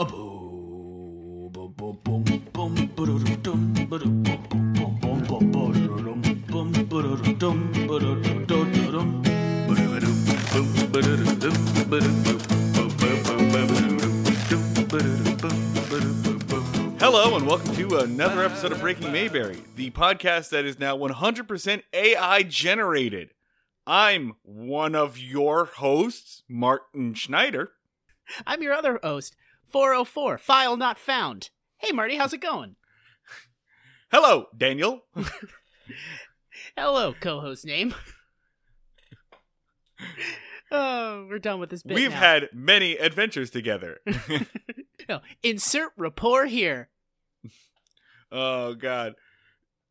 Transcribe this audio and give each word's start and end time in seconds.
Hello 0.00 1.50
and 17.36 17.46
welcome 17.46 17.74
to 17.74 17.98
another 17.98 18.42
episode 18.42 18.72
of 18.72 18.80
Breaking 18.80 19.12
Mayberry, 19.12 19.62
the 19.76 19.90
podcast 19.90 20.48
that 20.48 20.64
is 20.64 20.78
now 20.78 20.96
100% 20.96 21.82
AI 21.92 22.42
generated. 22.44 23.34
I'm 23.86 24.32
one 24.44 24.94
of 24.94 25.18
your 25.18 25.66
hosts, 25.66 26.42
Martin 26.48 27.12
Schneider. 27.12 27.72
I'm 28.46 28.62
your 28.62 28.72
other 28.72 28.98
host, 29.02 29.36
404, 29.70 30.38
file 30.38 30.76
not 30.76 30.98
found. 30.98 31.50
Hey, 31.78 31.92
Marty, 31.92 32.16
how's 32.16 32.32
it 32.32 32.40
going? 32.40 32.76
Hello, 34.12 34.46
Daniel. 34.56 35.04
Hello, 36.76 37.14
co 37.18 37.40
host 37.40 37.64
name. 37.64 37.94
oh, 40.70 41.26
we're 41.28 41.38
done 41.38 41.60
with 41.60 41.70
this 41.70 41.82
bit. 41.82 41.94
We've 41.94 42.10
now. 42.10 42.16
had 42.18 42.48
many 42.52 42.96
adventures 42.96 43.50
together. 43.50 43.98
No, 45.08 45.20
insert 45.42 45.90
rapport 45.96 46.46
here. 46.46 46.88
oh 48.30 48.74
god. 48.74 49.14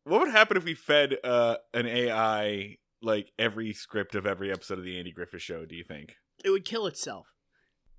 What 0.04 0.20
would 0.20 0.30
happen 0.30 0.56
if 0.56 0.64
we 0.64 0.72
fed 0.72 1.18
uh, 1.22 1.56
an 1.74 1.86
AI 1.86 2.78
like 3.02 3.30
every 3.38 3.74
script 3.74 4.14
of 4.14 4.26
every 4.26 4.50
episode 4.50 4.78
of 4.78 4.84
the 4.84 4.98
Andy 4.98 5.12
Griffith 5.12 5.42
show, 5.42 5.66
do 5.66 5.74
you 5.74 5.84
think? 5.84 6.16
It 6.42 6.50
would 6.50 6.64
kill 6.64 6.86
itself. 6.86 7.34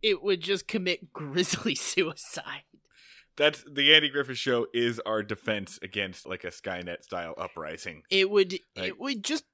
It 0.02 0.22
would 0.23 0.41
just 0.41 0.68
commit 0.68 1.14
grisly 1.14 1.76
suicide. 1.76 2.64
That's 3.38 3.64
the 3.72 3.94
Andy 3.96 4.10
Griffith 4.10 4.38
show 4.38 4.68
is 4.74 5.00
our 5.05 5.24
defense 5.24 5.80
against 5.82 6.27
like 6.27 6.44
a 6.44 6.48
Skynet 6.48 7.04
style 7.04 7.34
uprising. 7.38 8.04
It 8.10 8.29
would 8.29 8.54
Like- 8.76 8.88
it 8.88 8.99
would 8.99 9.24
just 9.24 9.46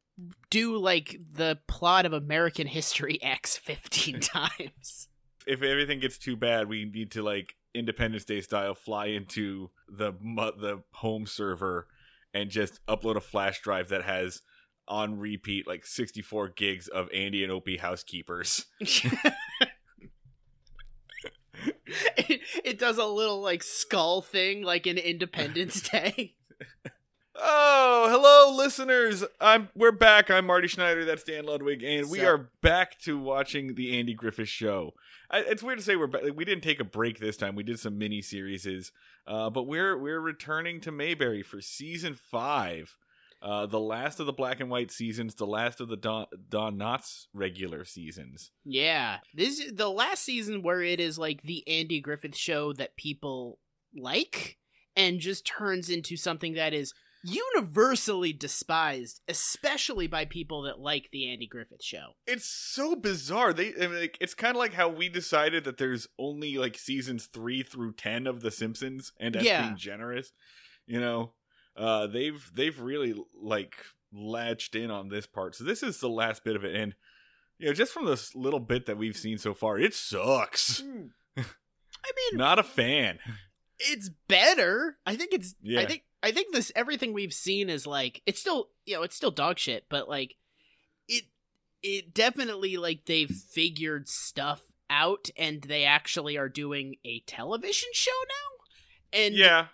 do 0.49 0.77
like 0.77 1.15
the 1.31 1.59
plot 1.67 2.05
of 2.07 2.11
American 2.13 2.65
History 2.67 3.19
X 3.21 3.55
15 3.57 4.19
times. 4.21 5.07
if 5.45 5.61
everything 5.61 5.99
gets 5.99 6.17
too 6.17 6.35
bad, 6.35 6.67
we 6.67 6.85
need 6.85 7.11
to 7.11 7.21
like 7.21 7.55
Independence 7.75 8.25
Day 8.25 8.41
style 8.41 8.73
fly 8.73 9.07
into 9.07 9.69
the 9.87 10.11
the 10.11 10.81
home 10.93 11.27
server 11.27 11.87
and 12.33 12.49
just 12.49 12.83
upload 12.87 13.15
a 13.15 13.21
flash 13.21 13.61
drive 13.61 13.89
that 13.89 14.03
has 14.03 14.41
on 14.87 15.19
repeat 15.19 15.67
like 15.67 15.85
64 15.85 16.49
gigs 16.49 16.87
of 16.87 17.09
Andy 17.13 17.43
and 17.43 17.51
Opie 17.51 17.77
housekeepers. 17.77 18.65
It, 22.17 22.41
it 22.65 22.79
does 22.79 22.97
a 22.97 23.05
little 23.05 23.41
like 23.41 23.63
skull 23.63 24.21
thing 24.21 24.63
like 24.63 24.87
in 24.87 24.97
Independence 24.97 25.81
Day. 25.89 26.35
Oh, 27.39 28.07
hello 28.09 28.57
listeners. 28.57 29.23
I'm 29.39 29.69
we're 29.75 29.91
back. 29.91 30.31
I'm 30.31 30.47
Marty 30.47 30.67
Schneider, 30.67 31.05
that's 31.05 31.23
Dan 31.23 31.45
Ludwig, 31.45 31.83
and 31.83 32.09
we 32.09 32.21
are 32.21 32.49
back 32.61 32.99
to 33.01 33.19
watching 33.19 33.75
the 33.75 33.97
Andy 33.97 34.15
Griffith 34.15 34.49
show. 34.49 34.93
I, 35.29 35.39
it's 35.39 35.61
weird 35.61 35.77
to 35.77 35.83
say 35.83 35.95
we're 35.95 36.07
back. 36.07 36.23
We 36.35 36.45
didn't 36.45 36.63
take 36.63 36.79
a 36.79 36.85
break 36.85 37.19
this 37.19 37.37
time. 37.37 37.55
We 37.55 37.63
did 37.63 37.79
some 37.79 37.97
mini 37.97 38.21
series, 38.21 38.91
uh, 39.27 39.49
but 39.51 39.63
we're 39.63 39.97
we're 39.97 40.19
returning 40.19 40.81
to 40.81 40.91
Mayberry 40.91 41.43
for 41.43 41.61
season 41.61 42.15
five, 42.15 42.95
uh, 43.41 43.65
the 43.67 43.79
last 43.79 44.19
of 44.19 44.25
the 44.25 44.33
black 44.33 44.59
and 44.59 44.69
white 44.69 44.91
seasons, 44.91 45.35
the 45.35 45.45
last 45.45 45.79
of 45.79 45.87
the 45.89 45.97
Don, 45.97 46.25
Don 46.49 46.77
Knotts 46.77 47.25
regular 47.33 47.85
seasons. 47.85 48.51
Yeah, 48.65 49.17
this 49.33 49.59
is 49.59 49.73
the 49.73 49.89
last 49.89 50.23
season 50.23 50.63
where 50.63 50.81
it 50.81 50.99
is 50.99 51.17
like 51.19 51.41
the 51.43 51.67
Andy 51.67 51.99
Griffith 52.01 52.35
show 52.35 52.73
that 52.73 52.95
people 52.97 53.59
like, 53.95 54.57
and 54.95 55.19
just 55.19 55.45
turns 55.45 55.89
into 55.89 56.17
something 56.17 56.53
that 56.55 56.73
is 56.73 56.93
universally 57.23 58.33
despised, 58.33 59.21
especially 59.27 60.07
by 60.07 60.25
people 60.25 60.63
that 60.63 60.79
like 60.79 61.09
the 61.11 61.29
Andy 61.29 61.47
Griffith 61.47 61.83
show. 61.83 62.13
It's 62.25 62.49
so 62.49 62.95
bizarre. 62.95 63.53
They 63.53 63.73
I 63.75 63.87
mean, 63.87 63.99
like 63.99 64.17
it's 64.21 64.33
kind 64.33 64.55
of 64.55 64.59
like 64.59 64.73
how 64.73 64.89
we 64.89 65.09
decided 65.09 65.63
that 65.65 65.77
there's 65.77 66.07
only 66.17 66.57
like 66.57 66.77
seasons 66.77 67.25
three 67.27 67.63
through 67.63 67.93
ten 67.93 68.27
of 68.27 68.41
The 68.41 68.51
Simpsons, 68.51 69.11
and 69.19 69.35
that's 69.35 69.45
Yeah. 69.45 69.61
being 69.63 69.77
generous. 69.77 70.31
You 70.85 71.01
know, 71.01 71.33
uh, 71.77 72.07
they've 72.07 72.51
they've 72.53 72.79
really 72.79 73.15
like 73.39 73.75
latched 74.11 74.75
in 74.75 74.91
on 74.91 75.09
this 75.09 75.25
part. 75.25 75.55
So 75.55 75.63
this 75.63 75.83
is 75.83 75.99
the 75.99 76.09
last 76.09 76.43
bit 76.43 76.55
of 76.55 76.63
it, 76.65 76.75
and 76.75 76.95
you 77.59 77.67
know, 77.67 77.73
just 77.73 77.93
from 77.93 78.05
this 78.05 78.35
little 78.35 78.59
bit 78.59 78.85
that 78.85 78.97
we've 78.97 79.17
seen 79.17 79.37
so 79.37 79.53
far, 79.53 79.79
it 79.79 79.93
sucks. 79.93 80.81
I 81.37 82.11
mean, 82.15 82.37
Not 82.37 82.59
a 82.59 82.63
fan. 82.63 83.19
it's 83.79 84.09
better. 84.27 84.97
I 85.05 85.15
think 85.15 85.33
it's. 85.33 85.55
Yeah. 85.61 85.81
I 85.81 85.85
think. 85.85 86.03
I 86.23 86.31
think 86.31 86.51
this 86.51 86.71
everything 86.75 87.13
we've 87.13 87.33
seen 87.33 87.69
is 87.69 87.85
like 87.85 88.23
it's 88.25 88.39
still 88.39 88.69
you 88.85 88.95
know 88.95 89.03
it's 89.03 89.15
still 89.15 89.29
dog 89.31 89.59
shit, 89.59 89.85
but 89.87 90.09
like 90.09 90.35
it 91.07 91.25
it 91.83 92.13
definitely 92.13 92.75
like 92.77 93.05
they've 93.05 93.29
figured 93.29 94.09
stuff 94.09 94.63
out 94.89 95.29
and 95.37 95.61
they 95.61 95.83
actually 95.83 96.35
are 96.37 96.49
doing 96.49 96.95
a 97.05 97.19
television 97.27 97.89
show 97.93 98.11
now. 98.27 99.19
And 99.19 99.35
Yeah, 99.35 99.67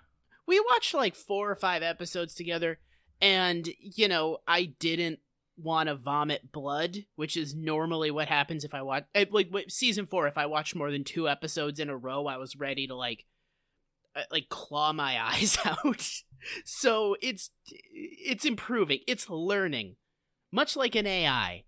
we 0.47 0.59
watched 0.59 0.93
like 0.93 1.15
four 1.15 1.49
or 1.49 1.55
five 1.55 1.83
episodes 1.83 2.33
together, 2.33 2.79
and 3.21 3.69
you 3.79 4.07
know 4.07 4.39
I 4.47 4.65
didn't 4.79 5.19
want 5.57 5.87
to 5.87 5.95
vomit 5.95 6.51
blood, 6.51 7.05
which 7.15 7.37
is 7.37 7.55
normally 7.55 8.11
what 8.11 8.27
happens 8.27 8.63
if 8.63 8.73
I 8.73 8.81
watch 8.81 9.05
eh, 9.15 9.25
like 9.31 9.49
season 9.69 10.07
four. 10.07 10.27
If 10.27 10.37
I 10.37 10.45
watch 10.45 10.75
more 10.75 10.91
than 10.91 11.03
two 11.03 11.29
episodes 11.29 11.79
in 11.79 11.89
a 11.89 11.97
row, 11.97 12.25
I 12.27 12.37
was 12.37 12.55
ready 12.55 12.87
to 12.87 12.95
like 12.95 13.25
uh, 14.15 14.23
like 14.31 14.49
claw 14.49 14.93
my 14.93 15.21
eyes 15.33 15.57
out. 15.65 16.09
so 16.65 17.15
it's 17.21 17.51
it's 17.93 18.45
improving. 18.45 18.99
It's 19.07 19.29
learning, 19.29 19.95
much 20.51 20.75
like 20.75 20.95
an 20.95 21.07
AI. 21.07 21.63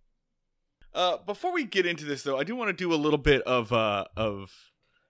Uh, 0.94 1.18
before 1.18 1.52
we 1.52 1.66
get 1.66 1.86
into 1.86 2.06
this, 2.06 2.24
though, 2.24 2.40
I 2.40 2.46
do 2.46 2.56
want 2.56 2.70
to 2.70 2.74
do 2.74 2.94
a 2.94 2.96
little 2.96 3.18
bit 3.18 3.42
of 3.44 3.74
uh, 3.74 4.06
of 4.16 4.52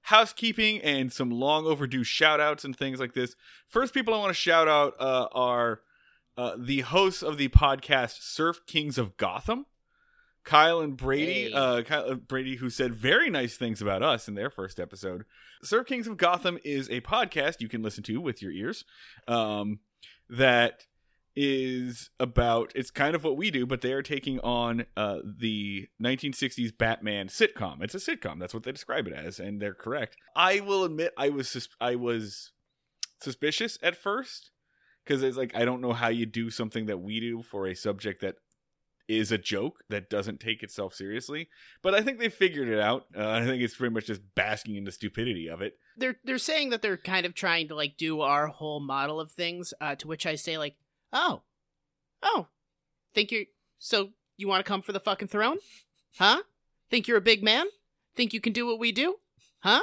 housekeeping 0.06 0.80
and 0.82 1.12
some 1.12 1.32
long 1.32 1.66
overdue 1.66 2.04
shout 2.04 2.40
outs 2.40 2.64
and 2.64 2.78
things 2.78 3.00
like 3.00 3.14
this. 3.14 3.36
First, 3.68 3.94
people 3.94 4.14
I 4.14 4.18
want 4.18 4.30
to 4.30 4.40
shout 4.40 4.68
out 4.68 4.94
uh, 5.00 5.28
are 5.32 5.82
uh, 6.38 6.56
the 6.60 6.82
hosts 6.82 7.24
of 7.24 7.38
the 7.38 7.48
podcast 7.50 8.22
Surf 8.22 8.62
Kings 8.68 9.00
of 9.00 9.18
Gotham, 9.18 9.66
Kyle 10.44 10.80
and 10.80 10.96
Brady. 10.96 11.50
Hey. 11.50 11.54
Uh, 11.54 11.82
Kyle 11.82 12.08
and 12.08 12.28
Brady, 12.28 12.58
who 12.58 12.70
said 12.70 12.94
very 12.94 13.32
nice 13.32 13.58
things 13.58 13.82
about 13.82 14.04
us 14.04 14.28
in 14.28 14.36
their 14.36 14.52
first 14.52 14.80
episode. 14.80 15.26
Surf 15.64 15.88
Kings 15.88 16.06
of 16.06 16.18
Gotham 16.18 16.60
is 16.64 16.88
a 16.90 17.02
podcast 17.02 17.60
you 17.60 17.68
can 17.68 17.82
listen 17.82 18.04
to 18.04 18.22
with 18.22 18.44
your 18.44 18.52
ears. 18.52 18.86
Um, 19.28 19.80
that 20.30 20.86
is 21.36 22.10
about 22.20 22.72
it's 22.76 22.92
kind 22.92 23.14
of 23.14 23.24
what 23.24 23.36
we 23.36 23.52
do 23.52 23.66
but 23.66 23.82
they 23.82 23.92
are 23.92 24.02
taking 24.02 24.40
on 24.40 24.86
uh 24.96 25.18
the 25.24 25.88
1960s 26.02 26.76
batman 26.78 27.28
sitcom. 27.28 27.82
It's 27.82 27.96
a 27.96 27.98
sitcom. 27.98 28.40
That's 28.40 28.54
what 28.54 28.64
they 28.64 28.72
describe 28.72 29.08
it 29.08 29.14
as 29.14 29.40
and 29.40 29.62
they're 29.62 29.74
correct. 29.74 30.16
I 30.36 30.62
will 30.62 30.84
admit 30.84 31.14
i 31.18 31.30
was 31.30 31.68
i 31.82 31.96
was 31.96 32.52
suspicious 33.22 33.78
at 33.82 33.96
first 33.96 34.52
because 35.06 35.24
it's 35.24 35.38
like 35.38 35.56
i 35.56 35.66
don't 35.66 35.82
know 35.82 35.94
how 35.94 36.10
you 36.10 36.26
do 36.26 36.50
something 36.50 36.86
that 36.86 37.00
we 37.00 37.20
do 37.20 37.42
for 37.42 37.68
a 37.68 37.76
subject 37.76 38.22
that 38.22 38.36
is 39.08 39.32
a 39.32 39.38
joke 39.38 39.84
that 39.90 40.10
doesn't 40.10 40.40
take 40.40 40.64
itself 40.64 40.94
seriously 40.94 41.48
but 41.82 41.94
i 41.94 42.02
think 42.02 42.20
they 42.20 42.30
figured 42.30 42.68
it 42.68 42.80
out. 42.80 43.06
Uh, 43.16 43.30
i 43.30 43.46
think 43.46 43.62
it's 43.62 43.76
pretty 43.76 43.94
much 43.94 44.06
just 44.08 44.22
basking 44.36 44.76
in 44.76 44.84
the 44.84 44.92
stupidity 44.92 45.48
of 45.48 45.62
it. 45.62 45.74
They're 45.98 46.18
they're 46.24 46.38
saying 46.38 46.72
that 46.72 46.82
they're 46.82 46.98
kind 46.98 47.26
of 47.26 47.34
trying 47.34 47.70
to 47.70 47.76
like 47.76 47.96
do 47.98 48.22
our 48.22 48.48
whole 48.48 48.80
model 48.80 49.20
of 49.20 49.32
things. 49.32 49.74
Uh, 49.80 49.96
to 49.96 50.08
which 50.08 50.26
I 50.26 50.36
say 50.36 50.58
like, 50.58 50.76
oh, 51.16 51.42
oh, 52.22 52.48
think 53.16 53.32
you're 53.32 53.46
so 53.80 54.10
you 54.38 54.48
want 54.48 54.64
to 54.64 54.68
come 54.68 54.82
for 54.84 54.92
the 54.92 55.00
fucking 55.00 55.30
throne, 55.30 55.58
huh? 56.20 56.44
Think 56.92 57.08
you're 57.08 57.18
a 57.18 57.22
big 57.22 57.44
man? 57.44 57.66
Think 58.16 58.34
you 58.34 58.40
can 58.42 58.54
do 58.54 58.66
what 58.68 58.78
we 58.80 58.92
do, 58.92 59.16
huh? 59.62 59.82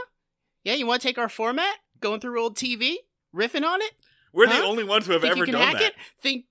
Yeah, 0.62 0.74
you 0.74 0.86
want 0.86 1.02
to 1.02 1.08
take 1.08 1.18
our 1.18 1.28
format, 1.28 1.74
going 2.00 2.20
through 2.20 2.40
old 2.40 2.56
TV, 2.56 2.96
riffing 3.34 3.64
on 3.64 3.82
it? 3.82 3.92
we're 4.32 4.46
the 4.46 4.62
only 4.62 4.84
ones 4.84 5.06
who 5.06 5.12
have 5.12 5.20
think 5.22 5.32
ever 5.32 5.40
you 5.40 5.44
can 5.46 5.54
done 5.54 5.62
hack 5.62 5.72
that 5.78 5.82
it? 5.88 5.94
Think 6.20 6.44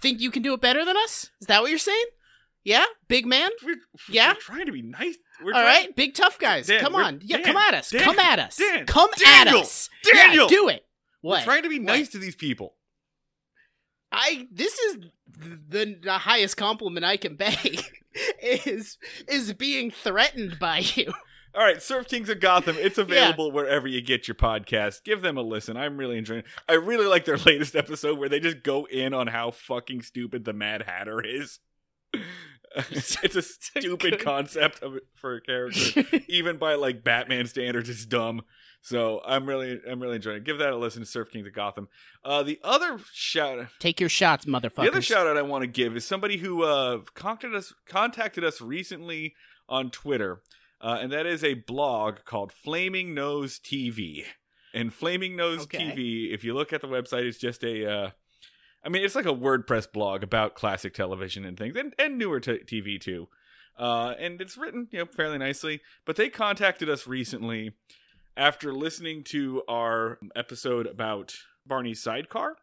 think 0.00 0.20
you 0.20 0.30
can 0.30 0.42
do 0.42 0.54
it 0.54 0.60
better 0.60 0.84
than 0.84 0.96
us? 0.96 1.30
Is 1.40 1.46
that 1.48 1.60
what 1.62 1.70
you're 1.70 1.78
saying? 1.78 2.04
Yeah, 2.64 2.84
big 3.08 3.26
man. 3.26 3.50
we're, 3.64 3.76
Yeah? 4.08 4.30
we're 4.32 4.40
trying 4.40 4.66
to 4.66 4.72
be 4.72 4.82
nice 4.82 5.16
we're 5.42 5.54
All 5.54 5.62
trying- 5.62 5.92
big 5.92 6.14
tough 6.14 6.38
guys. 6.38 6.66
Dan, 6.66 6.80
come 6.80 6.94
on, 6.96 7.20
yeah, 7.22 7.36
Dan, 7.38 7.46
come 7.46 7.56
at 7.56 7.74
us. 7.74 7.90
Dan, 7.90 8.02
come 8.02 8.18
at 8.18 8.38
us. 8.38 8.58
Come 8.86 9.10
Daniel, 9.16 9.58
at 9.58 9.62
us. 9.62 9.88
Daniel. 10.02 10.44
yeah, 10.44 10.48
do 10.48 10.68
it. 10.68 10.84
What? 11.20 11.30
We're 11.30 11.30
What? 11.38 11.44
trying 11.44 11.62
to 11.64 11.68
be 11.68 11.78
What? 11.78 11.86
nice 11.86 12.08
to 12.10 12.18
these 12.18 12.34
people. 12.34 12.74
I 14.12 14.48
this 14.50 14.78
is 14.78 14.98
the, 15.68 15.98
the 16.02 16.18
highest 16.18 16.56
compliment 16.56 17.04
I 17.04 17.16
can 17.16 17.36
pay 17.36 17.78
is 18.42 18.98
is 19.26 19.52
being 19.52 19.90
threatened 19.90 20.58
by 20.58 20.78
you. 20.78 21.12
All 21.54 21.64
right, 21.64 21.82
Surf 21.82 22.08
Kings 22.08 22.28
of 22.28 22.40
Gotham. 22.40 22.76
It's 22.78 22.98
available 22.98 23.50
wherever 23.50 23.88
you 23.88 24.00
get 24.00 24.28
your 24.28 24.34
podcast. 24.34 25.02
Give 25.02 25.22
them 25.22 25.36
a 25.36 25.42
listen. 25.42 25.76
I'm 25.76 25.96
really 25.96 26.18
enjoying. 26.18 26.40
It. 26.40 26.46
I 26.68 26.74
really 26.74 27.06
like 27.06 27.24
their 27.24 27.36
latest 27.46 27.74
episode 27.74 28.18
where 28.18 28.28
they 28.28 28.38
just 28.38 28.62
go 28.62 28.84
in 28.86 29.14
on 29.14 29.26
how 29.26 29.50
fucking 29.50 30.02
stupid 30.02 30.44
the 30.44 30.52
Mad 30.52 30.82
Hatter 30.82 31.20
is. 31.20 31.58
it's 32.76 33.36
a 33.36 33.42
stupid 33.42 34.20
concept 34.20 34.82
of, 34.82 34.98
for 35.14 35.36
a 35.36 35.40
character. 35.40 36.04
Even 36.28 36.58
by 36.58 36.74
like 36.74 37.02
Batman 37.02 37.46
standards, 37.46 37.88
it's 37.88 38.04
dumb. 38.04 38.42
So 38.80 39.20
I'm 39.26 39.46
really, 39.46 39.80
I'm 39.90 40.00
really 40.00 40.16
enjoying 40.16 40.38
it. 40.38 40.44
Give 40.44 40.58
that 40.58 40.70
a 40.70 40.76
listen 40.76 41.02
to 41.02 41.06
Surf 41.06 41.30
King 41.30 41.44
to 41.44 41.50
Gotham. 41.50 41.88
Uh, 42.24 42.42
the 42.42 42.58
other 42.62 42.98
shout, 43.12 43.66
Take 43.78 44.00
your 44.00 44.08
shots, 44.08 44.44
motherfuckers. 44.46 44.76
the 44.84 44.88
other 44.88 45.02
shout 45.02 45.26
out 45.26 45.36
I 45.36 45.42
want 45.42 45.62
to 45.62 45.66
give 45.68 45.96
is 45.96 46.06
somebody 46.06 46.38
who 46.38 46.62
uh, 46.62 46.98
contacted 47.14 47.54
us, 47.54 47.74
contacted 47.86 48.44
us 48.44 48.60
recently 48.60 49.34
on 49.68 49.90
Twitter, 49.90 50.42
uh, 50.80 50.98
and 51.00 51.12
that 51.12 51.26
is 51.26 51.42
a 51.44 51.54
blog 51.54 52.18
called 52.24 52.52
Flaming 52.52 53.14
Nose 53.14 53.58
TV. 53.58 54.24
And 54.72 54.92
Flaming 54.94 55.34
Nose 55.34 55.62
Okay. 55.62 55.78
TV, 55.78 56.32
if 56.32 56.44
you 56.44 56.54
look 56.54 56.72
at 56.72 56.80
the 56.80 56.88
website, 56.88 57.24
it's 57.24 57.38
just 57.38 57.64
a, 57.64 57.90
uh, 57.90 58.10
I 58.84 58.88
mean, 58.90 59.02
it's 59.04 59.14
like 59.16 59.26
a 59.26 59.34
WordPress 59.34 59.92
blog 59.92 60.22
about 60.22 60.54
classic 60.54 60.94
television 60.94 61.44
and 61.44 61.58
things, 61.58 61.74
and, 61.76 61.94
and 61.98 62.16
newer 62.16 62.38
t- 62.38 62.60
TV 62.64 63.00
too. 63.00 63.28
Uh, 63.78 64.14
and 64.18 64.40
it's 64.40 64.56
written, 64.56 64.88
you 64.92 65.00
know, 65.00 65.06
fairly 65.06 65.38
nicely. 65.38 65.80
But 66.04 66.16
they 66.16 66.28
contacted 66.28 66.88
us 66.88 67.06
recently 67.06 67.72
after 68.38 68.72
listening 68.72 69.24
to 69.24 69.62
our 69.68 70.18
episode 70.36 70.86
about 70.86 71.34
Barney's 71.66 72.02
sidecar. 72.02 72.56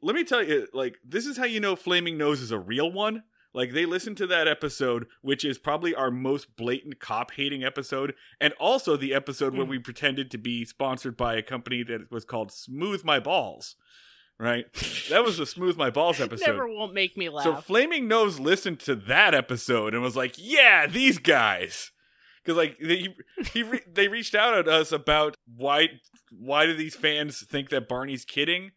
Let 0.00 0.14
me 0.14 0.22
tell 0.24 0.42
you, 0.44 0.68
like, 0.72 0.98
this 1.04 1.26
is 1.26 1.36
how 1.36 1.44
you 1.44 1.58
know 1.60 1.74
Flaming 1.76 2.16
Nose 2.16 2.40
is 2.40 2.52
a 2.52 2.58
real 2.58 2.90
one. 2.90 3.24
Like, 3.52 3.72
they 3.72 3.84
listened 3.84 4.16
to 4.18 4.26
that 4.28 4.46
episode, 4.46 5.06
which 5.22 5.44
is 5.44 5.58
probably 5.58 5.94
our 5.94 6.10
most 6.12 6.54
blatant 6.56 7.00
cop 7.00 7.32
hating 7.32 7.64
episode, 7.64 8.14
and 8.40 8.52
also 8.60 8.96
the 8.96 9.12
episode 9.12 9.54
where 9.56 9.66
Mm. 9.66 9.70
we 9.70 9.78
pretended 9.80 10.30
to 10.30 10.38
be 10.38 10.64
sponsored 10.64 11.16
by 11.16 11.34
a 11.34 11.42
company 11.42 11.82
that 11.82 12.12
was 12.12 12.24
called 12.24 12.52
Smooth 12.52 13.02
My 13.04 13.18
Balls. 13.18 13.74
Right? 14.38 14.72
That 15.10 15.24
was 15.24 15.38
the 15.38 15.46
Smooth 15.46 15.76
My 15.76 15.90
Balls 15.90 16.20
episode. 16.20 16.46
Never 16.46 16.68
won't 16.68 16.94
make 16.94 17.16
me 17.16 17.28
laugh. 17.28 17.42
So 17.42 17.56
Flaming 17.56 18.06
Nose 18.06 18.38
listened 18.38 18.78
to 18.80 18.94
that 18.94 19.34
episode 19.34 19.94
and 19.94 20.02
was 20.02 20.14
like, 20.14 20.34
"Yeah, 20.38 20.86
these 20.86 21.18
guys," 21.18 21.90
because 22.48 22.56
like 22.56 22.78
they 22.78 23.14
he 23.52 23.62
re- 23.62 23.82
they 23.86 24.08
reached 24.08 24.34
out 24.34 24.56
at 24.56 24.68
us 24.68 24.90
about 24.90 25.36
why 25.56 25.88
why 26.30 26.64
do 26.64 26.74
these 26.74 26.96
fans 26.96 27.44
think 27.46 27.68
that 27.68 27.88
Barney's 27.88 28.24
kidding, 28.24 28.72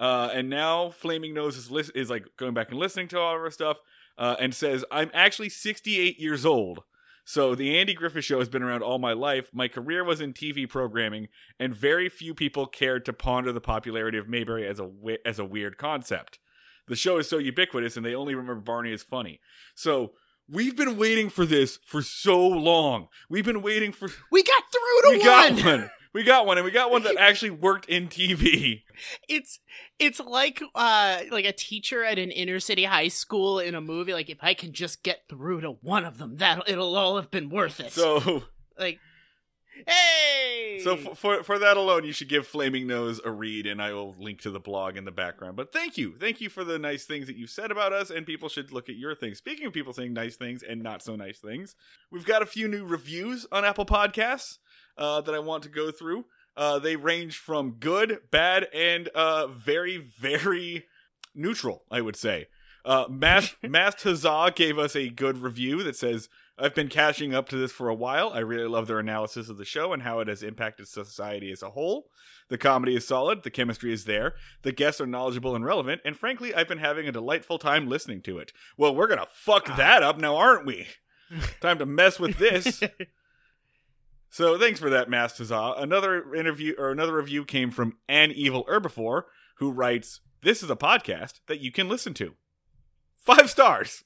uh, 0.00 0.30
and 0.32 0.50
now 0.50 0.90
Flaming 0.90 1.32
Nose 1.32 1.56
is 1.56 1.70
lis- 1.70 1.90
is 1.90 2.10
like 2.10 2.26
going 2.36 2.52
back 2.52 2.70
and 2.70 2.80
listening 2.80 3.06
to 3.08 3.20
all 3.20 3.36
of 3.36 3.40
our 3.40 3.50
stuff, 3.52 3.76
uh, 4.18 4.34
and 4.40 4.52
says, 4.52 4.84
"I'm 4.90 5.10
actually 5.14 5.50
68 5.50 6.18
years 6.18 6.44
old." 6.44 6.80
So 7.24 7.54
the 7.54 7.78
Andy 7.78 7.94
Griffith 7.94 8.24
Show 8.24 8.40
has 8.40 8.48
been 8.48 8.64
around 8.64 8.82
all 8.82 8.98
my 8.98 9.12
life. 9.12 9.50
My 9.52 9.68
career 9.68 10.02
was 10.02 10.20
in 10.20 10.32
TV 10.32 10.68
programming, 10.68 11.28
and 11.60 11.72
very 11.72 12.08
few 12.08 12.34
people 12.34 12.66
cared 12.66 13.04
to 13.04 13.12
ponder 13.12 13.52
the 13.52 13.60
popularity 13.60 14.18
of 14.18 14.28
Mayberry 14.28 14.66
as 14.66 14.80
a 14.80 14.90
as 15.24 15.38
a 15.38 15.44
weird 15.44 15.78
concept 15.78 16.40
the 16.88 16.96
show 16.96 17.18
is 17.18 17.28
so 17.28 17.38
ubiquitous 17.38 17.96
and 17.96 18.04
they 18.04 18.14
only 18.14 18.34
remember 18.34 18.60
Barney 18.60 18.92
as 18.92 19.02
funny. 19.02 19.40
So 19.74 20.12
we've 20.52 20.76
been 20.76 20.96
waiting 20.96 21.30
for 21.30 21.46
this 21.46 21.78
for 21.84 22.02
so 22.02 22.46
long. 22.46 23.08
We've 23.28 23.44
been 23.44 23.62
waiting 23.62 23.92
for 23.92 24.08
we 24.30 24.42
got 24.42 24.62
through 24.70 25.10
to 25.12 25.18
we 25.18 25.18
one. 25.18 25.56
got 25.56 25.64
one. 25.64 25.90
We 26.14 26.24
got 26.24 26.44
one 26.44 26.58
and 26.58 26.64
we 26.64 26.70
got 26.70 26.90
one 26.90 27.04
that 27.04 27.16
actually 27.18 27.50
worked 27.50 27.86
in 27.86 28.08
TV. 28.08 28.82
It's 29.28 29.60
it's 29.98 30.20
like 30.20 30.62
uh 30.74 31.20
like 31.30 31.46
a 31.46 31.52
teacher 31.52 32.04
at 32.04 32.18
an 32.18 32.30
inner 32.30 32.60
city 32.60 32.84
high 32.84 33.08
school 33.08 33.58
in 33.58 33.74
a 33.74 33.80
movie. 33.80 34.12
Like 34.12 34.28
if 34.28 34.38
I 34.42 34.54
can 34.54 34.72
just 34.72 35.02
get 35.02 35.22
through 35.28 35.62
to 35.62 35.70
one 35.80 36.04
of 36.04 36.18
them, 36.18 36.36
that 36.36 36.62
it'll 36.68 36.94
all 36.96 37.16
have 37.16 37.30
been 37.30 37.48
worth 37.48 37.80
it. 37.80 37.92
So 37.92 38.44
like, 38.78 38.98
hey. 39.86 40.80
so 40.82 40.94
f- 40.94 41.18
for 41.18 41.42
for 41.42 41.58
that 41.58 41.76
alone 41.76 42.04
you 42.04 42.12
should 42.12 42.28
give 42.28 42.46
Flaming 42.46 42.86
Nose 42.86 43.20
a 43.24 43.30
read 43.30 43.66
and 43.66 43.80
I 43.80 43.92
will 43.92 44.14
link 44.18 44.40
to 44.42 44.50
the 44.50 44.60
blog 44.60 44.96
in 44.96 45.04
the 45.04 45.10
background. 45.10 45.56
But 45.56 45.72
thank 45.72 45.96
you. 45.96 46.14
Thank 46.18 46.40
you 46.40 46.48
for 46.48 46.64
the 46.64 46.78
nice 46.78 47.04
things 47.04 47.26
that 47.26 47.36
you've 47.36 47.50
said 47.50 47.70
about 47.70 47.92
us 47.92 48.10
and 48.10 48.26
people 48.26 48.48
should 48.48 48.72
look 48.72 48.88
at 48.88 48.96
your 48.96 49.14
things. 49.14 49.38
Speaking 49.38 49.66
of 49.66 49.72
people 49.72 49.92
saying 49.92 50.12
nice 50.12 50.36
things 50.36 50.62
and 50.62 50.82
not 50.82 51.02
so 51.02 51.16
nice 51.16 51.38
things, 51.38 51.74
we've 52.10 52.26
got 52.26 52.42
a 52.42 52.46
few 52.46 52.68
new 52.68 52.84
reviews 52.84 53.46
on 53.52 53.64
Apple 53.64 53.86
Podcasts 53.86 54.58
uh, 54.96 55.20
that 55.22 55.34
I 55.34 55.38
want 55.38 55.62
to 55.64 55.68
go 55.68 55.90
through. 55.90 56.26
Uh, 56.56 56.78
they 56.78 56.96
range 56.96 57.38
from 57.38 57.76
good, 57.80 58.18
bad, 58.30 58.68
and 58.74 59.08
uh, 59.08 59.46
very, 59.46 59.96
very 59.96 60.84
neutral, 61.34 61.84
I 61.90 62.00
would 62.02 62.16
say. 62.16 62.48
Uh, 62.84 63.06
Mas- 63.08 63.54
Mast 63.62 64.02
Huzzah 64.02 64.52
gave 64.54 64.78
us 64.78 64.94
a 64.94 65.08
good 65.08 65.38
review 65.38 65.82
that 65.82 65.96
says, 65.96 66.28
I've 66.58 66.74
been 66.74 66.88
catching 66.88 67.34
up 67.34 67.48
to 67.48 67.56
this 67.56 67.72
for 67.72 67.88
a 67.88 67.94
while. 67.94 68.30
I 68.32 68.40
really 68.40 68.68
love 68.68 68.86
their 68.86 68.98
analysis 68.98 69.48
of 69.48 69.56
the 69.56 69.64
show 69.64 69.92
and 69.92 70.02
how 70.02 70.20
it 70.20 70.28
has 70.28 70.42
impacted 70.42 70.86
society 70.86 71.50
as 71.50 71.62
a 71.62 71.70
whole. 71.70 72.08
The 72.48 72.58
comedy 72.58 72.94
is 72.94 73.06
solid, 73.06 73.42
the 73.42 73.50
chemistry 73.50 73.92
is 73.92 74.04
there, 74.04 74.34
the 74.60 74.72
guests 74.72 75.00
are 75.00 75.06
knowledgeable 75.06 75.56
and 75.56 75.64
relevant, 75.64 76.02
and 76.04 76.16
frankly, 76.16 76.54
I've 76.54 76.68
been 76.68 76.78
having 76.78 77.08
a 77.08 77.12
delightful 77.12 77.58
time 77.58 77.88
listening 77.88 78.20
to 78.22 78.38
it. 78.38 78.52
Well, 78.76 78.94
we're 78.94 79.06
gonna 79.06 79.28
fuck 79.32 79.70
ah. 79.70 79.76
that 79.76 80.02
up 80.02 80.18
now, 80.18 80.36
aren't 80.36 80.66
we? 80.66 80.88
Time 81.60 81.78
to 81.78 81.86
mess 81.86 82.20
with 82.20 82.36
this. 82.36 82.82
So 84.32 84.58
thanks 84.58 84.80
for 84.80 84.88
that, 84.88 85.10
Mast 85.10 85.36
Huzzah. 85.36 85.74
Another 85.76 86.32
interview 86.32 86.74
or 86.78 86.90
another 86.90 87.14
review 87.14 87.44
came 87.44 87.70
from 87.70 87.98
An 88.08 88.30
Evil 88.30 88.64
Herbivore, 88.64 89.24
who 89.56 89.70
writes, 89.70 90.20
"This 90.40 90.62
is 90.62 90.70
a 90.70 90.74
podcast 90.74 91.40
that 91.48 91.60
you 91.60 91.70
can 91.70 91.86
listen 91.86 92.14
to." 92.14 92.34
Five 93.14 93.50
stars. 93.50 94.04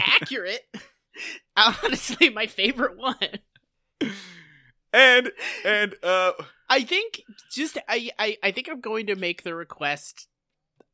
accurate. 0.00 0.62
Honestly, 1.56 2.30
my 2.30 2.46
favorite 2.46 2.96
one. 2.96 3.16
And 4.92 5.32
and 5.64 5.94
uh 6.02 6.32
I 6.68 6.82
think 6.82 7.22
just 7.52 7.78
I, 7.88 8.10
I 8.18 8.36
I 8.42 8.50
think 8.52 8.68
I'm 8.70 8.80
going 8.80 9.06
to 9.08 9.16
make 9.16 9.42
the 9.42 9.54
request 9.54 10.28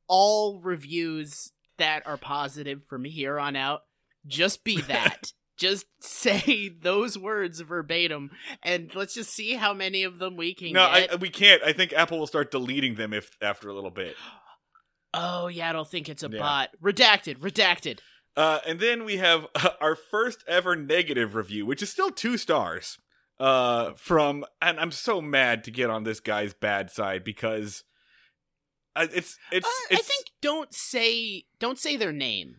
all 0.09 0.61
reviews 0.61 1.53
that 1.79 2.07
are 2.07 2.17
positive 2.17 2.85
from 2.89 3.05
here 3.05 3.39
on 3.39 3.57
out 3.57 3.83
just 4.27 4.65
be 4.65 4.81
that. 4.89 5.33
just 5.59 5.87
say 6.01 6.71
those 6.83 7.19
words 7.19 7.61
verbatim 7.61 8.31
and 8.63 8.95
let's 8.95 9.15
just 9.15 9.31
see 9.31 9.55
how 9.55 9.75
many 9.75 10.03
of 10.03 10.19
them 10.19 10.37
we 10.37 10.55
can 10.55 10.73
no. 10.73 10.83
I, 10.83 11.15
we 11.21 11.29
can't. 11.29 11.63
I 11.63 11.73
think 11.75 11.93
Apple 11.93 12.19
will 12.19 12.27
start 12.27 12.51
deleting 12.51 12.95
them 12.95 13.13
if 13.13 13.37
after 13.43 13.69
a 13.69 13.75
little 13.75 13.91
bit. 13.91 14.17
oh 15.15 15.49
yeah, 15.49 15.69
I 15.69 15.73
don't 15.73 15.89
think 15.91 16.09
it's 16.09 16.23
a 16.23 16.31
Yeah. 16.31 16.39
bot. 16.39 16.71
Redacted, 16.83 17.39
redacted. 17.39 17.99
Uh, 18.37 18.61
and 18.67 18.81
then 18.81 19.05
we 19.05 19.17
have 19.17 19.47
our 19.81 19.95
first 19.95 20.45
ever 20.47 20.77
negative 20.77 21.35
review, 21.35 21.67
which 21.67 21.83
is 21.83 21.91
still 21.91 22.11
two 22.11 22.37
stars. 22.37 22.99
Uh, 23.39 23.95
from 23.97 24.45
and 24.61 24.79
I'm 24.79 24.91
so 24.91 25.23
mad 25.23 25.65
to 25.65 25.71
get 25.71 25.89
on 25.89 26.05
this 26.05 26.21
guy's 26.21 26.53
bad 26.53 26.91
side 26.91 27.25
because 27.25 27.85
uh, 28.95 29.07
it's 29.15 29.39
it's, 29.51 29.67
Uh, 29.67 29.95
I 29.95 29.97
think 29.97 30.27
don't 30.43 30.75
say 30.75 31.45
don't 31.59 31.79
say 31.79 31.97
their 31.97 32.13
name. 32.13 32.57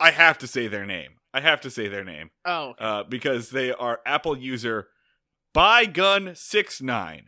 I 0.00 0.10
have 0.10 0.36
to 0.38 0.48
say 0.48 0.66
their 0.66 0.84
name. 0.84 1.12
I 1.32 1.40
have 1.40 1.60
to 1.60 1.70
say 1.70 1.86
their 1.86 2.02
name 2.04 2.30
Oh, 2.44 2.74
uh, 2.78 3.04
because 3.04 3.50
they 3.50 3.72
are 3.72 4.00
Apple 4.04 4.36
user 4.36 4.88
Bygun69. 5.56 7.22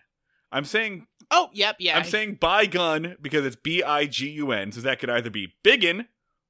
I'm 0.52 0.64
saying 0.64 1.06
oh, 1.30 1.50
yep, 1.52 1.76
yeah. 1.78 1.96
I'm 1.96 2.04
saying 2.04 2.38
Bygun 2.38 3.16
because 3.20 3.44
it's 3.44 3.56
B 3.56 3.82
I 3.82 4.06
G 4.06 4.28
U 4.30 4.52
N, 4.52 4.72
so 4.72 4.80
that 4.80 4.98
could 4.98 5.10
either 5.10 5.30
be 5.30 5.54
Biggin 5.62 6.06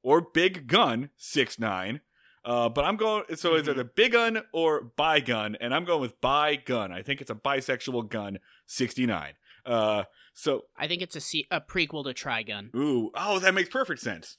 or 0.07 0.21
Big 0.21 0.69
Gun 0.69 1.11
69. 1.17 2.01
Uh, 2.45 2.69
but 2.69 2.85
I'm 2.85 2.97
going 2.97 3.25
so 3.35 3.55
it's 3.57 3.67
Mhm. 3.67 3.73
either 3.73 3.83
Big 3.85 4.13
Gun 4.13 4.43
or 4.53 4.81
By 4.97 5.19
Gun, 5.19 5.57
and 5.61 5.75
I'm 5.75 5.85
going 5.85 6.01
with 6.01 6.21
By 6.21 6.55
Gun. 6.55 6.93
I 6.93 7.03
think 7.03 7.21
it's 7.21 7.31
a 7.31 7.35
bisexual 7.35 8.09
gun 8.09 8.39
69. 8.67 9.35
Uh, 9.65 10.05
so 10.33 10.67
I 10.77 10.87
think 10.87 11.03
it's 11.03 11.17
a, 11.17 11.21
se- 11.21 11.49
a 11.51 11.61
prequel 11.61 12.05
to 12.05 12.15
Trigun. 12.15 12.73
Ooh, 12.77 13.11
oh, 13.17 13.41
that 13.41 13.53
makes 13.53 13.69
perfect 13.69 14.01
sense. 14.01 14.39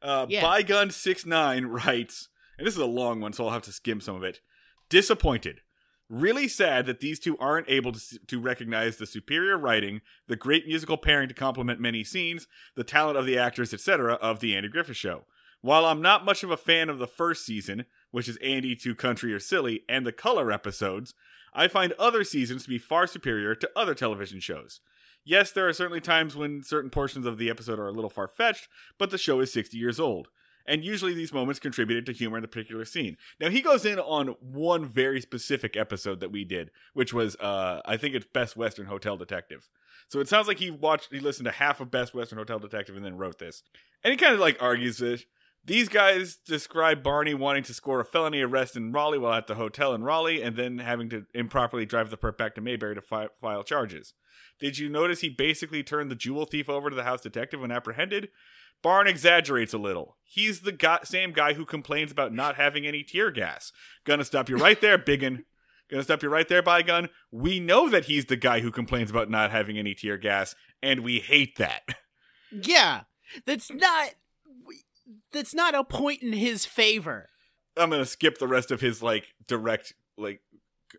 Uh, 0.00 0.26
Yeah. 0.28 0.40
Bygun69 0.44 1.66
writes, 1.66 2.28
and 2.56 2.64
this 2.64 2.74
is 2.74 2.80
a 2.80 2.86
long 2.86 3.20
one, 3.20 3.32
so 3.32 3.44
I'll 3.46 3.52
have 3.52 3.62
to 3.62 3.72
skim 3.72 4.00
some 4.00 4.14
of 4.14 4.22
it. 4.22 4.40
Disappointed. 4.88 5.62
Really 6.10 6.48
sad 6.48 6.86
that 6.86 7.00
these 7.00 7.18
two 7.18 7.36
aren't 7.36 7.68
able 7.68 7.92
to, 7.92 8.18
to 8.18 8.40
recognize 8.40 8.96
the 8.96 9.06
superior 9.06 9.58
writing, 9.58 10.00
the 10.26 10.36
great 10.36 10.66
musical 10.66 10.96
pairing 10.96 11.28
to 11.28 11.34
complement 11.34 11.80
many 11.80 12.02
scenes, 12.02 12.46
the 12.74 12.84
talent 12.84 13.18
of 13.18 13.26
the 13.26 13.36
actors, 13.36 13.74
etc., 13.74 14.14
of 14.14 14.40
The 14.40 14.56
Andy 14.56 14.68
Griffith 14.68 14.96
Show. 14.96 15.24
While 15.60 15.84
I'm 15.84 16.00
not 16.00 16.24
much 16.24 16.42
of 16.42 16.50
a 16.50 16.56
fan 16.56 16.88
of 16.88 16.98
the 16.98 17.06
first 17.06 17.44
season, 17.44 17.84
which 18.10 18.28
is 18.28 18.38
Andy 18.38 18.74
Too 18.74 18.94
Country 18.94 19.34
or 19.34 19.40
Silly, 19.40 19.82
and 19.86 20.06
the 20.06 20.12
color 20.12 20.50
episodes, 20.50 21.12
I 21.52 21.68
find 21.68 21.92
other 21.98 22.24
seasons 22.24 22.62
to 22.62 22.68
be 22.70 22.78
far 22.78 23.06
superior 23.06 23.54
to 23.56 23.70
other 23.76 23.94
television 23.94 24.40
shows. 24.40 24.80
Yes, 25.24 25.50
there 25.50 25.68
are 25.68 25.74
certainly 25.74 26.00
times 26.00 26.36
when 26.36 26.62
certain 26.62 26.90
portions 26.90 27.26
of 27.26 27.36
the 27.36 27.50
episode 27.50 27.78
are 27.78 27.88
a 27.88 27.92
little 27.92 28.08
far 28.08 28.28
fetched, 28.28 28.68
but 28.96 29.10
the 29.10 29.18
show 29.18 29.40
is 29.40 29.52
60 29.52 29.76
years 29.76 30.00
old. 30.00 30.28
And 30.68 30.84
usually 30.84 31.14
these 31.14 31.32
moments 31.32 31.58
contributed 31.58 32.06
to 32.06 32.12
humor 32.12 32.36
in 32.36 32.42
the 32.42 32.48
particular 32.48 32.84
scene. 32.84 33.16
Now, 33.40 33.48
he 33.48 33.62
goes 33.62 33.84
in 33.86 33.98
on 33.98 34.36
one 34.40 34.84
very 34.84 35.20
specific 35.20 35.76
episode 35.76 36.20
that 36.20 36.30
we 36.30 36.44
did, 36.44 36.70
which 36.92 37.14
was, 37.14 37.34
uh, 37.36 37.80
I 37.86 37.96
think 37.96 38.14
it's 38.14 38.26
Best 38.32 38.54
Western 38.56 38.86
Hotel 38.86 39.16
Detective. 39.16 39.68
So 40.08 40.20
it 40.20 40.28
sounds 40.28 40.46
like 40.46 40.58
he 40.58 40.70
watched, 40.70 41.08
he 41.10 41.20
listened 41.20 41.46
to 41.46 41.52
half 41.52 41.80
of 41.80 41.90
Best 41.90 42.14
Western 42.14 42.38
Hotel 42.38 42.58
Detective 42.58 42.96
and 42.96 43.04
then 43.04 43.16
wrote 43.16 43.38
this. 43.38 43.62
And 44.04 44.10
he 44.10 44.16
kind 44.16 44.34
of 44.34 44.40
like 44.40 44.62
argues 44.62 45.00
it 45.00 45.24
These 45.64 45.88
guys 45.88 46.36
describe 46.36 47.02
Barney 47.02 47.34
wanting 47.34 47.62
to 47.64 47.74
score 47.74 48.00
a 48.00 48.04
felony 48.04 48.40
arrest 48.40 48.76
in 48.76 48.92
Raleigh 48.92 49.18
while 49.18 49.34
at 49.34 49.48
the 49.48 49.56
hotel 49.56 49.94
in 49.94 50.02
Raleigh 50.02 50.42
and 50.42 50.56
then 50.56 50.78
having 50.78 51.10
to 51.10 51.26
improperly 51.34 51.84
drive 51.84 52.10
the 52.10 52.16
perp 52.16 52.38
back 52.38 52.54
to 52.54 52.60
Mayberry 52.60 52.94
to 52.94 53.02
fi- 53.02 53.28
file 53.40 53.64
charges. 53.64 54.14
Did 54.60 54.78
you 54.78 54.88
notice 54.88 55.20
he 55.20 55.28
basically 55.28 55.82
turned 55.82 56.10
the 56.10 56.16
jewel 56.16 56.44
thief 56.44 56.68
over 56.68 56.90
to 56.90 56.96
the 56.96 57.04
house 57.04 57.20
detective 57.20 57.60
when 57.60 57.70
apprehended? 57.70 58.30
Barn 58.82 59.06
exaggerates 59.06 59.72
a 59.74 59.78
little. 59.78 60.16
He's 60.22 60.60
the 60.60 60.72
guy, 60.72 61.00
same 61.04 61.32
guy 61.32 61.54
who 61.54 61.64
complains 61.64 62.12
about 62.12 62.32
not 62.32 62.56
having 62.56 62.86
any 62.86 63.02
tear 63.02 63.30
gas. 63.30 63.72
Gonna 64.04 64.24
stop 64.24 64.48
you 64.48 64.56
right 64.56 64.80
there, 64.80 64.98
Biggin. 64.98 65.44
Gonna 65.90 66.02
stop 66.02 66.22
you 66.22 66.28
right 66.28 66.46
there, 66.48 66.62
Bygun. 66.62 67.08
We 67.30 67.60
know 67.60 67.88
that 67.88 68.04
he's 68.04 68.26
the 68.26 68.36
guy 68.36 68.60
who 68.60 68.70
complains 68.70 69.10
about 69.10 69.30
not 69.30 69.50
having 69.50 69.78
any 69.78 69.94
tear 69.94 70.18
gas, 70.18 70.54
and 70.82 71.00
we 71.00 71.20
hate 71.20 71.56
that. 71.56 71.82
Yeah, 72.50 73.02
that's 73.44 73.70
not 73.70 74.10
that's 75.32 75.54
not 75.54 75.74
a 75.74 75.84
point 75.84 76.22
in 76.22 76.32
his 76.32 76.64
favor. 76.64 77.28
I'm 77.76 77.90
gonna 77.90 78.06
skip 78.06 78.38
the 78.38 78.48
rest 78.48 78.70
of 78.70 78.80
his 78.80 79.02
like 79.02 79.34
direct 79.46 79.94
like 80.16 80.40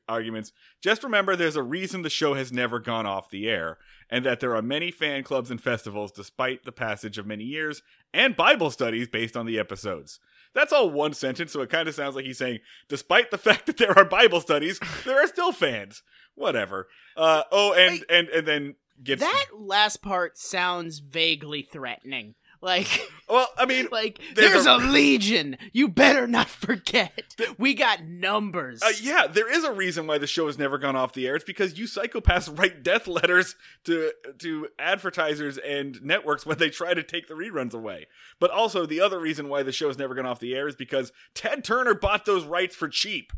arguments. 0.07 0.51
Just 0.81 1.03
remember 1.03 1.35
there's 1.35 1.55
a 1.55 1.63
reason 1.63 2.01
the 2.01 2.09
show 2.09 2.33
has 2.33 2.51
never 2.51 2.79
gone 2.79 3.05
off 3.05 3.29
the 3.29 3.47
air, 3.47 3.77
and 4.09 4.25
that 4.25 4.39
there 4.39 4.55
are 4.55 4.61
many 4.61 4.91
fan 4.91 5.23
clubs 5.23 5.51
and 5.51 5.61
festivals 5.61 6.11
despite 6.11 6.63
the 6.63 6.71
passage 6.71 7.17
of 7.17 7.27
many 7.27 7.43
years, 7.43 7.81
and 8.13 8.35
Bible 8.35 8.71
studies 8.71 9.07
based 9.07 9.37
on 9.37 9.45
the 9.45 9.59
episodes. 9.59 10.19
That's 10.53 10.73
all 10.73 10.89
one 10.89 11.13
sentence, 11.13 11.51
so 11.51 11.61
it 11.61 11.69
kind 11.69 11.87
of 11.87 11.95
sounds 11.95 12.15
like 12.15 12.25
he's 12.25 12.37
saying, 12.37 12.59
despite 12.87 13.31
the 13.31 13.37
fact 13.39 13.65
that 13.67 13.77
there 13.77 13.97
are 13.97 14.05
Bible 14.05 14.41
studies, 14.41 14.79
there 15.05 15.21
are 15.21 15.27
still 15.27 15.51
fans. 15.51 16.03
Whatever. 16.35 16.87
Uh, 17.17 17.43
oh, 17.51 17.73
and 17.73 17.99
Wait. 17.99 18.05
and 18.09 18.29
and 18.29 18.47
then 18.47 18.75
gets 19.03 19.21
That 19.21 19.47
last 19.53 20.01
part 20.01 20.37
sounds 20.37 20.99
vaguely 20.99 21.61
threatening. 21.61 22.35
Like 22.61 23.09
well. 23.29 23.47
I 23.57 23.65
mean, 23.65 23.87
like 23.91 24.19
There's 24.35 24.51
there's, 24.51 24.65
a- 24.65 24.75
a, 24.75 24.77
legion. 24.77 25.57
You 25.71 25.87
better 25.87 26.27
not 26.27 26.49
forget. 26.49 27.35
We 27.57 27.73
got 27.73 28.03
numbers. 28.03 28.81
Uh, 28.83 28.91
yeah, 29.01 29.27
there 29.27 29.49
is 29.49 29.63
a 29.63 29.71
reason 29.71 30.07
why 30.07 30.17
the 30.17 30.27
show 30.27 30.47
has 30.47 30.57
never 30.57 30.77
gone 30.77 30.97
off 30.97 31.13
the 31.13 31.25
air. 31.25 31.35
It's 31.37 31.45
because 31.45 31.79
you 31.79 31.85
psychopaths 31.85 32.59
write 32.59 32.83
death 32.83 33.07
letters 33.07 33.55
to 33.85 34.11
to 34.39 34.67
advertisers 34.77 35.57
and 35.57 36.01
networks 36.03 36.45
when 36.45 36.57
they 36.57 36.69
try 36.69 36.93
to 36.93 37.01
take 37.01 37.27
the 37.29 37.33
reruns 37.33 37.73
away. 37.73 38.07
But 38.41 38.51
also, 38.51 38.85
the 38.85 38.99
other 38.99 39.19
reason 39.19 39.47
why 39.47 39.63
the 39.63 39.71
show 39.71 39.87
has 39.87 39.97
never 39.97 40.13
gone 40.13 40.25
off 40.25 40.39
the 40.41 40.53
air 40.55 40.67
is 40.67 40.75
because 40.75 41.13
Ted 41.33 41.63
Turner 41.63 41.93
bought 41.93 42.25
those 42.25 42.43
rights 42.43 42.75
for 42.75 42.89
cheap. 42.89 43.31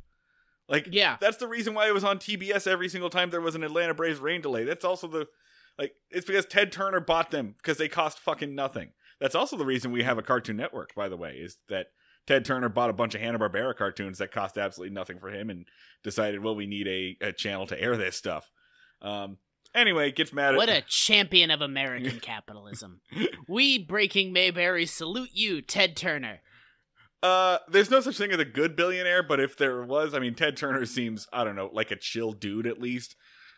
Like, 0.68 0.88
Yeah. 0.90 1.18
that's 1.20 1.38
the 1.38 1.48
reason 1.48 1.74
why 1.74 1.88
it 1.88 1.94
was 1.94 2.04
on 2.06 2.18
TBS 2.18 2.66
every 2.66 2.88
single 2.90 3.10
time 3.10 3.30
there 3.30 3.42
was 3.42 3.56
an 3.56 3.64
Atlanta 3.64 3.94
Braves 3.94 4.20
rain 4.20 4.42
delay. 4.42 4.64
That's 4.64 4.86
also 4.86 5.08
the 5.08 5.28
like 5.78 5.94
it's 6.10 6.26
because 6.26 6.46
Ted 6.46 6.72
Turner 6.72 7.00
bought 7.00 7.30
them 7.32 7.56
because 7.58 7.78
they 7.78 7.88
cost 7.88 8.20
fucking 8.20 8.56
nothing. 8.56 8.92
That's 9.22 9.36
also 9.36 9.56
the 9.56 9.66
reason 9.66 9.92
we 9.92 10.04
have 10.04 10.18
a 10.18 10.24
Cartoon 10.24 10.58
Network, 10.58 10.96
by 10.96 11.08
the 11.08 11.16
way, 11.16 11.36
is 11.36 11.58
that 11.70 11.88
Ted 12.26 12.44
Turner 12.44 12.70
bought 12.70 12.90
a 12.90 12.94
bunch 12.94 13.16
of 13.16 13.22
Hanna 13.22 13.40
Barbera 13.40 13.76
cartoons 13.76 14.18
that 14.18 14.32
cost 14.32 14.58
absolutely 14.58 14.94
nothing 14.94 15.20
for 15.20 15.30
him, 15.30 15.50
and 15.50 15.68
decided, 16.04 16.44
well, 16.44 16.56
we 16.56 16.66
need 16.66 16.88
a, 16.88 17.18
a 17.28 17.32
channel 17.32 17.68
to 17.68 17.80
air 17.80 17.96
this 17.96 18.18
stuff. 18.18 18.50
Um, 19.02 19.38
anyway, 19.74 20.12
gets 20.12 20.34
mad 20.34 20.56
at 20.56 20.58
what 20.58 20.70
a 20.70 20.84
champion 20.88 21.52
of 21.52 21.62
American 21.62 22.20
capitalism. 22.22 23.02
We 23.48 23.78
breaking 23.78 24.34
Mayberry 24.34 24.88
salute 24.88 25.32
you, 25.34 25.62
Ted 25.62 25.96
Turner. 25.96 26.42
Uh, 27.24 27.60
there's 27.70 27.92
no 27.92 28.02
such 28.02 28.18
thing 28.18 28.32
as 28.32 28.40
a 28.40 28.46
good 28.46 28.76
billionaire, 28.76 29.22
but 29.22 29.40
if 29.40 29.56
there 29.56 29.84
was, 29.84 30.16
I 30.16 30.20
mean, 30.20 30.34
Ted 30.34 30.58
Turner 30.58 30.86
seems, 30.86 31.28
I 31.32 31.44
don't 31.44 31.56
know, 31.56 31.70
like 31.72 31.92
a 31.92 31.96
chill 31.96 32.32
dude 32.32 32.66
at 32.66 32.82
least. 32.82 33.16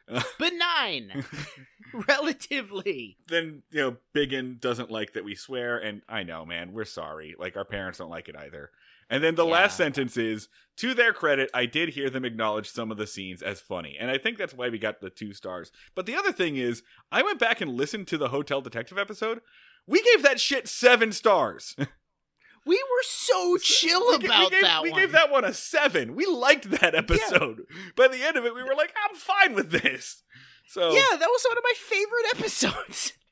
Benign. 0.39 1.25
Relatively. 2.07 3.17
then 3.27 3.61
you 3.71 3.81
know, 3.81 3.97
Biggin 4.13 4.57
doesn't 4.59 4.89
like 4.89 5.13
that 5.13 5.23
we 5.23 5.35
swear, 5.35 5.77
and 5.77 6.01
I 6.09 6.23
know, 6.23 6.45
man, 6.45 6.73
we're 6.73 6.85
sorry. 6.85 7.35
Like 7.37 7.55
our 7.55 7.65
parents 7.65 7.99
don't 7.99 8.09
like 8.09 8.27
it 8.27 8.35
either. 8.35 8.71
And 9.09 9.23
then 9.23 9.35
the 9.35 9.45
last 9.45 9.77
sentence 9.77 10.17
is, 10.17 10.47
to 10.77 10.95
their 10.95 11.13
credit, 11.13 11.51
I 11.53 11.67
did 11.67 11.89
hear 11.89 12.09
them 12.09 12.25
acknowledge 12.25 12.69
some 12.71 12.89
of 12.89 12.97
the 12.97 13.05
scenes 13.05 13.43
as 13.43 13.61
funny, 13.61 13.95
and 13.99 14.09
I 14.09 14.17
think 14.17 14.37
that's 14.37 14.55
why 14.55 14.69
we 14.69 14.79
got 14.79 15.01
the 15.01 15.11
two 15.11 15.33
stars. 15.33 15.71
But 15.93 16.07
the 16.07 16.15
other 16.15 16.31
thing 16.31 16.55
is, 16.57 16.81
I 17.11 17.21
went 17.21 17.37
back 17.37 17.61
and 17.61 17.71
listened 17.71 18.07
to 18.07 18.17
the 18.17 18.29
Hotel 18.29 18.61
Detective 18.61 18.97
episode. 18.97 19.41
We 19.85 20.01
gave 20.01 20.23
that 20.23 20.39
shit 20.39 20.67
seven 20.67 21.11
stars. 21.11 21.75
We 22.65 22.75
were 22.75 23.03
so 23.03 23.57
chill 23.57 24.07
we, 24.09 24.15
about 24.25 24.39
we 24.45 24.49
gave, 24.51 24.61
that 24.61 24.83
we 24.83 24.91
one. 24.91 24.99
gave 25.01 25.11
that 25.11 25.29
one 25.31 25.43
a 25.45 25.53
seven. 25.53 26.15
We 26.15 26.25
liked 26.25 26.69
that 26.71 26.95
episode. 26.95 27.63
By 27.95 28.07
the 28.07 28.23
end 28.23 28.37
of 28.37 28.45
it, 28.45 28.55
we 28.55 28.63
were 28.63 28.75
like, 28.75 28.93
I'm 29.07 29.15
fine 29.15 29.53
with 29.53 29.71
this. 29.71 30.23
So 30.67 30.91
Yeah, 30.93 31.17
that 31.17 31.27
was 31.27 31.45
one 31.49 31.57
of 31.57 31.63
my 31.63 31.73
favorite 31.77 32.37
episodes. 32.37 33.13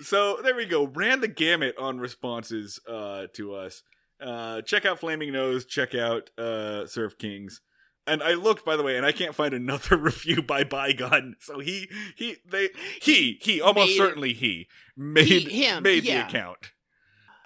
So 0.00 0.38
there 0.42 0.54
we 0.54 0.64
go. 0.64 0.86
Ran 0.86 1.20
the 1.20 1.28
gamut 1.28 1.76
on 1.78 1.98
responses 1.98 2.80
uh, 2.88 3.26
to 3.34 3.54
us. 3.54 3.82
Uh, 4.18 4.62
check 4.62 4.86
out 4.86 4.98
Flaming 4.98 5.32
Nose. 5.32 5.66
Check 5.66 5.94
out 5.94 6.30
uh, 6.38 6.86
Surf 6.86 7.18
Kings. 7.18 7.60
And 8.06 8.22
I 8.22 8.32
looked, 8.32 8.64
by 8.64 8.76
the 8.76 8.82
way, 8.82 8.96
and 8.96 9.04
I 9.04 9.12
can't 9.12 9.34
find 9.34 9.52
another 9.52 9.96
review 9.98 10.40
by 10.40 10.64
Bygone. 10.64 11.36
So 11.40 11.58
he, 11.58 11.90
he, 12.16 12.36
they, 12.50 12.70
he, 13.02 13.38
he, 13.42 13.60
almost 13.60 13.88
Made- 13.90 13.96
certainly 13.98 14.32
he 14.32 14.68
made 14.96 15.26
He- 15.26 15.64
him, 15.66 15.82
made 15.82 16.04
yeah. 16.04 16.22
the 16.22 16.28
account. 16.28 16.72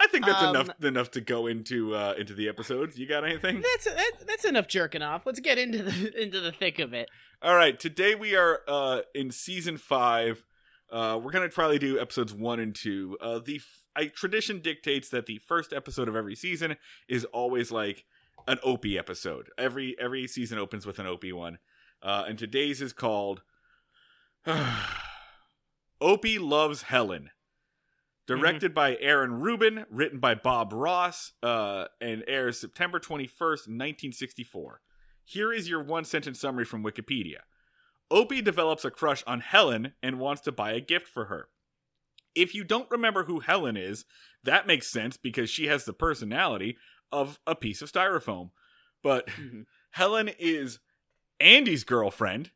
I 0.03 0.09
think 0.09 0.27
that's 0.27 0.43
Um, 0.43 0.57
enough 0.57 0.85
enough 0.85 1.11
to 1.13 1.21
go 1.21 1.47
into 1.47 1.95
uh, 1.95 2.15
into 2.19 2.35
the 2.35 2.49
episodes. 2.49 2.99
You 2.99 3.07
got 3.07 3.25
anything? 3.25 3.63
That's 3.63 3.85
that, 3.85 4.13
that's 4.27 4.45
enough 4.45 4.67
jerking 4.67 5.01
off. 5.03 5.25
Let's 5.27 5.39
get 5.41 5.59
into 5.59 5.83
the 5.83 6.13
into 6.23 6.41
the 6.41 6.51
thick 6.51 6.79
of 6.81 6.93
it. 6.93 7.09
All 7.41 7.55
right, 7.55 7.79
today 7.79 8.15
we 8.17 8.35
are 8.35 8.61
uh, 8.67 9.01
in 9.15 9.31
season 9.31 9.77
five. 9.77 10.43
Uh, 10.91 11.19
we're 11.23 11.31
gonna 11.31 11.49
probably 11.49 11.79
do 11.79 12.01
episodes 12.01 12.35
one 12.35 12.59
and 12.59 12.75
two. 12.75 13.17
Uh, 13.21 13.39
the 13.39 13.57
f- 13.57 13.85
I, 13.95 14.07
tradition 14.07 14.61
dictates 14.61 15.09
that 15.11 15.27
the 15.27 15.39
first 15.39 15.73
episode 15.73 16.09
of 16.09 16.17
every 16.17 16.35
season 16.35 16.77
is 17.09 17.25
always 17.27 17.71
like 17.71 18.05
an 18.49 18.59
Opie 18.65 18.99
episode. 18.99 19.51
Every 19.57 19.97
every 20.01 20.27
season 20.27 20.59
opens 20.59 20.85
with 20.85 20.99
an 20.99 21.07
Opie 21.07 21.33
one, 21.33 21.59
uh, 22.03 22.25
and 22.27 22.39
today's 22.39 22.83
is 22.83 22.93
called 22.93 23.43
Opie 26.01 26.39
loves 26.39 26.83
Helen. 26.83 27.31
Directed 28.41 28.75
by 28.75 28.97
Aaron 29.01 29.41
Ruben, 29.41 29.87
written 29.91 30.19
by 30.19 30.35
Bob 30.35 30.73
Ross, 30.73 31.33
uh, 31.43 31.87
and 32.01 32.25
airs 32.27 32.59
September 32.61 32.99
21st, 32.99 33.69
1964. 33.69 34.81
Here 35.25 35.53
is 35.53 35.69
your 35.69 35.83
one 35.83 36.05
sentence 36.05 36.41
summary 36.41 36.65
from 36.65 36.83
Wikipedia. 36.85 37.39
Opie 38.11 38.43
develops 38.43 38.85
a 38.85 38.91
crush 38.91 39.23
on 39.27 39.41
Helen 39.41 39.93
and 40.03 40.19
wants 40.19 40.43
to 40.43 40.53
buy 40.53 40.73
a 40.73 40.81
gift 40.81 41.09
for 41.09 41.27
her. 41.27 41.49
If 42.35 42.55
you 42.55 42.65
don't 42.65 42.91
remember 42.91 43.25
who 43.25 43.41
Helen 43.41 43.77
is, 43.77 44.05
that 44.43 44.67
makes 44.67 44.89
sense 44.89 45.17
because 45.17 45.51
she 45.51 45.67
has 45.67 45.85
the 45.85 45.93
personality 45.93 46.77
of 47.11 47.39
a 47.47 47.55
piece 47.55 47.83
of 47.83 47.93
styrofoam. 47.93 48.51
But 49.03 49.27
Mhm. 49.27 49.67
Helen 49.93 50.29
is 50.39 50.79
Andy's 51.41 51.85
girlfriend 51.85 52.51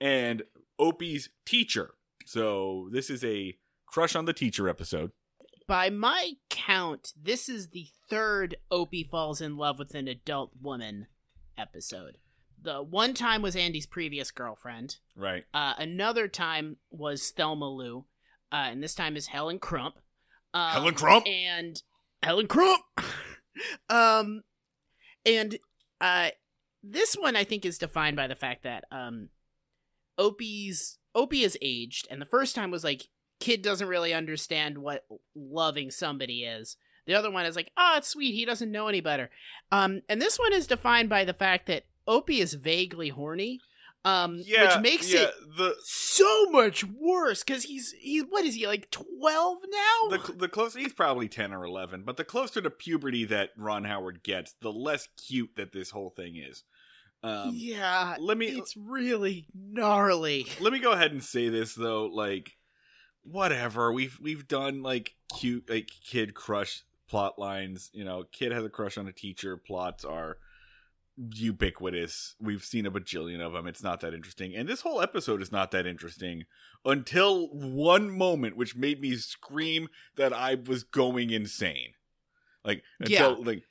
and 0.00 0.42
Opie's 0.78 1.30
teacher. 1.44 1.94
So 2.24 2.88
this 2.92 3.10
is 3.10 3.24
a 3.24 3.58
crush 3.92 4.14
on 4.14 4.24
the 4.24 4.32
teacher 4.32 4.68
episode. 4.68 5.12
By 5.66 5.90
my 5.90 6.32
count, 6.48 7.12
this 7.20 7.48
is 7.48 7.68
the 7.68 7.88
third 8.08 8.56
Opie 8.70 9.04
falls 9.04 9.40
in 9.40 9.56
love 9.56 9.78
with 9.78 9.94
an 9.94 10.08
adult 10.08 10.52
woman 10.60 11.06
episode. 11.58 12.16
The 12.60 12.82
one 12.82 13.14
time 13.14 13.42
was 13.42 13.54
Andy's 13.54 13.86
previous 13.86 14.30
girlfriend. 14.30 14.96
Right. 15.14 15.44
Uh, 15.52 15.74
another 15.78 16.26
time 16.26 16.78
was 16.90 17.30
Thelma 17.30 17.68
Lou, 17.68 18.06
uh, 18.50 18.68
and 18.70 18.82
this 18.82 18.94
time 18.94 19.16
is 19.16 19.26
Helen 19.26 19.58
Crump. 19.58 19.96
Um, 20.54 20.70
Helen 20.70 20.94
Crump? 20.94 21.26
and 21.26 21.80
Helen 22.22 22.46
Crump. 22.46 22.82
um, 23.90 24.42
and 25.24 25.58
uh, 26.00 26.30
this 26.82 27.14
one 27.14 27.36
I 27.36 27.44
think 27.44 27.64
is 27.64 27.78
defined 27.78 28.16
by 28.16 28.26
the 28.26 28.34
fact 28.34 28.64
that 28.64 28.84
um, 28.90 29.28
Opie's 30.16 30.98
Opie 31.14 31.42
is 31.42 31.58
aged, 31.60 32.08
and 32.10 32.20
the 32.20 32.26
first 32.26 32.54
time 32.54 32.70
was 32.70 32.84
like 32.84 33.08
kid 33.40 33.62
doesn't 33.62 33.88
really 33.88 34.12
understand 34.14 34.78
what 34.78 35.04
loving 35.34 35.90
somebody 35.90 36.44
is. 36.44 36.76
The 37.06 37.14
other 37.14 37.30
one 37.30 37.46
is 37.46 37.56
like, 37.56 37.70
oh, 37.76 37.94
it's 37.96 38.08
sweet. 38.08 38.34
He 38.34 38.44
doesn't 38.44 38.70
know 38.70 38.86
any 38.88 39.00
better. 39.00 39.30
Um, 39.72 40.02
and 40.08 40.20
this 40.20 40.38
one 40.38 40.52
is 40.52 40.66
defined 40.66 41.08
by 41.08 41.24
the 41.24 41.32
fact 41.32 41.66
that 41.66 41.84
Opie 42.06 42.40
is 42.40 42.54
vaguely 42.54 43.08
horny. 43.08 43.60
Um, 44.04 44.40
Yeah. 44.44 44.76
which 44.76 44.82
makes 44.82 45.12
yeah, 45.12 45.22
it 45.22 45.34
the 45.56 45.74
so 45.82 46.46
much 46.50 46.84
worse 46.84 47.42
because 47.42 47.64
he's 47.64 47.92
he 47.98 48.20
what 48.20 48.44
is 48.44 48.54
he 48.54 48.66
like 48.66 48.90
12 48.92 49.58
now 49.68 50.16
the 50.16 50.32
the 50.34 50.48
closer 50.48 50.78
he's 50.78 50.92
probably 50.92 51.28
10 51.28 51.52
or 51.52 51.64
11 51.64 52.04
but 52.04 52.16
the 52.16 52.24
closer 52.24 52.60
to 52.60 52.70
puberty 52.70 53.24
that 53.24 53.50
ron 53.56 53.82
howard 53.84 54.22
gets 54.22 54.54
the 54.62 54.72
less 54.72 55.08
cute 55.26 55.50
that 55.56 55.72
this 55.72 55.90
whole 55.90 56.10
thing 56.10 56.36
is 56.36 56.62
um, 57.24 57.50
yeah 57.52 58.14
let 58.20 58.38
me 58.38 58.46
it's 58.46 58.76
really 58.76 59.46
gnarly 59.52 60.46
let 60.60 60.72
me 60.72 60.78
go 60.78 60.92
ahead 60.92 61.10
and 61.10 61.22
say 61.22 61.48
this 61.48 61.74
though 61.74 62.06
like 62.06 62.52
whatever. 63.22 63.92
We've 63.92 64.18
we've 64.20 64.46
done 64.48 64.82
like 64.82 65.14
cute 65.38 65.68
like 65.68 65.90
kid 66.04 66.34
crush 66.34 66.82
plot 67.08 67.38
lines 67.38 67.90
you 67.94 68.04
know 68.04 68.24
kid 68.32 68.52
has 68.52 68.62
a 68.64 68.68
crush 68.68 68.98
on 68.98 69.08
a 69.08 69.12
teacher 69.12 69.56
plots 69.56 70.04
are 70.04 70.36
ubiquitous. 71.16 72.36
We've 72.40 72.62
seen 72.62 72.86
a 72.86 72.90
bajillion 72.90 73.40
of 73.40 73.52
them 73.52 73.66
it's 73.66 73.82
not 73.82 74.00
that 74.00 74.14
interesting. 74.14 74.54
And 74.54 74.68
this 74.68 74.82
whole 74.82 75.00
episode 75.00 75.42
is 75.42 75.50
not 75.50 75.70
that 75.72 75.86
interesting 75.86 76.44
until 76.84 77.48
one 77.48 78.10
moment 78.10 78.56
which 78.56 78.76
made 78.76 79.00
me 79.00 79.16
scream 79.16 79.88
that 80.16 80.32
i 80.32 80.54
was 80.54 80.84
going 80.84 81.30
insane. 81.30 81.94
Like 82.64 82.82
until 83.00 83.38
Yeah. 83.38 83.44
like 83.44 83.62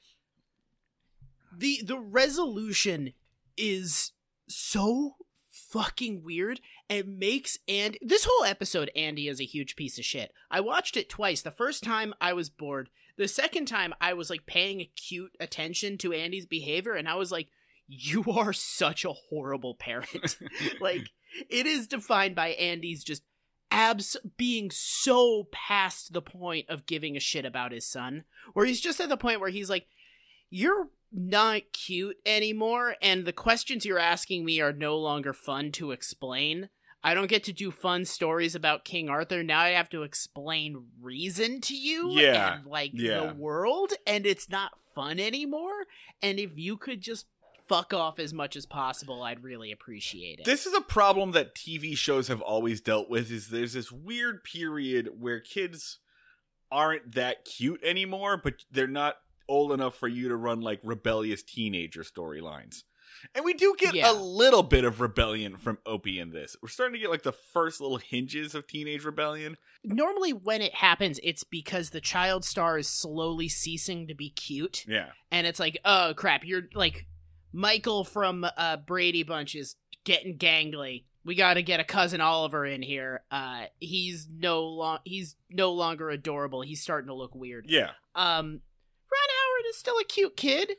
the 1.56 1.82
the 1.84 1.98
resolution 2.00 3.13
is 3.56 4.12
so 4.48 5.16
fucking 5.50 6.24
weird 6.24 6.60
and 6.89 7.20
makes 7.20 7.58
and 7.67 7.98
this 8.01 8.25
whole 8.29 8.46
episode 8.46 8.89
andy 8.96 9.27
is 9.27 9.41
a 9.41 9.46
huge 9.46 9.75
piece 9.75 9.98
of 9.98 10.06
shit. 10.06 10.32
I 10.50 10.62
watched 10.62 10.98
it 10.98 11.10
twice. 11.10 11.41
The 11.41 11.51
first 11.51 11.84
time 11.84 12.13
i 12.22 12.34
was 12.34 12.50
bored. 12.50 12.89
The 13.17 13.27
second 13.27 13.65
time 13.67 13.94
i 14.00 14.13
was 14.13 14.29
like 14.29 14.46
paying 14.46 14.82
acute 14.82 15.32
attention 15.39 15.98
to 16.00 16.13
andy's 16.13 16.46
behavior 16.46 16.94
and 16.94 17.08
i 17.08 17.15
was 17.15 17.32
like 17.32 17.48
you 17.88 18.24
are 18.36 18.53
such 18.53 19.06
a 19.06 19.13
horrible 19.13 19.75
parent. 19.75 20.38
Like 20.82 21.10
it 21.50 21.65
is 21.65 21.88
defined 21.88 22.36
by 22.36 22.50
andy's 22.50 23.03
just 23.03 23.24
abs 23.70 24.15
being 24.38 24.72
so 24.72 25.48
past 25.51 26.13
the 26.13 26.22
point 26.22 26.70
of 26.70 26.86
giving 26.86 27.17
a 27.17 27.20
shit 27.20 27.46
about 27.46 27.74
his 27.74 27.86
son 27.86 28.24
where 28.53 28.65
he's 28.65 28.79
just 28.79 29.00
at 29.01 29.10
the 29.10 29.17
point 29.17 29.41
where 29.41 29.50
he's 29.50 29.70
like 29.70 29.88
you're 30.50 30.88
not 31.12 31.62
cute 31.74 32.17
anymore 32.25 32.96
and 33.01 33.25
the 33.25 33.34
questions 33.34 33.86
you're 33.86 34.00
asking 34.00 34.46
me 34.46 34.62
are 34.62 34.72
no 34.72 34.98
longer 34.98 35.34
fun 35.34 35.72
to 35.72 35.91
explain 35.91 36.70
i 37.08 37.14
don't 37.14 37.30
get 37.30 37.44
to 37.46 37.54
do 37.54 37.72
fun 37.72 38.06
stories 38.06 38.56
about 38.56 38.86
king 38.86 39.10
arthur 39.10 39.44
now 39.44 39.60
i 39.62 39.70
have 39.70 39.90
to 39.90 40.04
explain 40.04 40.86
reason 41.02 41.62
to 41.62 41.76
you 41.76 42.12
Yeah, 42.12 42.58
and 42.58 42.66
like 42.66 42.92
yeah. 42.94 43.28
the 43.28 43.34
world 43.34 43.94
and 44.06 44.26
it's 44.26 44.50
not 44.50 44.72
fun 44.96 45.20
anymore 45.20 45.86
and 46.22 46.40
if 46.40 46.52
you 46.56 46.78
could 46.78 47.02
just 47.02 47.26
fuck 47.68 47.94
off 47.94 48.18
as 48.18 48.34
much 48.34 48.56
as 48.56 48.66
possible 48.66 49.24
i'd 49.24 49.44
really 49.44 49.72
appreciate 49.72 50.40
it 50.40 50.46
this 50.46 50.66
is 50.66 50.74
a 50.74 50.82
problem 50.82 51.32
that 51.32 51.54
TV 51.54 51.98
shows 51.98 52.30
have 52.30 52.42
always 52.42 52.80
dealt 52.80 53.10
with 53.10 53.30
is 53.30 53.50
there's 53.50 53.74
this 53.74 53.92
weird 53.92 54.44
period 54.44 55.10
where 55.20 55.40
kids 55.42 56.00
aren't 56.72 57.16
that 57.16 57.46
cute 57.46 57.82
anymore, 57.84 58.40
but 58.42 58.56
they're 58.72 58.88
not 58.88 59.16
old 59.48 59.72
enough 59.72 59.96
for 59.96 60.08
you 60.08 60.28
to 60.30 60.36
run 60.36 60.62
like 60.62 60.80
rebellious 60.84 61.42
teenager 61.44 62.04
storylines. 62.04 62.84
And 63.36 63.44
we 63.46 63.54
do 63.54 63.76
get 63.78 63.94
Yeah. 63.96 64.12
a 64.12 64.14
little 64.14 64.64
bit 64.64 64.84
of 64.84 65.00
rebellion 65.02 65.58
from 65.58 65.78
Opie 65.86 66.20
in 66.20 66.32
this. 66.32 66.56
We're 66.62 66.70
starting 66.70 66.94
to 66.94 67.00
get 67.00 67.10
like 67.10 67.24
the 67.24 67.32
first 67.32 67.80
little 67.82 67.98
hinges 67.98 68.54
of 68.56 68.68
teenage 68.68 69.04
rebellion. 69.06 69.58
normally 69.84 70.34
when 70.34 70.62
it 70.62 70.74
happens 70.76 71.20
it's 71.24 71.44
because 71.46 71.92
the 71.92 72.02
child 72.02 72.44
star 72.44 72.78
is 72.78 72.90
slowly 72.90 73.48
ceasing 73.48 74.08
to 74.08 74.14
be 74.16 74.30
cute 74.30 74.84
Yeah. 74.88 75.12
and 75.32 75.46
it's 75.48 75.60
like, 75.60 75.78
oh 75.86 76.14
crap, 76.18 76.44
you're 76.46 76.64
like 76.74 77.06
Michael 77.54 78.04
from 78.04 78.46
uh, 78.58 78.78
Brady 78.78 79.24
Bunch 79.24 79.56
is 79.56 79.76
getting 80.04 80.38
gangly. 80.38 81.06
We 81.24 81.36
got 81.36 81.56
to 81.56 81.64
get 81.64 81.80
a 81.80 81.84
cousin 81.84 82.22
Oliver 82.22 82.66
in 82.66 82.82
here. 82.82 83.24
Uh, 83.32 83.66
he's 83.80 84.28
no 84.32 84.64
long 84.64 85.00
he's 85.06 85.36
no 85.50 85.72
longer 85.74 86.10
adorable. 86.10 86.62
He's 86.62 86.82
starting 86.82 87.08
to 87.08 87.14
look 87.16 87.34
weird. 87.36 87.66
Yeah. 87.70 87.92
Um, 88.16 88.62
Ron 89.10 89.30
Howard 89.30 89.66
is 89.70 89.78
still 89.78 89.98
a 90.00 90.04
cute 90.04 90.36
kid. 90.38 90.72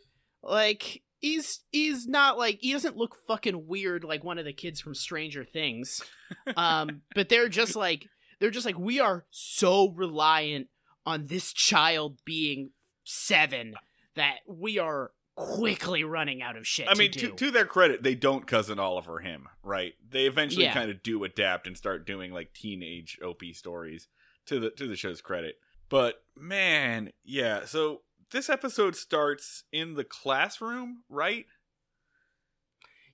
Like 0.43 1.03
he's 1.19 1.61
he's 1.71 2.07
not 2.07 2.39
like 2.39 2.59
he 2.61 2.73
doesn't 2.73 2.97
look 2.97 3.17
fucking 3.27 3.67
weird 3.67 4.05
like 4.05 4.25
one 4.25 4.39
of 4.39 4.45
the 4.45 4.53
kids 4.53 4.81
from 4.81 4.95
Stranger 4.95 5.45
Things. 5.45 6.03
Um, 6.57 7.03
but 7.15 7.29
they're 7.29 7.49
just 7.49 7.77
like 7.77 8.09
they're 8.41 8.51
just 8.51 8.67
like 8.67 8.79
we 8.79 9.01
are 9.01 9.25
so 9.31 9.91
reliant 9.91 10.69
on 11.07 11.27
this 11.27 11.53
child 11.53 12.19
being 12.25 12.71
seven 13.05 13.75
that 14.15 14.37
we 14.47 14.79
are 14.79 15.13
quickly 15.37 16.03
running 16.03 16.43
out 16.43 16.57
of 16.57 16.67
shit. 16.67 16.89
I 16.89 16.95
mean, 16.95 17.13
to, 17.13 17.29
to, 17.29 17.31
to 17.31 17.51
their 17.53 17.65
credit, 17.65 18.03
they 18.03 18.17
don't 18.17 18.47
cousin 18.47 18.81
Oliver 18.81 19.21
him, 19.21 19.47
right? 19.63 19.95
They 20.11 20.27
eventually 20.27 20.65
Yeah. 20.65 20.75
kind 20.75 20.91
of 20.91 21.03
do 21.03 21.23
adapt 21.23 21.67
and 21.69 21.77
start 21.77 22.07
doing 22.07 22.33
like 22.33 22.53
teenage 22.53 23.19
Opie 23.23 23.53
stories 23.53 24.09
to 24.47 24.59
the 24.59 24.71
to 24.71 24.87
the 24.87 24.97
show's 24.97 25.21
credit. 25.21 25.57
But 25.89 26.23
man, 26.37 27.13
yeah. 27.25 27.65
So 27.65 28.03
this 28.31 28.49
episode 28.51 28.95
starts 28.97 29.65
in 29.73 29.95
the 29.95 30.05
classroom, 30.05 31.03
right? 31.09 31.47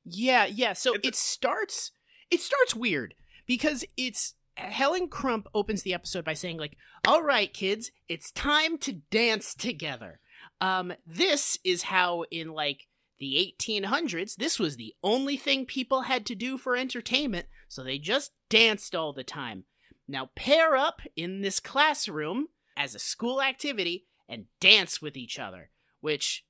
Yeah, 0.04 0.44
yeah. 0.46 0.72
So 0.74 0.94
It's 0.94 1.04
a- 1.04 1.08
it 1.08 1.14
starts 1.16 1.92
it 2.30 2.40
starts 2.40 2.74
weird 2.74 3.14
because 3.46 3.84
it's 3.96 4.34
Helen 4.56 5.08
Crump 5.08 5.46
opens 5.54 5.82
the 5.82 5.94
episode 5.94 6.24
by 6.24 6.34
saying 6.34 6.58
like, 6.58 6.76
"All 7.06 7.22
right, 7.22 7.52
kids, 7.52 7.90
it's 8.08 8.30
time 8.32 8.78
to 8.78 8.92
dance 9.10 9.54
together." 9.54 10.20
Um 10.60 10.94
this 11.06 11.58
is 11.64 11.84
how 11.84 12.22
in 12.30 12.52
like 12.52 12.88
the 13.18 13.36
1800s 13.36 14.36
this 14.36 14.58
was 14.58 14.76
the 14.76 14.94
only 15.02 15.36
thing 15.36 15.64
people 15.66 16.02
had 16.02 16.26
to 16.26 16.34
do 16.34 16.58
for 16.58 16.76
entertainment, 16.76 17.46
so 17.68 17.82
they 17.82 17.98
just 17.98 18.32
danced 18.48 18.94
all 18.94 19.12
the 19.12 19.24
time. 19.24 19.64
Now 20.06 20.30
pair 20.34 20.76
up 20.76 21.00
in 21.16 21.40
this 21.40 21.60
classroom 21.60 22.48
as 22.76 22.94
a 22.94 22.98
school 22.98 23.40
activity 23.40 24.06
and 24.34 24.46
dance 24.60 25.00
with 25.00 25.16
each 25.16 25.38
other, 25.38 25.70
which 26.00 26.44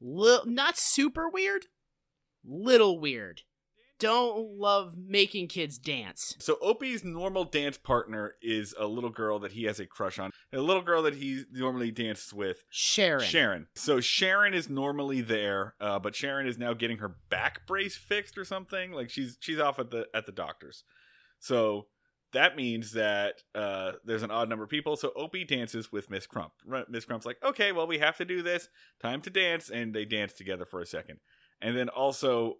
li- 0.00 0.40
not 0.46 0.76
super 0.76 1.28
weird, 1.28 1.66
little 2.44 2.98
weird. 2.98 3.42
Don't 3.98 4.56
love 4.56 4.94
making 4.96 5.48
kids 5.48 5.76
dance. 5.76 6.34
So 6.38 6.56
Opie's 6.62 7.04
normal 7.04 7.44
dance 7.44 7.76
partner 7.76 8.32
is 8.40 8.74
a 8.78 8.86
little 8.86 9.10
girl 9.10 9.38
that 9.40 9.52
he 9.52 9.64
has 9.64 9.78
a 9.78 9.84
crush 9.84 10.18
on. 10.18 10.30
A 10.54 10.60
little 10.60 10.82
girl 10.82 11.02
that 11.02 11.16
he 11.16 11.42
normally 11.52 11.90
dances 11.90 12.32
with, 12.32 12.64
Sharon. 12.70 13.26
Sharon. 13.26 13.66
So 13.74 14.00
Sharon 14.00 14.54
is 14.54 14.70
normally 14.70 15.20
there, 15.20 15.74
uh, 15.82 15.98
but 15.98 16.16
Sharon 16.16 16.46
is 16.46 16.56
now 16.56 16.72
getting 16.72 16.96
her 16.96 17.14
back 17.28 17.66
brace 17.66 17.94
fixed 17.94 18.38
or 18.38 18.44
something. 18.46 18.92
Like 18.92 19.10
she's 19.10 19.36
she's 19.38 19.60
off 19.60 19.78
at 19.78 19.90
the 19.90 20.06
at 20.14 20.24
the 20.24 20.32
doctor's. 20.32 20.82
So 21.38 21.88
that 22.32 22.56
means 22.56 22.92
that 22.92 23.42
uh, 23.54 23.92
there's 24.04 24.22
an 24.22 24.30
odd 24.30 24.48
number 24.48 24.64
of 24.64 24.70
people. 24.70 24.96
So 24.96 25.12
Opie 25.16 25.44
dances 25.44 25.90
with 25.90 26.10
Miss 26.10 26.26
Crump. 26.26 26.52
Ru- 26.64 26.84
Miss 26.88 27.04
Crump's 27.04 27.26
like, 27.26 27.38
okay, 27.44 27.72
well 27.72 27.86
we 27.86 27.98
have 27.98 28.16
to 28.18 28.24
do 28.24 28.42
this. 28.42 28.68
Time 29.02 29.20
to 29.22 29.30
dance, 29.30 29.70
and 29.70 29.94
they 29.94 30.04
dance 30.04 30.32
together 30.32 30.64
for 30.64 30.80
a 30.80 30.86
second. 30.86 31.18
And 31.60 31.76
then 31.76 31.88
also, 31.88 32.58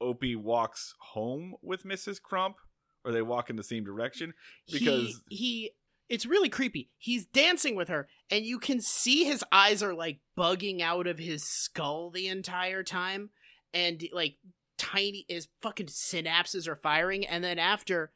Opie 0.00 0.36
walks 0.36 0.94
home 1.00 1.54
with 1.62 1.84
Mrs. 1.84 2.20
Crump, 2.22 2.56
or 3.04 3.12
they 3.12 3.22
walk 3.22 3.50
in 3.50 3.56
the 3.56 3.62
same 3.62 3.84
direction. 3.84 4.34
Because- 4.70 5.22
he, 5.28 5.36
he 5.36 5.70
it's 6.08 6.26
really 6.26 6.48
creepy. 6.48 6.90
He's 6.98 7.24
dancing 7.24 7.76
with 7.76 7.88
her 7.88 8.08
and 8.30 8.44
you 8.44 8.58
can 8.58 8.80
see 8.80 9.24
his 9.24 9.44
eyes 9.52 9.80
are 9.80 9.94
like 9.94 10.18
bugging 10.36 10.80
out 10.80 11.06
of 11.06 11.18
his 11.18 11.44
skull 11.44 12.10
the 12.10 12.26
entire 12.26 12.82
time 12.82 13.30
and 13.72 14.02
like 14.12 14.34
tiny 14.76 15.24
his 15.28 15.46
fucking 15.62 15.86
synapses 15.86 16.66
are 16.66 16.74
firing 16.74 17.24
and 17.24 17.44
then 17.44 17.60
after 17.60 18.10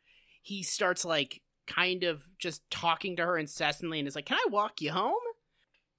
he 0.44 0.62
starts 0.62 1.06
like 1.06 1.40
kind 1.66 2.04
of 2.04 2.28
just 2.38 2.68
talking 2.70 3.16
to 3.16 3.24
her 3.24 3.38
incessantly 3.38 3.98
and 3.98 4.06
is 4.06 4.14
like, 4.14 4.26
"Can 4.26 4.36
I 4.36 4.50
walk 4.50 4.82
you 4.82 4.92
home?" 4.92 5.14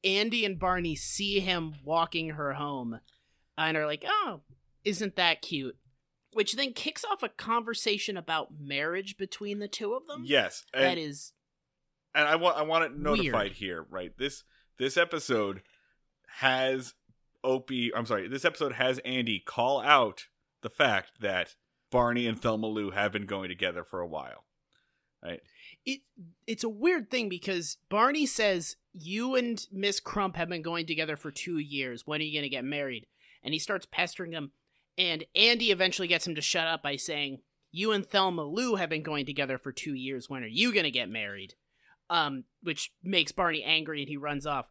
Andy 0.03 0.45
and 0.45 0.59
Barney 0.59 0.95
see 0.95 1.39
him 1.39 1.73
walking 1.83 2.29
her 2.29 2.53
home 2.53 2.99
and 3.57 3.75
are 3.75 3.87
like, 3.87 4.05
"Oh, 4.07 4.41
isn't 4.83 5.15
that 5.15 5.41
cute?" 5.41 5.77
Which 6.31 6.53
then 6.53 6.73
kicks 6.73 7.03
off 7.03 7.23
a 7.23 7.29
conversation 7.29 8.17
about 8.17 8.59
marriage 8.59 9.17
between 9.17 9.57
the 9.57 9.67
two 9.67 9.93
of 9.93 10.05
them. 10.05 10.23
Yes, 10.27 10.63
and, 10.73 10.83
that 10.83 10.97
is 10.99 11.33
and 12.13 12.27
I 12.27 12.35
want 12.35 12.57
I 12.57 12.61
want 12.61 12.85
it 12.85 12.95
notified 12.95 13.33
Weird. 13.33 13.51
here, 13.53 13.85
right? 13.89 14.15
This 14.15 14.43
this 14.77 14.95
episode 14.95 15.63
has 16.37 16.93
Opie. 17.43 17.91
I'm 17.95 18.05
sorry. 18.05 18.27
This 18.27 18.45
episode 18.45 18.73
has 18.73 18.99
Andy 18.99 19.39
call 19.39 19.81
out 19.81 20.27
the 20.61 20.69
fact 20.69 21.21
that 21.21 21.55
Barney 21.95 22.27
and 22.27 22.37
Thelma 22.37 22.67
Lou 22.67 22.91
have 22.91 23.13
been 23.13 23.25
going 23.25 23.47
together 23.47 23.85
for 23.85 24.01
a 24.01 24.07
while. 24.07 24.43
Right? 25.23 25.39
it. 25.85 26.01
It's 26.45 26.65
a 26.65 26.69
weird 26.69 27.09
thing 27.09 27.29
because 27.29 27.77
Barney 27.89 28.25
says 28.25 28.75
you 28.93 29.35
and 29.35 29.65
Miss 29.71 30.01
Crump 30.01 30.35
have 30.35 30.49
been 30.49 30.61
going 30.61 30.85
together 30.85 31.15
for 31.15 31.31
two 31.31 31.57
years. 31.57 32.05
When 32.05 32.19
are 32.19 32.23
you 32.25 32.33
going 32.33 32.43
to 32.43 32.49
get 32.49 32.65
married? 32.65 33.07
And 33.43 33.53
he 33.53 33.59
starts 33.59 33.87
pestering 33.89 34.33
him, 34.33 34.51
and 34.97 35.23
Andy 35.35 35.71
eventually 35.71 36.09
gets 36.09 36.27
him 36.27 36.35
to 36.35 36.41
shut 36.41 36.67
up 36.67 36.83
by 36.83 36.97
saying, 36.97 37.39
"You 37.71 37.93
and 37.93 38.05
Thelma 38.05 38.43
Lou 38.43 38.75
have 38.75 38.89
been 38.89 39.03
going 39.03 39.25
together 39.25 39.57
for 39.57 39.71
two 39.71 39.93
years. 39.93 40.29
When 40.29 40.43
are 40.43 40.47
you 40.47 40.73
going 40.73 40.83
to 40.83 40.91
get 40.91 41.09
married?" 41.09 41.53
Um, 42.09 42.43
which 42.61 42.91
makes 43.01 43.31
Barney 43.31 43.63
angry, 43.63 44.01
and 44.01 44.09
he 44.09 44.17
runs 44.17 44.45
off. 44.45 44.65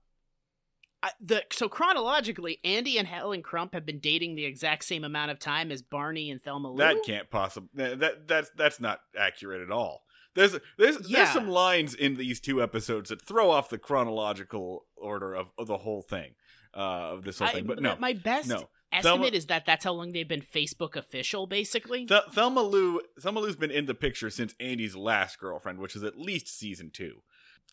I, 1.05 1.11
the 1.21 1.43
so 1.53 1.69
chronologically, 1.69 2.61
Andy 2.65 2.97
and 2.99 3.07
Helen 3.07 3.43
Crump 3.43 3.75
have 3.75 3.85
been 3.85 3.99
dating 3.99 4.37
the 4.37 4.47
exact 4.47 4.85
same 4.85 5.05
amount 5.05 5.31
of 5.31 5.39
time 5.39 5.71
as 5.71 5.83
Barney 5.83 6.31
and 6.31 6.43
Thelma 6.43 6.71
Lou. 6.71 6.79
That 6.79 6.97
can't 7.05 7.29
possibly. 7.31 7.95
That 7.97 8.27
that's 8.27 8.51
that's 8.57 8.81
not 8.81 9.01
accurate 9.19 9.61
at 9.61 9.71
all. 9.71 10.03
There's 10.35 10.57
there's 10.79 11.09
Yeah. 11.09 11.19
there's 11.25 11.31
some 11.35 11.49
lines 11.49 11.95
in 11.95 12.15
these 12.17 12.41
two 12.41 12.63
episodes 12.63 13.11
that 13.11 13.21
throw 13.21 13.51
off 13.51 13.69
the 13.69 13.77
chronological 13.77 14.87
order 14.97 15.35
of, 15.35 15.49
of 15.59 15.67
the 15.67 15.77
whole 15.79 16.01
thing, 16.03 16.37
uh, 16.75 16.81
of 17.13 17.25
this 17.25 17.39
whole 17.39 17.49
I- 17.49 17.53
thing. 17.53 17.67
But 17.67 17.83
no, 17.83 17.97
my 17.97 18.15
best 18.15 18.49
no. 18.49 18.69
estimate 18.91 19.03
Thelma- 19.03 19.27
is 19.37 19.47
that 19.47 19.67
that's 19.67 19.85
how 19.85 19.93
long 19.93 20.13
they've 20.13 20.27
been 20.27 20.41
Facebook 20.43 20.97
official, 20.97 21.47
basically. 21.47 22.07
Th- 22.07 22.23
Thelma 22.33 22.63
Lou 22.63 23.03
Thelma 23.21 23.41
Lou's 23.41 23.57
been 23.57 23.71
in 23.71 23.85
the 23.87 23.95
picture 23.95 24.31
since 24.31 24.55
Andy's 24.59 24.97
last 24.97 25.39
girlfriend, 25.39 25.81
which 25.81 25.95
is 25.95 26.03
at 26.03 26.19
least 26.19 26.49
season 26.49 26.91
two. 26.91 27.23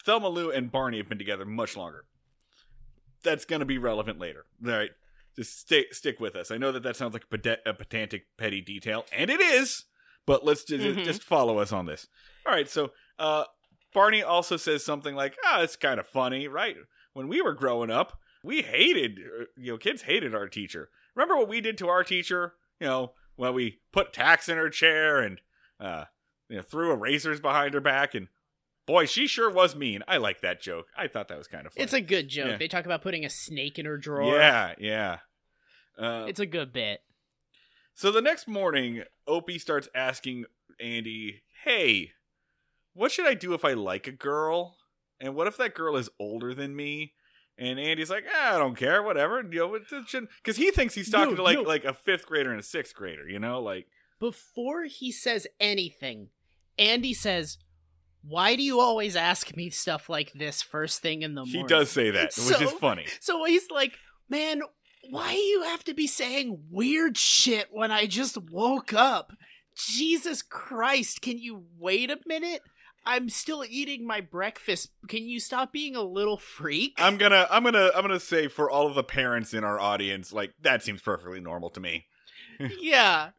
Thelma 0.05 0.27
Lou 0.29 0.51
and 0.51 0.69
Barney 0.69 0.97
have 0.97 1.07
been 1.07 1.17
together 1.17 1.45
much 1.45 1.77
longer. 1.77 2.03
That's 3.23 3.45
going 3.45 3.59
to 3.61 3.65
be 3.65 3.77
relevant 3.77 4.19
later. 4.19 4.45
All 4.65 4.71
right, 4.71 4.91
just 5.35 5.59
stay 5.59 5.85
stick 5.91 6.19
with 6.19 6.35
us. 6.35 6.51
I 6.51 6.57
know 6.57 6.71
that 6.71 6.83
that 6.83 6.95
sounds 6.95 7.13
like 7.13 7.25
a, 7.31 7.69
a 7.69 7.73
pedantic, 7.73 8.25
petty 8.37 8.61
detail, 8.61 9.05
and 9.15 9.29
it 9.29 9.39
is. 9.41 9.85
But 10.27 10.45
let's 10.45 10.63
just, 10.63 10.83
Mhm. 10.83 11.03
just 11.03 11.23
follow 11.23 11.57
us 11.57 11.71
on 11.71 11.87
this. 11.87 12.07
All 12.45 12.53
right, 12.53 12.69
so 12.69 12.91
uh, 13.17 13.45
Barney 13.93 14.21
also 14.21 14.55
says 14.55 14.85
something 14.85 15.15
like, 15.15 15.35
"Ah, 15.43 15.61
it's 15.61 15.75
kind 15.75 15.99
of 15.99 16.07
funny, 16.07 16.47
right? 16.47 16.75
when 17.13 17.27
we 17.27 17.41
were 17.41 17.53
growing 17.53 17.91
up, 17.91 18.19
we 18.41 18.61
hated, 18.61 19.19
uh, 19.19 19.43
you 19.57 19.73
know, 19.73 19.77
kids 19.77 20.03
hated 20.03 20.33
our 20.33 20.47
teacher. 20.47 20.89
Remember 21.13 21.35
what 21.35 21.49
we 21.49 21.59
did 21.59 21.77
to 21.79 21.89
our 21.89 22.05
teacher? 22.05 22.53
You 22.79 22.87
know, 22.87 23.13
when 23.35 23.53
we 23.53 23.81
put 23.91 24.13
tacks 24.13 24.47
in 24.47 24.55
her 24.57 24.69
chair 24.69 25.19
and, 25.19 25.41
uh, 25.77 26.05
you 26.47 26.55
know, 26.55 26.61
threw 26.61 26.93
erasers 26.93 27.41
behind 27.41 27.73
her 27.73 27.81
back 27.81 28.15
and 28.15 28.29
boy, 28.85 29.05
she 29.05 29.27
sure 29.27 29.49
was 29.49 29.75
mean. 29.75 30.03
I 30.07 30.17
like 30.17 30.41
that 30.41 30.61
joke. 30.61 30.87
I 30.97 31.07
thought 31.07 31.27
that 31.29 31.37
was 31.37 31.47
kind 31.47 31.65
of 31.65 31.73
funny. 31.73 31.83
It's 31.83 31.93
a 31.93 32.01
good 32.01 32.27
joke. 32.27 32.47
Yeah. 32.51 32.57
They 32.57 32.67
talk 32.67 32.85
about 32.85 33.01
putting 33.01 33.25
a 33.25 33.29
snake 33.29 33.77
in 33.79 33.85
her 33.85 33.97
drawer. 33.97 34.35
Yeah, 34.35 34.73
yeah. 34.79 35.17
Uh, 35.97 36.25
It's 36.27 36.39
a 36.39 36.45
good 36.45 36.73
bit. 36.73 37.01
So 37.93 38.11
the 38.11 38.21
next 38.21 38.47
morning, 38.47 39.03
Opie 39.27 39.59
starts 39.59 39.87
asking 39.93 40.45
Andy, 40.79 41.43
"Hey, 41.63 42.13
what 42.93 43.11
should 43.11 43.27
I 43.27 43.33
do 43.33 43.53
if 43.53 43.63
I 43.65 43.73
like 43.73 44.07
a 44.07 44.11
girl? 44.11 44.77
And 45.19 45.35
what 45.35 45.47
if 45.47 45.57
that 45.57 45.75
girl 45.75 45.95
is 45.97 46.09
older 46.19 46.53
than 46.53 46.75
me?" 46.75 47.13
And 47.57 47.79
Andy's 47.79 48.09
like, 48.09 48.23
ah, 48.33 48.55
"I 48.55 48.57
don't 48.57 48.75
care, 48.75 49.03
whatever." 49.03 49.41
You 49.41 49.59
know, 49.59 49.79
because 50.43 50.55
he 50.57 50.71
thinks 50.71 50.95
he's 50.95 51.11
talking 51.11 51.31
No, 51.31 51.35
to 51.37 51.43
like 51.43 51.57
no. 51.57 51.63
like 51.63 51.85
a 51.85 51.93
fifth 51.93 52.25
grader 52.25 52.49
and 52.49 52.59
a 52.59 52.63
sixth 52.63 52.95
grader. 52.95 53.27
You 53.29 53.37
know, 53.39 53.61
like 53.61 53.87
Before 54.19 54.85
he 54.85 55.11
says 55.11 55.45
anything, 55.59 56.29
Andy 56.79 57.13
says, 57.13 57.57
Why 58.23 58.55
do 58.55 58.63
you 58.63 58.79
always 58.79 59.15
ask 59.15 59.55
me 59.55 59.69
stuff 59.69 60.09
like 60.09 60.31
this 60.33 60.61
first 60.61 61.01
thing 61.01 61.21
in 61.23 61.33
the 61.35 61.41
morning? 61.41 61.61
he 61.61 61.67
does 61.67 61.89
say 61.89 62.11
that, 62.11 62.33
which 62.37 62.61
is 62.61 62.69
So- 62.71 62.77
funny. 62.77 63.05
So 63.19 63.43
he's 63.45 63.69
like, 63.71 63.93
Man, 64.29 64.61
why 65.09 65.33
do 65.33 65.39
you 65.39 65.63
have 65.63 65.83
to 65.85 65.93
be 65.93 66.07
saying 66.07 66.63
weird 66.69 67.17
shit 67.17 67.67
when 67.71 67.91
I 67.91 68.05
just 68.05 68.37
woke 68.37 68.93
up? 68.93 69.33
Jesus 69.75 70.41
Christ, 70.41 71.21
can 71.21 71.37
you 71.37 71.63
wait 71.77 72.09
a 72.11 72.17
minute? 72.25 72.61
I'm 73.05 73.29
still 73.29 73.65
eating 73.67 74.05
my 74.05 74.21
breakfast. 74.21 74.89
Can 75.07 75.23
you 75.27 75.39
stop 75.39 75.73
being 75.73 75.95
a 75.95 76.01
little 76.03 76.37
freak? 76.37 76.93
I'm 76.99 77.17
gonna, 77.17 77.47
I'm 77.49 77.63
gonna, 77.63 77.89
I'm 77.95 78.03
gonna 78.03 78.19
say 78.19 78.47
for 78.47 78.69
all 78.69 78.85
of 78.87 78.93
the 78.95 79.03
parents 79.03 79.53
in 79.55 79.63
our 79.63 79.79
audience, 79.79 80.31
like 80.31 80.53
that 80.61 80.83
seems 80.83 81.01
perfectly 81.01 81.41
normal 81.41 81.71
to 81.71 81.79
me. 81.79 82.05
yeah. 82.79 83.31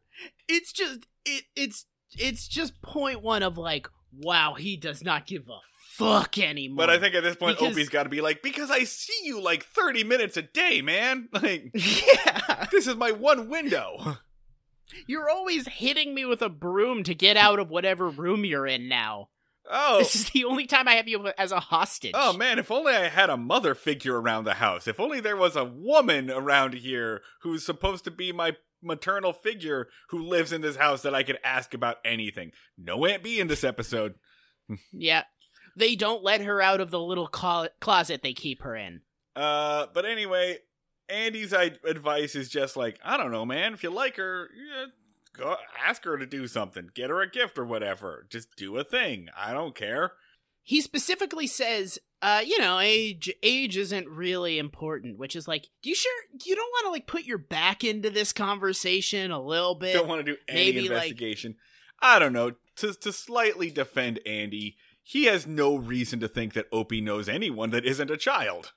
It's 0.49 0.73
just 0.73 1.07
it 1.25 1.45
it's 1.55 1.85
it's 2.17 2.47
just 2.47 2.81
point 2.81 3.21
one 3.21 3.41
of 3.41 3.57
like, 3.57 3.87
wow, 4.19 4.53
he 4.53 4.77
does 4.77 5.03
not 5.03 5.25
give 5.25 5.47
a 5.49 5.59
fuck 5.95 6.37
anymore. 6.37 6.77
But 6.87 6.89
I 6.89 6.99
think 6.99 7.15
at 7.15 7.23
this 7.23 7.35
point, 7.35 7.57
Because- 7.57 7.73
Opie's 7.73 7.89
got 7.89 8.03
to 8.03 8.09
be 8.09 8.21
like, 8.21 8.41
because 8.41 8.71
I 8.71 8.83
see 8.83 9.13
you 9.23 9.41
like 9.41 9.65
30 9.65 10.03
minutes 10.03 10.37
a 10.37 10.41
day, 10.41 10.81
man. 10.81 11.29
Like, 11.33 11.71
Yeah. 11.73 12.65
this 12.71 12.87
is 12.87 12.95
my 12.95 13.11
one 13.11 13.49
window. 13.49 14.17
You're 15.07 15.29
always 15.29 15.67
hitting 15.67 16.13
me 16.13 16.25
with 16.25 16.41
a 16.41 16.49
broom 16.49 17.03
to 17.03 17.15
get 17.15 17.37
out 17.37 17.59
of 17.59 17.69
whatever 17.69 18.09
room 18.09 18.45
you're 18.45 18.67
in 18.67 18.87
now. 18.87 19.29
Oh, 19.69 19.99
This 19.99 20.13
is 20.15 20.29
the 20.31 20.43
only 20.43 20.65
time 20.67 20.87
I 20.89 20.95
have 20.95 21.07
you 21.07 21.29
as 21.37 21.53
a 21.53 21.59
hostage. 21.61 22.11
oh 22.13 22.33
man! 22.33 22.59
If 22.59 22.69
only 22.69 22.93
I 22.93 23.07
had 23.07 23.29
a 23.29 23.37
mother 23.37 23.73
figure 23.73 24.19
around 24.19 24.43
the 24.43 24.55
house. 24.55 24.87
If 24.89 24.99
only 24.99 25.21
there 25.21 25.37
was 25.37 25.55
a 25.55 25.63
woman 25.63 26.29
around 26.29 26.73
here 26.73 27.21
who's 27.43 27.65
supposed 27.65 28.03
to 28.03 28.11
be 28.11 28.33
my 28.33 28.57
maternal 28.83 29.33
figure 29.33 29.87
who 30.09 30.21
lives 30.23 30.51
in 30.51 30.61
this 30.61 30.75
house 30.75 31.01
that 31.03 31.15
I 31.15 31.23
could 31.23 31.39
ask 31.43 31.73
about 31.73 31.97
anything. 32.05 32.51
No 32.77 33.05
Aunt 33.05 33.23
Bee 33.23 33.39
in 33.39 33.47
this 33.47 33.63
episode. 33.63 34.15
Yeah. 34.91 35.23
They 35.75 35.95
don't 35.95 36.23
let 36.23 36.41
her 36.41 36.61
out 36.61 36.81
of 36.81 36.91
the 36.91 36.99
little 36.99 37.27
clo- 37.27 37.67
closet 37.81 38.21
they 38.21 38.33
keep 38.33 38.61
her 38.61 38.75
in. 38.75 39.01
Uh, 39.35 39.87
but 39.93 40.05
anyway, 40.05 40.59
Andy's 41.09 41.53
I- 41.53 41.77
advice 41.85 42.35
is 42.35 42.49
just 42.49 42.77
like, 42.77 42.99
I 43.03 43.17
don't 43.17 43.31
know, 43.31 43.45
man. 43.45 43.73
If 43.73 43.81
you 43.83 43.89
like 43.89 44.17
her, 44.17 44.49
yeah, 44.55 44.85
go 45.35 45.55
ask 45.83 46.03
her 46.05 46.17
to 46.17 46.25
do 46.25 46.47
something. 46.47 46.89
Get 46.93 47.09
her 47.09 47.21
a 47.21 47.29
gift 47.29 47.57
or 47.57 47.65
whatever. 47.65 48.27
Just 48.29 48.55
do 48.55 48.77
a 48.77 48.83
thing. 48.83 49.29
I 49.35 49.51
don't 49.53 49.75
care. 49.75 50.13
He 50.61 50.79
specifically 50.79 51.47
says, 51.47 51.99
uh, 52.23 52.41
you 52.45 52.57
know, 52.57 52.79
age 52.79 53.29
age 53.43 53.75
isn't 53.77 54.07
really 54.07 54.57
important, 54.57 55.17
which 55.19 55.35
is 55.35 55.45
like, 55.45 55.67
you 55.83 55.93
sure 55.93 56.11
you 56.45 56.55
don't 56.55 56.71
want 56.71 56.85
to 56.85 56.91
like 56.91 57.05
put 57.05 57.25
your 57.25 57.37
back 57.37 57.83
into 57.83 58.09
this 58.09 58.31
conversation 58.31 59.29
a 59.29 59.41
little 59.41 59.75
bit? 59.75 59.93
don't 59.93 60.07
want 60.07 60.25
to 60.25 60.31
do 60.31 60.37
any 60.47 60.71
maybe, 60.71 60.81
like- 60.83 60.91
investigation. 60.91 61.55
I 61.99 62.19
don't 62.19 62.33
know. 62.33 62.53
To 62.77 62.93
to 62.93 63.11
slightly 63.11 63.69
defend 63.69 64.19
Andy, 64.25 64.77
he 65.03 65.25
has 65.25 65.45
no 65.45 65.75
reason 65.75 66.21
to 66.21 66.27
think 66.27 66.53
that 66.53 66.67
Opie 66.71 67.01
knows 67.01 67.27
anyone 67.27 67.69
that 67.71 67.85
isn't 67.85 68.09
a 68.09 68.17
child. 68.17 68.71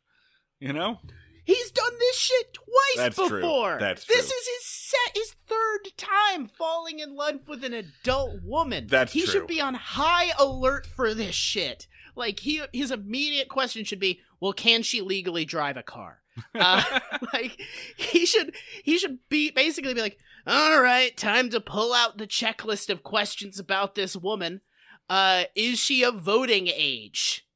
You 0.58 0.72
know? 0.72 0.98
He's 1.44 1.70
done 1.70 1.92
this 2.00 2.18
shit 2.18 2.54
twice 2.54 2.96
That's 2.96 3.16
true. 3.16 3.40
before. 3.40 3.78
That's 3.78 4.04
This 4.04 4.26
is 4.26 4.32
his 4.32 4.66
set 4.66 5.16
his 5.16 5.34
third 5.46 5.96
time 5.96 6.48
falling 6.48 6.98
in 6.98 7.14
love 7.14 7.46
with 7.46 7.62
an 7.62 7.72
adult 7.72 8.42
woman. 8.42 8.88
That's 8.88 9.12
he 9.12 9.22
true. 9.22 9.32
should 9.32 9.46
be 9.46 9.60
on 9.60 9.74
high 9.74 10.32
alert 10.38 10.86
for 10.86 11.14
this 11.14 11.36
shit. 11.36 11.86
Like 12.16 12.40
he 12.40 12.62
his 12.72 12.90
immediate 12.90 13.48
question 13.48 13.84
should 13.84 14.00
be, 14.00 14.20
"Well, 14.40 14.52
can 14.52 14.82
she 14.82 15.00
legally 15.00 15.44
drive 15.44 15.76
a 15.76 15.82
car?" 15.82 16.22
Uh, 16.54 16.82
like 17.32 17.58
he 17.96 18.26
should 18.26 18.54
he 18.84 18.98
should 18.98 19.18
be 19.28 19.50
basically 19.50 19.94
be 19.94 20.02
like, 20.02 20.18
"All 20.46 20.80
right, 20.80 21.16
time 21.16 21.50
to 21.50 21.60
pull 21.60 21.94
out 21.94 22.18
the 22.18 22.26
checklist 22.26 22.90
of 22.90 23.02
questions 23.02 23.58
about 23.58 23.94
this 23.94 24.16
woman. 24.16 24.60
Uh, 25.08 25.44
is 25.54 25.78
she 25.78 26.02
of 26.04 26.20
voting 26.20 26.68
age?" 26.68 27.46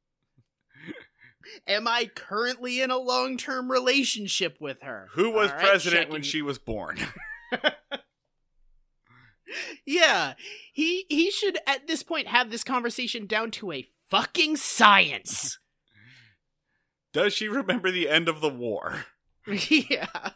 Am 1.66 1.88
I 1.88 2.06
currently 2.14 2.80
in 2.80 2.90
a 2.90 2.98
long 2.98 3.36
term 3.36 3.70
relationship 3.70 4.58
with 4.60 4.82
her? 4.82 5.08
Who 5.12 5.30
was 5.30 5.50
right, 5.50 5.60
president 5.60 6.10
when 6.10 6.22
she 6.22 6.42
was 6.42 6.58
born? 6.58 6.98
Yeah, 9.84 10.34
he 10.72 11.06
he 11.08 11.30
should 11.30 11.58
at 11.66 11.86
this 11.86 12.02
point 12.02 12.28
have 12.28 12.50
this 12.50 12.62
conversation 12.62 13.26
down 13.26 13.50
to 13.52 13.72
a 13.72 13.88
fucking 14.10 14.56
science. 14.56 15.58
Does 17.12 17.32
she 17.32 17.48
remember 17.48 17.90
the 17.90 18.08
end 18.08 18.28
of 18.28 18.40
the 18.40 18.48
war? 18.50 19.06
yeah. 19.70 20.30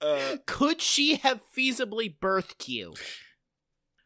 Uh, 0.00 0.36
Could 0.46 0.80
she 0.80 1.16
have 1.16 1.40
feasibly 1.56 2.14
birthed 2.18 2.68
you? 2.68 2.94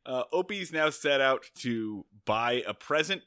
uh, 0.07 0.25
Opie's 0.33 0.73
now 0.73 0.91
set 0.91 1.21
out 1.21 1.45
to 1.57 2.05
buy 2.25 2.63
a 2.67 2.75
present 2.75 3.23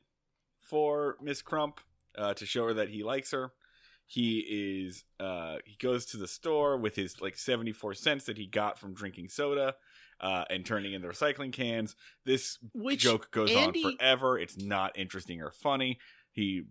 for 0.59 1.15
Miss 1.21 1.41
Crump 1.41 1.79
uh, 2.17 2.33
to 2.33 2.45
show 2.45 2.65
her 2.65 2.73
that 2.75 2.89
he 2.89 3.03
likes 3.03 3.31
her. 3.31 3.51
He 4.05 4.39
is 4.85 5.03
uh, 5.19 5.57
he 5.65 5.75
goes 5.79 6.05
to 6.07 6.17
the 6.17 6.27
store 6.27 6.77
with 6.77 6.95
his 6.95 7.19
like 7.21 7.35
seventy 7.37 7.73
four 7.73 7.93
cents 7.93 8.25
that 8.25 8.37
he 8.37 8.47
got 8.47 8.79
from 8.79 8.93
drinking 8.93 9.29
soda 9.29 9.75
uh, 10.19 10.45
and 10.49 10.65
turning 10.65 10.93
in 10.93 11.03
into 11.03 11.07
recycling 11.07 11.51
cans. 11.53 11.95
This 12.25 12.57
Which 12.73 12.99
joke 13.01 13.29
goes 13.31 13.51
Andy- 13.51 13.83
on 13.83 13.97
forever. 13.97 14.39
It's 14.39 14.57
not 14.57 14.97
interesting 14.97 15.41
or 15.41 15.51
funny. 15.51 15.99
He 16.31 16.63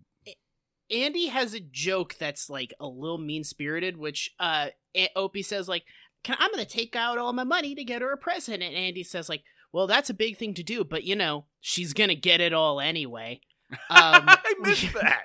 Andy 0.89 1.27
has 1.27 1.53
a 1.53 1.59
joke 1.59 2.15
that's 2.17 2.49
like 2.49 2.73
a 2.79 2.87
little 2.87 3.17
mean 3.17 3.43
spirited, 3.43 3.97
which 3.97 4.31
uh 4.39 4.67
Opie 5.15 5.43
says 5.43 5.67
like, 5.67 5.83
Can, 6.23 6.37
"I'm 6.39 6.51
gonna 6.51 6.65
take 6.65 6.95
out 6.95 7.17
all 7.17 7.33
my 7.33 7.43
money 7.43 7.75
to 7.75 7.83
get 7.83 8.01
her 8.01 8.11
a 8.13 8.17
present," 8.17 8.63
and 8.63 8.73
Andy 8.75 9.03
says 9.03 9.27
like, 9.29 9.43
"Well, 9.73 9.87
that's 9.87 10.09
a 10.09 10.13
big 10.13 10.37
thing 10.37 10.53
to 10.55 10.63
do, 10.63 10.83
but 10.85 11.03
you 11.03 11.15
know, 11.15 11.45
she's 11.59 11.93
gonna 11.93 12.15
get 12.15 12.41
it 12.41 12.53
all 12.53 12.79
anyway." 12.79 13.41
Um, 13.89 14.23
I 14.29 14.53
missed 14.61 14.93
that. 15.01 15.23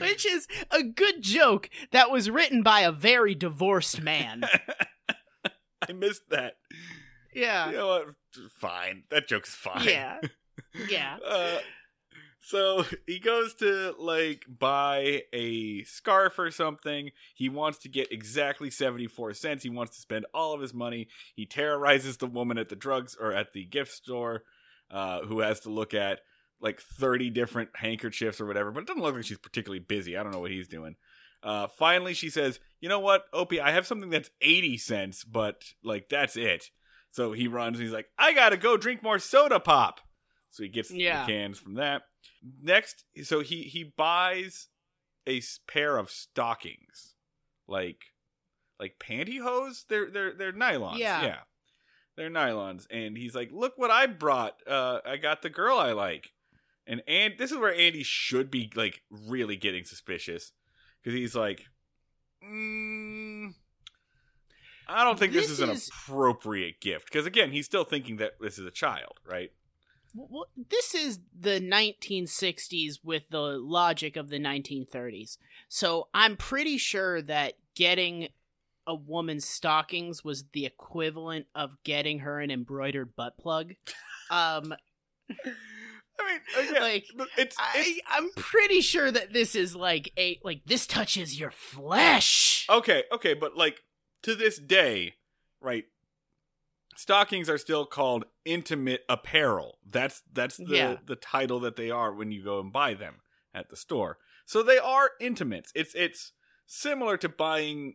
which 0.00 0.26
is 0.26 0.48
a 0.72 0.82
good 0.82 1.22
joke 1.22 1.70
that 1.92 2.10
was 2.10 2.28
written 2.28 2.64
by 2.64 2.80
a 2.80 2.90
very 2.90 3.36
divorced 3.36 4.00
man. 4.00 4.42
I 5.88 5.92
missed 5.92 6.28
that. 6.30 6.54
Yeah. 7.36 7.70
You 7.70 7.76
know 7.76 7.86
what? 7.86 8.06
Fine. 8.58 9.04
That 9.10 9.28
joke's 9.28 9.54
fine. 9.54 9.84
Yeah. 9.84 10.20
Yeah. 10.90 11.18
Uh, 11.26 11.58
so 12.40 12.84
he 13.06 13.18
goes 13.18 13.54
to 13.56 13.94
like 13.98 14.44
buy 14.48 15.22
a 15.32 15.84
scarf 15.84 16.38
or 16.38 16.50
something. 16.50 17.10
He 17.34 17.48
wants 17.48 17.78
to 17.80 17.88
get 17.88 18.10
exactly 18.10 18.70
74 18.70 19.34
cents. 19.34 19.62
He 19.62 19.70
wants 19.70 19.96
to 19.96 20.00
spend 20.00 20.26
all 20.32 20.54
of 20.54 20.60
his 20.60 20.72
money. 20.72 21.08
He 21.34 21.44
terrorizes 21.44 22.16
the 22.16 22.26
woman 22.26 22.56
at 22.56 22.68
the 22.68 22.76
drugs 22.76 23.16
or 23.20 23.32
at 23.32 23.52
the 23.52 23.64
gift 23.64 23.92
store 23.92 24.44
uh, 24.90 25.20
who 25.22 25.40
has 25.40 25.60
to 25.60 25.70
look 25.70 25.92
at 25.92 26.20
like 26.60 26.80
30 26.80 27.30
different 27.30 27.70
handkerchiefs 27.74 28.40
or 28.40 28.46
whatever, 28.46 28.70
but 28.70 28.80
it 28.80 28.86
doesn't 28.86 29.02
look 29.02 29.14
like 29.14 29.24
she's 29.24 29.38
particularly 29.38 29.80
busy. 29.80 30.16
I 30.16 30.22
don't 30.22 30.32
know 30.32 30.40
what 30.40 30.50
he's 30.50 30.68
doing. 30.68 30.96
Uh, 31.42 31.66
finally, 31.66 32.14
she 32.14 32.30
says, 32.30 32.60
You 32.80 32.88
know 32.88 33.00
what, 33.00 33.24
Opie, 33.32 33.60
I 33.60 33.72
have 33.72 33.86
something 33.86 34.10
that's 34.10 34.30
80 34.40 34.78
cents, 34.78 35.24
but 35.24 35.64
like 35.84 36.08
that's 36.08 36.36
it. 36.36 36.70
So 37.16 37.32
he 37.32 37.48
runs 37.48 37.78
and 37.78 37.84
he's 37.84 37.94
like, 37.94 38.08
I 38.18 38.34
gotta 38.34 38.58
go 38.58 38.76
drink 38.76 39.02
more 39.02 39.18
soda 39.18 39.58
pop. 39.58 40.02
So 40.50 40.62
he 40.62 40.68
gets 40.68 40.90
Yeah. 40.90 41.24
the 41.24 41.32
cans 41.32 41.58
from 41.58 41.74
that. 41.76 42.02
Next, 42.62 43.04
so 43.24 43.40
he 43.40 43.62
he 43.62 43.84
buys 43.96 44.68
a 45.26 45.40
pair 45.66 45.96
of 45.96 46.10
stockings, 46.10 47.14
like 47.66 48.04
like 48.78 48.98
pantyhose. 48.98 49.86
They're 49.88 50.10
they're 50.10 50.34
they're 50.34 50.52
nylons. 50.52 50.98
Yeah. 50.98 51.22
yeah, 51.22 51.38
they're 52.16 52.28
nylons. 52.30 52.86
And 52.90 53.16
he's 53.16 53.34
like, 53.34 53.48
"Look 53.50 53.78
what 53.78 53.90
I 53.90 54.04
brought. 54.04 54.60
Uh, 54.66 55.00
I 55.06 55.16
got 55.16 55.40
the 55.40 55.48
girl 55.50 55.78
I 55.78 55.92
like." 55.92 56.32
And 56.86 57.02
and 57.08 57.34
this 57.38 57.50
is 57.50 57.56
where 57.56 57.74
Andy 57.74 58.02
should 58.02 58.50
be 58.50 58.70
like 58.74 59.00
really 59.10 59.56
getting 59.56 59.84
suspicious 59.84 60.52
because 61.02 61.16
he's 61.18 61.34
like, 61.34 61.64
mm, 62.44 63.05
"I 64.88 65.04
don't 65.04 65.18
think 65.18 65.32
this, 65.32 65.44
This 65.44 65.52
is 65.52 65.60
an 65.60 65.70
is- 65.70 65.88
appropriate 65.88 66.80
gift." 66.80 67.06
Because 67.06 67.26
again, 67.26 67.52
he's 67.52 67.66
still 67.66 67.84
thinking 67.84 68.16
that 68.16 68.32
this 68.40 68.58
is 68.58 68.66
a 68.66 68.70
child, 68.70 69.18
right? 69.24 69.50
well, 70.18 70.46
this 70.70 70.94
is 70.94 71.18
the 71.38 71.60
1960s 71.60 73.00
with 73.04 73.28
the 73.28 73.38
logic 73.38 74.16
of 74.16 74.30
the 74.30 74.38
1930s. 74.38 75.36
So 75.68 76.08
I'm 76.14 76.38
pretty 76.38 76.78
sure 76.78 77.20
that 77.22 77.54
getting 77.74 78.28
a 78.86 78.94
woman's 78.94 79.46
stockings 79.46 80.24
was 80.24 80.44
the 80.54 80.64
equivalent 80.64 81.46
of 81.54 81.76
getting 81.84 82.20
her 82.20 82.40
an 82.40 82.50
embroidered 82.50 83.14
butt 83.14 83.36
plug. 83.36 83.74
Um, 84.30 84.72
I 86.18 86.24
mean, 86.24 86.68
again, 86.70 86.82
like 86.82 87.04
it's, 87.18 87.30
it's 87.36 87.56
I, 87.58 87.98
I'm 88.08 88.30
pretty 88.36 88.80
sure 88.80 89.10
that 89.10 89.32
this 89.34 89.54
is 89.54 89.76
like 89.76 90.12
a 90.16 90.40
like 90.42 90.62
this 90.64 90.86
touches 90.86 91.38
your 91.38 91.50
flesh. 91.50 92.66
okay, 92.70 93.04
okay, 93.12 93.34
but 93.34 93.54
like 93.56 93.82
to 94.26 94.34
this 94.34 94.58
day, 94.58 95.14
right? 95.60 95.84
Stockings 96.96 97.50
are 97.50 97.58
still 97.58 97.84
called 97.84 98.24
intimate 98.44 99.02
apparel. 99.08 99.78
That's 99.84 100.22
that's 100.32 100.56
the 100.56 100.64
Yeah. 100.76 100.96
the 101.04 101.16
title 101.16 101.60
that 101.60 101.76
they 101.76 101.90
are 101.90 102.12
when 102.12 102.32
you 102.32 102.42
go 102.42 102.58
and 102.60 102.72
buy 102.72 102.94
them 102.94 103.16
at 103.54 103.68
the 103.68 103.76
store. 103.76 104.18
So 104.46 104.62
they 104.62 104.78
are 104.78 105.10
intimates. 105.20 105.72
It's 105.74 105.94
it's 105.94 106.32
similar 106.66 107.16
to 107.18 107.28
buying. 107.28 107.94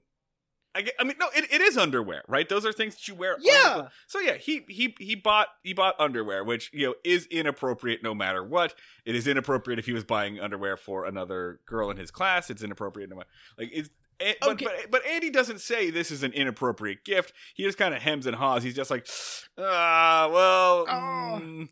I, 0.73 0.87
I 0.97 1.03
mean, 1.03 1.17
no, 1.19 1.27
it, 1.35 1.51
it 1.51 1.59
is 1.59 1.77
underwear, 1.77 2.23
right? 2.29 2.47
Those 2.47 2.65
are 2.65 2.71
things 2.71 2.95
that 2.95 3.05
you 3.07 3.13
wear. 3.15 3.35
Yeah. 3.41 3.87
so 4.07 4.19
yeah, 4.19 4.37
he 4.37 4.61
he 4.69 4.95
he 4.99 5.15
bought 5.15 5.47
he 5.63 5.73
bought 5.73 5.95
underwear, 5.99 6.43
which 6.43 6.69
you 6.71 6.87
know 6.87 6.95
is 7.03 7.25
inappropriate 7.25 8.03
no 8.03 8.13
matter 8.13 8.43
what. 8.43 8.75
It 9.03 9.15
is 9.15 9.27
inappropriate 9.27 9.79
if 9.79 9.85
he 9.87 9.91
was 9.93 10.03
buying 10.05 10.39
underwear 10.39 10.77
for 10.77 11.05
another 11.05 11.59
girl 11.65 11.89
in 11.89 11.97
his 11.97 12.11
class. 12.11 12.49
It's 12.49 12.63
inappropriate 12.63 13.09
no 13.09 13.15
matter 13.17 13.29
like 13.57 13.69
it's. 13.73 13.89
Eh, 14.21 14.33
But, 14.41 14.49
Okay. 14.51 14.65
but 14.65 14.91
but 14.91 15.05
Andy 15.05 15.29
doesn't 15.29 15.59
say 15.59 15.89
this 15.89 16.11
is 16.11 16.23
an 16.23 16.33
inappropriate 16.33 17.03
gift. 17.03 17.33
He 17.55 17.63
just 17.63 17.77
kind 17.77 17.93
of 17.93 18.01
hems 18.01 18.25
and 18.25 18.35
haws. 18.35 18.63
He's 18.63 18.75
just 18.75 18.91
like, 18.91 19.07
ah, 19.57 20.29
well, 20.31 20.85
Oh. 20.87 21.39
mm, 21.41 21.69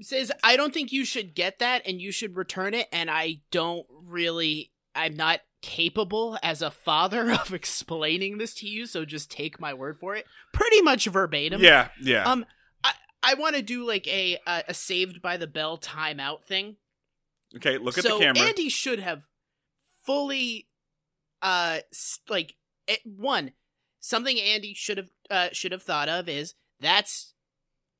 says 0.00 0.32
I 0.42 0.56
don't 0.56 0.72
think 0.74 0.92
you 0.92 1.04
should 1.04 1.34
get 1.34 1.58
that 1.60 1.82
and 1.86 2.00
you 2.00 2.12
should 2.12 2.36
return 2.36 2.74
it 2.74 2.88
and 2.92 3.10
I 3.10 3.40
don't 3.50 3.86
really 3.90 4.72
I'm 4.94 5.14
not 5.14 5.40
capable 5.62 6.38
as 6.42 6.62
a 6.62 6.70
father 6.70 7.30
of 7.40 7.52
explaining 7.52 8.38
this 8.38 8.54
to 8.54 8.66
you 8.66 8.86
so 8.86 9.04
just 9.04 9.30
take 9.30 9.60
my 9.60 9.74
word 9.74 9.98
for 9.98 10.14
it 10.16 10.24
pretty 10.54 10.80
much 10.80 11.04
verbatim 11.06 11.60
yeah, 11.60 11.88
yeah. 12.00 12.24
um 12.24 12.46
I 12.82 12.92
I 13.22 13.34
want 13.34 13.56
to 13.56 13.62
do 13.62 13.86
like 13.86 14.08
a, 14.08 14.38
a 14.46 14.64
a 14.68 14.74
saved 14.74 15.20
by 15.20 15.36
the 15.36 15.46
bell 15.46 15.76
timeout 15.76 16.44
thing 16.44 16.76
okay, 17.56 17.76
look 17.76 17.98
at 17.98 18.04
the 18.04 18.16
camera. 18.18 18.42
Andy 18.42 18.68
should 18.70 19.00
have 19.00 19.26
fully 20.06 20.66
uh 21.42 21.78
like 22.28 22.54
it, 22.86 23.00
one 23.04 23.52
something 24.00 24.38
Andy 24.38 24.74
should 24.74 24.98
have 24.98 25.10
uh 25.30 25.48
should 25.52 25.72
have 25.72 25.82
thought 25.82 26.08
of 26.08 26.28
is 26.28 26.54
that's 26.80 27.34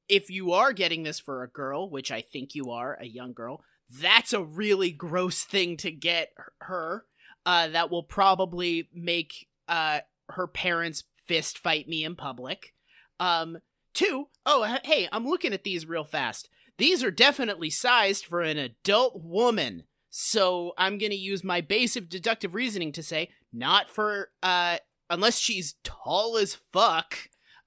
if 0.09 0.31
you 0.31 0.53
are 0.53 0.72
getting 0.72 1.05
this 1.05 1.20
for 1.20 1.44
a 1.44 1.48
girl, 1.48 1.88
which 1.88 2.11
I 2.11 2.20
think 2.20 2.57
you 2.57 2.72
are, 2.72 2.98
a 3.00 3.07
young 3.07 3.33
girl, 3.33 3.62
that's 3.88 4.33
a 4.33 4.42
really 4.42 4.90
gross 4.90 5.44
thing 5.44 5.76
to 5.79 5.90
get 5.90 6.33
her. 6.61 7.05
Uh 7.46 7.68
that 7.68 7.90
will 7.90 8.03
probably 8.03 8.88
make 8.92 9.46
uh 9.68 10.00
her 10.31 10.46
parents 10.46 11.05
fist 11.26 11.59
fight 11.59 11.88
me 11.88 12.05
in 12.05 12.16
public. 12.16 12.74
Um 13.18 13.59
two, 13.94 14.29
oh 14.46 14.79
hey, 14.85 15.09
I'm 15.12 15.26
looking 15.26 15.53
at 15.53 15.64
these 15.64 15.87
real 15.87 16.05
fast. 16.05 16.48
These 16.79 17.05
are 17.05 17.11
definitely 17.11 17.68
sized 17.68 18.24
for 18.24 18.40
an 18.40 18.57
adult 18.57 19.22
woman. 19.22 19.85
So 20.11 20.73
I'm 20.77 20.99
going 20.99 21.12
to 21.12 21.16
use 21.16 21.44
my 21.44 21.61
basic 21.61 22.09
deductive 22.09 22.55
reasoning 22.55 22.92
to 22.92 23.03
say 23.03 23.31
not 23.53 23.88
for 23.88 24.31
uh 24.42 24.79
unless 25.09 25.38
she's 25.38 25.75
tall 25.83 26.37
as 26.37 26.55
fuck, 26.55 27.16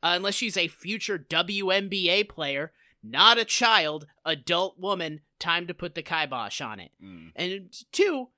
uh, 0.01 0.13
unless 0.15 0.35
she's 0.35 0.57
a 0.57 0.69
future 0.69 1.19
WNBA 1.19 2.29
player, 2.29 2.71
not 3.03 3.37
a 3.37 3.45
child, 3.45 4.07
adult 4.25 4.79
woman, 4.79 5.21
time 5.39 5.67
to 5.67 5.73
put 5.73 5.93
the 5.93 6.01
kibosh 6.01 6.61
on 6.61 6.79
it. 6.79 6.91
Mm. 7.03 7.31
And 7.35 7.73
two, 7.91 8.29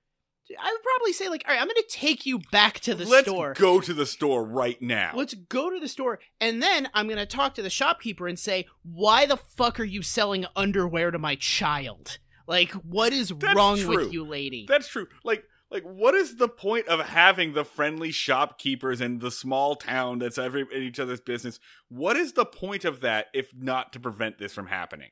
I 0.59 0.71
would 0.71 0.83
probably 0.83 1.13
say 1.13 1.29
like, 1.29 1.43
all 1.47 1.53
right, 1.53 1.61
I'm 1.61 1.67
going 1.67 1.75
to 1.75 1.85
take 1.89 2.25
you 2.25 2.39
back 2.51 2.79
to 2.81 2.95
the 2.95 3.05
store. 3.05 3.15
Let's 3.15 3.27
store. 3.27 3.53
go 3.53 3.79
to 3.79 3.93
the 3.93 4.05
store 4.05 4.43
right 4.43 4.81
now. 4.81 5.11
Let's 5.15 5.33
go 5.33 5.69
to 5.69 5.79
the 5.79 5.87
store, 5.87 6.19
and 6.39 6.61
then 6.61 6.89
I'm 6.93 7.07
gonna 7.07 7.25
talk 7.25 7.55
to 7.55 7.61
the 7.61 7.69
shopkeeper 7.69 8.27
and 8.27 8.37
say, 8.37 8.67
"Why 8.83 9.25
the 9.25 9.37
fuck 9.37 9.79
are 9.79 9.85
you 9.85 10.01
selling 10.01 10.45
underwear 10.55 11.11
to 11.11 11.19
my 11.19 11.35
child? 11.35 12.19
Like, 12.47 12.71
what 12.73 13.13
is 13.13 13.29
That's 13.29 13.55
wrong 13.55 13.77
true. 13.77 13.95
with 14.03 14.13
you, 14.13 14.23
lady?" 14.25 14.65
That's 14.67 14.87
true. 14.87 15.07
Like 15.23 15.43
like 15.71 15.83
what 15.83 16.13
is 16.13 16.35
the 16.35 16.47
point 16.47 16.87
of 16.87 16.99
having 16.99 17.53
the 17.53 17.65
friendly 17.65 18.11
shopkeepers 18.11 19.01
in 19.01 19.19
the 19.19 19.31
small 19.31 19.75
town 19.75 20.19
that's 20.19 20.37
every 20.37 20.61
in 20.73 20.83
each 20.83 20.99
other's 20.99 21.21
business? 21.21 21.59
What 21.89 22.15
is 22.17 22.33
the 22.33 22.45
point 22.45 22.85
of 22.85 23.01
that 23.01 23.27
if 23.33 23.51
not 23.55 23.91
to 23.93 23.99
prevent 23.99 24.37
this 24.37 24.53
from 24.53 24.67
happening? 24.67 25.09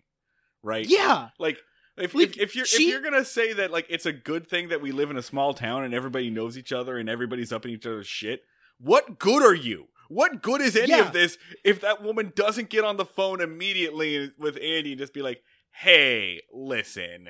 Right? 0.61 0.85
yeah, 0.87 1.29
Like 1.39 1.57
if, 1.97 2.13
Like, 2.15 2.37
if, 2.37 2.39
if 2.39 2.55
you're 2.55 2.65
she- 2.65 2.83
if 2.85 2.89
you're 2.91 3.01
gonna 3.01 3.25
say 3.25 3.51
that 3.53 3.71
like 3.71 3.85
it's 3.89 4.05
a 4.05 4.13
good 4.13 4.47
thing 4.47 4.69
that 4.69 4.81
we 4.81 4.91
live 4.91 5.09
in 5.11 5.17
a 5.17 5.21
small 5.23 5.53
town 5.53 5.83
and 5.83 5.93
everybody 5.93 6.29
knows 6.29 6.57
each 6.57 6.71
other 6.71 6.97
and 6.97 7.09
everybody's 7.09 7.51
up 7.51 7.65
in 7.65 7.71
each 7.71 7.85
other's 7.85 8.07
shit, 8.07 8.43
what 8.79 9.19
good 9.19 9.43
are 9.43 9.53
you? 9.55 9.87
What 10.07 10.41
good 10.43 10.61
is 10.61 10.75
any 10.75 10.89
Yeah. 10.91 11.07
of 11.07 11.13
this 11.13 11.37
if 11.63 11.81
that 11.81 12.03
woman 12.03 12.31
doesn't 12.35 12.69
get 12.69 12.83
on 12.85 12.97
the 12.97 13.05
phone 13.05 13.41
immediately 13.41 14.31
with 14.37 14.55
Andy 14.61 14.91
and 14.91 14.99
just 14.99 15.13
be 15.13 15.21
like, 15.21 15.41
"Hey, 15.81 16.41
listen, 16.51 17.29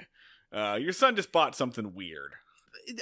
uh, 0.51 0.77
your 0.82 0.93
son 0.93 1.15
just 1.15 1.32
bought 1.32 1.56
something 1.56 1.93
weird." 1.93 2.32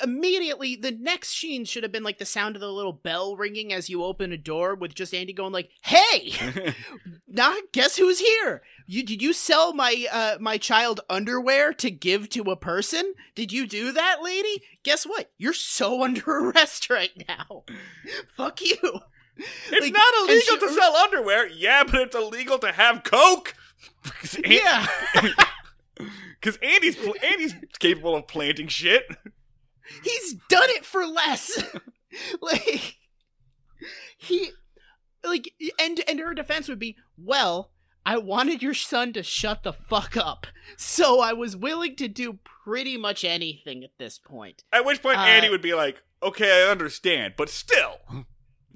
immediately 0.03 0.75
the 0.75 0.91
next 0.91 1.29
scene 1.29 1.65
should 1.65 1.81
have 1.81 1.91
been 1.91 2.03
like 2.03 2.19
the 2.19 2.25
sound 2.25 2.55
of 2.55 2.59
the 2.59 2.71
little 2.71 2.93
bell 2.93 3.35
ringing 3.35 3.73
as 3.73 3.89
you 3.89 4.03
open 4.03 4.31
a 4.31 4.37
door 4.37 4.75
with 4.75 4.93
just 4.93 5.13
Andy 5.13 5.33
going 5.33 5.53
like, 5.53 5.71
"Hey, 5.81 6.33
now 7.27 7.55
guess 7.71 7.97
who's 7.97 8.19
here? 8.19 8.61
You 8.85 9.01
did 9.03 9.21
you 9.23 9.33
sell 9.33 9.73
my 9.73 10.05
uh 10.11 10.37
my 10.39 10.57
child 10.57 10.99
underwear 11.09 11.73
to 11.75 11.89
give 11.89 12.29
to 12.29 12.43
a 12.51 12.55
person? 12.55 13.13
Did 13.33 13.51
you 13.51 13.65
do 13.65 13.91
that, 13.91 14.17
lady? 14.21 14.61
Guess 14.83 15.05
what? 15.05 15.31
You're 15.39 15.53
so 15.53 16.03
under 16.03 16.29
arrest 16.29 16.89
right 16.89 17.11
now. 17.27 17.63
Fuck 18.35 18.61
you." 18.61 18.77
It's 19.71 19.81
Like, 19.81 19.93
not 19.93 20.13
illegal 20.29 20.41
she- 20.41 20.59
to 20.59 20.69
sell 20.73 20.95
underwear. 20.95 21.47
Yeah, 21.47 21.83
but 21.85 21.95
it's 22.01 22.15
illegal 22.15 22.59
to 22.59 22.71
have 22.71 23.03
coke. 23.03 23.55
Because 24.03 24.39
Yeah. 24.45 24.87
Andy's 26.63 26.97
Andy's 27.23 27.55
capable 27.79 28.15
of 28.15 28.27
planting 28.27 28.67
shit. 28.67 29.03
He's 30.03 30.33
done 30.49 30.69
it 30.69 30.85
for 30.85 31.05
less. 31.05 31.63
like 32.41 32.97
he 34.17 34.51
like 35.23 35.53
and 35.79 36.01
and 36.07 36.19
her 36.19 36.33
defense 36.33 36.67
would 36.67 36.79
be, 36.79 36.95
"Well, 37.17 37.71
I 38.05 38.17
wanted 38.17 38.63
your 38.63 38.73
son 38.73 39.13
to 39.13 39.23
shut 39.23 39.63
the 39.63 39.73
fuck 39.73 40.17
up. 40.17 40.47
So 40.77 41.19
I 41.19 41.33
was 41.33 41.55
willing 41.55 41.95
to 41.97 42.07
do 42.07 42.39
pretty 42.63 42.97
much 42.97 43.23
anything 43.23 43.83
at 43.83 43.97
this 43.99 44.17
point." 44.17 44.63
At 44.71 44.85
which 44.85 45.03
point 45.03 45.19
Uh, 45.19 45.23
Andy 45.23 45.49
would 45.49 45.61
be 45.61 45.73
like, 45.75 46.01
"Okay, 46.23 46.63
I 46.65 46.71
understand, 46.71 47.35
but 47.37 47.49
still." 47.49 47.99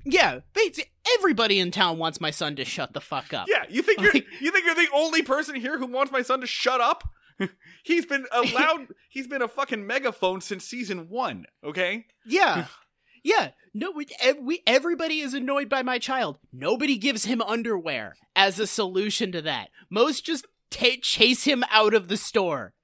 Yeah, 0.06 0.40
basi- 0.54 0.90
everybody 1.18 1.60
in 1.60 1.72
town 1.72 1.98
wants 1.98 2.22
my 2.22 2.32
son 2.32 2.56
to 2.58 2.66
shut 2.66 2.94
the 2.94 3.02
fuck 3.02 3.34
up. 3.34 3.48
Yeah, 3.50 3.66
you 3.70 3.82
think 3.82 4.02
you're 4.02 4.14
Like- 4.14 4.28
you 4.40 4.52
think 4.52 4.66
you're 4.66 4.76
the 4.76 4.88
only 4.94 5.22
person 5.24 5.56
here 5.56 5.78
who 5.78 5.88
wants 5.88 6.12
my 6.12 6.22
son 6.22 6.42
to 6.42 6.48
shut 6.48 6.80
up? 6.82 7.04
he's 7.84 8.06
been 8.06 8.26
allowed. 8.32 8.88
he's 9.10 9.28
been 9.28 9.42
a 9.42 9.48
fucking 9.48 9.86
megaphone 9.86 10.42
since 10.42 10.64
season 10.66 11.10
one. 11.10 11.46
Okay. 11.64 12.06
Yeah. 12.26 12.68
Yeah. 13.24 13.54
No, 13.74 13.90
we, 13.90 14.06
we 14.40 14.62
everybody 14.68 15.20
is 15.22 15.34
annoyed 15.34 15.68
by 15.68 15.82
my 15.82 15.98
child. 15.98 16.38
Nobody 16.54 16.96
gives 16.96 17.26
him 17.26 17.42
underwear 17.42 18.14
as 18.36 18.60
a 18.60 18.68
solution 18.68 19.32
to 19.32 19.42
that. 19.42 19.70
Most 19.90 20.24
just 20.28 20.46
ta 20.70 20.90
chase 21.02 21.46
him 21.46 21.64
out 21.72 21.96
of 21.96 22.08
the 22.08 22.18
store. 22.18 22.76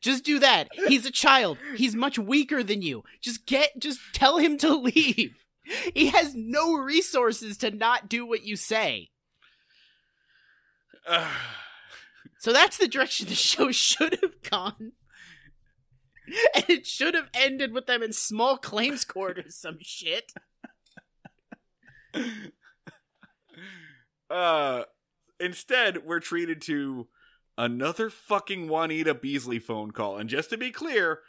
Just 0.00 0.24
do 0.24 0.38
that. 0.38 0.68
He's 0.88 1.04
a 1.04 1.10
child. 1.10 1.58
He's 1.76 1.94
much 1.94 2.18
weaker 2.18 2.62
than 2.62 2.80
you. 2.80 3.04
Just 3.20 3.44
get 3.44 3.78
just 3.78 4.00
tell 4.14 4.38
him 4.38 4.56
to 4.58 4.74
leave. 4.78 5.41
He 5.94 6.08
has 6.08 6.34
no 6.34 6.74
resources 6.74 7.56
to 7.58 7.70
not 7.70 8.08
do 8.08 8.26
what 8.26 8.44
you 8.44 8.56
say. 8.56 9.10
So 12.38 12.52
that's 12.52 12.76
the 12.76 12.88
direction 12.88 13.28
the 13.28 13.36
show 13.36 13.70
should 13.72 14.18
have 14.20 14.42
gone. 14.42 14.94
And 16.56 16.64
it 16.68 16.88
should 16.88 17.14
have 17.14 17.28
ended 17.32 17.72
with 17.72 17.86
them 17.86 18.02
in 18.02 18.12
small 18.12 18.58
claims 18.58 19.04
court 19.04 19.38
or 19.38 19.48
some 19.48 19.78
shit. 19.80 20.32
uh, 24.28 24.82
instead, 25.38 26.04
we're 26.04 26.18
treated 26.18 26.60
to 26.62 27.06
another 27.56 28.10
fucking 28.10 28.68
Juanita 28.68 29.14
Beasley 29.14 29.60
phone 29.60 29.92
call. 29.92 30.18
And 30.18 30.28
just 30.28 30.50
to 30.50 30.56
be 30.56 30.72
clear, 30.72 31.20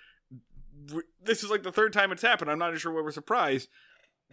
this 1.24 1.44
is 1.44 1.52
like 1.52 1.62
the 1.62 1.72
third 1.72 1.94
time 1.94 2.12
it's 2.12 2.24
happened. 2.24 2.50
I'm 2.50 2.58
not 2.58 2.76
sure 2.80 2.92
why 2.92 3.02
we're 3.02 3.12
surprised. 3.12 3.70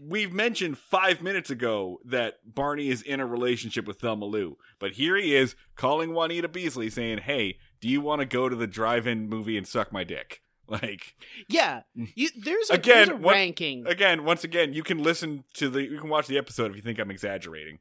We've 0.03 0.33
mentioned 0.33 0.79
five 0.79 1.21
minutes 1.23 1.51
ago 1.51 1.99
that 2.05 2.37
Barney 2.45 2.89
is 2.89 3.03
in 3.03 3.21
a 3.21 3.27
relationship 3.27 3.87
with 3.87 4.01
Thelma 4.01 4.25
Lou, 4.25 4.57
but 4.79 4.93
here 4.93 5.17
he 5.17 5.35
is 5.37 5.55
calling 5.77 6.15
Juanita 6.15 6.49
Beasley 6.49 6.89
saying, 6.91 7.19
"Hey, 7.19 7.59
do 7.81 7.89
you 7.89 8.01
want 8.01 8.21
to 8.21 8.27
go 8.27 8.49
to 8.49 8.57
the 8.57 8.67
drive-in 8.67 9.29
movie 9.29 9.57
and 9.59 9.67
suck 9.69 9.93
my 9.93 10.05
dick?" 10.05 10.43
Like 10.71 11.17
Yeah, 11.49 11.83
you, 11.95 12.29
there's 12.39 12.71
a, 12.71 12.75
Again, 12.75 12.97
there's 12.97 13.09
a 13.09 13.17
what- 13.17 13.33
ranking. 13.35 13.87
again, 13.89 14.25
once 14.25 14.45
again, 14.45 14.73
you 14.73 14.85
can 14.85 15.03
listen 15.03 15.43
to 15.55 15.69
the, 15.69 15.83
you 15.83 15.99
can 15.99 16.09
watch 16.09 16.29
the 16.29 16.39
episode 16.39 16.71
if 16.71 16.77
you 16.77 16.83
think 16.83 17.01
I'm 17.01 17.11
exaggerating. 17.11 17.81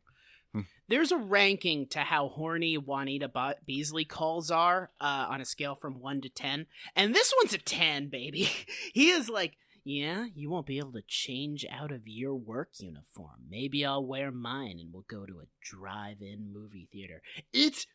Hmm. 0.56 0.62
There's 0.88 1.12
a 1.12 1.18
ranking 1.18 1.86
to 1.90 2.00
how 2.00 2.30
horny 2.30 2.80
Juanita 2.80 3.30
Be- 3.30 3.54
Beasley 3.68 4.06
calls 4.06 4.50
are 4.50 4.90
uh, 5.00 5.28
on 5.30 5.40
a 5.40 5.46
scale 5.46 5.76
from 5.76 6.00
1 6.02 6.22
to 6.22 6.30
10. 6.30 6.66
And 6.96 7.14
this 7.14 7.32
one's 7.40 7.54
a 7.54 7.60
10, 7.60 8.08
baby. 8.08 8.50
he 8.94 9.12
is 9.12 9.30
like, 9.30 9.56
yeah, 9.90 10.28
you 10.36 10.52
won't 10.52 10.68
be 10.68 10.78
able 10.78 10.92
to 10.92 11.02
change 11.08 11.66
out 11.72 11.92
of 11.92 12.02
your 12.06 12.36
work 12.36 12.70
uniform. 12.78 13.42
Maybe 13.50 13.84
I'll 13.84 14.06
wear 14.06 14.32
mine 14.32 14.78
and 14.80 14.94
we'll 14.94 15.06
go 15.10 15.26
to 15.26 15.40
a 15.40 15.48
drive 15.64 16.18
in 16.22 16.54
movie 16.54 16.88
theater. 16.92 17.24
It's 17.52 17.88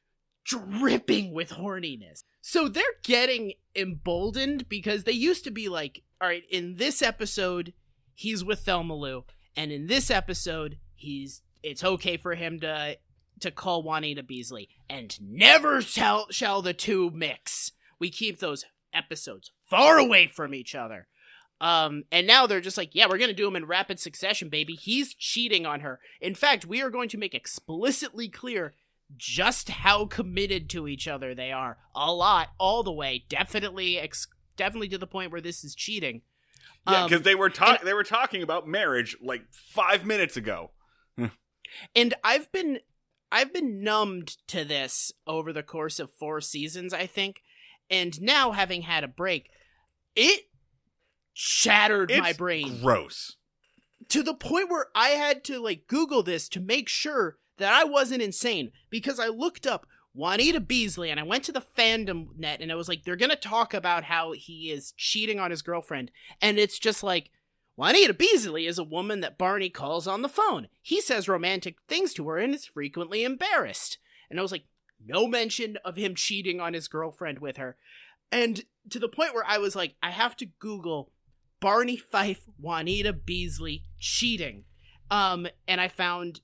dripping 0.45 1.33
with 1.33 1.51
horniness. 1.51 2.25
So 2.41 2.67
they're 2.67 2.83
getting 3.05 3.53
emboldened 3.77 4.69
because 4.69 5.05
they 5.05 5.13
used 5.13 5.45
to 5.45 5.53
be 5.53 5.69
like, 5.69 6.03
all 6.21 6.27
right, 6.27 6.43
in 6.51 6.75
this 6.79 7.01
episode, 7.01 7.73
he's 8.13 8.45
with 8.45 8.61
Thelma 8.61 8.97
Lou, 8.97 9.25
and 9.57 9.71
in 9.71 9.87
this 9.87 10.11
episode, 10.11 10.79
he's 10.97 11.43
it's 11.63 11.85
okay 11.85 12.17
for 12.17 12.35
him 12.35 12.59
to 12.61 12.99
to 13.39 13.51
call 13.53 13.85
Juanita 13.85 14.25
Beasley, 14.25 14.69
and 14.91 15.17
never 15.21 15.81
shall 15.81 16.27
shall 16.31 16.61
the 16.61 16.75
two 16.75 17.11
mix. 17.15 17.71
We 18.01 18.11
keep 18.11 18.41
those 18.41 18.65
episodes 18.93 19.53
far 19.71 19.99
away 19.99 20.27
from 20.27 20.55
each 20.55 20.75
other. 20.75 21.07
Um, 21.65 22.05
and 22.13 22.27
now 22.27 22.47
they're 22.47 22.61
just 22.61 22.77
like, 22.77 22.95
yeah, 22.95 23.07
we're 23.09 23.17
gonna 23.17 23.33
do 23.33 23.47
them 23.47 23.57
in 23.57 23.65
rapid 23.65 23.99
succession, 23.99 24.51
baby. 24.51 24.75
He's 24.75 25.15
cheating 25.15 25.65
on 25.65 25.81
her. 25.81 25.99
In 26.21 26.35
fact, 26.35 26.67
we 26.67 26.83
are 26.83 26.91
going 26.91 27.09
to 27.09 27.17
make 27.17 27.35
explicitly 27.35 28.29
clear 28.29 28.75
just 29.17 29.71
how 29.71 30.05
committed 30.05 30.69
to 30.71 30.87
each 30.87 31.09
other 31.09 31.35
they 31.35 31.53
are. 31.53 31.79
A 31.95 32.13
lot, 32.13 32.51
all 32.59 32.83
the 32.83 32.93
way. 32.93 33.25
Definitely, 33.31 33.99
ex- 33.99 34.27
definitely 34.59 34.89
to 34.91 34.99
the 34.99 35.07
point 35.07 35.33
where 35.33 35.41
this 35.41 35.65
is 35.65 35.75
cheating. 35.75 36.21
Yeah, 36.87 37.05
Um, 37.05 37.09
because 37.09 37.25
they 37.25 37.35
were 37.35 37.49
talking. 37.49 37.87
They 37.87 37.95
were 37.95 38.05
talking 38.05 38.43
about 38.43 38.69
marriage 38.69 39.17
like 39.23 39.45
five 39.51 40.05
minutes 40.05 40.37
ago. 40.37 40.73
and 41.97 42.13
I've 42.23 42.53
been 42.53 42.81
I've 43.33 43.55
been 43.55 43.83
numbed 43.83 44.37
to 44.49 44.67
this 44.67 45.13
over 45.27 45.51
the 45.51 45.63
course 45.63 45.99
of 45.99 46.13
four 46.13 46.43
seasons, 46.43 46.93
I 46.93 47.07
think. 47.07 47.41
And 47.89 48.21
now 48.21 48.53
having 48.53 48.83
had 48.83 49.03
a 49.03 49.09
break, 49.09 49.49
it 50.15 50.43
shattered 51.35 52.11
my 52.17 52.33
brain 52.33 52.81
Gross. 52.81 53.37
to 54.09 54.23
the 54.23 54.35
point 54.35 54.71
where 54.71 54.87
I 54.95 55.11
had 55.11 55.45
to 55.45 55.61
like 55.61 55.87
Google 55.87 56.23
this 56.23 56.49
to 56.51 56.61
make 56.61 56.89
sure 56.89 57.37
that 57.59 57.73
I 57.73 57.85
wasn't 57.85 58.23
insane 58.23 58.73
because 58.89 59.21
I 59.21 59.27
looked 59.27 59.67
up 59.67 59.87
Juanita 60.15 60.61
Beasley 60.61 61.11
and 61.11 61.19
I 61.19 61.25
went 61.25 61.45
to 61.45 61.53
the 61.53 61.61
fandom 61.61 62.29
net 62.39 62.61
and 62.61 62.71
I 62.71 62.77
was 62.77 62.89
like, 62.89 63.03
they're 63.03 63.17
gonna 63.17 63.37
talk 63.37 63.75
about 63.75 64.05
how 64.05 64.33
he 64.33 64.71
is 64.71 64.93
cheating 64.97 65.41
on 65.41 65.51
his 65.51 65.63
girlfriend, 65.63 66.11
and 66.41 66.59
it's 66.59 66.79
just 66.79 67.03
like 67.03 67.31
Juanita 67.77 68.15
Beasley 68.15 68.67
is 68.67 68.79
a 68.79 68.85
woman 68.85 69.21
that 69.21 69.37
Barney 69.37 69.69
calls 69.69 70.07
on 70.07 70.23
the 70.23 70.29
phone. 70.29 70.69
He 70.81 71.01
says 71.01 71.29
romantic 71.29 71.77
things 71.89 72.15
to 72.15 72.29
her 72.29 72.39
and 72.39 72.55
is 72.55 72.67
frequently 72.67 73.25
embarrassed. 73.25 73.99
And 74.31 74.39
I 74.39 74.43
was 74.43 74.53
like, 74.53 74.65
no 75.05 75.27
mention 75.27 75.79
of 75.85 75.97
him 75.97 76.15
cheating 76.15 76.61
on 76.61 76.73
his 76.73 76.87
girlfriend 76.87 77.41
with 77.41 77.57
her. 77.57 77.77
And 78.31 78.63
to 78.91 78.99
the 78.99 79.09
point 79.09 79.35
where 79.35 79.45
I 79.47 79.59
was 79.59 79.75
like, 79.75 79.97
I 80.03 80.11
have 80.11 80.37
to 80.37 80.47
Google 80.47 81.11
Barney 81.65 81.97
Fife, 81.97 82.43
Juanita 82.61 83.15
Beasley 83.15 83.85
cheating. 83.99 84.65
Um, 85.11 85.47
and 85.67 85.81
I 85.81 85.89
found, 85.89 86.43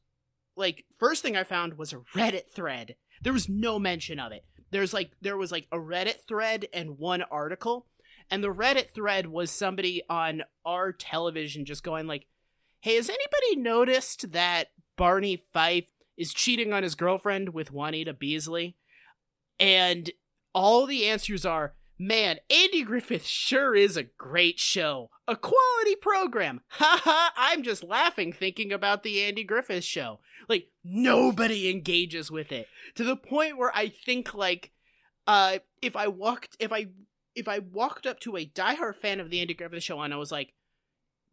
like, 0.57 0.87
first 0.99 1.23
thing 1.23 1.37
I 1.37 1.45
found 1.45 1.77
was 1.77 1.93
a 1.93 1.99
Reddit 2.17 2.51
thread. 2.55 2.97
There 3.21 3.35
was 3.35 3.47
no 3.47 3.79
mention 3.79 4.19
of 4.19 4.33
it. 4.33 4.47
There's 4.71 4.95
like, 4.95 5.11
there 5.21 5.37
was 5.37 5.53
like 5.53 5.67
a 5.71 5.77
Reddit 5.77 6.27
thread 6.27 6.69
and 6.73 6.97
one 6.97 7.21
article. 7.21 7.87
And 8.31 8.43
the 8.43 8.49
Reddit 8.49 8.95
thread 8.95 9.27
was 9.27 9.51
somebody 9.51 10.01
on 10.09 10.43
our 10.65 10.91
television 10.91 11.67
just 11.67 11.85
going 11.85 12.07
like, 12.07 12.25
"Hey, 12.81 12.95
has 12.95 13.11
anybody 13.11 13.57
noticed 13.57 14.33
that 14.33 14.69
Barney 14.97 15.45
Fife 15.53 15.91
is 16.17 16.33
cheating 16.33 16.73
on 16.73 16.83
his 16.83 16.95
girlfriend 16.95 17.51
with 17.51 17.73
Juanita 17.73 18.15
Beasley?" 18.15 18.75
And 19.59 20.11
all 20.55 20.87
the 20.87 21.05
answers 21.05 21.45
are, 21.45 21.75
"Man, 22.01 22.39
Andy 22.49 22.83
Griffith 22.83 23.27
sure 23.27 23.75
is 23.75 23.99
a 23.99 24.05
great 24.05 24.59
show. 24.59 25.11
A 25.29 25.37
quality 25.37 25.97
program." 26.01 26.63
Haha, 26.69 27.31
I'm 27.37 27.63
just 27.63 27.85
laughing 27.85 28.33
thinking 28.33 28.73
about 28.73 29.03
the 29.03 29.23
Andy 29.23 29.45
Griffith 29.45 29.85
show. 29.85 30.21
Like 30.49 30.69
nobody 30.83 31.69
engages 31.69 32.31
with 32.31 32.53
it 32.53 32.69
to 32.95 33.05
the 33.05 33.17
point 33.17 33.59
where 33.59 33.71
I 33.75 33.91
think 33.91 34.33
like 34.33 34.73
uh 35.27 35.59
if 35.83 35.95
I 35.95 36.09
walked 36.09 36.57
if 36.59 36.73
I 36.73 36.87
if 37.35 37.49
I 37.49 37.59
walked 37.59 38.07
up 38.07 38.19
to 38.21 38.37
a 38.37 38.47
diehard 38.47 38.97
fan 38.97 39.21
of 39.21 39.29
the 39.29 39.41
Andy 39.41 39.53
Griffith 39.53 39.83
Show 39.83 40.01
and 40.01 40.15
I 40.15 40.17
was 40.17 40.33
like, 40.33 40.55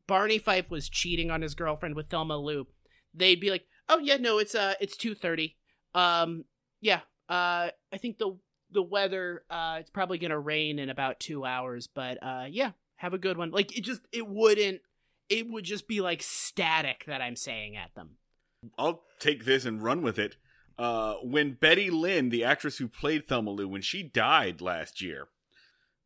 Barney 0.06 0.38
Fife 0.38 0.69
was 0.69 0.89
cheating 0.89 1.32
on 1.32 1.41
his 1.41 1.56
girlfriend 1.56 1.95
with 1.95 2.10
Thelma 2.10 2.38
Lou, 2.38 2.67
they'd 3.13 3.39
be 3.39 3.51
like, 3.51 3.65
"Oh 3.88 3.99
yeah, 3.99 4.17
no, 4.17 4.38
it's 4.38 4.53
uh, 4.53 4.73
it's 4.82 4.97
two 4.97 5.15
thirty. 5.15 5.56
Um, 5.95 6.43
yeah, 6.82 7.01
uh, 7.30 7.71
I 7.91 7.97
think 7.97 8.17
the 8.17 8.38
the 8.71 8.84
weather, 8.84 9.43
uh, 9.49 9.77
it's 9.80 9.89
probably 9.89 10.17
gonna 10.17 10.39
rain 10.39 10.80
in 10.80 10.89
about 10.89 11.19
two 11.19 11.45
hours, 11.45 11.88
but 11.88 12.17
uh, 12.21 12.45
yeah, 12.49 12.71
have 12.97 13.13
a 13.13 13.17
good 13.17 13.38
one." 13.38 13.51
Like 13.51 13.77
it 13.77 13.82
just, 13.82 14.01
it 14.12 14.27
wouldn't, 14.27 14.82
it 15.30 15.49
would 15.49 15.63
just 15.63 15.88
be 15.88 16.01
like 16.01 16.21
static 16.21 17.06
that 17.08 17.21
I'm 17.21 17.36
saying 17.36 17.75
at 17.75 17.93
them. 17.95 18.17
I'll 18.77 19.03
take 19.19 19.45
this 19.45 19.65
and 19.65 19.82
run 19.82 20.01
with 20.01 20.17
it. 20.19 20.36
Uh, 20.77 21.15
when 21.23 21.53
Betty 21.53 21.89
Lynn, 21.89 22.30
the 22.30 22.43
actress 22.43 22.77
who 22.77 22.88
played 22.88 23.27
Thelma 23.27 23.51
Lou, 23.51 23.67
when 23.67 23.82
she 23.82 24.03
died 24.03 24.62
last 24.62 25.01
year, 25.01 25.27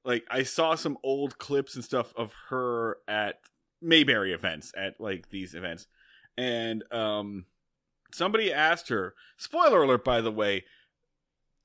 like 0.05 0.25
I 0.29 0.43
saw 0.43 0.75
some 0.75 0.97
old 1.03 1.37
clips 1.37 1.75
and 1.75 1.83
stuff 1.83 2.13
of 2.15 2.33
her 2.49 2.97
at 3.07 3.39
Mayberry 3.81 4.31
events, 4.31 4.71
at 4.77 4.99
like 4.99 5.29
these 5.29 5.53
events, 5.53 5.87
and 6.37 6.83
um, 6.91 7.45
somebody 8.13 8.53
asked 8.53 8.89
her. 8.89 9.13
Spoiler 9.37 9.83
alert, 9.83 10.05
by 10.05 10.21
the 10.21 10.31
way. 10.31 10.63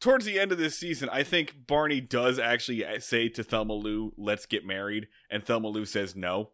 Towards 0.01 0.25
the 0.27 0.39
end 0.39 0.53
of 0.53 0.59
this 0.59 0.79
season, 0.79 1.09
I 1.11 1.23
think 1.23 1.67
Barney 1.67 2.01
does 2.01 2.39
actually 2.39 2.85
say 3.01 3.29
to 3.31 3.43
Thelma 3.43 3.73
Lou, 3.75 4.13
"Let's 4.19 4.45
get 4.47 4.65
married," 4.67 5.09
and 5.31 5.45
Thelma 5.45 5.69
Lou 5.69 5.85
says 5.87 6.15
no. 6.15 6.51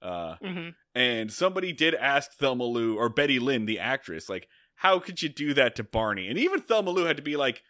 Uh, 0.00 0.36
Mm-hmm. 0.42 0.68
and 0.94 1.32
somebody 1.32 1.72
did 1.72 1.94
ask 1.94 2.32
Thelma 2.32 2.64
Lou 2.64 2.96
or 2.96 3.08
Betty 3.08 3.38
Lynn, 3.40 3.66
the 3.66 3.80
actress, 3.80 4.28
like, 4.28 4.48
how 4.76 5.00
could 5.00 5.20
you 5.22 5.28
do 5.28 5.52
that 5.54 5.74
to 5.76 5.82
Barney? 5.82 6.28
And 6.28 6.38
even 6.38 6.60
Thelma 6.60 6.90
Lou 6.90 7.04
had 7.06 7.16
to 7.16 7.22
be 7.22 7.36
like, 7.36 7.62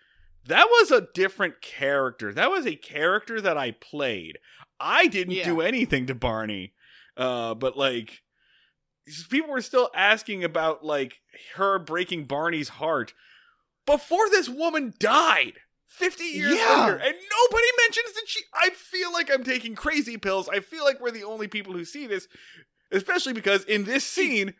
that 0.46 0.66
was 0.68 0.90
a 0.90 1.08
different 1.14 1.62
character. 1.62 2.32
That 2.34 2.50
was 2.50 2.66
a 2.66 2.76
character 2.76 3.40
that 3.40 3.56
I 3.56 3.70
played. 3.72 4.38
I 4.78 5.06
didn't 5.06 5.34
Yeah. 5.36 5.44
do 5.44 5.60
anything 5.62 6.04
to 6.06 6.14
Barney. 6.14 6.74
Uh, 7.16 7.54
but 7.54 7.76
like, 7.78 8.20
people 9.30 9.50
were 9.50 9.62
still 9.62 9.90
asking 9.94 10.44
about 10.44 10.84
like 10.84 11.20
her 11.54 11.78
breaking 11.78 12.26
Barney's 12.26 12.68
heart 12.68 13.14
before 13.88 14.28
this 14.30 14.48
woman 14.48 14.94
died. 14.98 15.54
50 15.86 16.22
years 16.22 16.54
Yeah. 16.54 16.80
later, 16.84 16.96
and 16.96 17.14
nobody 17.14 17.66
mentions 17.78 18.12
that 18.14 18.22
she. 18.28 18.40
I 18.54 18.70
feel 18.70 19.12
like 19.12 19.28
I'm 19.32 19.42
taking 19.42 19.74
crazy 19.74 20.16
pills. 20.16 20.48
I 20.48 20.60
feel 20.60 20.84
like 20.84 21.00
we're 21.00 21.10
the 21.10 21.24
only 21.24 21.48
people 21.48 21.72
who 21.72 21.84
see 21.84 22.06
this, 22.06 22.28
especially 22.92 23.32
because 23.32 23.64
in 23.64 23.82
this 23.82 24.04
scene, 24.06 24.54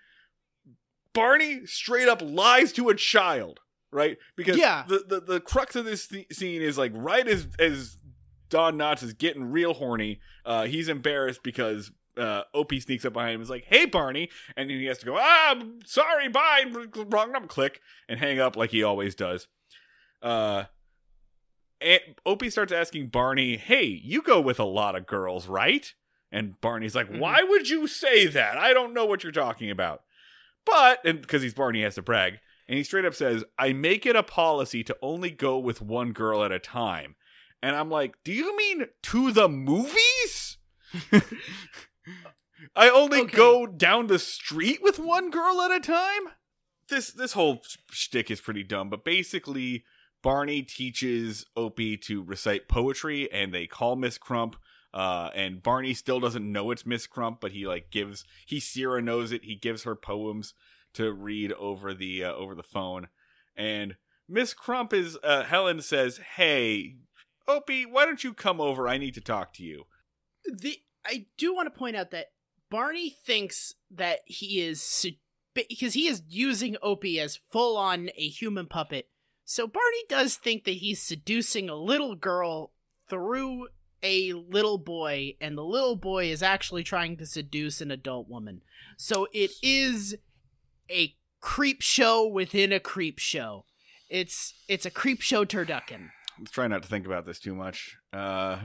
Barney 1.13 1.67
straight 1.67 2.09
up 2.09 2.21
lies 2.23 2.73
to 2.73 2.89
a 2.89 2.95
child, 2.95 3.61
right? 3.93 4.17
Because 4.37 4.57
Yeah. 4.57 4.85
the, 4.89 5.05
the, 5.07 5.21
the 5.21 5.41
crux 5.41 5.77
of 5.77 5.85
this 5.85 6.07
th- 6.09 6.27
scene 6.33 6.61
is 6.63 6.77
like 6.79 6.93
right 6.95 7.27
as 7.27 7.47
as 7.59 7.99
Don 8.51 8.77
Knotts 8.79 9.03
is 9.03 9.13
getting 9.13 9.45
real 9.45 9.75
horny, 9.75 10.21
uh, 10.45 10.65
he's 10.65 10.89
embarrassed 10.89 11.43
because 11.43 11.93
uh, 12.19 12.43
Opie 12.55 12.81
sneaks 12.81 13.05
up 13.05 13.13
behind 13.13 13.31
him 13.31 13.41
and 13.41 13.43
is 13.45 13.51
like, 13.51 13.65
"Hey, 13.65 13.87
Barney," 13.87 14.29
and 14.57 14.69
then 14.69 14.77
he 14.79 14.87
has 14.87 14.99
to 14.99 15.07
go, 15.07 15.17
"Ah, 15.19 15.51
I'm 15.51 15.81
sorry, 15.85 16.29
bye, 16.29 16.65
wrong 16.97 17.33
number," 17.33 17.49
click, 17.49 17.81
and 18.09 18.19
hang 18.19 18.39
up 18.41 18.57
like 18.57 18.71
he 18.71 18.83
always 18.83 19.15
does. 19.15 19.47
Uh, 20.23 20.65
and 21.81 22.01
Opie 22.27 22.51
starts 22.51 22.73
asking 22.73 23.09
Barney, 23.09 23.57
"Hey, 23.57 23.85
you 23.85 24.21
go 24.23 24.41
with 24.41 24.59
a 24.59 24.65
lot 24.65 24.97
of 24.97 25.07
girls, 25.07 25.47
right?" 25.47 25.93
And 26.33 26.61
Barney's 26.61 26.95
like, 26.95 27.09
Mhm. 27.09 27.21
"Why 27.21 27.43
would 27.43 27.69
you 27.69 27.87
say 27.87 28.27
that? 28.27 28.59
I 28.59 28.73
don't 28.75 28.93
know 28.93 29.05
what 29.07 29.23
you're 29.23 29.33
talking 29.33 29.71
about." 29.71 30.03
But 30.67 31.01
and 31.05 31.21
because 31.21 31.43
he's 31.43 31.55
Barney, 31.55 31.79
he 31.79 31.85
has 31.85 31.95
to 31.95 32.03
brag, 32.03 32.41
and 32.67 32.77
he 32.77 32.85
straight 32.85 33.05
up 33.05 33.15
says, 33.15 33.45
"I 33.59 33.73
make 33.73 34.05
it 34.05 34.17
a 34.17 34.23
policy 34.23 34.83
to 34.85 34.97
only 35.01 35.31
go 35.31 35.59
with 35.59 35.81
one 35.81 36.13
girl 36.13 36.43
at 36.45 36.53
a 36.53 36.59
time." 36.59 37.15
And 37.63 37.75
I'm 37.75 37.91
like, 37.91 38.17
"Do 38.25 38.33
you 38.33 38.57
mean 38.57 38.87
to 39.05 39.33
the 39.33 39.49
movies?" 39.49 40.59
I 42.75 42.91
only 42.91 43.21
Okay. 43.21 43.37
go 43.37 43.67
down 43.67 44.07
the 44.09 44.19
street 44.19 44.83
with 44.83 44.99
one 44.99 45.31
girl 45.31 45.61
at 45.63 45.71
a 45.71 45.81
time. 45.81 46.33
This 46.89 47.13
this 47.13 47.33
whole 47.35 47.63
shtick 47.91 48.31
is 48.31 48.41
pretty 48.41 48.63
dumb, 48.65 48.89
but 48.91 49.05
basically, 49.05 49.85
Barney 50.23 50.63
teaches 50.63 51.45
Opie 51.55 51.97
to 51.99 52.23
recite 52.23 52.69
poetry, 52.69 53.31
and 53.31 53.53
they 53.53 53.67
call 53.67 53.95
Miss 53.97 54.19
Crump. 54.19 54.57
Uh, 54.93 55.31
and 55.35 55.63
Barney 55.63 55.93
still 55.93 56.19
doesn't 56.19 56.51
know 56.51 56.71
it's 56.71 56.87
Miss 56.87 57.07
Crump, 57.07 57.41
but 57.41 57.53
he 57.53 57.67
like 57.67 57.91
gives 57.91 58.25
he 58.47 58.59
Sierra 58.59 59.03
knows 59.03 59.33
it. 59.33 59.45
He 59.45 59.55
gives 59.55 59.83
her 59.85 59.95
poems 59.95 60.55
to 60.95 61.13
read 61.13 61.53
over 61.53 61.93
the 61.93 62.25
uh, 62.25 62.33
over 62.33 62.55
the 62.55 62.63
phone, 62.63 63.09
and 63.55 63.97
Miss 64.27 64.55
Crump 64.55 64.95
is 64.95 65.19
uh, 65.23 65.45
Helen 65.45 65.83
says, 65.83 66.19
"Hey, 66.37 66.97
Opie, 67.47 67.85
why 67.85 68.07
don't 68.07 68.25
you 68.25 68.33
come 68.33 68.61
over? 68.63 68.89
I 68.89 68.97
need 68.97 69.15
to 69.15 69.21
talk 69.21 69.53
to 69.55 69.63
you." 69.63 69.85
the 70.51 70.79
I 71.09 71.27
do 71.39 71.55
want 71.55 71.73
to 71.73 71.79
point 71.79 71.97
out 71.97 72.11
that 72.11 72.27
Barney 72.71 73.11
thinks 73.11 73.75
that 73.91 74.21
he 74.27 74.61
is 74.61 75.07
because 75.55 75.95
he 75.95 76.07
is 76.07 76.23
using 76.29 76.77
Opie 76.83 77.19
as 77.19 77.41
full 77.51 77.77
on 77.77 78.11
a 78.17 78.29
human 78.29 78.67
puppet. 78.67 79.09
So 79.45 79.67
Barney 79.67 80.05
does 80.09 80.37
think 80.37 80.65
that 80.65 80.73
he's 80.73 81.03
seducing 81.03 81.71
a 81.71 81.75
little 81.75 82.15
girl 82.15 82.73
through 83.09 83.69
a 84.03 84.35
little 84.35 84.79
boy, 84.79 85.37
and 85.41 85.57
the 85.57 85.65
little 85.65 85.97
boy 85.97 86.27
is 86.27 86.43
actually 86.43 86.85
trying 86.85 87.17
to 87.17 87.27
seduce 87.27 87.81
an 87.81 87.91
adult 87.91 88.29
woman. 88.29 88.61
So 88.97 89.27
it 89.33 89.51
is 89.63 90.17
a 90.91 91.17
creep 91.41 91.81
show 91.81 92.27
within 92.27 92.73
a 92.73 92.81
creep 92.81 93.19
show. 93.19 93.65
It's 94.11 94.55
it's 94.69 94.87
a 94.87 94.91
creep 94.91 95.23
show 95.23 95.45
turducken. 95.45 96.11
Let's 96.39 96.51
try 96.51 96.69
not 96.69 96.83
to 96.83 96.89
think 96.89 97.07
about 97.07 97.27
this 97.27 97.41
too 97.41 97.55
much. 97.55 97.97
Uh, 98.13 98.61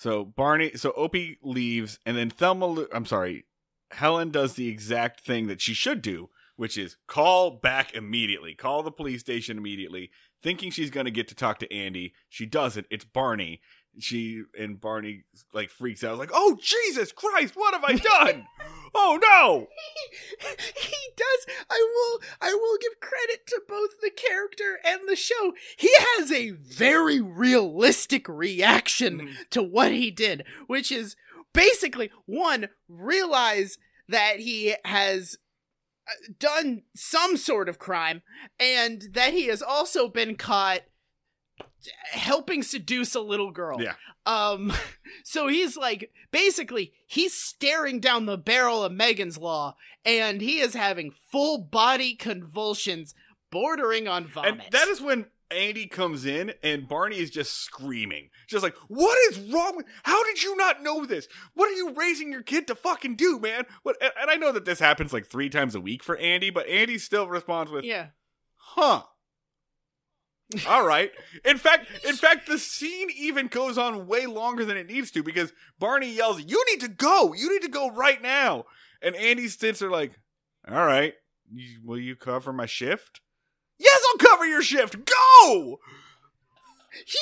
so 0.00 0.24
Barney, 0.24 0.72
so 0.76 0.92
Opie 0.96 1.36
leaves, 1.42 1.98
and 2.06 2.16
then 2.16 2.30
Thelma. 2.30 2.86
I'm 2.90 3.04
sorry, 3.04 3.44
Helen 3.90 4.30
does 4.30 4.54
the 4.54 4.66
exact 4.66 5.20
thing 5.20 5.46
that 5.48 5.60
she 5.60 5.74
should 5.74 6.00
do, 6.00 6.30
which 6.56 6.78
is 6.78 6.96
call 7.06 7.50
back 7.50 7.94
immediately, 7.94 8.54
call 8.54 8.82
the 8.82 8.90
police 8.90 9.20
station 9.20 9.58
immediately, 9.58 10.10
thinking 10.42 10.70
she's 10.70 10.88
going 10.88 11.04
to 11.04 11.10
get 11.10 11.28
to 11.28 11.34
talk 11.34 11.58
to 11.58 11.70
Andy. 11.70 12.14
She 12.30 12.46
doesn't. 12.46 12.86
It's 12.88 13.04
Barney. 13.04 13.60
She 13.98 14.42
and 14.58 14.80
Barney 14.80 15.24
like 15.52 15.70
freaks 15.70 16.04
out, 16.04 16.18
like, 16.18 16.30
"Oh 16.32 16.56
Jesus 16.60 17.12
Christ, 17.12 17.54
what 17.56 17.74
have 17.74 17.84
I 17.84 17.94
done? 18.24 18.46
oh 18.94 19.18
no!" 19.22 19.66
he 20.76 20.96
does 21.16 21.46
i 21.70 21.78
will 21.94 22.20
i 22.40 22.52
will 22.52 22.76
give 22.80 22.98
credit 23.00 23.46
to 23.46 23.60
both 23.68 23.90
the 24.02 24.10
character 24.10 24.78
and 24.84 25.02
the 25.08 25.14
show 25.14 25.52
he 25.76 25.90
has 26.16 26.32
a 26.32 26.50
very 26.50 27.20
realistic 27.20 28.28
reaction 28.28 29.20
Mhm. 29.20 29.48
to 29.50 29.62
what 29.62 29.92
he 29.92 30.10
did 30.10 30.44
which 30.66 30.90
is 30.90 31.14
basically 31.52 32.10
one 32.26 32.68
realize 32.88 33.78
that 34.08 34.40
he 34.40 34.74
has 34.84 35.36
uh, 36.08 36.32
done 36.40 36.82
some 36.96 37.36
sort 37.36 37.68
of 37.68 37.78
crime 37.78 38.22
and 38.58 39.02
that 39.12 39.32
he 39.32 39.46
has 39.46 39.62
also 39.62 40.08
been 40.08 40.34
caught 40.34 40.80
helping 42.12 42.62
seduce 42.62 43.14
a 43.14 43.20
little 43.20 43.50
girl 43.50 43.80
Yeah. 43.80 43.94
um 44.26 44.72
so 45.24 45.48
he's 45.48 45.76
like 45.76 46.12
basically 46.30 46.92
he's 47.06 47.34
staring 47.34 48.00
down 48.00 48.26
the 48.26 48.38
barrel 48.38 48.84
of 48.84 48.92
Megan's 48.92 49.38
law 49.38 49.76
and 50.04 50.40
he 50.40 50.58
is 50.60 50.74
having 50.74 51.12
full 51.30 51.58
body 51.58 52.14
convulsions 52.14 53.14
bordering 53.50 54.06
on 54.08 54.26
vomit. 54.26 54.50
And 54.52 54.62
that 54.72 54.88
is 54.88 55.00
when 55.00 55.26
Andy 55.50 55.86
comes 55.88 56.24
in 56.24 56.52
and 56.62 56.86
Barney 56.88 57.18
is 57.18 57.28
just 57.30 57.54
screaming. 57.64 58.30
Just 58.48 58.62
like, 58.62 58.76
what 58.86 59.18
is 59.30 59.38
wrong 59.52 59.76
with 59.76 59.86
how 60.04 60.22
did 60.24 60.42
you 60.42 60.56
not 60.56 60.82
know 60.82 61.04
this? 61.04 61.26
What 61.54 61.68
are 61.68 61.72
you 61.74 61.92
raising 61.94 62.30
your 62.30 62.42
kid 62.42 62.68
to 62.68 62.76
fucking 62.76 63.16
do, 63.16 63.40
man? 63.40 63.64
What 63.82 63.96
and- 64.00 64.12
and 64.20 64.30
I 64.30 64.36
know 64.36 64.52
that 64.52 64.64
this 64.64 64.78
happens 64.78 65.12
like 65.12 65.26
three 65.26 65.48
times 65.50 65.74
a 65.74 65.80
week 65.80 66.04
for 66.04 66.16
Andy, 66.18 66.50
but 66.50 66.68
Andy 66.68 66.98
still 66.98 67.26
responds 67.28 67.72
with, 67.72 67.84
yeah. 67.84 68.06
huh. 68.54 69.02
All 70.68 70.84
right. 70.84 71.10
In 71.44 71.58
fact, 71.58 71.86
in 72.04 72.16
fact, 72.16 72.48
the 72.48 72.58
scene 72.58 73.08
even 73.16 73.46
goes 73.46 73.78
on 73.78 74.06
way 74.06 74.26
longer 74.26 74.64
than 74.64 74.76
it 74.76 74.88
needs 74.88 75.10
to 75.12 75.22
because 75.22 75.52
Barney 75.78 76.12
yells, 76.12 76.42
"You 76.42 76.64
need 76.70 76.80
to 76.80 76.88
go! 76.88 77.32
You 77.32 77.52
need 77.52 77.62
to 77.62 77.70
go 77.70 77.90
right 77.90 78.20
now!" 78.20 78.64
And 79.02 79.14
Andy 79.14 79.48
sits 79.48 79.78
there 79.78 79.90
like, 79.90 80.12
"All 80.68 80.84
right, 80.84 81.14
you, 81.50 81.80
will 81.84 81.98
you 81.98 82.16
cover 82.16 82.52
my 82.52 82.66
shift?" 82.66 83.20
Yes, 83.78 84.00
I'll 84.10 84.18
cover 84.18 84.46
your 84.46 84.62
shift. 84.62 84.96
Go! 85.04 85.80
He, 87.06 87.18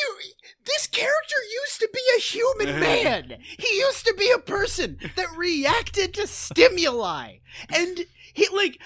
this 0.64 0.87
character 0.87 1.37
used 1.62 1.79
to 1.81 1.89
be 1.93 2.01
a 2.16 2.20
human 2.20 2.81
man. 2.81 3.39
He 3.59 3.79
used 3.79 4.07
to 4.07 4.14
be 4.14 4.31
a 4.31 4.39
person 4.39 4.99
that 5.16 5.37
reacted 5.37 6.14
to 6.14 6.26
stimuli. 6.26 7.37
And 7.68 8.07
he, 8.33 8.49
like, 8.53 8.81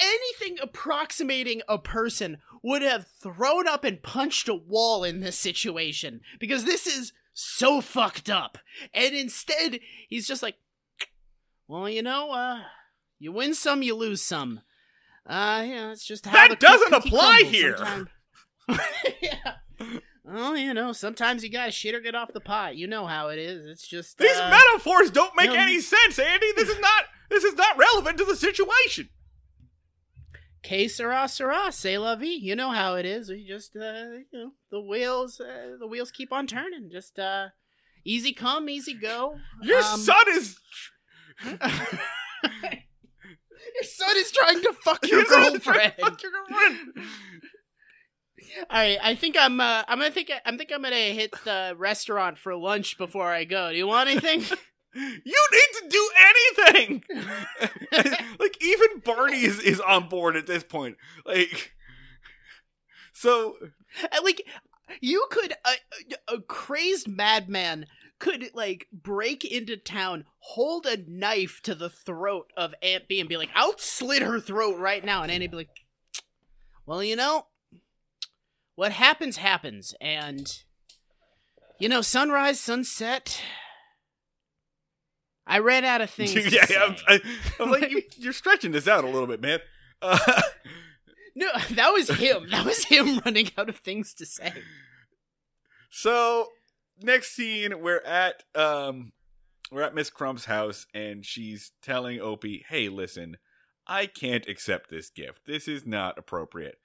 anything 0.00 0.58
approximating 0.60 1.62
a 1.68 1.78
person 1.78 2.38
would 2.62 2.82
have 2.82 3.06
thrown 3.06 3.66
up 3.66 3.84
and 3.84 4.02
punched 4.02 4.48
a 4.48 4.54
wall 4.54 5.04
in 5.04 5.20
this 5.20 5.38
situation 5.38 6.20
because 6.38 6.64
this 6.64 6.86
is 6.86 7.12
so 7.34 7.80
fucked 7.80 8.30
up. 8.30 8.58
And 8.94 9.14
instead, 9.14 9.80
he's 10.08 10.26
just 10.26 10.42
like, 10.42 10.56
well, 11.66 11.88
you 11.88 12.02
know, 12.02 12.30
uh, 12.30 12.60
you 13.18 13.32
win 13.32 13.54
some, 13.54 13.82
you 13.82 13.94
lose 13.94 14.22
some. 14.22 14.60
Uh, 15.26 15.64
yeah, 15.66 15.92
it's 15.92 16.04
just 16.04 16.26
how 16.26 16.48
That 16.48 16.58
doesn't 16.58 16.92
apply 16.92 17.42
here. 17.46 17.76
yeah. 19.22 19.54
Well, 20.24 20.56
you 20.56 20.72
know, 20.72 20.92
sometimes 20.92 21.42
you 21.42 21.50
gotta 21.50 21.72
shit 21.72 21.94
or 21.94 22.00
get 22.00 22.14
off 22.14 22.32
the 22.32 22.40
pot. 22.40 22.76
You 22.76 22.86
know 22.86 23.06
how 23.06 23.28
it 23.28 23.38
is. 23.38 23.66
It's 23.66 23.86
just 23.86 24.18
These 24.18 24.36
uh, 24.36 24.50
metaphors 24.50 25.10
don't 25.10 25.36
make 25.36 25.50
no. 25.50 25.56
any 25.56 25.80
sense, 25.80 26.18
Andy. 26.18 26.46
This 26.56 26.68
is 26.68 26.80
not 26.80 27.04
this 27.28 27.44
is 27.44 27.54
not 27.54 27.78
relevant 27.78 28.18
to 28.18 28.24
the 28.24 28.36
situation. 28.36 29.08
Que 30.62 30.88
sera, 30.88 31.26
sera, 31.28 31.72
c'est 31.72 31.98
la 31.98 32.14
vie. 32.14 32.38
You 32.40 32.54
know 32.54 32.70
how 32.70 32.94
it 32.94 33.04
is. 33.04 33.28
We 33.30 33.44
just, 33.44 33.74
uh, 33.76 34.10
you 34.32 34.38
know, 34.38 34.52
the 34.70 34.80
wheels, 34.80 35.40
uh, 35.40 35.76
the 35.80 35.86
wheels 35.88 36.10
keep 36.12 36.32
on 36.32 36.46
turning. 36.46 36.88
Just, 36.90 37.18
uh, 37.18 37.48
easy 38.04 38.32
come, 38.32 38.68
easy 38.68 38.94
go. 38.94 39.36
Your 39.60 39.78
Um, 39.80 39.98
son 40.00 40.24
is 40.28 40.56
Your 43.74 43.84
son 43.84 44.16
is 44.16 44.30
trying 44.32 44.60
to 44.62 44.72
fuck 44.84 45.06
your 45.08 45.20
your 45.20 45.26
son 45.28 45.56
is 45.56 45.62
trying 45.62 45.76
girlfriend. 45.76 45.94
fuck 46.00 46.22
your 46.22 46.32
girlfriend. 46.32 46.78
All 48.70 48.78
right, 48.78 48.98
I 49.02 49.14
think 49.14 49.36
I'm. 49.38 49.60
Uh, 49.60 49.82
I'm 49.88 49.98
gonna 49.98 50.10
think. 50.10 50.30
I'm 50.44 50.58
think 50.58 50.70
I'm 50.74 50.82
gonna 50.82 50.96
hit 50.96 51.32
the 51.44 51.74
restaurant 51.78 52.38
for 52.38 52.54
lunch 52.54 52.98
before 52.98 53.32
I 53.32 53.44
go. 53.44 53.70
Do 53.70 53.76
you 53.76 53.86
want 53.86 54.10
anything? 54.10 54.44
You 54.94 55.48
need 55.52 55.80
to 55.80 55.88
do 55.88 56.10
anything. 56.28 57.04
like 58.38 58.62
even 58.62 59.00
Barney 59.04 59.42
is, 59.42 59.58
is 59.60 59.80
on 59.80 60.08
board 60.08 60.36
at 60.36 60.46
this 60.46 60.64
point. 60.64 60.96
Like 61.24 61.72
so 63.12 63.56
Uh, 64.04 64.18
like, 64.22 64.46
you 65.00 65.26
could 65.30 65.54
a, 65.64 66.34
a 66.34 66.40
crazed 66.40 67.08
madman 67.08 67.86
could 68.18 68.50
like 68.54 68.86
break 68.92 69.44
into 69.44 69.76
town, 69.76 70.24
hold 70.38 70.86
a 70.86 70.98
knife 71.08 71.60
to 71.62 71.74
the 71.74 71.90
throat 71.90 72.52
of 72.56 72.74
Aunt 72.82 73.08
Bee, 73.08 73.20
and 73.20 73.28
be 73.28 73.36
like, 73.36 73.50
"I'll 73.54 73.78
slit 73.78 74.22
her 74.22 74.40
throat 74.40 74.78
right 74.78 75.04
now," 75.04 75.22
and 75.22 75.32
Aunt 75.32 75.50
Bee 75.50 75.56
like, 75.56 75.70
"Well, 76.86 77.02
you 77.02 77.16
know, 77.16 77.46
what 78.74 78.92
happens 78.92 79.38
happens, 79.38 79.94
and 80.00 80.46
you 81.78 81.88
know, 81.88 82.02
sunrise, 82.02 82.60
sunset." 82.60 83.42
I 85.46 85.58
ran 85.58 85.84
out 85.84 86.00
of 86.00 86.10
things. 86.18 86.32
to 86.32 86.48
yeah, 86.48 86.64
say. 86.66 86.76
I'm, 86.76 86.96
I, 87.08 87.20
I'm 87.60 87.70
like 87.70 87.90
you, 87.90 88.02
you're 88.16 88.32
stretching 88.32 88.72
this 88.72 88.88
out 88.88 89.04
a 89.04 89.08
little 89.08 89.26
bit, 89.26 89.40
man. 89.40 89.60
Uh, 90.00 90.18
No, 91.34 91.48
that 91.70 91.92
was 91.94 92.10
him. 92.10 92.50
That 92.50 92.66
was 92.66 92.84
him 92.84 93.18
running 93.24 93.50
out 93.56 93.70
of 93.70 93.76
things 93.78 94.12
to 94.14 94.26
say. 94.26 94.52
So 95.90 96.48
next 97.02 97.34
scene, 97.34 97.80
we're 97.80 98.02
at 98.04 98.42
um 98.54 99.12
we're 99.70 99.82
at 99.82 99.94
Miss 99.94 100.10
Crump's 100.10 100.44
house 100.44 100.86
and 100.92 101.24
she's 101.24 101.72
telling 101.82 102.20
Opie, 102.20 102.64
Hey, 102.68 102.90
listen, 102.90 103.38
I 103.86 104.06
can't 104.06 104.46
accept 104.46 104.90
this 104.90 105.08
gift. 105.08 105.46
This 105.46 105.66
is 105.66 105.86
not 105.86 106.18
appropriate. 106.18 106.76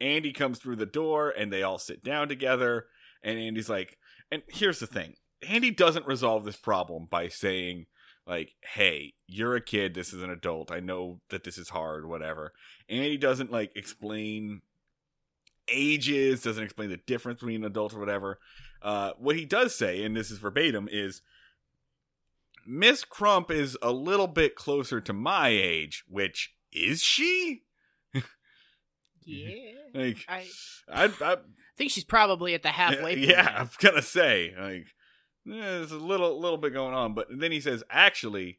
Andy 0.00 0.32
comes 0.32 0.58
through 0.58 0.76
the 0.76 0.86
door 0.86 1.30
and 1.30 1.50
they 1.50 1.62
all 1.62 1.78
sit 1.78 2.04
down 2.04 2.28
together, 2.28 2.86
and 3.22 3.38
Andy's 3.38 3.70
like, 3.70 3.96
and 4.30 4.42
here's 4.48 4.80
the 4.80 4.86
thing. 4.86 5.14
Andy 5.48 5.70
doesn't 5.70 6.06
resolve 6.06 6.44
this 6.44 6.56
problem 6.56 7.06
by 7.10 7.28
saying, 7.28 7.86
like, 8.26 8.54
hey, 8.62 9.14
you're 9.26 9.56
a 9.56 9.60
kid, 9.60 9.94
this 9.94 10.12
is 10.12 10.22
an 10.22 10.30
adult. 10.30 10.70
I 10.70 10.80
know 10.80 11.20
that 11.30 11.44
this 11.44 11.58
is 11.58 11.68
hard, 11.68 12.06
whatever. 12.06 12.52
Andy 12.88 13.16
doesn't 13.16 13.52
like 13.52 13.72
explain 13.76 14.62
ages, 15.68 16.42
doesn't 16.42 16.64
explain 16.64 16.90
the 16.90 16.96
difference 16.98 17.40
between 17.40 17.62
an 17.62 17.70
adult 17.70 17.94
or 17.94 17.98
whatever. 17.98 18.38
Uh, 18.82 19.12
what 19.18 19.36
he 19.36 19.44
does 19.44 19.74
say, 19.74 20.04
and 20.04 20.16
this 20.16 20.30
is 20.30 20.38
verbatim, 20.38 20.88
is 20.90 21.22
Miss 22.66 23.04
Crump 23.04 23.50
is 23.50 23.76
a 23.82 23.92
little 23.92 24.26
bit 24.26 24.54
closer 24.56 25.00
to 25.00 25.12
my 25.12 25.48
age, 25.48 26.04
which 26.08 26.54
is 26.72 27.02
she? 27.02 27.62
Yeah. 29.26 29.72
Like, 29.94 30.18
I 30.28 30.46
I, 30.92 31.10
I 31.22 31.36
think 31.78 31.90
she's 31.90 32.04
probably 32.04 32.52
at 32.52 32.62
the 32.62 32.68
halfway 32.68 33.14
point. 33.16 33.18
yeah, 33.20 33.54
I'm 33.56 33.70
gonna 33.78 34.02
say 34.02 34.52
like 34.58 34.86
eh, 35.46 35.52
there's 35.60 35.92
a 35.92 35.98
little 35.98 36.38
little 36.40 36.58
bit 36.58 36.72
going 36.72 36.94
on, 36.94 37.14
but 37.14 37.28
then 37.30 37.52
he 37.52 37.60
says, 37.60 37.82
actually, 37.90 38.58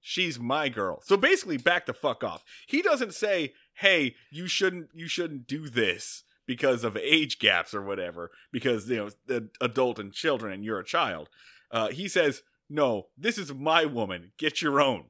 she's 0.00 0.38
my 0.38 0.68
girl. 0.68 1.00
So 1.04 1.16
basically, 1.16 1.56
back 1.56 1.86
the 1.86 1.94
fuck 1.94 2.22
off. 2.24 2.44
He 2.66 2.82
doesn't 2.82 3.14
say, 3.14 3.52
hey, 3.74 4.14
you 4.30 4.46
shouldn't 4.46 4.88
you 4.94 5.08
shouldn't 5.08 5.46
do 5.46 5.68
this 5.68 6.22
because 6.46 6.84
of 6.84 6.96
age 6.96 7.38
gaps 7.38 7.74
or 7.74 7.82
whatever, 7.82 8.30
because 8.52 8.88
you 8.88 8.96
know 8.96 9.10
the 9.26 9.48
adult 9.60 9.98
and 9.98 10.12
children, 10.12 10.52
and 10.52 10.64
you're 10.64 10.78
a 10.78 10.84
child. 10.84 11.28
Uh, 11.70 11.88
he 11.88 12.06
says, 12.08 12.42
no, 12.68 13.08
this 13.18 13.38
is 13.38 13.52
my 13.52 13.84
woman. 13.84 14.32
Get 14.38 14.62
your 14.62 14.80
own. 14.80 15.06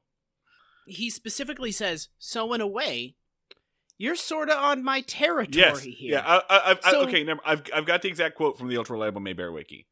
He 0.86 1.10
specifically 1.10 1.72
says, 1.72 2.08
"So 2.18 2.52
in 2.54 2.60
a 2.60 2.66
way, 2.66 3.16
you're 3.98 4.14
sort 4.14 4.48
of 4.50 4.56
on 4.58 4.84
my 4.84 5.00
territory 5.00 5.64
Yes, 5.64 5.82
here." 5.82 5.94
yeah. 6.14 6.22
I, 6.24 6.42
I, 6.48 6.78
I, 6.84 6.90
So- 6.90 7.02
okay, 7.02 7.24
never, 7.24 7.40
I've 7.44 7.62
I've 7.74 7.86
got 7.86 8.02
the 8.02 8.08
exact 8.08 8.36
quote 8.36 8.56
from 8.58 8.68
the 8.68 8.76
ultra 8.76 8.94
reliable 8.94 9.20
Mayberry 9.20 9.50
wiki. 9.50 9.86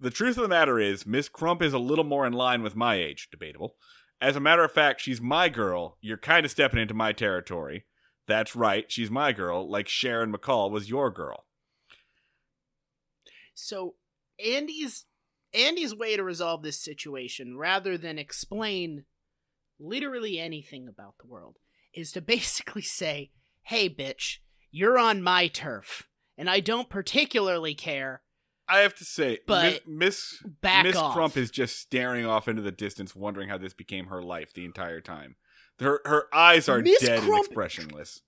The 0.00 0.10
truth 0.10 0.36
of 0.36 0.42
the 0.42 0.48
matter 0.48 0.78
is, 0.78 1.06
Miss 1.06 1.28
Crump 1.28 1.60
is 1.60 1.72
a 1.72 1.78
little 1.78 2.04
more 2.04 2.26
in 2.26 2.32
line 2.32 2.62
with 2.62 2.76
my 2.76 2.94
age, 2.94 3.28
debatable, 3.30 3.76
As 4.20 4.36
a 4.36 4.40
matter 4.40 4.64
of 4.64 4.72
fact, 4.72 5.00
she's 5.00 5.20
my 5.20 5.48
girl. 5.48 5.96
You're 6.00 6.16
kind 6.18 6.44
of 6.44 6.50
stepping 6.50 6.80
into 6.80 6.94
my 6.94 7.12
territory. 7.12 7.84
That's 8.26 8.54
right, 8.54 8.90
she's 8.90 9.10
my 9.10 9.32
girl, 9.32 9.68
like 9.68 9.88
Sharon 9.88 10.32
McCall 10.32 10.70
was 10.70 10.90
your 10.90 11.10
girl. 11.10 11.46
So 13.54 13.94
Andy's 14.44 15.06
Andy's 15.54 15.94
way 15.94 16.16
to 16.16 16.22
resolve 16.22 16.62
this 16.62 16.78
situation, 16.78 17.56
rather 17.56 17.96
than 17.96 18.18
explain 18.18 19.04
literally 19.80 20.38
anything 20.38 20.86
about 20.88 21.14
the 21.18 21.26
world, 21.26 21.56
is 21.94 22.12
to 22.12 22.20
basically 22.36 22.82
say, 22.82 23.32
"Hey, 23.62 23.88
bitch, 23.88 24.38
you're 24.70 24.98
on 24.98 25.22
my 25.22 25.48
turf, 25.48 26.06
and 26.36 26.48
I 26.48 26.60
don't 26.60 26.90
particularly 26.90 27.74
care. 27.74 28.22
I 28.68 28.78
have 28.80 28.94
to 28.96 29.04
say, 29.04 29.38
But 29.46 29.86
Miss 29.86 30.42
Miss 30.62 30.96
off." 30.96 31.14
Crump 31.14 31.36
is 31.36 31.50
just 31.50 31.78
staring 31.78 32.26
off 32.26 32.48
into 32.48 32.62
the 32.62 32.72
distance, 32.72 33.14
wondering 33.16 33.48
how 33.48 33.58
this 33.58 33.74
became 33.74 34.06
her 34.06 34.22
life 34.22 34.52
the 34.52 34.64
entire 34.64 35.00
time. 35.00 35.36
Her 35.80 36.00
her 36.04 36.26
eyes 36.34 36.68
are 36.68 36.80
Miss 36.80 37.00
dead 37.00 37.18
and 37.18 37.26
Crump- 37.28 37.46
expressionless. 37.46 38.22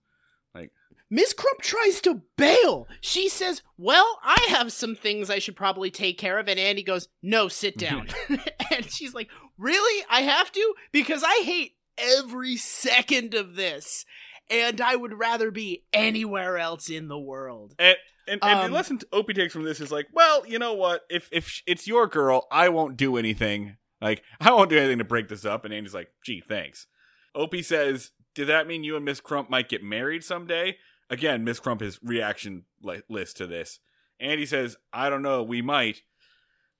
Miss 1.12 1.32
Crump 1.32 1.60
tries 1.60 2.00
to 2.02 2.22
bail. 2.36 2.86
She 3.00 3.28
says, 3.28 3.62
Well, 3.76 4.20
I 4.22 4.46
have 4.50 4.70
some 4.72 4.94
things 4.94 5.28
I 5.28 5.40
should 5.40 5.56
probably 5.56 5.90
take 5.90 6.18
care 6.18 6.38
of. 6.38 6.46
And 6.48 6.58
Andy 6.58 6.84
goes, 6.84 7.08
No, 7.20 7.48
sit 7.48 7.76
down. 7.78 8.08
and 8.72 8.88
she's 8.88 9.12
like, 9.12 9.28
Really? 9.58 10.04
I 10.08 10.22
have 10.22 10.52
to? 10.52 10.74
Because 10.92 11.24
I 11.24 11.42
hate 11.44 11.72
every 11.98 12.56
second 12.56 13.34
of 13.34 13.56
this. 13.56 14.04
And 14.50 14.80
I 14.80 14.96
would 14.96 15.18
rather 15.18 15.50
be 15.50 15.84
anywhere 15.92 16.58
else 16.58 16.90
in 16.90 17.08
the 17.08 17.18
world. 17.18 17.74
And 17.78 17.96
and, 18.26 18.40
and 18.42 18.60
Um, 18.60 18.70
the 18.70 18.74
lesson 18.76 18.98
Opie 19.12 19.34
takes 19.34 19.52
from 19.52 19.64
this 19.64 19.80
is 19.80 19.90
like, 19.90 20.06
well, 20.12 20.46
you 20.46 20.58
know 20.58 20.74
what? 20.74 21.02
If 21.08 21.28
if 21.32 21.62
it's 21.66 21.86
your 21.86 22.06
girl, 22.06 22.46
I 22.50 22.68
won't 22.68 22.96
do 22.96 23.16
anything. 23.16 23.76
Like 24.00 24.22
I 24.40 24.52
won't 24.52 24.70
do 24.70 24.78
anything 24.78 24.98
to 24.98 25.04
break 25.04 25.28
this 25.28 25.44
up. 25.44 25.64
And 25.64 25.72
Andy's 25.72 25.94
like, 25.94 26.10
gee, 26.24 26.42
thanks. 26.46 26.86
Opie 27.34 27.62
says, 27.62 28.10
did 28.34 28.48
that 28.48 28.66
mean 28.66 28.82
you 28.84 28.96
and 28.96 29.04
Miss 29.04 29.20
Crump 29.20 29.48
might 29.50 29.68
get 29.68 29.82
married 29.84 30.24
someday? 30.24 30.76
Again, 31.08 31.44
Miss 31.44 31.60
Crump 31.60 31.82
is 31.82 31.98
reaction 32.02 32.64
li- 32.82 33.02
list 33.08 33.36
to 33.38 33.46
this. 33.46 33.78
Andy 34.20 34.46
says, 34.46 34.76
I 34.92 35.08
don't 35.10 35.22
know, 35.22 35.42
we 35.42 35.62
might. 35.62 36.02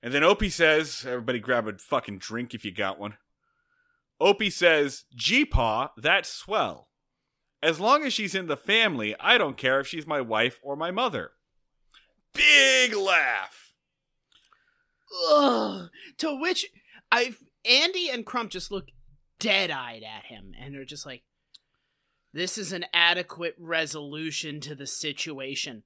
And 0.03 0.13
then 0.13 0.23
Opie 0.23 0.49
says, 0.49 1.05
everybody 1.07 1.39
grab 1.39 1.67
a 1.67 1.77
fucking 1.77 2.19
drink 2.19 2.53
if 2.53 2.63
you 2.65 2.71
got 2.73 2.99
one. 2.99 3.15
Opie 4.19 4.49
says, 4.49 5.05
G-Paw, 5.15 5.89
that's 5.97 6.29
swell. 6.29 6.89
As 7.63 7.79
long 7.79 8.03
as 8.03 8.13
she's 8.13 8.33
in 8.33 8.47
the 8.47 8.57
family, 8.57 9.15
I 9.19 9.37
don't 9.37 9.57
care 9.57 9.79
if 9.79 9.87
she's 9.87 10.07
my 10.07 10.21
wife 10.21 10.59
or 10.63 10.75
my 10.75 10.89
mother. 10.89 11.31
Big 12.33 12.95
laugh. 12.95 13.73
Ugh. 15.29 15.89
To 16.17 16.39
which 16.39 16.65
I 17.11 17.35
Andy 17.65 18.09
and 18.09 18.25
Crump 18.25 18.49
just 18.51 18.71
look 18.71 18.87
dead 19.39 19.69
eyed 19.69 20.03
at 20.03 20.25
him 20.25 20.53
and 20.59 20.73
they're 20.73 20.85
just 20.85 21.05
like, 21.05 21.23
This 22.33 22.57
is 22.57 22.71
an 22.71 22.85
adequate 22.93 23.55
resolution 23.59 24.59
to 24.61 24.73
the 24.73 24.87
situation. 24.87 25.83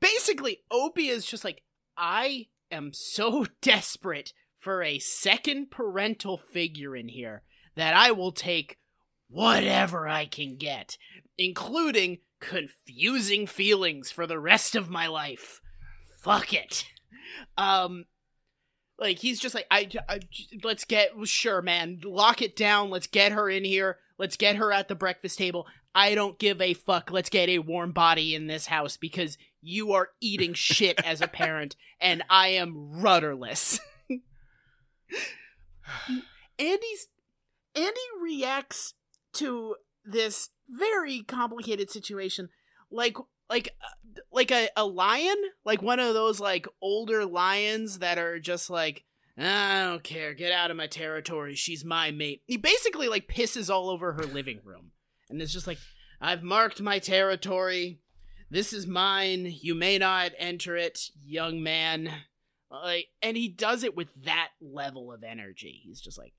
Basically, 0.00 0.60
Opie 0.70 1.08
is 1.08 1.26
just 1.26 1.44
like, 1.44 1.62
I 1.96 2.46
am 2.70 2.92
so 2.94 3.46
desperate 3.60 4.32
for 4.56 4.82
a 4.82 4.98
second 4.98 5.70
parental 5.70 6.38
figure 6.38 6.96
in 6.96 7.08
here 7.08 7.42
that 7.76 7.94
I 7.94 8.12
will 8.12 8.32
take 8.32 8.78
whatever 9.28 10.08
I 10.08 10.26
can 10.26 10.56
get, 10.56 10.96
including 11.36 12.18
confusing 12.40 13.46
feelings 13.46 14.10
for 14.10 14.26
the 14.26 14.38
rest 14.38 14.74
of 14.74 14.90
my 14.90 15.06
life. 15.06 15.60
Fuck 16.20 16.52
it. 16.52 16.84
Um, 17.56 18.04
like 18.98 19.18
he's 19.18 19.40
just 19.40 19.54
like 19.54 19.66
I, 19.70 19.88
I 20.08 20.20
let's 20.64 20.84
get 20.84 21.10
sure 21.24 21.62
man 21.62 22.00
lock 22.04 22.42
it 22.42 22.56
down. 22.56 22.90
Let's 22.90 23.06
get 23.06 23.32
her 23.32 23.48
in 23.48 23.64
here. 23.64 23.98
Let's 24.18 24.36
get 24.36 24.56
her 24.56 24.72
at 24.72 24.88
the 24.88 24.94
breakfast 24.94 25.38
table. 25.38 25.66
I 25.94 26.14
don't 26.14 26.38
give 26.38 26.60
a 26.60 26.74
fuck. 26.74 27.10
Let's 27.10 27.30
get 27.30 27.48
a 27.48 27.60
warm 27.60 27.92
body 27.92 28.34
in 28.34 28.46
this 28.46 28.66
house 28.66 28.96
because 28.96 29.38
you 29.60 29.92
are 29.92 30.10
eating 30.20 30.52
shit 30.54 31.02
as 31.04 31.20
a 31.20 31.28
parent 31.28 31.76
and 32.00 32.22
i 32.28 32.48
am 32.48 33.00
rudderless. 33.00 33.80
Andy's 36.58 37.08
andy 37.74 38.00
reacts 38.20 38.94
to 39.38 39.76
this 40.04 40.50
very 40.68 41.22
complicated 41.22 41.90
situation. 41.90 42.48
Like 42.90 43.16
like 43.48 43.74
uh, 43.82 44.20
like 44.32 44.50
a, 44.50 44.68
a 44.76 44.84
lion? 44.84 45.36
Like 45.64 45.82
one 45.82 46.00
of 46.00 46.14
those 46.14 46.40
like 46.40 46.66
older 46.80 47.24
lions 47.24 47.98
that 47.98 48.18
are 48.18 48.38
just 48.38 48.70
like 48.70 49.04
i 49.36 49.84
don't 49.84 50.02
care. 50.02 50.34
Get 50.34 50.52
out 50.52 50.70
of 50.70 50.76
my 50.76 50.86
territory. 50.86 51.54
She's 51.54 51.84
my 51.84 52.10
mate. 52.10 52.42
He 52.46 52.56
basically 52.56 53.08
like 53.08 53.28
pisses 53.28 53.72
all 53.72 53.88
over 53.88 54.14
her 54.14 54.24
living 54.24 54.60
room. 54.64 54.90
And 55.30 55.40
it's 55.40 55.52
just 55.52 55.66
like 55.66 55.78
i've 56.20 56.42
marked 56.42 56.80
my 56.80 56.98
territory. 56.98 58.00
This 58.50 58.72
is 58.72 58.86
mine. 58.86 59.46
You 59.60 59.74
may 59.74 59.98
not 59.98 60.32
enter 60.38 60.76
it 60.76 61.10
young 61.22 61.62
man. 61.62 62.10
Like 62.70 63.08
and 63.22 63.36
he 63.36 63.48
does 63.48 63.84
it 63.84 63.96
with 63.96 64.08
that 64.24 64.48
level 64.60 65.12
of 65.12 65.22
energy. 65.22 65.80
He's 65.84 66.00
just 66.00 66.18
like 66.18 66.32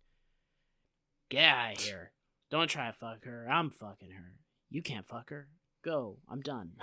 get 1.30 1.46
out 1.46 1.78
of 1.78 1.84
here 1.84 2.12
don't 2.50 2.70
try 2.70 2.88
to 2.88 2.94
fuck 2.94 3.26
her. 3.26 3.48
I'm 3.50 3.70
fucking 3.70 4.12
her. 4.12 4.34
You 4.70 4.82
can't 4.82 5.08
fuck 5.08 5.30
her. 5.30 5.48
Go. 5.84 6.18
I'm 6.30 6.42
done. 6.42 6.72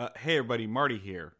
Uh, 0.00 0.08
hey, 0.16 0.38
everybody, 0.38 0.66
Marty 0.66 0.96
here. 0.96 1.34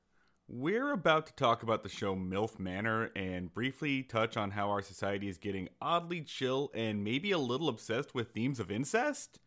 We're 0.47 0.93
about 0.93 1.26
to 1.28 1.33
talk 1.33 1.62
about 1.62 1.83
the 1.83 1.89
show 1.89 2.14
MILF 2.14 2.59
Manor 2.59 3.11
and 3.16 3.55
briefly 3.55 4.03
touch 4.03 4.37
on 4.37 4.51
how 4.51 4.68
our 4.68 4.83
society 4.83 5.31
is 5.31 5.39
getting 5.39 5.70
oddly 5.81 6.20
chill 6.20 6.70
and 6.74 7.03
maybe 7.03 7.31
a 7.31 7.39
little 7.39 7.70
obsessed 7.70 8.14
with 8.14 8.33
themes 8.33 8.61
of 8.61 8.70
incest. 8.70 9.39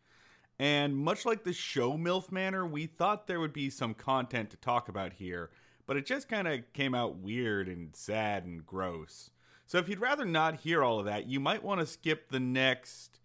And 0.58 0.96
much 0.96 1.24
like 1.24 1.44
the 1.44 1.52
show 1.52 1.96
MILF 1.96 2.32
Manor, 2.32 2.66
we 2.66 2.86
thought 2.86 3.28
there 3.28 3.38
would 3.38 3.52
be 3.52 3.70
some 3.70 3.94
content 3.94 4.50
to 4.50 4.56
talk 4.56 4.88
about 4.88 5.12
here, 5.12 5.50
but 5.86 5.96
it 5.96 6.06
just 6.06 6.28
kind 6.28 6.48
of 6.48 6.60
came 6.72 6.94
out 6.94 7.16
weird 7.16 7.68
and 7.68 7.94
sad 7.94 8.44
and 8.44 8.64
gross. 8.64 9.30
So 9.66 9.78
if 9.78 9.88
you'd 9.88 10.00
rather 10.00 10.24
not 10.24 10.60
hear 10.60 10.82
all 10.82 11.00
of 11.00 11.06
that, 11.06 11.26
you 11.26 11.40
might 11.40 11.64
want 11.64 11.80
to 11.80 11.86
skip 11.86 12.30
the 12.30 12.40
next 12.40 13.18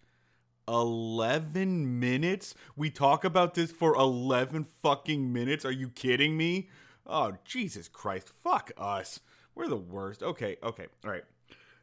11 0.70 2.00
minutes? 2.00 2.54
We 2.76 2.90
talk 2.90 3.26
about 3.26 3.56
this 3.56 3.72
for 3.72 3.96
11 3.96 4.66
fucking 4.82 5.34
minutes? 5.34 5.66
Are 5.66 5.72
you 5.72 5.90
kidding 5.90 6.38
me? 6.38 6.70
Oh, 7.06 7.34
Jesus 7.44 7.88
Christ. 7.88 8.30
Fuck 8.44 8.72
us. 8.78 9.20
We're 9.56 9.68
the 9.68 9.76
worst. 9.76 10.22
Okay, 10.22 10.58
okay. 10.62 10.88
All 11.04 11.12
right. 11.12 11.24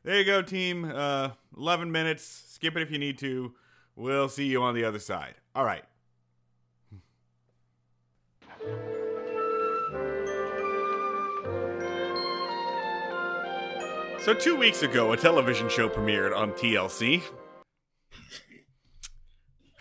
There 0.04 0.16
you 0.16 0.24
go, 0.24 0.40
team. 0.40 0.84
Uh, 0.84 1.30
11 1.56 1.90
minutes. 1.90 2.44
Skip 2.48 2.76
it 2.76 2.82
if 2.82 2.90
you 2.92 2.98
need 2.98 3.18
to. 3.18 3.54
We'll 3.96 4.28
see 4.28 4.46
you 4.46 4.62
on 4.62 4.74
the 4.74 4.84
other 4.84 5.00
side. 5.00 5.34
All 5.54 5.64
right. 5.64 5.84
So, 14.26 14.34
two 14.34 14.56
weeks 14.56 14.82
ago, 14.82 15.12
a 15.12 15.16
television 15.16 15.68
show 15.68 15.88
premiered 15.88 16.36
on 16.36 16.50
TLC. 16.50 17.22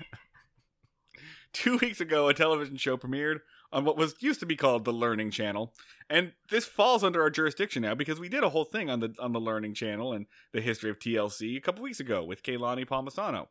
Two 1.53 1.79
weeks 1.79 2.01
ago, 2.01 2.29
a 2.29 2.35
television 2.35 2.77
show 2.77 2.97
premiered 2.97 3.41
on 3.73 3.85
what 3.85 3.97
was 3.97 4.15
used 4.21 4.39
to 4.39 4.47
be 4.47 4.55
called 4.55 4.85
the 4.85 4.93
Learning 4.93 5.33
Channel, 5.33 5.75
and 6.09 6.31
this 6.49 6.65
falls 6.65 7.03
under 7.03 7.23
our 7.23 7.29
jurisdiction 7.29 7.83
now 7.83 7.97
because 7.97 8.21
we 8.21 8.29
did 8.29 8.45
a 8.45 8.51
whole 8.51 8.65
thing 8.65 8.89
on 8.89 9.01
the 9.01 9.17
on 9.19 9.33
the 9.33 9.41
Learning 9.41 9.75
Channel 9.75 10.13
and 10.13 10.27
the 10.53 10.61
history 10.61 10.91
of 10.91 11.01
TLC 11.01 11.57
a 11.57 11.61
couple 11.61 11.83
weeks 11.83 11.99
ago 11.99 12.23
with 12.23 12.45
Kaylani 12.45 12.87
Palmisano, 12.87 13.49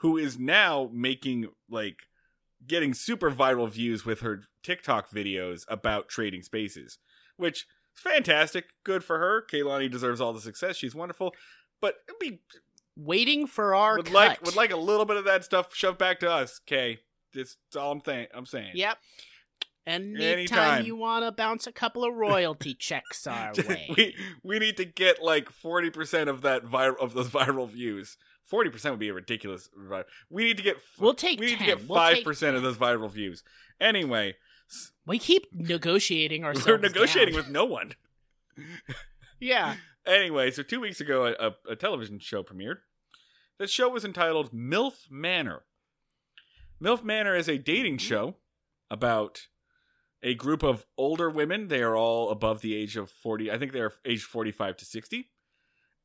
who 0.00 0.18
is 0.18 0.38
now 0.38 0.90
making 0.92 1.46
like 1.70 2.00
getting 2.66 2.92
super 2.92 3.30
viral 3.30 3.70
views 3.70 4.04
with 4.04 4.20
her 4.20 4.42
TikTok 4.62 5.08
videos 5.08 5.64
about 5.68 6.10
trading 6.10 6.42
spaces, 6.42 6.98
which 7.38 7.64
fantastic. 7.94 8.66
Good 8.84 9.04
for 9.04 9.18
her. 9.18 9.44
Kaylani 9.50 9.90
deserves 9.90 10.20
all 10.20 10.32
the 10.32 10.40
success. 10.40 10.76
She's 10.76 10.94
wonderful, 10.94 11.34
but 11.80 11.96
it'd 12.08 12.18
be 12.18 12.40
waiting 12.96 13.46
for 13.46 13.74
our 13.74 13.96
would 13.96 14.06
cut. 14.06 14.14
like 14.14 14.42
would 14.42 14.56
like 14.56 14.72
a 14.72 14.76
little 14.76 15.04
bit 15.06 15.16
of 15.16 15.24
that 15.24 15.44
stuff 15.44 15.74
shoved 15.74 15.98
back 15.98 16.20
to 16.20 16.30
us. 16.30 16.60
Okay, 16.68 16.98
that's 17.34 17.56
all 17.76 17.92
I'm 17.92 18.02
saying. 18.04 18.26
I'm 18.34 18.46
saying. 18.46 18.72
Yep. 18.74 18.98
Anytime 19.84 20.20
Anytime. 20.22 20.84
you 20.84 20.94
want 20.94 21.24
to 21.24 21.32
bounce 21.32 21.66
a 21.66 21.72
couple 21.72 22.04
of 22.04 22.14
royalty 22.14 22.72
checks 22.78 23.26
our 23.26 23.52
way. 23.68 23.90
we 23.96 24.14
we 24.44 24.58
need 24.60 24.76
to 24.76 24.84
get 24.84 25.20
like 25.22 25.50
forty 25.50 25.90
percent 25.90 26.30
of 26.30 26.42
that 26.42 26.64
viral 26.64 26.98
of 27.00 27.14
those 27.14 27.28
viral 27.30 27.68
views. 27.68 28.16
Forty 28.44 28.70
percent 28.70 28.92
would 28.92 29.00
be 29.00 29.08
a 29.08 29.14
ridiculous. 29.14 29.68
We 30.30 30.44
need 30.44 30.56
to 30.58 30.62
get. 30.62 30.76
We'll 31.00 31.14
take 31.14 31.40
We 31.40 31.46
need 31.46 31.58
10. 31.58 31.66
to 31.68 31.74
get 31.76 31.88
We'll 31.88 31.98
five 31.98 32.22
percent 32.22 32.56
of 32.56 32.62
those 32.62 32.76
viral 32.76 33.10
views. 33.10 33.42
Anyway, 33.80 34.36
we 35.06 35.18
keep 35.18 35.46
negotiating 35.52 36.44
ourselves. 36.44 36.66
we're 36.66 36.78
negotiating 36.78 37.34
down. 37.34 37.44
with 37.44 37.50
no 37.50 37.64
one. 37.64 37.94
Yeah. 39.42 39.74
Anyway, 40.06 40.52
so 40.52 40.62
two 40.62 40.78
weeks 40.78 41.00
ago, 41.00 41.34
a, 41.38 41.72
a, 41.72 41.74
television 41.74 42.20
show 42.20 42.44
premiered. 42.44 42.76
The 43.58 43.66
show 43.66 43.88
was 43.88 44.04
entitled 44.04 44.52
MILF 44.52 45.10
Manor. 45.10 45.64
MILF 46.80 47.02
Manor 47.02 47.34
is 47.34 47.48
a 47.48 47.58
dating 47.58 47.94
mm-hmm. 47.96 48.06
show 48.06 48.36
about 48.88 49.48
a 50.22 50.34
group 50.34 50.62
of 50.62 50.86
older 50.96 51.28
women. 51.28 51.66
They 51.66 51.82
are 51.82 51.96
all 51.96 52.30
above 52.30 52.60
the 52.60 52.76
age 52.76 52.96
of 52.96 53.10
40. 53.10 53.50
I 53.50 53.58
think 53.58 53.72
they're 53.72 53.92
age 54.04 54.22
45 54.22 54.76
to 54.76 54.84
60. 54.84 55.30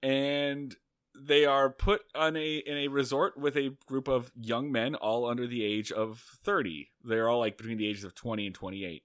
And 0.01 0.76
they 1.20 1.45
are 1.45 1.70
put 1.70 2.01
on 2.13 2.36
a 2.36 2.57
in 2.57 2.78
a 2.78 2.88
resort 2.88 3.38
with 3.38 3.55
a 3.55 3.76
group 3.86 4.07
of 4.07 4.32
young 4.39 4.72
men 4.72 4.95
all 4.95 5.26
under 5.26 5.47
the 5.47 5.63
age 5.63 5.91
of 5.91 6.24
30. 6.43 6.89
They're 7.03 7.30
all 7.30 7.39
like 7.39 7.57
between 7.57 7.78
the 7.78 7.88
ages 7.88 8.03
of 8.03 8.15
20 8.15 8.45
and 8.47 8.55
28. 8.55 9.03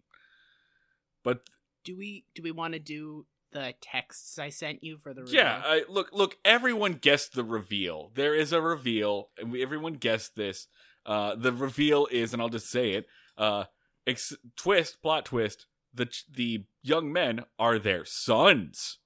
But 1.25 1.49
Do 1.85 1.97
we 1.97 2.25
do 2.35 2.43
we 2.43 2.51
want 2.51 2.75
to 2.75 2.79
do 2.79 3.27
the 3.53 3.75
texts 3.81 4.39
I 4.39 4.49
sent 4.49 4.83
you 4.83 4.97
for 4.97 5.13
the 5.13 5.27
yeah. 5.31 5.61
I, 5.65 5.85
look 5.89 6.09
look 6.13 6.37
everyone 6.45 6.95
guessed 6.95 7.35
the 7.35 7.45
reveal. 7.45 8.11
There 8.15 8.35
is 8.35 8.53
a 8.53 8.63
reveal 8.63 9.29
and 9.39 9.53
we, 9.53 9.63
everyone 9.63 9.95
guessed 9.95 10.37
this. 10.37 10.69
Uh 11.05 11.35
the 11.35 11.53
reveal 11.53 12.07
is 12.11 12.33
and 12.33 12.43
I'll 12.43 12.49
just 12.49 12.71
say 12.71 12.93
it. 12.93 13.07
Uh 13.37 13.65
ex- 14.07 14.37
twist 14.57 15.03
plot 15.03 15.25
twist. 15.27 15.67
The 15.95 16.09
the 16.31 16.65
young 16.83 17.13
men 17.13 17.45
are 17.59 17.79
their 17.79 18.05
sons. 18.05 18.99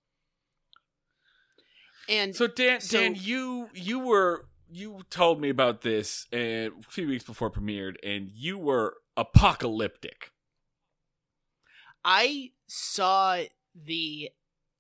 And 2.09 2.35
So 2.35 2.47
Dan, 2.47 2.81
So- 2.81 3.01
Dan, 3.01 3.15
you 3.19 3.71
you 3.75 3.99
were 3.99 4.47
you 4.71 5.01
told 5.11 5.41
me 5.41 5.49
about 5.49 5.83
this 5.83 6.27
uh, 6.33 6.37
a 6.37 6.71
few 6.89 7.07
weeks 7.09 7.25
before 7.25 7.49
it 7.49 7.55
premiered, 7.55 7.97
and 8.03 8.31
you 8.33 8.59
were 8.59 8.97
apocalyptic. 9.17 10.33
I 12.05 12.51
saw 12.69 13.43
the 13.75 14.31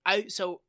I 0.04 0.26
so 0.28 0.60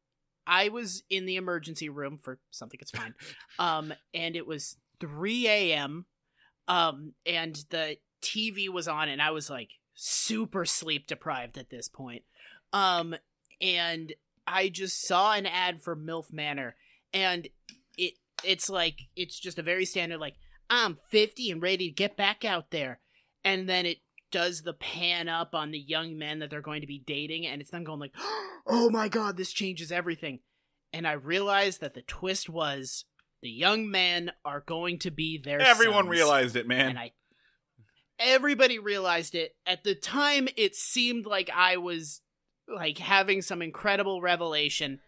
I 0.46 0.70
was 0.70 1.04
in 1.10 1.26
the 1.26 1.36
emergency 1.36 1.90
room 1.90 2.18
for 2.18 2.40
something 2.52 2.80
it's 2.82 2.92
fine. 2.92 3.14
um 3.60 3.94
and 4.14 4.36
it 4.36 4.48
was 4.48 4.78
3 5.00 5.48
a.m. 5.48 6.06
Um 6.68 7.14
and 7.26 7.56
the 7.70 7.98
TV 8.22 8.70
was 8.70 8.88
on 8.88 9.10
and 9.10 9.22
I 9.22 9.32
was 9.32 9.50
like 9.50 9.70
super 9.94 10.66
sleep 10.66 11.08
deprived 11.08 11.58
at 11.58 11.70
this 11.70 11.88
point. 11.88 12.24
Um 12.74 13.16
and 13.62 14.14
I 14.48 14.70
just 14.70 15.06
saw 15.06 15.34
an 15.34 15.46
ad 15.46 15.82
for 15.82 15.96
MILF 15.96 16.32
Manor 16.32 16.76
and 17.14 17.48
it 17.98 18.14
it's 18.44 18.70
like 18.70 19.02
it's 19.16 19.40
just 19.40 19.60
a 19.60 19.64
very 19.64 19.86
standard 19.86 20.20
like 20.20 20.36
I'm 20.70 20.98
50 21.12 21.52
and 21.52 21.62
ready 21.62 21.90
to 21.90 21.96
get 21.96 22.18
back 22.18 22.44
out 22.44 22.72
there. 22.72 23.00
And 23.44 23.70
then 23.70 23.86
it 23.86 24.00
does 24.32 24.62
the 24.62 24.74
pan 24.74 25.30
up 25.30 25.56
on 25.56 25.72
the 25.72 25.80
young 25.80 26.18
men 26.18 26.40
that 26.40 26.50
they're 26.50 26.62
going 26.62 26.82
to 26.82 26.88
be 26.88 27.04
dating 27.06 27.46
and 27.48 27.62
it's 27.62 27.72
them 27.72 27.84
going 27.84 28.00
like 28.00 28.14
oh 28.68 28.90
my 28.90 29.08
god 29.08 29.38
this 29.38 29.52
changes 29.54 29.92
everything 29.92 30.40
and 30.92 31.08
i 31.08 31.14
realized 31.14 31.82
that 31.82 31.94
the 31.94 32.02
twist 32.02 32.50
was 32.50 33.06
the 33.42 33.50
young 33.50 33.90
men 33.90 34.32
are 34.44 34.62
going 34.62 35.00
to 35.00 35.12
be 35.12 35.38
their 35.42 35.62
Everyone 35.62 36.06
sons. 36.06 36.10
realized 36.10 36.56
it, 36.56 36.68
man. 36.68 36.90
and 36.90 37.00
i 37.00 37.12
everybody 38.20 38.80
realized 38.80 39.36
it 39.36 39.56
at 39.66 39.84
the 39.84 39.96
time 39.96 40.48
it 40.58 40.76
seemed 40.76 41.26
like 41.26 41.50
i 41.56 41.78
was 41.78 42.22
like 42.74 42.98
having 42.98 43.42
some 43.42 43.62
incredible 43.62 44.22
revelation 44.22 45.00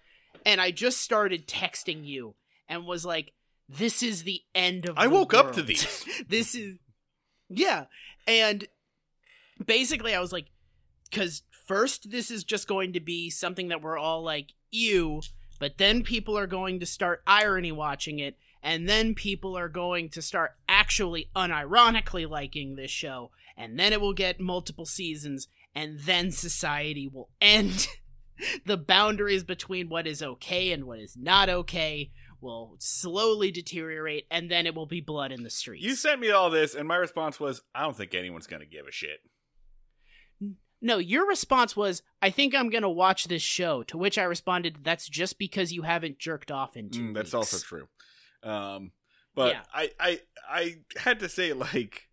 and 0.46 0.62
i 0.62 0.72
just 0.72 1.00
started 1.00 1.48
texting 1.48 2.06
you 2.06 2.36
and 2.68 2.86
was 2.86 3.06
like 3.06 3.34
this 3.68 4.02
is 4.02 4.24
the 4.24 4.42
end 4.56 4.88
of 4.88 4.98
I 4.98 5.06
woke 5.06 5.34
up 5.34 5.52
to 5.54 5.60
world. 5.60 5.68
these. 5.68 6.06
this 6.28 6.56
is 6.56 6.78
yeah 7.50 7.86
and 8.28 8.68
basically 9.64 10.16
i 10.16 10.20
was 10.20 10.32
like 10.32 10.48
because 11.10 11.44
first 11.68 12.12
this 12.12 12.32
is 12.32 12.44
just 12.44 12.68
going 12.68 12.94
to 12.94 13.00
be 13.00 13.30
something 13.30 13.68
that 13.68 13.82
we're 13.82 13.98
all 13.98 14.24
like 14.24 14.54
ew 14.72 15.22
but 15.60 15.78
then 15.78 16.04
people 16.04 16.38
are 16.38 16.48
going 16.48 16.80
to 16.80 16.86
start 16.86 17.22
irony 17.28 17.72
watching 17.72 18.20
it 18.20 18.38
and 18.62 18.90
then 18.90 19.16
people 19.16 19.58
are 19.58 19.70
going 19.70 20.10
to 20.10 20.22
start 20.22 20.56
actually 20.68 21.30
unironically 21.36 22.30
liking 22.30 22.76
this 22.76 22.92
show 22.92 23.32
and 23.58 23.78
then 23.80 23.92
it 23.94 24.02
will 24.02 24.14
get 24.14 24.40
multiple 24.40 24.86
seasons 24.86 25.48
and 25.76 26.00
then 26.00 26.32
society 26.32 27.08
will 27.08 27.30
end 27.42 27.88
the 28.66 28.78
boundaries 28.78 29.44
between 29.44 29.90
what 29.90 30.08
is 30.08 30.22
okay 30.24 30.72
and 30.72 30.86
what 30.86 31.00
is 31.00 31.16
not 31.18 31.50
okay 31.50 32.12
will 32.42 32.76
slowly 32.80 33.52
deteriorate 33.52 34.26
and 34.32 34.50
then 34.50 34.66
it 34.66 34.74
will 34.74 34.86
be 34.86 35.02
blood 35.02 35.32
in 35.32 35.44
the 35.44 35.50
streets 35.50 35.84
You 35.84 35.94
sent 35.96 36.22
me 36.22 36.32
all 36.32 36.50
this, 36.50 36.74
and 36.74 36.88
my 36.88 36.96
response 36.96 37.40
was, 37.40 37.62
I 37.76 37.82
don't 37.84 37.96
think 37.98 38.14
anyone's 38.16 38.48
gonna 38.48 38.66
give 38.66 38.88
a 38.88 38.92
shit. 38.92 39.20
No, 40.82 40.98
your 40.98 41.28
response 41.28 41.76
was, 41.76 42.02
I 42.22 42.30
think 42.30 42.56
I'm 42.56 42.70
going 42.70 42.84
to 42.84 42.90
watch 42.90 43.26
this 43.26 43.42
show. 43.42 43.84
To 43.84 43.98
which 43.98 44.18
I 44.18 44.24
responded, 44.24 44.78
That's 44.84 45.10
just 45.10 45.38
because 45.38 45.74
you 45.74 45.82
haven't 45.82 46.20
jerked 46.20 46.52
off 46.52 46.78
in 46.78 46.90
two 46.90 47.02
Mm, 47.10 47.14
that's 47.14 47.34
weeks." 47.34 47.34
also 47.34 47.58
true. 47.60 47.88
Um, 48.50 48.92
but 49.36 49.56
Yeah. 49.56 49.62
I, 49.74 49.92
I, 50.00 50.20
I 50.50 50.76
had 50.96 51.20
to 51.20 51.28
say, 51.28 51.52
like, 51.52 52.08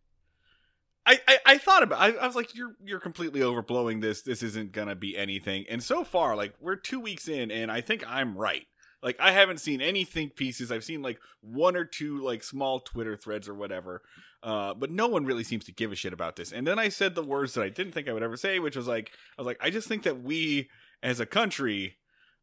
I, 1.06 1.20
I, 1.28 1.38
I 1.46 1.58
thought 1.58 1.82
about. 1.82 2.00
I, 2.00 2.10
I 2.12 2.26
was 2.26 2.36
like, 2.36 2.54
you're, 2.54 2.74
you're 2.84 3.00
completely 3.00 3.40
overblowing 3.40 4.00
this. 4.00 4.22
This 4.22 4.42
isn't 4.42 4.72
gonna 4.72 4.96
be 4.96 5.16
anything. 5.16 5.64
And 5.68 5.82
so 5.82 6.04
far, 6.04 6.36
like, 6.36 6.54
we're 6.60 6.76
two 6.76 7.00
weeks 7.00 7.28
in, 7.28 7.50
and 7.50 7.70
I 7.70 7.80
think 7.80 8.04
I'm 8.06 8.36
right. 8.36 8.66
Like, 9.02 9.16
I 9.20 9.30
haven't 9.30 9.60
seen 9.60 9.80
any 9.80 10.04
think 10.04 10.34
pieces. 10.34 10.72
I've 10.72 10.82
seen 10.82 11.02
like 11.02 11.20
one 11.40 11.76
or 11.76 11.84
two 11.84 12.22
like 12.24 12.42
small 12.42 12.80
Twitter 12.80 13.16
threads 13.16 13.48
or 13.48 13.54
whatever. 13.54 14.02
Uh, 14.42 14.74
but 14.74 14.90
no 14.90 15.06
one 15.06 15.24
really 15.24 15.44
seems 15.44 15.64
to 15.64 15.72
give 15.72 15.92
a 15.92 15.96
shit 15.96 16.12
about 16.12 16.36
this. 16.36 16.52
And 16.52 16.66
then 16.66 16.78
I 16.78 16.88
said 16.88 17.14
the 17.14 17.22
words 17.22 17.54
that 17.54 17.62
I 17.62 17.68
didn't 17.68 17.92
think 17.92 18.08
I 18.08 18.12
would 18.12 18.22
ever 18.22 18.36
say, 18.36 18.58
which 18.58 18.76
was 18.76 18.86
like, 18.86 19.12
I 19.36 19.42
was 19.42 19.46
like, 19.46 19.58
I 19.60 19.70
just 19.70 19.88
think 19.88 20.02
that 20.04 20.22
we 20.22 20.70
as 21.02 21.20
a 21.20 21.26
country 21.26 21.96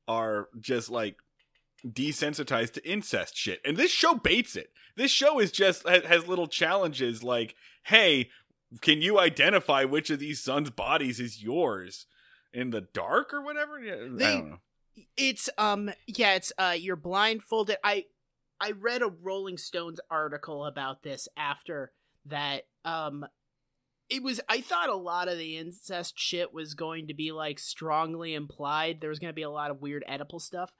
are 0.07 0.49
just 0.59 0.89
like 0.89 1.18
desensitized 1.86 2.74
to 2.74 2.89
incest 2.89 3.38
shit. 3.38 3.59
And 3.66 3.78
this 3.78 3.91
show 3.91 4.16
baits 4.16 4.55
it. 4.55 4.70
This 4.95 5.11
show 5.11 5.39
is 5.39 5.51
just 5.51 5.88
has, 5.88 6.03
has 6.05 6.28
little 6.28 6.47
challenges 6.47 7.24
like, 7.24 7.55
hey, 7.84 8.30
can 8.82 9.01
you 9.01 9.19
identify 9.19 9.84
which 9.84 10.09
of 10.09 10.19
these 10.19 10.43
sons' 10.43 10.69
bodies 10.69 11.19
is 11.19 11.43
yours 11.43 12.05
in 12.53 12.69
the 12.69 12.82
dark 12.82 13.34
or 13.34 13.41
whatever? 13.41 13.80
Yeah, 13.80 13.95
I 13.95 13.97
don't 13.97 14.49
know. 14.49 14.57
It's 15.17 15.49
um 15.57 15.89
yeah, 16.07 16.36
it's 16.36 16.51
uh 16.57 16.76
you're 16.78 16.95
blindfolded. 16.95 17.78
I 17.84 18.05
I 18.59 18.71
read 18.71 19.01
a 19.01 19.07
Rolling 19.07 19.57
Stones 19.57 19.99
article 20.09 20.65
about 20.65 21.03
this 21.03 21.28
after 21.36 21.91
that 22.26 22.63
um 22.86 23.26
it 24.09 24.21
was 24.21 24.39
I 24.47 24.61
thought 24.61 24.89
a 24.89 24.95
lot 24.95 25.28
of 25.28 25.38
the 25.38 25.57
incest 25.57 26.13
shit 26.17 26.53
was 26.53 26.76
going 26.76 27.07
to 27.07 27.13
be 27.13 27.32
like 27.32 27.57
strongly 27.57 28.36
implied. 28.36 29.01
There 29.01 29.09
was 29.09 29.19
going 29.19 29.30
to 29.32 29.36
be 29.36 29.41
a 29.41 29.49
lot 29.49 29.71
of 29.71 29.82
weird 29.82 30.03
Oedipal 30.07 30.41
stuff. 30.41 30.71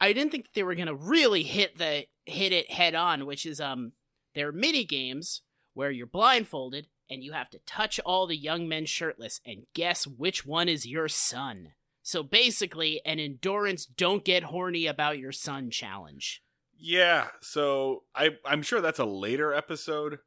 I 0.00 0.12
didn't 0.12 0.32
think 0.32 0.46
they 0.54 0.62
were 0.62 0.74
going 0.74 0.86
to 0.86 0.94
really 0.94 1.42
hit 1.42 1.76
the 1.76 2.06
hit 2.24 2.52
it 2.52 2.70
head 2.70 2.94
on, 2.94 3.26
which 3.26 3.44
is 3.44 3.60
um 3.60 3.92
their 4.34 4.52
mini 4.52 4.84
games 4.84 5.42
where 5.74 5.90
you're 5.90 6.06
blindfolded 6.06 6.86
and 7.14 7.24
you 7.24 7.32
have 7.32 7.48
to 7.50 7.60
touch 7.60 7.98
all 8.04 8.26
the 8.26 8.36
young 8.36 8.68
men 8.68 8.84
shirtless 8.84 9.40
and 9.46 9.66
guess 9.72 10.06
which 10.06 10.44
one 10.44 10.68
is 10.68 10.86
your 10.86 11.08
son. 11.08 11.68
So 12.02 12.22
basically, 12.22 13.00
an 13.06 13.18
endurance 13.18 13.86
don't 13.86 14.24
get 14.24 14.44
horny 14.44 14.86
about 14.86 15.18
your 15.18 15.32
son 15.32 15.70
challenge. 15.70 16.42
Yeah, 16.78 17.28
so 17.40 18.02
I 18.14 18.36
I'm 18.44 18.60
sure 18.62 18.82
that's 18.82 18.98
a 18.98 19.06
later 19.06 19.54
episode. 19.54 20.18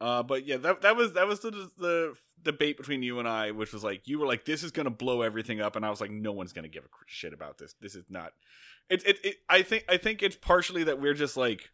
Uh, 0.00 0.22
but 0.22 0.46
yeah, 0.46 0.56
that 0.56 0.80
that 0.80 0.96
was 0.96 1.12
that 1.12 1.28
was 1.28 1.40
the 1.40 1.70
the 1.78 2.14
debate 2.42 2.78
between 2.78 3.02
you 3.02 3.18
and 3.18 3.28
I, 3.28 3.52
which 3.52 3.72
was 3.72 3.84
like 3.84 4.08
you 4.08 4.18
were 4.18 4.26
like 4.26 4.44
this 4.44 4.64
is 4.64 4.72
gonna 4.72 4.90
blow 4.90 5.22
everything 5.22 5.60
up, 5.60 5.76
and 5.76 5.86
I 5.86 5.90
was 5.90 6.00
like 6.00 6.10
no 6.10 6.32
one's 6.32 6.52
gonna 6.52 6.68
give 6.68 6.84
a 6.84 6.88
shit 7.06 7.32
about 7.32 7.58
this. 7.58 7.74
This 7.80 7.94
is 7.94 8.06
not. 8.08 8.32
It 8.88 9.06
it, 9.06 9.18
it 9.22 9.36
I 9.48 9.62
think 9.62 9.84
I 9.88 9.98
think 9.98 10.22
it's 10.22 10.36
partially 10.36 10.84
that 10.84 11.00
we're 11.00 11.14
just 11.14 11.36
like 11.36 11.70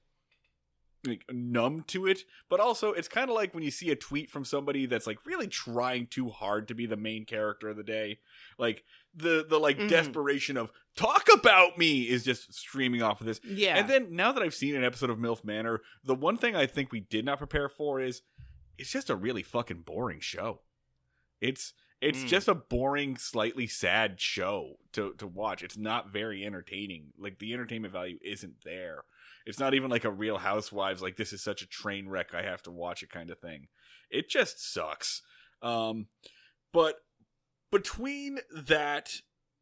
like 1.04 1.24
numb 1.30 1.82
to 1.88 2.06
it, 2.06 2.24
but 2.48 2.58
also 2.60 2.92
it's 2.92 3.08
kind 3.08 3.28
of 3.30 3.36
like 3.36 3.54
when 3.54 3.62
you 3.62 3.70
see 3.70 3.90
a 3.90 3.96
tweet 3.96 4.30
from 4.30 4.44
somebody 4.44 4.86
that's 4.86 5.06
like 5.06 5.24
really 5.26 5.46
trying 5.46 6.06
too 6.06 6.28
hard 6.30 6.68
to 6.68 6.74
be 6.74 6.86
the 6.86 6.96
main 6.96 7.24
character 7.24 7.68
of 7.68 7.76
the 7.76 7.82
day, 7.84 8.18
like 8.58 8.82
the 9.14 9.44
the 9.48 9.58
like 9.58 9.78
Mhm. 9.78 9.88
desperation 9.88 10.56
of 10.56 10.72
talk 10.96 11.28
about 11.32 11.78
me 11.78 12.02
is 12.08 12.24
just 12.24 12.52
streaming 12.54 13.02
off 13.02 13.20
of 13.20 13.26
this. 13.26 13.40
Yeah. 13.44 13.76
And 13.78 13.88
then 13.88 14.16
now 14.16 14.32
that 14.32 14.42
I've 14.42 14.54
seen 14.54 14.74
an 14.74 14.84
episode 14.84 15.10
of 15.10 15.18
MILF 15.18 15.44
Manor, 15.44 15.80
the 16.02 16.14
one 16.14 16.36
thing 16.36 16.56
I 16.56 16.66
think 16.66 16.90
we 16.92 17.00
did 17.00 17.24
not 17.24 17.38
prepare 17.38 17.68
for 17.68 18.00
is 18.00 18.22
it's 18.78 18.90
just 18.90 19.08
a 19.10 19.16
really 19.16 19.42
fucking 19.42 19.82
boring 19.82 20.20
show. 20.20 20.60
It's 21.40 21.72
it's 22.02 22.24
Mm. 22.24 22.28
just 22.28 22.46
a 22.48 22.54
boring, 22.54 23.16
slightly 23.16 23.66
sad 23.66 24.20
show 24.20 24.78
to 24.92 25.14
to 25.14 25.26
watch. 25.26 25.62
It's 25.62 25.76
not 25.78 26.10
very 26.12 26.44
entertaining. 26.44 27.12
Like 27.16 27.38
the 27.38 27.54
entertainment 27.54 27.92
value 27.92 28.18
isn't 28.22 28.64
there. 28.64 29.04
It's 29.46 29.58
not 29.60 29.74
even 29.74 29.90
like 29.90 30.04
a 30.04 30.10
Real 30.10 30.38
Housewives 30.38 31.00
like 31.00 31.16
this 31.16 31.32
is 31.32 31.42
such 31.42 31.62
a 31.62 31.66
train 31.68 32.08
wreck 32.08 32.34
I 32.34 32.42
have 32.42 32.62
to 32.64 32.70
watch 32.70 33.02
it 33.02 33.10
kind 33.10 33.30
of 33.30 33.38
thing. 33.38 33.68
It 34.10 34.28
just 34.28 34.72
sucks. 34.72 35.22
Um 35.62 36.08
but 36.72 36.96
between 37.70 38.40
that 38.52 39.10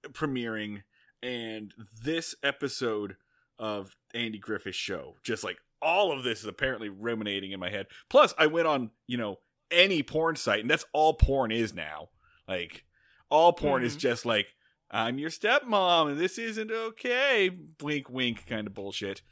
premiering 0.09 0.83
and 1.23 1.73
this 2.03 2.35
episode 2.43 3.17
of 3.59 3.97
Andy 4.13 4.39
Griffith's 4.39 4.77
show. 4.77 5.15
Just 5.23 5.45
like 5.45 5.59
all 5.81 6.13
of 6.13 6.23
this 6.25 6.41
is 6.41 6.47
apparently 6.47 6.89
ruminating 6.89 7.53
in 7.53 7.61
my 7.61 7.71
head. 7.71 7.87
Plus, 8.11 8.35
I 8.39 8.47
went 8.47 8.67
on, 8.67 8.91
you 9.07 9.17
know, 9.17 9.39
any 9.71 10.03
porn 10.03 10.37
site, 10.37 10.61
and 10.61 10.71
that's 10.71 10.85
all 10.93 11.15
porn 11.15 11.51
is 11.51 11.75
now. 11.75 12.09
Like, 12.49 12.85
all 13.31 13.53
porn 13.53 13.83
is 13.83 13.97
Mhm. 13.97 14.01
just 14.01 14.27
like, 14.27 14.55
I'm 14.91 15.19
your 15.19 15.31
stepmom, 15.31 16.11
and 16.11 16.21
this 16.21 16.39
isn't 16.39 16.71
okay. 16.71 17.51
Wink, 17.83 18.09
wink 18.11 18.47
kind 18.47 18.67
of 18.67 18.75
bullshit. 18.75 19.23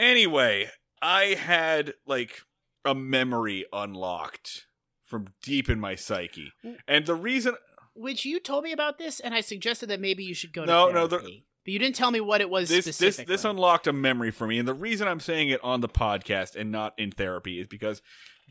Anyway, 0.00 0.70
I 1.02 1.34
had 1.34 1.92
like 2.06 2.40
a 2.84 2.94
memory 2.94 3.66
unlocked 3.72 4.66
from 5.04 5.28
deep 5.42 5.68
in 5.68 5.78
my 5.78 5.94
psyche. 5.94 6.52
And 6.88 7.04
the 7.04 7.14
reason 7.14 7.54
Which 7.94 8.24
you 8.24 8.40
told 8.40 8.64
me 8.64 8.72
about 8.72 8.96
this, 8.98 9.20
and 9.20 9.34
I 9.34 9.42
suggested 9.42 9.90
that 9.90 10.00
maybe 10.00 10.24
you 10.24 10.32
should 10.34 10.52
go 10.54 10.62
to 10.62 10.66
No, 10.66 10.88
no, 10.90 11.06
the- 11.06 11.18
therapy. 11.18 11.44
but 11.64 11.72
you 11.72 11.78
didn't 11.78 11.96
tell 11.96 12.10
me 12.10 12.20
what 12.20 12.40
it 12.40 12.48
was 12.48 12.68
this 12.70 12.86
this 12.86 12.96
specifically. 12.96 13.34
this 13.34 13.44
unlocked 13.44 13.86
a 13.86 13.92
memory 13.92 14.30
for 14.30 14.46
me, 14.46 14.58
and 14.58 14.66
the 14.66 14.72
reason 14.74 15.06
I'm 15.06 15.20
saying 15.20 15.50
it 15.50 15.62
on 15.62 15.80
the 15.82 15.88
podcast 15.88 16.56
and 16.56 16.70
not 16.72 16.94
in 16.98 17.10
therapy 17.10 17.60
is 17.60 17.66
because 17.66 18.00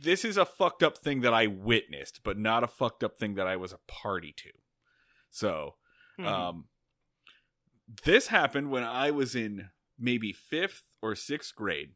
this 0.02 0.24
is 0.24 0.38
a 0.38 0.46
fucked 0.46 0.84
up 0.84 0.98
thing 1.00 1.22
that 1.22 1.34
I 1.34 1.48
witnessed, 1.48 2.22
but 2.24 2.38
not 2.38 2.64
a 2.64 2.68
fucked 2.68 3.04
up 3.04 3.18
thing 3.18 3.34
that 3.36 3.48
I 3.48 3.56
was 3.56 3.74
a 3.74 3.80
party 3.88 4.34
to. 4.38 4.50
So, 5.32 5.76
Mhm. 6.20 6.26
um, 6.28 6.70
this 8.04 8.28
happened 8.28 8.70
when 8.70 8.84
I 8.84 9.10
was 9.12 9.36
in 9.36 9.70
maybe 9.98 10.32
fifth 10.32 10.84
or 11.02 11.16
sixth 11.16 11.56
grade. 11.56 11.92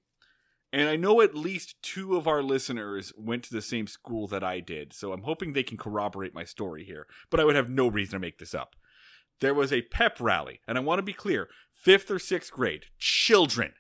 And 0.72 0.90
I 0.90 0.96
know 0.96 1.22
at 1.22 1.36
least 1.36 1.76
two 1.84 2.16
of 2.16 2.28
our 2.28 2.42
listeners 2.42 3.14
went 3.16 3.44
to 3.44 3.54
the 3.54 3.62
same 3.62 3.86
school 3.86 4.28
that 4.30 4.44
I 4.44 4.60
did, 4.60 4.92
so 4.92 5.14
I'm 5.14 5.22
hoping 5.22 5.54
they 5.54 5.62
can 5.62 5.78
corroborate 5.78 6.34
my 6.34 6.46
story 6.46 6.84
here. 6.84 7.06
But 7.30 7.40
I 7.40 7.44
would 7.44 7.56
have 7.56 7.70
no 7.70 7.88
reason 7.88 8.14
to 8.14 8.20
make 8.20 8.40
this 8.40 8.56
up. 8.56 8.76
There 9.40 9.54
was 9.54 9.72
a 9.72 9.84
pep 9.84 10.20
rally, 10.20 10.62
and 10.68 10.78
I 10.78 10.82
want 10.82 10.98
to 10.98 11.04
be 11.04 11.14
clear 11.14 11.48
fifth 11.72 12.10
or 12.10 12.18
sixth 12.18 12.52
grade, 12.52 12.86
children. 12.98 13.74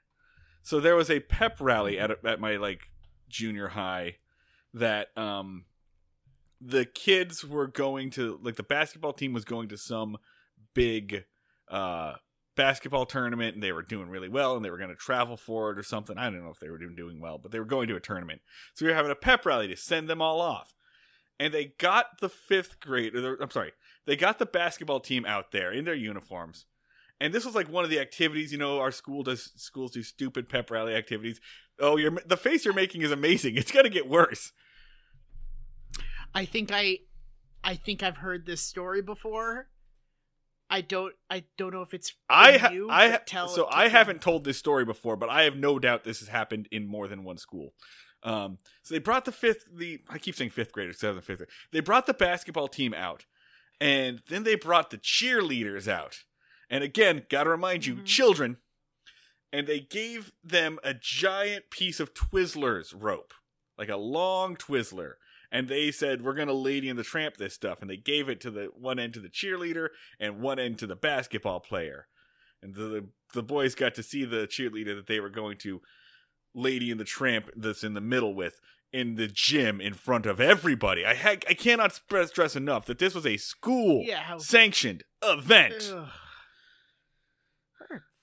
So 0.61 0.79
there 0.79 0.95
was 0.95 1.09
a 1.09 1.19
pep 1.19 1.57
rally 1.59 1.97
at, 1.97 2.23
at 2.23 2.39
my 2.39 2.57
like 2.57 2.81
junior 3.27 3.69
high 3.69 4.17
that 4.73 5.15
um 5.17 5.65
the 6.61 6.85
kids 6.85 7.43
were 7.43 7.67
going 7.67 8.09
to 8.11 8.39
like 8.43 8.55
the 8.55 8.63
basketball 8.63 9.13
team 9.13 9.33
was 9.33 9.43
going 9.43 9.67
to 9.69 9.77
some 9.77 10.17
big 10.73 11.25
uh 11.69 12.13
basketball 12.55 13.05
tournament 13.05 13.55
and 13.55 13.63
they 13.63 13.71
were 13.71 13.81
doing 13.81 14.09
really 14.09 14.29
well 14.29 14.55
and 14.55 14.63
they 14.63 14.69
were 14.69 14.77
going 14.77 14.89
to 14.89 14.95
travel 14.95 15.37
for 15.37 15.71
it 15.71 15.77
or 15.77 15.83
something. 15.83 16.17
I 16.17 16.29
don't 16.29 16.43
know 16.43 16.51
if 16.51 16.59
they 16.59 16.69
were 16.69 16.77
doing 16.77 16.95
doing 16.95 17.19
well, 17.19 17.37
but 17.37 17.51
they 17.51 17.59
were 17.59 17.65
going 17.65 17.87
to 17.87 17.95
a 17.95 17.99
tournament. 17.99 18.41
So 18.73 18.85
we 18.85 18.91
were 18.91 18.97
having 18.97 19.11
a 19.11 19.15
pep 19.15 19.45
rally 19.45 19.67
to 19.67 19.77
send 19.77 20.07
them 20.07 20.21
all 20.21 20.41
off. 20.41 20.75
And 21.39 21.53
they 21.53 21.73
got 21.77 22.19
the 22.21 22.29
5th 22.29 22.79
grade 22.79 23.15
or 23.15 23.21
the, 23.21 23.37
I'm 23.41 23.49
sorry, 23.49 23.73
they 24.05 24.15
got 24.15 24.39
the 24.39 24.45
basketball 24.45 24.99
team 24.99 25.25
out 25.25 25.51
there 25.51 25.71
in 25.71 25.85
their 25.85 25.95
uniforms. 25.95 26.65
And 27.19 27.33
this 27.33 27.45
was 27.45 27.55
like 27.55 27.69
one 27.69 27.83
of 27.83 27.89
the 27.89 27.99
activities, 27.99 28.51
you 28.51 28.57
know, 28.57 28.79
our 28.79 28.91
school 28.91 29.23
does 29.23 29.51
schools 29.55 29.91
do 29.91 30.03
stupid 30.03 30.49
pep 30.49 30.69
rally 30.69 30.93
activities. 30.93 31.39
Oh, 31.79 31.97
you're 31.97 32.11
the 32.25 32.37
face 32.37 32.65
you're 32.65 32.73
making 32.73 33.01
is 33.01 33.11
amazing. 33.11 33.55
It's 33.57 33.71
going 33.71 33.85
to 33.85 33.89
get 33.89 34.09
worse. 34.09 34.51
I 36.35 36.45
think 36.45 36.71
I, 36.71 36.99
I 37.63 37.75
think 37.75 38.03
I've 38.03 38.17
heard 38.17 38.45
this 38.45 38.61
story 38.61 39.01
before. 39.01 39.67
I 40.69 40.81
don't. 40.81 41.13
I 41.29 41.43
don't 41.57 41.73
know 41.73 41.81
if 41.81 41.93
it's. 41.93 42.13
I 42.29 42.57
ha- 42.57 42.69
you, 42.69 42.89
I 42.89 43.09
ha- 43.09 43.19
tell 43.25 43.47
so 43.47 43.67
I 43.69 43.89
haven't 43.89 44.21
told 44.21 44.43
this 44.43 44.57
story 44.57 44.85
before, 44.85 45.15
but 45.15 45.29
I 45.29 45.43
have 45.43 45.55
no 45.55 45.77
doubt 45.79 46.03
this 46.03 46.19
has 46.19 46.29
happened 46.29 46.67
in 46.71 46.87
more 46.87 47.07
than 47.07 47.23
one 47.23 47.37
school. 47.37 47.73
Um, 48.23 48.57
so 48.83 48.95
they 48.95 48.99
brought 48.99 49.25
the 49.25 49.31
fifth, 49.31 49.65
the 49.71 49.99
I 50.09 50.17
keep 50.17 50.35
saying 50.35 50.51
fifth 50.51 50.71
graders, 50.71 50.99
seventh, 50.99 51.25
fifth. 51.25 51.37
Grade. 51.39 51.49
They 51.71 51.81
brought 51.81 52.05
the 52.05 52.13
basketball 52.13 52.67
team 52.69 52.93
out, 52.93 53.25
and 53.81 54.21
then 54.29 54.43
they 54.43 54.55
brought 54.55 54.89
the 54.89 54.97
cheerleaders 54.97 55.87
out. 55.87 56.19
And 56.69 56.83
again, 56.83 57.25
gotta 57.29 57.49
remind 57.49 57.85
you, 57.85 57.95
Mhm. 57.97 58.05
children. 58.05 58.57
And 59.51 59.67
they 59.67 59.81
gave 59.81 60.31
them 60.43 60.79
a 60.83 60.95
giant 60.95 61.69
piece 61.69 61.99
of 61.99 62.15
Twizzlers 62.15 62.91
rope, 62.97 63.33
like 63.77 63.89
a 63.89 63.97
long 63.97 64.55
Twizzler. 64.55 65.15
And 65.53 65.69
they 65.69 65.91
said, 65.91 66.23
"We're 66.23 66.33
gonna 66.33 66.51
Lady 66.51 66.89
and 66.89 66.97
the 66.97 67.03
Tramp 67.03 67.37
this 67.37 67.53
stuff." 67.53 67.79
And 67.81 67.89
they 67.89 67.95
gave 67.95 68.27
it 68.27 68.41
to 68.41 68.49
the 68.51 68.65
one 68.75 68.97
end 68.97 69.13
to 69.13 69.19
the 69.19 69.29
cheerleader 69.29 69.89
and 70.19 70.41
one 70.41 70.57
end 70.57 70.79
to 70.79 70.87
the 70.87 70.95
basketball 70.95 71.59
player. 71.59 72.07
And 72.61 72.73
the 72.73 73.07
the, 73.33 73.43
boys 73.43 73.75
got 73.75 73.93
to 73.95 74.03
see 74.03 74.25
the 74.25 74.47
cheerleader 74.47 74.95
that 74.95 75.07
they 75.07 75.19
were 75.19 75.29
going 75.29 75.57
to 75.59 75.81
Lady 76.55 76.89
and 76.91 76.99
the 76.99 77.05
Tramp 77.05 77.49
that's 77.55 77.83
in 77.83 77.93
the 77.93 78.01
middle 78.01 78.33
with 78.33 78.59
in 78.91 79.15
the 79.15 79.27
gym 79.27 79.79
in 79.79 79.93
front 79.93 80.25
of 80.25 80.39
everybody. 80.39 81.05
I 81.05 81.15
ha- 81.15 81.45
I 81.47 81.53
cannot 81.53 81.93
stress, 81.93 82.29
stress 82.29 82.55
enough 82.55 82.85
that 82.87 82.99
this 82.99 83.13
was 83.13 83.25
a 83.25 83.37
school 83.37 84.03
Yeah. 84.05 84.37
Sanctioned 84.37 85.03
event. 85.23 85.93
Ugh. 85.93 86.09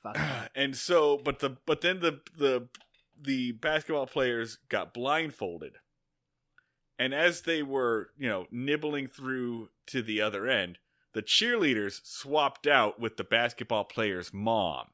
And 0.54 0.76
so 0.76 1.18
but 1.18 1.38
the 1.40 1.58
but 1.66 1.82
then 1.82 2.00
the 2.00 2.20
the 2.36 2.68
the 3.20 3.52
basketball 3.52 4.06
players 4.06 4.58
got 4.68 4.94
blindfolded 4.94 5.76
and 7.00 7.14
as 7.14 7.40
they 7.42 7.62
were 7.62 8.10
you 8.16 8.28
know 8.28 8.46
nibbling 8.50 9.08
through 9.08 9.70
to 9.86 10.02
the 10.02 10.20
other 10.20 10.46
end 10.46 10.78
the 11.14 11.22
cheerleaders 11.22 12.00
swapped 12.04 12.66
out 12.66 13.00
with 13.00 13.16
the 13.16 13.24
basketball 13.24 13.84
player's 13.84 14.32
mom 14.32 14.88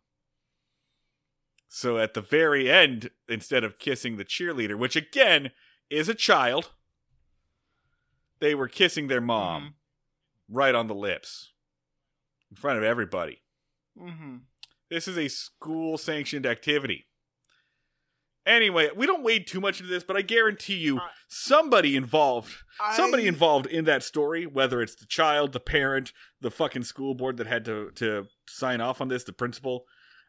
so 1.68 1.98
at 1.98 2.14
the 2.14 2.20
very 2.22 2.70
end 2.70 3.10
instead 3.28 3.64
of 3.64 3.78
kissing 3.78 4.16
the 4.16 4.24
cheerleader 4.24 4.78
which 4.78 4.96
again 4.96 5.50
is 5.90 6.08
a 6.08 6.14
child 6.14 6.70
they 8.38 8.54
were 8.54 8.68
kissing 8.68 9.08
their 9.08 9.20
mom 9.20 9.74
right 10.48 10.74
on 10.74 10.86
the 10.86 10.94
lips 10.94 11.52
in 12.50 12.56
front 12.56 12.78
of 12.78 12.84
everybody 12.84 13.42
Mm-hmm. 13.98 14.36
this 14.90 15.08
is 15.08 15.16
a 15.16 15.28
school 15.28 15.96
sanctioned 15.96 16.44
activity. 16.44 17.06
Anyway, 18.46 18.88
we 18.94 19.06
don't 19.06 19.24
wade 19.24 19.46
too 19.46 19.60
much 19.60 19.80
into 19.80 19.90
this, 19.92 20.04
but 20.04 20.16
I 20.16 20.22
guarantee 20.22 20.76
you 20.76 20.98
Uh, 20.98 21.08
somebody 21.28 21.96
involved 21.96 22.54
somebody 22.94 23.26
involved 23.26 23.66
in 23.66 23.84
that 23.86 24.02
story, 24.02 24.46
whether 24.46 24.80
it's 24.82 24.94
the 24.94 25.06
child, 25.06 25.52
the 25.52 25.60
parent, 25.60 26.12
the 26.40 26.50
fucking 26.50 26.84
school 26.84 27.14
board 27.14 27.36
that 27.38 27.46
had 27.46 27.64
to 27.64 27.90
to 27.96 28.26
sign 28.48 28.80
off 28.80 29.00
on 29.00 29.08
this, 29.08 29.24
the 29.24 29.32
principal. 29.32 29.86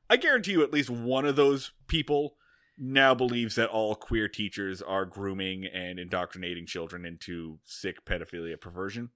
I 0.09 0.17
guarantee 0.17 0.53
you 0.53 0.63
at 0.63 0.71
least 0.73 0.89
one 0.89 1.25
of 1.25 1.35
those 1.35 1.71
people 1.87 2.37
now 2.77 3.13
believes 3.13 3.55
that 3.55 3.69
all 3.69 3.95
queer 3.95 4.27
teachers 4.27 4.81
are 4.81 5.03
grooming 5.05 5.65
and 5.65 5.99
indoctrinating 5.99 6.65
children 6.65 7.05
into 7.05 7.59
sick 7.65 8.05
pedophilia 8.05 8.59
perversion. 8.59 9.09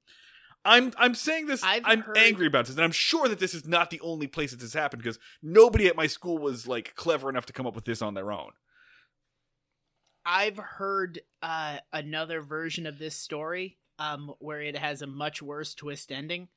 I'm 0.66 0.91
I'm 0.97 1.16
saying 1.16 1.47
this 1.47 1.64
I've 1.64 1.84
I'm 1.86 2.02
heard- 2.02 2.18
angry 2.18 2.45
about 2.47 2.66
this 2.68 2.76
and 2.76 2.84
I'm 2.84 2.91
sure 2.91 3.28
that 3.28 3.39
this 3.39 3.54
is 3.56 3.66
not 3.66 3.89
the 3.89 3.99
only 4.02 4.28
place 4.28 4.52
that 4.52 4.60
this 4.60 4.74
happened 4.74 5.02
because 5.02 5.18
nobody 5.41 5.88
at 5.88 5.95
my 5.95 6.06
school 6.08 6.38
was 6.38 6.68
like 6.68 6.93
clever 6.95 7.30
enough 7.30 7.45
to 7.47 7.54
come 7.54 7.66
up 7.66 7.74
with 7.76 7.86
this 7.86 8.02
on 8.02 8.14
their 8.14 8.32
own. 8.32 8.52
I've 10.26 10.57
heard 10.57 11.22
uh, 11.41 11.78
another 11.91 12.41
version 12.41 12.86
of 12.86 12.99
this 12.99 13.15
story 13.15 13.78
um, 13.99 14.34
where 14.39 14.61
it 14.61 14.78
has 14.78 15.01
a 15.01 15.07
much 15.07 15.41
worse 15.41 15.74
twist 15.74 16.11
ending. 16.11 16.47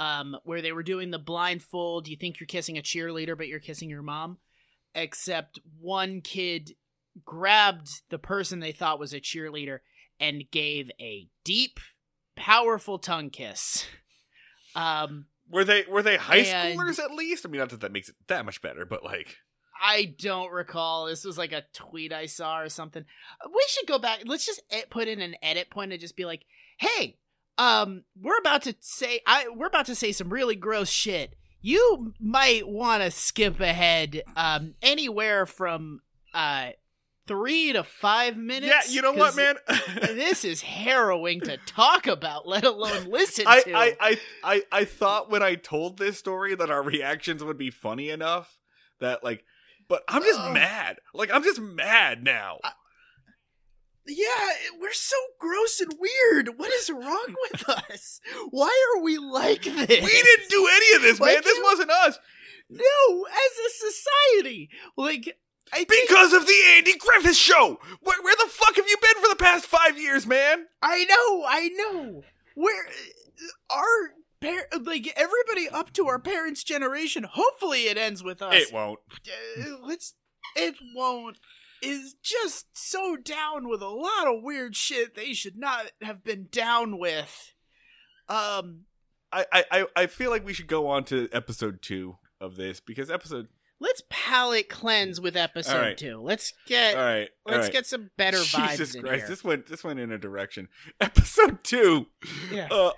Um, 0.00 0.36
where 0.44 0.62
they 0.62 0.70
were 0.70 0.84
doing 0.84 1.10
the 1.10 1.18
blindfold, 1.18 2.06
you 2.06 2.16
think 2.16 2.38
you're 2.38 2.46
kissing 2.46 2.78
a 2.78 2.82
cheerleader, 2.82 3.36
but 3.36 3.48
you're 3.48 3.58
kissing 3.58 3.90
your 3.90 4.02
mom. 4.02 4.38
Except 4.94 5.58
one 5.80 6.20
kid 6.20 6.74
grabbed 7.24 7.88
the 8.10 8.18
person 8.18 8.60
they 8.60 8.70
thought 8.70 9.00
was 9.00 9.12
a 9.12 9.20
cheerleader 9.20 9.78
and 10.20 10.44
gave 10.52 10.88
a 11.00 11.26
deep, 11.44 11.80
powerful 12.36 12.98
tongue 13.00 13.30
kiss. 13.30 13.86
Um, 14.76 15.26
Were 15.50 15.64
they 15.64 15.84
were 15.88 16.02
they 16.02 16.16
high 16.16 16.36
And- 16.38 16.78
schoolers 16.78 17.00
at 17.00 17.10
least? 17.12 17.44
I 17.44 17.48
mean, 17.48 17.58
not 17.58 17.70
that 17.70 17.80
that 17.80 17.90
makes 17.92 18.08
it 18.08 18.14
that 18.28 18.44
much 18.44 18.62
better, 18.62 18.84
but 18.84 19.02
like, 19.02 19.36
I 19.80 20.14
don't 20.18 20.52
recall. 20.52 21.06
This 21.06 21.24
was 21.24 21.38
like 21.38 21.52
a 21.52 21.64
tweet 21.72 22.12
I 22.12 22.26
saw 22.26 22.60
or 22.60 22.68
something. 22.68 23.04
We 23.46 23.64
should 23.68 23.86
go 23.86 23.98
back. 23.98 24.20
Let's 24.24 24.46
just 24.46 24.62
put 24.90 25.08
in 25.08 25.20
an 25.20 25.36
edit 25.42 25.70
point 25.70 25.92
and 25.92 26.00
just 26.00 26.16
be 26.16 26.24
like, 26.24 26.44
"Hey, 26.78 27.18
um, 27.56 28.04
we're 28.20 28.38
about 28.38 28.62
to 28.62 28.74
say 28.80 29.20
I 29.26 29.48
we're 29.54 29.66
about 29.66 29.86
to 29.86 29.94
say 29.94 30.12
some 30.12 30.30
really 30.30 30.56
gross 30.56 30.90
shit. 30.90 31.34
You 31.60 32.14
might 32.20 32.68
want 32.68 33.02
to 33.02 33.10
skip 33.10 33.60
ahead 33.60 34.22
um 34.36 34.74
anywhere 34.82 35.44
from 35.46 36.00
uh 36.32 36.70
3 37.26 37.74
to 37.74 37.84
5 37.84 38.36
minutes." 38.36 38.88
yeah, 38.88 38.94
you 38.94 39.02
know 39.02 39.12
what, 39.12 39.36
man? 39.36 39.56
this 40.00 40.44
is 40.44 40.62
harrowing 40.62 41.40
to 41.42 41.58
talk 41.66 42.06
about, 42.06 42.48
let 42.48 42.64
alone 42.64 43.10
listen 43.10 43.44
I, 43.46 43.60
to. 43.60 43.72
I, 43.74 43.96
I, 44.00 44.20
I, 44.42 44.62
I 44.72 44.84
thought 44.84 45.30
when 45.30 45.42
I 45.42 45.54
told 45.54 45.98
this 45.98 46.18
story 46.18 46.54
that 46.54 46.70
our 46.70 46.82
reactions 46.82 47.44
would 47.44 47.58
be 47.58 47.70
funny 47.70 48.08
enough 48.08 48.58
that 49.00 49.22
like, 49.22 49.44
but 49.88 50.02
I'm 50.08 50.22
just 50.22 50.40
Ugh. 50.40 50.54
mad. 50.54 50.98
Like 51.14 51.30
I'm 51.32 51.42
just 51.42 51.60
mad 51.60 52.22
now. 52.24 52.58
Yeah, 54.06 54.52
we're 54.80 54.92
so 54.94 55.16
gross 55.38 55.80
and 55.80 55.92
weird. 55.98 56.58
What 56.58 56.72
is 56.72 56.88
wrong 56.88 57.34
with 57.52 57.68
us? 57.68 58.20
Why 58.50 58.94
are 58.96 59.02
we 59.02 59.18
like 59.18 59.62
this? 59.64 59.74
we 59.88 60.22
didn't 60.22 60.48
do 60.48 60.66
any 60.66 60.96
of 60.96 61.02
this, 61.02 61.20
Why 61.20 61.34
man. 61.34 61.42
This 61.44 61.60
wasn't 61.62 61.90
us 61.90 62.18
No, 62.70 63.26
as 63.26 63.58
a 63.66 63.92
society, 63.92 64.70
like 64.96 65.36
I 65.74 65.84
think 65.84 66.08
because 66.08 66.32
of 66.32 66.46
the 66.46 66.58
Andy 66.76 66.94
Griffith 66.96 67.36
Show. 67.36 67.78
Where, 68.00 68.22
where 68.22 68.36
the 68.36 68.50
fuck 68.50 68.76
have 68.76 68.88
you 68.88 68.96
been 69.02 69.22
for 69.22 69.28
the 69.28 69.36
past 69.36 69.66
five 69.66 69.98
years, 69.98 70.26
man? 70.26 70.64
I 70.80 71.04
know, 71.04 71.44
I 71.46 71.68
know. 71.68 72.22
Where 72.54 72.86
uh, 72.86 73.74
our 73.74 74.14
par- 74.40 74.68
like 74.82 75.12
everybody 75.16 75.68
up 75.68 75.92
to 75.94 76.06
our 76.06 76.18
parents' 76.18 76.62
generation. 76.64 77.24
Hopefully, 77.24 77.82
it 77.88 77.96
ends 77.98 78.22
with 78.22 78.42
us. 78.42 78.54
It 78.54 78.72
won't. 78.72 79.00
Let's. 79.82 80.14
It 80.56 80.76
won't. 80.94 81.38
Is 81.80 82.16
just 82.22 82.66
so 82.72 83.16
down 83.16 83.68
with 83.68 83.82
a 83.82 83.88
lot 83.88 84.26
of 84.26 84.42
weird 84.42 84.74
shit 84.74 85.14
they 85.14 85.32
should 85.32 85.56
not 85.56 85.92
have 86.02 86.24
been 86.24 86.48
down 86.50 86.98
with. 86.98 87.52
Um. 88.28 88.84
I, 89.30 89.44
I, 89.70 89.86
I- 89.94 90.06
feel 90.06 90.30
like 90.30 90.44
we 90.46 90.54
should 90.54 90.68
go 90.68 90.86
on 90.88 91.04
to 91.04 91.28
episode 91.32 91.82
two 91.82 92.16
of 92.40 92.56
this 92.56 92.80
because 92.80 93.10
episode 93.10 93.48
let's 93.80 94.02
palate 94.08 94.68
cleanse 94.68 95.20
with 95.20 95.36
episode 95.36 95.80
right. 95.80 95.96
two. 95.98 96.20
Let's 96.22 96.52
get 96.66 96.96
All 96.96 97.02
right. 97.04 97.28
all 97.46 97.52
let's 97.52 97.66
right. 97.66 97.72
get 97.72 97.86
some 97.86 98.10
better 98.16 98.38
vibes 98.38 98.70
Jesus 98.70 98.94
in 98.94 99.02
Christ, 99.02 99.18
here. 99.20 99.28
this 99.28 99.44
went 99.44 99.66
this 99.66 99.84
went 99.84 100.00
in 100.00 100.10
a 100.10 100.18
direction. 100.18 100.68
Episode 101.00 101.62
two. 101.62 102.06
Yeah. 102.50 102.68
Uh, 102.70 102.92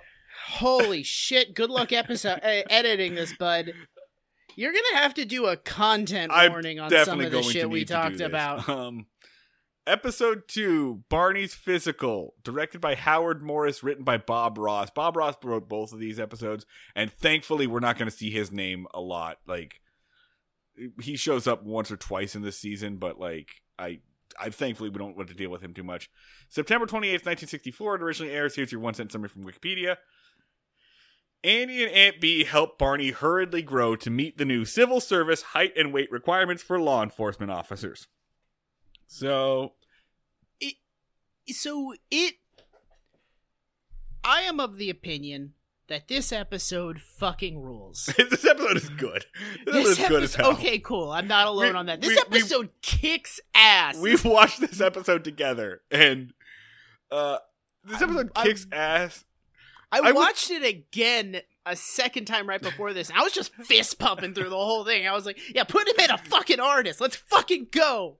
Holy 0.47 1.03
shit! 1.03 1.53
Good 1.53 1.69
luck 1.69 1.91
episode 1.91 2.39
uh, 2.43 2.63
editing 2.69 3.15
this, 3.15 3.33
bud. 3.37 3.73
You're 4.55 4.73
gonna 4.73 5.01
have 5.01 5.13
to 5.15 5.25
do 5.25 5.45
a 5.45 5.57
content 5.57 6.31
I'm 6.33 6.51
warning 6.51 6.79
on 6.79 6.91
some 7.05 7.21
of 7.21 7.31
the 7.31 7.41
shit 7.43 7.69
we 7.69 7.79
need 7.79 7.87
to 7.87 7.93
do 7.93 7.99
talked 7.99 8.21
about. 8.21 8.69
Um, 8.81 9.07
episode 9.87 10.47
two, 10.47 11.03
Barney's 11.09 11.53
Physical, 11.53 12.35
directed 12.43 12.81
by 12.81 12.95
Howard 12.95 13.41
Morris, 13.41 13.83
written 13.83 14.03
by 14.03 14.17
Bob 14.17 14.57
Ross. 14.57 14.89
Bob 14.89 15.15
Ross 15.15 15.35
wrote 15.43 15.67
both 15.67 15.93
of 15.93 15.99
these 15.99 16.19
episodes, 16.19 16.65
and 16.95 17.11
thankfully, 17.11 17.67
we're 17.67 17.79
not 17.79 17.97
going 17.97 18.09
to 18.09 18.15
see 18.15 18.29
his 18.29 18.51
name 18.51 18.87
a 18.93 19.01
lot. 19.01 19.37
Like, 19.47 19.81
he 21.01 21.15
shows 21.15 21.47
up 21.47 21.63
once 21.63 21.91
or 21.91 21.97
twice 21.97 22.35
in 22.35 22.41
this 22.41 22.57
season, 22.57 22.97
but 22.97 23.19
like, 23.19 23.61
I. 23.77 23.99
I 24.39 24.49
thankfully 24.49 24.89
we 24.89 24.97
don't 24.97 25.17
want 25.17 25.27
to 25.27 25.35
deal 25.35 25.49
with 25.49 25.61
him 25.61 25.73
too 25.73 25.83
much. 25.83 26.09
September 26.47 26.85
28th, 26.85 27.25
1964, 27.25 27.95
it 27.95 28.01
originally 28.01 28.33
airs. 28.33 28.55
Here's 28.55 28.71
your 28.71 28.79
one 28.79 28.93
sentence 28.93 29.11
summary 29.11 29.27
from 29.27 29.43
Wikipedia. 29.43 29.97
Andy 31.43 31.83
and 31.83 31.91
Aunt 31.91 32.21
Bee 32.21 32.43
help 32.43 32.77
Barney 32.77 33.09
hurriedly 33.11 33.61
grow 33.63 33.95
to 33.95 34.09
meet 34.09 34.37
the 34.37 34.45
new 34.45 34.63
civil 34.65 34.99
service 35.01 35.41
height 35.41 35.73
and 35.75 35.91
weight 35.93 36.11
requirements 36.11 36.61
for 36.61 36.79
law 36.79 37.01
enforcement 37.01 37.51
officers. 37.51 38.07
So, 39.07 39.73
it 40.59 40.75
So 41.47 41.93
it, 42.11 42.35
I 44.23 44.41
am 44.41 44.59
of 44.59 44.77
the 44.77 44.89
opinion 44.89 45.53
that 45.87 46.07
this 46.07 46.31
episode 46.31 47.01
fucking 47.01 47.59
rules. 47.59 48.05
this 48.17 48.45
episode 48.45 48.77
is 48.77 48.89
good. 48.89 49.25
This, 49.65 49.97
This 49.97 49.99
episode 49.99 50.03
is 50.03 50.07
good 50.09 50.23
as 50.23 50.35
hell. 50.35 50.51
okay, 50.53 50.79
cool. 50.79 51.11
I'm 51.11 51.27
not 51.27 51.47
alone 51.47 51.73
We- 51.73 51.79
on 51.79 51.85
that. 51.87 52.01
This 52.01 52.09
we- 52.09 52.15
we- 52.29 52.39
episode 52.39 52.69
kicks 52.81 53.39
ass. 53.53 53.97
We've 53.97 54.23
watched 54.23 54.61
this 54.61 54.79
episode 54.79 55.23
together, 55.23 55.81
and 55.89 56.33
uh, 57.09 57.39
this 57.83 57.95
I'm- 58.01 58.03
episode 58.11 58.31
I'm- 58.35 58.45
kicks 58.47 58.67
ass. 58.71 59.25
I, 59.91 59.97
I 59.99 60.01
would- 60.11 60.15
watched 60.15 60.51
it 60.51 60.63
again 60.63 61.41
a 61.65 61.75
second 61.75 62.25
time 62.25 62.47
right 62.49 62.61
before 62.61 62.93
this, 62.93 63.09
and 63.09 63.17
I 63.19 63.21
was 63.23 63.33
just 63.33 63.53
fist 63.55 63.99
pumping 63.99 64.33
through 64.33 64.49
the 64.49 64.55
whole 64.55 64.83
thing. 64.85 65.07
I 65.07 65.13
was 65.13 65.25
like, 65.25 65.39
"Yeah, 65.53 65.63
put 65.63 65.87
him 65.87 65.95
in 65.99 66.09
a 66.11 66.17
fucking 66.17 66.59
artist. 66.59 66.99
Let's 67.01 67.15
fucking 67.15 67.67
go." 67.71 68.17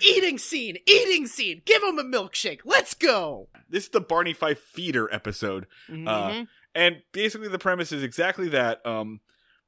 Eating 0.00 0.38
scene, 0.38 0.78
eating 0.86 1.26
scene. 1.26 1.60
Give 1.66 1.82
him 1.82 1.98
a 1.98 2.04
milkshake. 2.04 2.60
Let's 2.64 2.94
go. 2.94 3.48
This 3.68 3.84
is 3.84 3.90
the 3.90 4.00
Barney 4.00 4.32
Fife 4.32 4.58
feeder 4.58 5.12
episode. 5.12 5.66
Mhm. 5.90 6.48
And 6.74 7.02
basically, 7.12 7.48
the 7.48 7.58
premise 7.58 7.92
is 7.92 8.02
exactly 8.02 8.48
that. 8.48 8.84
Um, 8.86 9.20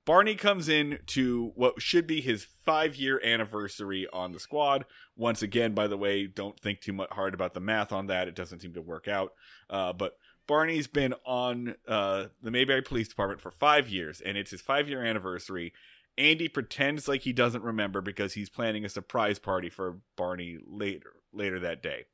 Barney 0.06 0.34
comes 0.36 0.70
in 0.70 1.00
to 1.08 1.52
what 1.54 1.82
should 1.82 2.06
be 2.06 2.22
his 2.22 2.46
five 2.64 2.96
year 2.96 3.20
anniversary 3.22 4.06
on 4.10 4.32
the 4.32 4.40
squad. 4.40 4.86
Once 5.16 5.42
again, 5.42 5.74
by 5.74 5.86
the 5.86 5.98
way, 5.98 6.26
don't 6.26 6.58
think 6.58 6.80
too 6.80 6.94
much 6.94 7.10
hard 7.10 7.34
about 7.34 7.52
the 7.52 7.60
math 7.60 7.92
on 7.92 8.06
that. 8.06 8.28
It 8.28 8.34
doesn't 8.34 8.60
seem 8.60 8.72
to 8.74 8.80
work 8.82 9.08
out. 9.08 9.32
Uh, 9.68 9.92
but 9.92 10.16
Barney's 10.48 10.88
been 10.88 11.14
on 11.24 11.76
uh, 11.86 12.24
the 12.42 12.50
Mayberry 12.50 12.82
Police 12.82 13.06
Department 13.06 13.40
for 13.40 13.52
five 13.52 13.88
years, 13.88 14.20
and 14.20 14.36
it's 14.36 14.50
his 14.50 14.62
five 14.62 14.88
year 14.88 15.04
anniversary. 15.04 15.72
Andy 16.16 16.48
pretends 16.48 17.06
like 17.06 17.20
he 17.20 17.32
doesn't 17.32 17.62
remember 17.62 18.00
because 18.00 18.32
he's 18.32 18.48
planning 18.48 18.84
a 18.84 18.88
surprise 18.88 19.38
party 19.38 19.68
for 19.68 19.98
Barney 20.16 20.58
later 20.66 21.12
later 21.32 21.60
that 21.60 21.82
day. 21.82 22.06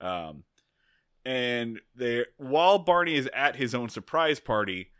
Um, 0.00 0.44
and 1.24 1.80
they 1.96 2.26
while 2.36 2.78
Barney 2.78 3.14
is 3.14 3.28
at 3.34 3.56
his 3.56 3.74
own 3.74 3.88
surprise 3.88 4.38
party, 4.38 4.90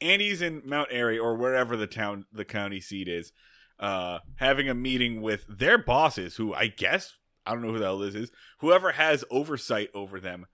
Andy's 0.00 0.40
in 0.40 0.62
Mount 0.64 0.88
Airy 0.92 1.18
or 1.18 1.34
wherever 1.34 1.76
the 1.76 1.88
town 1.88 2.24
the 2.32 2.44
county 2.44 2.80
seat 2.80 3.08
is, 3.08 3.32
uh, 3.80 4.20
having 4.36 4.68
a 4.68 4.74
meeting 4.74 5.22
with 5.22 5.44
their 5.48 5.76
bosses, 5.76 6.36
who 6.36 6.54
I 6.54 6.68
guess 6.68 7.16
I 7.44 7.52
don't 7.52 7.62
know 7.62 7.72
who 7.72 7.78
the 7.80 7.86
hell 7.86 7.98
this 7.98 8.14
is, 8.14 8.30
whoever 8.60 8.92
has 8.92 9.24
oversight 9.28 9.90
over 9.92 10.20
them. 10.20 10.46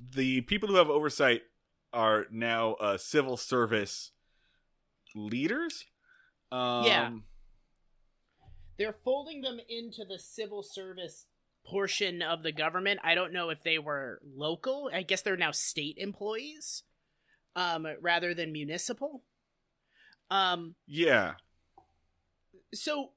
The 0.00 0.42
people 0.42 0.68
who 0.68 0.76
have 0.76 0.90
oversight 0.90 1.42
are 1.92 2.26
now 2.30 2.74
uh, 2.74 2.98
civil 2.98 3.36
service 3.36 4.12
leaders. 5.14 5.84
Um, 6.52 6.84
Yeah. 6.84 7.10
They're 8.78 8.96
folding 9.04 9.40
them 9.40 9.58
into 9.70 10.04
the 10.04 10.18
civil 10.18 10.62
service 10.62 11.26
portion 11.64 12.20
of 12.20 12.42
the 12.42 12.52
government. 12.52 13.00
I 13.02 13.14
don't 13.14 13.32
know 13.32 13.48
if 13.48 13.62
they 13.62 13.78
were 13.78 14.20
local. 14.22 14.90
I 14.92 15.02
guess 15.02 15.22
they're 15.22 15.36
now 15.36 15.50
state 15.52 15.96
employees, 15.98 16.82
um, 17.56 17.86
rather 18.02 18.34
than 18.34 18.52
municipal. 18.52 19.22
Um, 20.30 20.74
Yeah. 20.86 21.34
so 22.74 23.12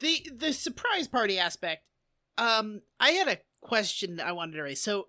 the 0.00 0.28
the 0.36 0.52
surprise 0.52 1.08
party 1.08 1.38
aspect 1.38 1.82
um 2.36 2.82
i 3.00 3.10
had 3.12 3.28
a 3.28 3.38
question 3.62 4.20
i 4.20 4.32
wanted 4.32 4.52
to 4.52 4.62
raise 4.62 4.82
so 4.82 5.06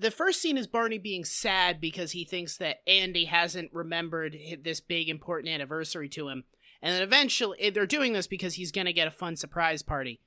the 0.00 0.10
first 0.10 0.40
scene 0.40 0.56
is 0.58 0.66
barney 0.66 0.98
being 0.98 1.24
sad 1.24 1.80
because 1.80 2.12
he 2.12 2.24
thinks 2.24 2.56
that 2.56 2.78
andy 2.86 3.24
hasn't 3.26 3.72
remembered 3.72 4.36
this 4.62 4.80
big 4.80 5.08
important 5.08 5.52
anniversary 5.52 6.08
to 6.08 6.28
him 6.28 6.44
and 6.82 6.94
then 6.94 7.02
eventually 7.02 7.58
eh, 7.60 7.70
they're 7.70 7.86
doing 7.86 8.12
this 8.12 8.26
because 8.26 8.54
he's 8.54 8.72
gonna 8.72 8.92
get 8.92 9.08
a 9.08 9.12
fun 9.12 9.34
surprise 9.36 9.82
party 9.82 10.20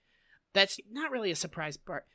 that's 0.53 0.79
not 0.91 1.11
really 1.11 1.31
a 1.31 1.35
surprise 1.35 1.77
part 1.77 2.05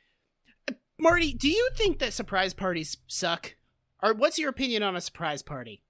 marty 0.99 1.33
do 1.33 1.49
you 1.49 1.69
think 1.75 1.99
that 1.99 2.13
surprise 2.13 2.53
parties 2.53 2.97
suck 3.07 3.55
or 4.03 4.13
what's 4.13 4.37
your 4.39 4.49
opinion 4.49 4.83
on 4.83 4.95
a 4.95 5.01
surprise 5.01 5.41
party 5.41 5.81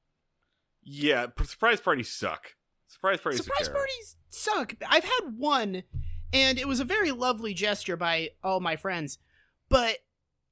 Yeah. 0.84 1.28
p- 1.28 1.43
Surprise 1.43 1.82
parties 1.82 2.09
suck. 2.11 2.53
Surprise 2.88 3.20
parties. 3.20 3.43
surprise 3.43 3.68
parties 3.70 4.15
suck. 4.30 4.74
I've 4.88 5.03
had 5.03 5.38
one, 5.38 5.84
and 6.32 6.57
it 6.57 6.68
was 6.68 6.80
a 6.80 6.86
very 6.86 7.11
lovely 7.11 7.53
gesture 7.53 7.97
by 7.97 8.30
all 8.43 8.59
my 8.61 8.76
friends, 8.78 9.20
but 9.70 9.97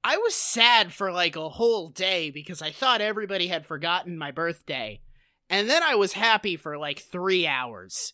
I 0.06 0.18
was 0.18 0.36
sad 0.36 0.94
for 0.94 1.12
like 1.12 1.36
a 1.36 1.50
whole 1.50 1.90
day 1.90 2.30
because 2.30 2.62
I 2.62 2.72
thought 2.72 3.02
everybody 3.02 3.48
had 3.48 3.66
forgotten 3.66 4.20
my 4.20 4.30
birthday, 4.30 5.02
and 5.50 5.68
then 5.68 5.82
I 5.82 5.96
was 5.96 6.14
happy 6.14 6.58
for 6.58 6.78
like 6.78 7.00
three 7.00 7.48
hours. 7.48 8.14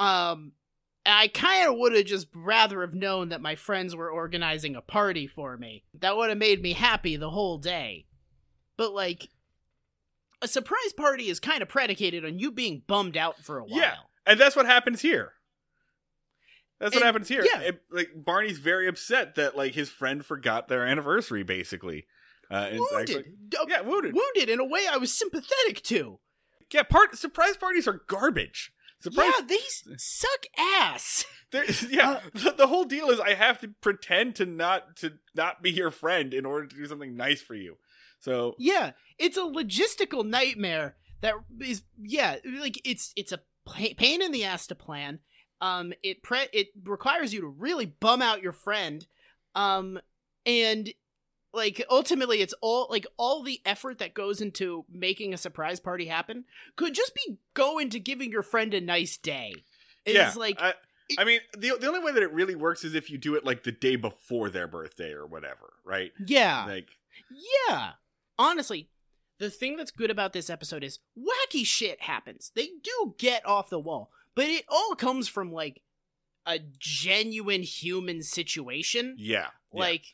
Um, 0.00 0.52
I 1.06 1.28
kind 1.28 1.68
of 1.68 1.78
would 1.78 1.94
have 1.94 2.06
just 2.06 2.26
rather 2.34 2.80
have 2.80 2.92
known 2.92 3.28
that 3.28 3.40
my 3.40 3.54
friends 3.54 3.94
were 3.94 4.10
organizing 4.10 4.74
a 4.74 4.82
party 4.82 5.28
for 5.28 5.56
me. 5.56 5.84
That 6.00 6.16
would 6.16 6.28
have 6.28 6.38
made 6.38 6.60
me 6.60 6.72
happy 6.72 7.16
the 7.16 7.30
whole 7.30 7.58
day. 7.58 8.06
But 8.76 8.92
like. 8.92 9.28
A 10.40 10.46
surprise 10.46 10.92
party 10.96 11.28
is 11.28 11.40
kind 11.40 11.62
of 11.62 11.68
predicated 11.68 12.24
on 12.24 12.38
you 12.38 12.52
being 12.52 12.82
bummed 12.86 13.16
out 13.16 13.40
for 13.40 13.58
a 13.58 13.64
while. 13.64 13.80
Yeah. 13.80 13.94
And 14.24 14.38
that's 14.38 14.54
what 14.54 14.66
happens 14.66 15.00
here. 15.00 15.32
That's 16.80 16.94
what 16.94 17.04
happens 17.04 17.28
here. 17.28 17.44
yeah. 17.44 17.60
It- 17.60 17.82
like 17.90 18.10
Barney's 18.14 18.58
very 18.58 18.86
upset 18.88 19.34
that 19.36 19.56
like 19.56 19.74
his 19.74 19.88
friend 19.90 20.24
forgot 20.24 20.68
their 20.68 20.86
anniversary, 20.86 21.42
basically. 21.42 22.06
Uh, 22.50 22.68
and 22.70 22.78
wounded. 22.80 23.00
actually- 23.16 23.32
D- 23.48 23.58
yeah, 23.68 23.80
wounded. 23.82 24.14
wounded 24.14 24.48
in 24.48 24.60
a 24.60 24.64
way 24.64 24.86
I 24.90 24.96
was 24.96 25.12
sympathetic 25.12 25.82
to. 25.84 26.18
Yeah, 26.72 26.82
part 26.84 27.16
surprise 27.16 27.56
parties 27.56 27.86
are 27.88 28.02
garbage. 28.06 28.72
Surprise. 29.00 29.32
Yeah, 29.38 29.46
they 29.46 29.58
suck 29.96 30.46
ass. 30.58 31.24
there- 31.52 31.64
yeah. 31.90 32.10
Uh, 32.10 32.20
the, 32.34 32.54
the 32.58 32.66
whole 32.66 32.84
deal 32.84 33.10
is 33.10 33.20
I 33.20 33.34
have 33.34 33.60
to 33.60 33.68
pretend 33.80 34.36
to 34.36 34.46
not 34.46 34.96
to 34.96 35.14
not 35.34 35.62
be 35.62 35.70
your 35.70 35.90
friend 35.90 36.32
in 36.34 36.46
order 36.46 36.66
to 36.66 36.76
do 36.76 36.86
something 36.86 37.16
nice 37.16 37.40
for 37.42 37.54
you. 37.54 37.76
So 38.20 38.54
Yeah, 38.58 38.92
it's 39.18 39.36
a 39.36 39.42
logistical 39.42 40.24
nightmare 40.26 40.96
that 41.20 41.34
is 41.60 41.82
yeah, 42.00 42.36
like 42.60 42.80
it's 42.84 43.12
it's 43.16 43.32
a 43.32 43.40
pa- 43.66 43.94
pain 43.96 44.22
in 44.22 44.32
the 44.32 44.44
ass 44.44 44.66
to 44.68 44.74
plan. 44.74 45.20
Um 45.60 45.92
it 46.02 46.22
pre- 46.22 46.48
it 46.52 46.68
requires 46.84 47.32
you 47.32 47.40
to 47.42 47.48
really 47.48 47.86
bum 47.86 48.22
out 48.22 48.42
your 48.42 48.52
friend. 48.52 49.06
Um 49.54 49.98
and 50.46 50.92
like 51.52 51.84
ultimately 51.90 52.40
it's 52.40 52.54
all 52.60 52.86
like 52.90 53.06
all 53.16 53.42
the 53.42 53.60
effort 53.64 53.98
that 53.98 54.14
goes 54.14 54.40
into 54.40 54.84
making 54.92 55.32
a 55.32 55.38
surprise 55.38 55.80
party 55.80 56.06
happen 56.06 56.44
could 56.76 56.94
just 56.94 57.14
be 57.14 57.38
go 57.54 57.78
into 57.78 57.98
giving 57.98 58.30
your 58.30 58.42
friend 58.42 58.74
a 58.74 58.80
nice 58.80 59.16
day. 59.16 59.52
It's 60.04 60.14
yeah, 60.14 60.32
like 60.36 60.60
I, 60.60 60.74
I 61.16 61.24
mean, 61.24 61.40
the 61.56 61.76
the 61.80 61.86
only 61.86 62.00
way 62.00 62.12
that 62.12 62.22
it 62.22 62.32
really 62.32 62.54
works 62.54 62.84
is 62.84 62.94
if 62.94 63.10
you 63.10 63.16
do 63.18 63.34
it 63.34 63.44
like 63.44 63.62
the 63.62 63.72
day 63.72 63.96
before 63.96 64.50
their 64.50 64.66
birthday 64.66 65.12
or 65.12 65.26
whatever, 65.26 65.72
right? 65.84 66.12
yeah. 66.26 66.64
Like 66.66 66.88
Yeah. 67.68 67.92
Honestly, 68.38 68.88
the 69.38 69.50
thing 69.50 69.76
that's 69.76 69.90
good 69.90 70.10
about 70.10 70.32
this 70.32 70.50
episode 70.50 70.84
is 70.84 70.98
wacky 71.18 71.64
shit 71.64 72.02
happens. 72.02 72.52
They 72.54 72.68
do 72.82 73.14
get 73.18 73.46
off 73.46 73.70
the 73.70 73.78
wall, 73.78 74.10
but 74.38 74.46
it 74.46 74.64
all 74.68 74.94
comes 74.94 75.26
from 75.26 75.50
like 75.50 75.82
a 76.46 76.60
genuine 76.78 77.62
human 77.62 78.22
situation. 78.22 79.16
yeah, 79.18 79.48
yeah. 79.72 79.80
Like, 79.80 80.04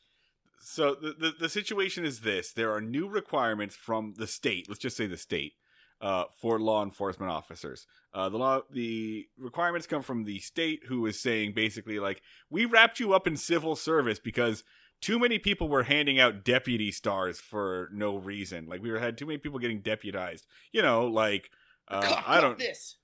so 0.61 0.95
the, 0.95 1.13
the 1.13 1.35
the 1.41 1.49
situation 1.51 2.07
is 2.07 2.21
this: 2.21 2.51
there 2.51 2.73
are 2.73 2.81
new 2.81 3.07
requirements 3.07 3.77
from 3.77 4.15
the 4.17 4.27
state. 4.27 4.67
Let's 4.67 4.81
just 4.81 4.97
say 4.97 5.07
the 5.07 5.19
state 5.19 5.53
uh, 6.01 6.25
for 6.41 6.59
law 6.59 6.83
enforcement 6.83 7.31
officers. 7.31 7.87
Uh, 8.15 8.31
the 8.31 8.39
law, 8.39 8.63
the 8.71 9.27
requirements 9.37 9.87
come 9.87 10.01
from 10.01 10.25
the 10.25 10.39
state, 10.39 10.85
who 10.89 11.05
is 11.05 11.21
saying 11.21 11.53
basically 11.53 11.99
like, 11.99 12.23
we 12.49 12.65
wrapped 12.65 12.99
you 12.99 13.13
up 13.13 13.27
in 13.27 13.37
civil 13.37 13.77
service 13.77 14.19
because 14.19 14.65
too 15.03 15.19
many 15.19 15.39
people 15.39 15.69
were 15.69 15.83
handing 15.83 16.19
out 16.19 16.47
deputy 16.47 16.91
stars 16.91 17.41
for 17.41 17.91
no 17.93 18.17
reason. 18.17 18.69
Like 18.69 18.81
we 18.81 18.91
were 18.91 19.01
had 19.01 19.19
too 19.19 19.27
many 19.27 19.37
people 19.37 19.59
getting 19.59 19.83
deputized. 19.83 20.47
You 20.73 20.81
know, 20.81 21.09
like 21.09 21.51
uh, 21.89 22.23
I 22.27 22.41
don't. 22.41 22.59
this. 22.59 22.97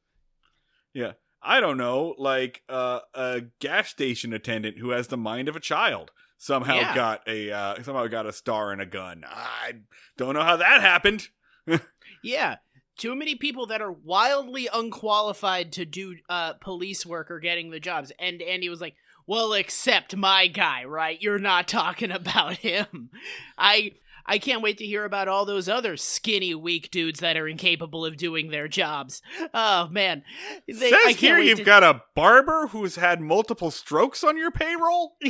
I 1.43 1.61
don't 1.61 1.78
know, 1.78 2.14
like 2.18 2.62
uh, 2.68 3.01
a 3.14 3.43
gas 3.61 3.88
station 3.88 4.32
attendant 4.34 4.78
who 4.78 4.91
has 4.91 5.09
the 5.09 5.16
mind 5.16 5.49
of 5.49 5.57
a 5.57 5.61
child 5.61 6.11
somehow 6.36 6.76
Yeah. 6.76 6.95
got 6.95 7.22
a 7.26 7.51
uh, 7.51 7.82
somehow 7.82 8.07
got 8.09 8.26
a 8.26 8.32
star 8.32 8.72
and 8.72 8.80
a 8.82 8.86
gun. 8.86 9.24
I 9.26 9.72
don't 10.18 10.34
know 10.34 10.43
how 10.43 10.57
that 10.57 10.80
happened. 10.80 11.28
Yeah. 12.22 12.57
Too 12.99 13.16
many 13.16 13.34
people 13.34 13.64
that 13.68 13.80
are 13.80 13.91
wildly 13.93 14.68
unqualified 14.70 15.72
to 15.72 15.86
do 15.86 16.16
uh, 16.28 16.53
police 16.55 17.07
work 17.07 17.30
are 17.30 17.41
getting 17.41 17.70
the 17.70 17.80
jobs. 17.80 18.12
And 18.18 18.43
Andy 18.43 18.68
was 18.68 18.82
like, 18.82 18.95
well, 19.26 19.55
except 19.55 20.14
my 20.14 20.47
guy, 20.47 20.84
right? 20.84 21.16
You're 21.22 21.38
not 21.38 21.66
talking 21.66 22.11
about 22.11 22.59
him. 22.59 23.09
I. 23.57 23.93
I 24.27 24.39
can't 24.39 24.62
wait 24.62 24.79
to 24.79 24.87
hear 24.87 25.05
about 25.05 25.29
all 25.29 25.45
those 25.45 25.68
other 25.68 25.97
skinny, 25.97 26.55
weak 26.55 26.91
dudes 26.91 27.21
that 27.21 27.37
are 27.37 27.49
incapable 27.49 28.05
of 28.07 28.16
doing 28.16 28.51
their 28.51 28.68
jobs. 28.68 29.23
Oh 29.55 29.89
man, 29.89 30.23
They- 30.68 30.93
I 30.93 31.12
Says 31.12 31.16
here 31.16 31.39
you've 31.39 31.59
to- 31.59 31.64
got 31.64 31.83
a 31.83 32.03
barber 32.14 32.68
who's 32.68 32.97
had 32.97 33.21
multiple 33.21 33.71
strokes 33.71 34.23
on 34.25 34.37
your 34.37 34.51
payroll. 34.51 35.16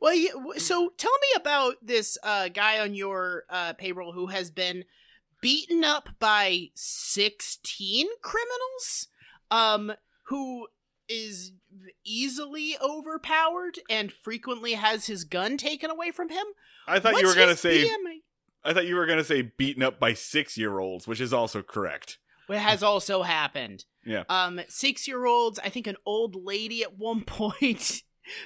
well, 0.00 0.14
so 0.58 0.90
tell 0.96 1.12
me 1.20 1.28
about 1.36 1.74
this 1.82 2.18
uh, 2.22 2.48
guy 2.48 2.78
on 2.80 2.94
your 2.94 3.44
uh, 3.50 3.72
payroll 3.74 4.12
who 4.12 4.26
has 4.28 4.50
been 4.50 4.84
beaten 5.40 5.84
up 5.84 6.08
by 6.18 6.68
16 6.74 8.06
criminals, 8.22 9.08
um, 9.50 9.92
who 10.24 10.66
is 11.08 11.52
easily 12.04 12.76
overpowered 12.80 13.78
and 13.88 14.12
frequently 14.12 14.74
has 14.74 15.06
his 15.06 15.24
gun 15.24 15.56
taken 15.56 15.90
away 15.90 16.10
from 16.10 16.28
him. 16.28 16.44
I 16.86 17.00
thought 17.00 17.20
you 17.20 17.26
were 17.26 17.34
gonna 17.34 17.56
say. 17.56 17.84
BMI? 17.84 18.20
I 18.64 18.74
thought 18.74 18.86
you 18.86 18.96
were 18.96 19.06
gonna 19.06 19.24
say 19.24 19.42
beaten 19.42 19.82
up 19.82 20.00
by 20.00 20.14
six 20.14 20.56
year 20.56 20.78
olds, 20.78 21.06
which 21.06 21.20
is 21.20 21.32
also 21.32 21.62
correct. 21.62 22.18
What 22.46 22.58
has 22.58 22.82
also 22.82 23.22
happened. 23.22 23.84
Yeah. 24.04 24.22
Um, 24.28 24.60
six 24.68 25.08
year 25.08 25.26
olds, 25.26 25.58
I 25.58 25.68
think 25.68 25.86
an 25.86 25.96
old 26.06 26.36
lady 26.36 26.82
at 26.82 26.96
one 26.96 27.22
point, 27.26 28.02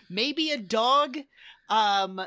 maybe 0.08 0.50
a 0.50 0.56
dog. 0.56 1.18
Um, 1.68 2.20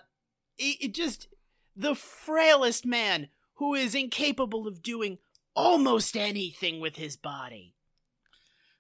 it, 0.58 0.78
it 0.80 0.94
just 0.94 1.28
the 1.76 1.96
frailest 1.96 2.86
man 2.86 3.30
who 3.56 3.74
is 3.74 3.96
incapable 3.96 4.68
of 4.68 4.84
doing 4.84 5.18
almost 5.56 6.16
anything 6.16 6.80
with 6.80 6.96
his 6.96 7.16
body. 7.16 7.76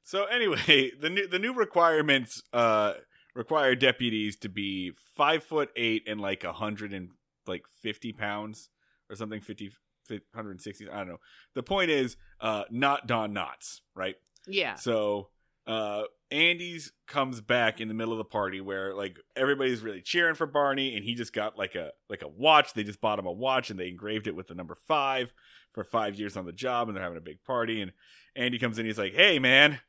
So 0.03 0.25
anyway, 0.25 0.91
the 0.99 1.09
new 1.09 1.27
the 1.27 1.39
new 1.39 1.53
requirements 1.53 2.41
uh 2.51 2.93
require 3.35 3.75
deputies 3.75 4.35
to 4.37 4.49
be 4.49 4.91
five 5.15 5.43
foot 5.43 5.69
eight 5.75 6.03
and 6.07 6.21
like 6.21 6.43
a 6.43 6.53
hundred 6.53 6.93
and 6.93 7.09
like 7.47 7.63
fifty 7.81 8.13
pounds 8.13 8.69
or 9.09 9.15
something 9.15 9.41
50, 9.41 9.71
160 10.07 10.89
I 10.89 10.97
don't 10.97 11.07
know. 11.07 11.19
The 11.55 11.63
point 11.63 11.89
is 11.89 12.15
uh 12.39 12.63
not 12.69 13.07
Don 13.07 13.33
Knotts, 13.33 13.81
right? 13.95 14.15
Yeah. 14.47 14.75
So 14.75 15.29
uh 15.65 16.03
Andy's 16.31 16.91
comes 17.07 17.41
back 17.41 17.79
in 17.79 17.87
the 17.87 17.93
middle 17.93 18.11
of 18.11 18.17
the 18.17 18.25
party 18.25 18.59
where 18.59 18.93
like 18.95 19.19
everybody's 19.35 19.81
really 19.81 20.01
cheering 20.01 20.35
for 20.35 20.47
Barney 20.47 20.95
and 20.95 21.05
he 21.05 21.13
just 21.15 21.31
got 21.31 21.57
like 21.57 21.75
a 21.75 21.91
like 22.09 22.23
a 22.23 22.27
watch. 22.27 22.73
They 22.73 22.83
just 22.83 23.01
bought 23.01 23.19
him 23.19 23.25
a 23.25 23.31
watch 23.31 23.69
and 23.69 23.79
they 23.79 23.87
engraved 23.87 24.27
it 24.27 24.35
with 24.35 24.47
the 24.47 24.55
number 24.55 24.75
five 24.87 25.33
for 25.73 25.83
five 25.83 26.15
years 26.15 26.35
on 26.35 26.45
the 26.45 26.51
job 26.51 26.87
and 26.87 26.95
they're 26.95 27.03
having 27.03 27.17
a 27.17 27.21
big 27.21 27.43
party 27.43 27.81
and 27.81 27.91
Andy 28.35 28.57
comes 28.59 28.79
in 28.79 28.85
he's 28.85 28.97
like, 28.97 29.13
Hey 29.13 29.39
man, 29.39 29.79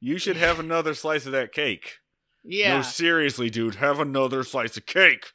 you 0.00 0.18
should 0.18 0.36
have 0.36 0.58
another 0.60 0.94
slice 0.94 1.26
of 1.26 1.32
that 1.32 1.52
cake. 1.52 1.98
Yeah. 2.44 2.76
No, 2.76 2.82
seriously, 2.82 3.50
dude, 3.50 3.76
have 3.76 3.98
another 4.00 4.42
slice 4.44 4.76
of 4.76 4.86
cake. 4.86 5.26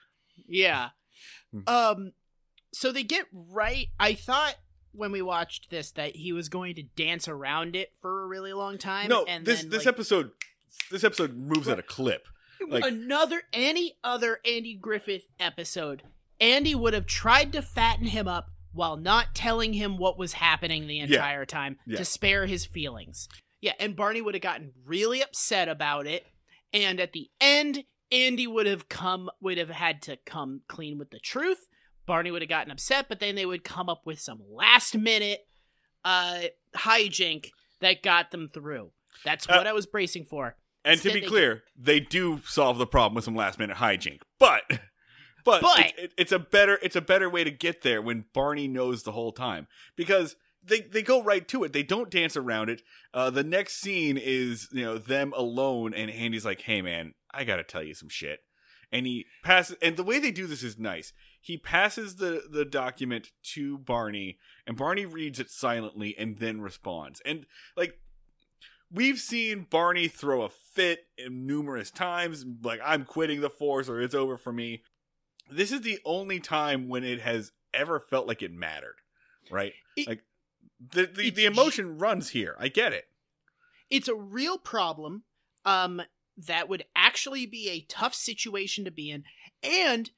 Yeah. 0.48 0.90
Hmm. 1.52 1.62
Um 1.68 2.12
so 2.74 2.92
they 2.92 3.04
get 3.04 3.26
right 3.32 3.88
I 4.00 4.14
thought 4.16 4.56
when 4.94 5.12
we 5.12 5.22
watched 5.22 5.70
this 5.70 5.92
that 5.92 6.16
he 6.16 6.34
was 6.34 6.50
going 6.50 6.76
to 6.76 6.84
dance 6.84 7.28
around 7.28 7.76
it 7.76 7.92
for 8.02 8.24
a 8.24 8.28
really 8.28 8.54
long 8.54 8.78
time. 8.78 9.10
No, 9.10 9.26
and 9.26 9.46
this 9.46 9.62
then, 9.62 9.70
this 9.70 9.86
like, 9.86 9.94
episode 9.94 10.32
this 10.92 11.04
episode 11.04 11.36
moves 11.36 11.68
at 11.68 11.80
a 11.80 11.84
clip. 11.84 12.28
like- 12.68 12.84
another 12.86 13.44
any 13.52 13.98
other 14.04 14.40
Andy 14.46 14.74
Griffith 14.76 15.28
episode, 15.40 16.04
Andy 16.40 16.74
would 16.76 16.94
have 16.94 17.06
tried 17.06 17.52
to 17.54 17.62
fatten 17.62 18.08
him 18.08 18.28
up 18.28 18.50
while 18.72 18.98
not 18.98 19.36
telling 19.36 19.74
him 19.74 19.98
what 19.98 20.18
was 20.18 20.34
happening 20.34 20.88
the 20.88 21.00
entire 21.00 21.46
time 21.46 21.78
Yeah. 21.86 21.98
to 21.98 22.06
spare 22.06 22.48
his 22.48 22.66
feelings. 22.66 23.30
Yeah, 23.64 23.72
and 23.80 23.96
Barney 23.96 24.22
would 24.22 24.36
have 24.36 24.42
gotten 24.42 24.74
really 24.86 25.24
upset 25.24 25.70
about 25.70 26.06
it, 26.06 26.26
and 26.74 27.00
at 27.00 27.14
the 27.14 27.30
end, 27.40 27.86
Andy 28.12 28.46
would 28.46 28.66
have 28.68 28.90
come 28.90 29.30
would 29.40 29.58
have 29.58 29.70
had 29.70 30.02
to 30.04 30.18
come 30.26 30.62
clean 30.68 30.98
with 30.98 31.12
the 31.12 31.20
truth. 31.20 31.70
Barney 32.06 32.30
would 32.30 32.42
have 32.42 32.50
gotten 32.50 32.72
upset, 32.74 33.06
but 33.08 33.22
then 33.22 33.36
they 33.36 33.46
would 33.46 33.64
come 33.64 33.88
up 33.88 34.02
with 34.06 34.20
some 34.20 34.42
last 34.52 34.98
minute 34.98 35.40
uh 36.04 36.42
hijink 36.76 37.52
that 37.80 38.04
got 38.04 38.32
them 38.32 38.50
through. 38.54 38.92
That's 39.24 39.48
Uh, 39.48 39.54
what 39.56 39.66
I 39.68 39.72
was 39.72 39.86
bracing 39.86 40.26
for. 40.26 40.58
And 40.84 41.00
to 41.02 41.14
be 41.14 41.22
they 41.22 41.26
clear, 41.26 41.64
they 41.78 42.02
do 42.02 42.42
solve 42.46 42.78
the 42.78 42.86
problem 42.86 43.16
with 43.16 43.24
some 43.24 43.36
last 43.36 43.58
minute 43.60 43.78
hijink, 43.78 44.20
but 44.40 44.64
but, 45.46 45.62
But- 45.62 45.80
it- 45.80 45.94
it- 45.98 46.14
it's 46.18 46.32
a 46.34 46.40
better 46.40 46.80
it's 46.82 46.98
a 46.98 47.02
better 47.02 47.30
way 47.30 47.46
to 47.46 47.52
get 47.52 47.82
there 47.82 48.02
when 48.02 48.26
Barney 48.34 48.68
knows 48.68 49.04
the 49.04 49.14
whole 49.14 49.32
time 49.32 49.68
because 49.96 50.36
they 50.66 50.82
they 50.82 51.02
go 51.02 51.22
right 51.24 51.48
to 51.50 51.64
it. 51.64 51.74
They 51.74 51.84
don't 51.84 52.10
dance 52.10 52.38
around 52.38 52.70
it. 52.70 52.82
Uh, 53.14 53.30
the 53.30 53.44
next 53.44 53.82
scene 53.82 54.18
is 54.18 54.68
you 54.72 54.84
know 54.84 54.98
them 54.98 55.34
alone, 55.36 55.94
and 55.94 56.10
Andy's 56.10 56.46
like, 56.46 56.62
"Hey 56.62 56.82
man, 56.82 57.14
I 57.34 57.44
gotta 57.44 57.64
tell 57.64 57.84
you 57.84 57.94
some 57.94 58.10
shit." 58.10 58.40
And 58.92 59.08
he 59.08 59.26
passes, 59.44 59.76
and 59.82 59.98
the 59.98 60.04
way 60.04 60.20
they 60.20 60.30
do 60.32 60.46
this 60.46 60.62
is 60.62 60.78
nice. 60.78 61.14
He 61.42 61.58
passes 61.58 62.16
the 62.18 62.44
the 62.50 62.66
document 62.66 63.32
to 63.54 63.78
Barney, 63.78 64.38
and 64.68 64.78
Barney 64.78 65.06
reads 65.06 65.40
it 65.40 65.50
silently 65.50 66.16
and 66.18 66.38
then 66.38 66.62
responds. 66.62 67.22
And 67.26 67.46
like 67.76 67.96
we've 68.92 69.20
seen 69.20 69.66
Barney 69.70 70.08
throw 70.08 70.44
a 70.44 70.50
fit 70.50 71.06
numerous 71.28 71.92
times, 71.92 72.46
like 72.62 72.80
I'm 72.84 73.06
quitting 73.06 73.42
the 73.42 73.50
force 73.50 73.90
or 73.90 74.00
it's 74.02 74.16
over 74.16 74.38
for 74.38 74.54
me. 74.54 74.84
This 75.52 75.72
is 75.72 75.82
the 75.82 76.00
only 76.06 76.40
time 76.40 76.88
when 76.88 77.04
it 77.04 77.20
has 77.22 77.52
ever 77.74 78.00
felt 78.00 78.28
like 78.28 78.42
it 78.42 78.54
mattered, 78.54 78.96
right? 79.52 79.74
It- 79.98 80.08
like 80.08 80.22
the 80.92 81.06
the, 81.06 81.30
the 81.30 81.46
emotion 81.46 81.98
runs 81.98 82.30
here. 82.30 82.56
I 82.60 82.68
get 82.68 82.94
it. 82.94 83.06
it's 83.90 84.08
a 84.08 84.16
real 84.16 84.58
problem 84.58 85.24
um 85.66 86.02
that 86.38 86.68
would 86.68 86.84
actually 86.96 87.46
be 87.46 87.70
a 87.70 87.82
tough 87.88 88.14
situation 88.16 88.86
to 88.86 88.92
be 88.92 89.12
in 89.12 89.24
and 89.62 90.10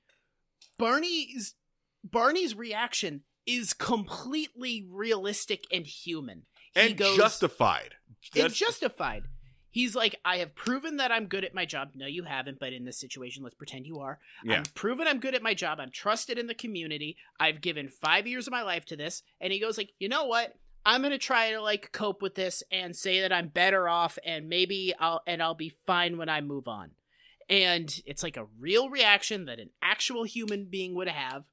barney's 0.78 1.56
barney's 2.04 2.56
reaction 2.56 3.22
is 3.46 3.74
completely 3.74 4.86
realistic 4.90 5.66
and 5.72 5.86
human 5.86 6.44
he 6.74 6.82
And 6.82 6.98
goes 6.98 7.16
justified. 7.18 7.96
it's 8.22 8.30
That's- 8.34 8.54
justified 8.58 9.24
he's 9.76 9.96
like 9.96 10.16
i 10.24 10.38
have 10.38 10.56
proven 10.56 10.98
that 10.98 11.12
i'm 11.12 11.26
good 11.26 11.44
at 11.44 11.54
my 11.54 11.66
job 11.66 11.90
no 11.96 12.08
you 12.08 12.24
haven't 12.24 12.60
but 12.60 12.74
in 12.74 12.86
this 12.86 12.98
situation 12.98 13.44
let's 13.44 13.56
pretend 13.56 13.86
you 13.86 14.00
are 14.00 14.20
yeah. 14.44 14.58
I'm 14.58 14.64
proven 14.74 15.08
I'm 15.08 15.20
good 15.20 15.36
at 15.36 15.44
my 15.44 15.54
job. 15.54 15.80
I'm 15.80 15.92
trusted 15.92 16.38
in 16.38 16.48
the 16.48 16.54
community. 16.54 17.18
I've 17.40 17.62
given 17.62 17.90
five 17.90 18.28
years 18.28 18.48
of 18.48 18.52
my 18.52 18.62
life 18.62 18.86
to 18.86 18.96
this. 18.96 19.24
And 19.42 19.52
he 19.52 19.60
goes 19.60 19.78
like, 19.78 19.92
you 20.00 20.10
know 20.10 20.26
what? 20.26 20.54
I'm 20.86 21.02
gonna 21.02 21.18
try 21.18 21.52
to 21.52 21.62
like 21.62 21.92
cope 21.92 22.22
with 22.22 22.36
this 22.36 22.64
and 22.72 22.96
say 22.96 23.22
that 23.22 23.34
I'm 23.34 23.48
better 23.48 23.90
off 23.90 24.20
and 24.24 24.48
maybe 24.48 24.94
I'll 25.00 25.22
and 25.26 25.42
I'll 25.42 25.56
be 25.56 25.74
fine 25.88 26.18
when 26.18 26.30
I 26.30 26.42
move 26.42 26.68
on. 26.68 26.92
And 27.50 28.02
it's 28.06 28.24
like 28.24 28.38
a 28.38 28.48
real 28.60 28.90
reaction 28.90 29.46
that 29.46 29.60
an 29.60 29.70
actual 29.82 30.24
human 30.24 30.66
being 30.66 30.94
would 30.96 31.08
have. 31.08 31.44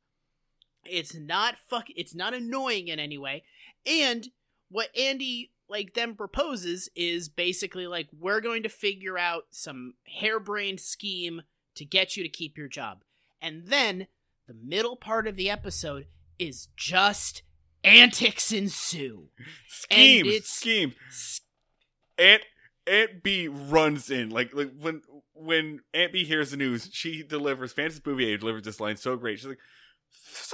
It's 0.85 1.15
not 1.15 1.57
fuck 1.57 1.87
it's 1.89 2.15
not 2.15 2.35
annoying 2.35 2.89
in 2.89 2.99
any 2.99 3.17
way. 3.17 3.45
And 3.87 4.29
what 4.69 4.95
Andy 4.97 5.51
like 5.73 5.95
them 5.95 6.15
proposes 6.15 6.89
is 6.95 7.29
basically 7.29 7.87
like 7.89 8.07
we're 8.17 8.41
going 8.41 8.63
to 8.63 8.69
figure 8.69 9.19
out 9.19 9.47
some 9.51 9.95
harebrained 10.21 10.79
scheme 10.79 11.43
to 11.75 11.85
get 11.85 12.17
you 12.17 12.23
to 12.23 12.29
keep 12.29 12.57
your 12.57 12.69
job. 12.69 13.03
And 13.41 13.67
then 13.67 14.07
the 14.47 14.55
middle 14.55 14.95
part 14.97 15.27
of 15.27 15.35
the 15.35 15.51
episode 15.51 16.07
is 16.39 16.69
just 16.77 17.43
antics 17.83 18.53
ensue. 18.53 19.29
Scheme. 19.67 20.27
it's- 20.27 20.47
Scheme. 20.49 20.95
Aunt 22.19 22.43
Aunt 22.87 23.23
Bee 23.23 23.49
runs 23.49 24.11
in 24.11 24.31
like 24.31 24.55
like 24.55 24.71
when 24.79 25.03
when 25.35 25.81
Aunt 25.95 26.13
Bee 26.13 26.25
hears 26.25 26.51
the 26.51 26.57
news, 26.57 26.89
she 26.93 27.23
delivers. 27.23 27.73
Frances 27.73 28.01
Bavier 28.01 28.39
delivers 28.39 28.65
this 28.65 28.81
line 28.81 28.97
so 28.97 29.17
great. 29.17 29.39
She's 29.39 29.47
like, 29.49 29.59
"F- 29.59 29.65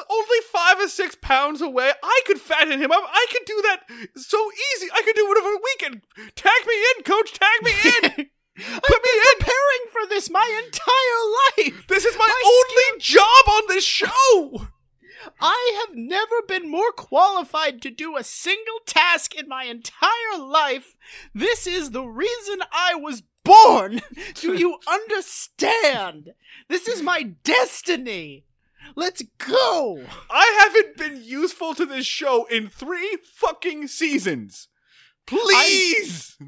"Only 0.09 0.39
five 0.53 0.81
or 0.81 0.89
six 0.89 1.17
pounds 1.21 1.61
away. 1.61 1.93
I 2.03 2.21
could 2.27 2.41
fatten 2.41 2.81
him 2.81 2.93
up. 2.93 3.05
I 3.07 3.27
could 3.31 3.45
do 3.45 3.63
that 3.63 3.81
so 4.17 4.51
easy. 4.75 4.89
I 4.95 5.03
could 5.03 5.17
do 5.17 5.31
it 5.31 5.39
over 5.39 5.55
a 5.55 5.61
weekend. 5.65 6.03
Tag 6.37 6.67
me 6.67 6.75
in, 6.97 7.05
coach. 7.05 7.33
Tag 7.33 7.63
me 7.63 7.73
in. 7.73 8.05
I've 8.59 9.03
been 9.05 9.21
preparing 9.39 9.85
for 9.93 10.07
this 10.09 10.31
my 10.31 10.63
entire 10.65 11.67
life. 11.73 11.87
This 11.89 12.05
is 12.05 12.17
my, 12.19 12.27
My 12.27 12.43
only 12.45 13.01
job 13.01 13.49
on 13.49 13.63
this 13.69 13.85
show." 13.85 14.69
I 15.41 15.85
have 15.87 15.97
never 15.97 16.43
been 16.47 16.71
more 16.71 16.93
qualified 16.93 17.83
to 17.83 17.91
do 17.91 18.17
a 18.17 18.25
single 18.25 18.81
task 18.87 19.35
in 19.35 19.49
my 19.49 19.65
entire 19.65 20.39
life. 20.39 20.97
This 21.35 21.67
is 21.67 21.91
the 21.91 22.05
reason 22.05 22.61
I 22.73 22.95
was 22.95 23.23
born. 23.45 24.01
Do 24.35 24.55
you 24.55 24.79
understand? 24.89 26.35
This 26.69 26.89
is 26.89 27.03
my 27.03 27.23
destiny. 27.45 28.45
Let's 28.97 29.23
go. 29.39 30.05
I 30.31 30.59
haven't 30.61 30.97
been 30.97 31.23
useful 31.23 31.75
to 31.75 31.87
this 31.87 32.07
show 32.07 32.47
in 32.47 32.69
three 32.69 33.19
fucking 33.35 33.89
seasons. 33.89 34.69
Please. 35.27 36.39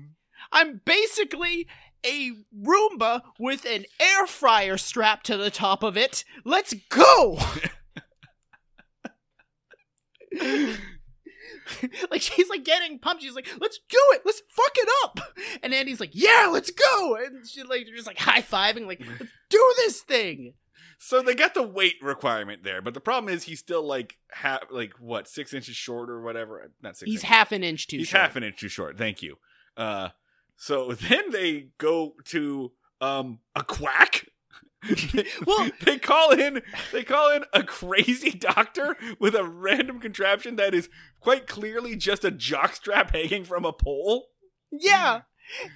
I'm 0.53 0.81
basically 0.85 1.69
a 2.05 2.33
Roomba 2.57 3.23
with 3.39 3.65
an 3.65 3.85
air 4.01 4.27
fryer 4.27 4.77
strapped 4.77 5.27
to 5.27 5.37
the 5.37 5.51
top 5.51 5.83
of 5.83 5.97
it. 5.97 6.25
Let's 6.45 6.75
go! 6.89 7.39
like 12.11 12.23
she's 12.23 12.49
like 12.49 12.65
getting 12.65 12.99
pumped. 12.99 13.23
She's 13.23 13.35
like, 13.35 13.49
"Let's 13.61 13.79
do 13.89 13.99
it. 14.13 14.23
Let's 14.25 14.43
fuck 14.49 14.73
it 14.77 14.89
up." 15.05 15.21
And 15.63 15.75
Andy's 15.75 16.01
like, 16.01 16.13
"Yeah, 16.13 16.49
let's 16.51 16.71
go." 16.71 17.17
And 17.17 17.47
she's 17.47 17.67
like, 17.67 17.87
just 17.87 18.07
like 18.07 18.19
high 18.19 18.43
fiving, 18.43 18.87
like, 18.87 19.01
"Let's 19.21 19.33
do 19.49 19.75
this 19.77 20.01
thing." 20.01 20.55
So 21.03 21.23
they 21.23 21.35
got 21.35 21.55
the 21.55 21.63
weight 21.63 21.95
requirement 22.03 22.63
there, 22.63 22.83
but 22.83 22.93
the 22.93 23.01
problem 23.01 23.33
is 23.33 23.45
he's 23.45 23.59
still 23.59 23.83
like 23.83 24.19
half, 24.33 24.65
like 24.71 24.93
what, 25.01 25.27
six 25.29 25.55
inches 25.55 25.75
short 25.75 26.11
or 26.11 26.21
whatever. 26.21 26.71
Not 26.83 26.99
six. 26.99 27.11
He's 27.11 27.21
inches. 27.21 27.29
half 27.31 27.53
an 27.53 27.65
inch 27.65 27.87
too. 27.87 27.97
Short. 27.97 28.01
He's 28.01 28.09
short. 28.09 28.21
half 28.21 28.37
an 28.37 28.43
inch 28.43 28.57
too 28.61 28.69
short. 28.69 28.99
Thank 28.99 29.23
you. 29.23 29.37
Uh, 29.79 30.11
so 30.57 30.93
then 31.09 31.31
they 31.31 31.69
go 31.79 32.17
to 32.27 32.73
um 33.01 33.39
a 33.57 33.65
quack. 33.65 34.27
Well- 35.47 35.71
they 35.85 35.99
call 35.99 36.33
in 36.33 36.61
they 36.93 37.03
call 37.03 37.31
in 37.33 37.45
a 37.55 37.63
crazy 37.63 38.33
doctor 38.33 38.95
with 39.19 39.35
a 39.35 39.45
random 39.45 40.01
contraption 40.01 40.57
that 40.57 40.75
is 40.75 40.91
quite 41.21 41.47
clearly 41.47 41.97
just 41.97 42.27
a 42.27 42.31
jockstrap 42.31 43.15
hanging 43.15 43.45
from 43.45 43.65
a 43.65 43.73
pole. 43.73 44.27
Yeah. 44.71 45.23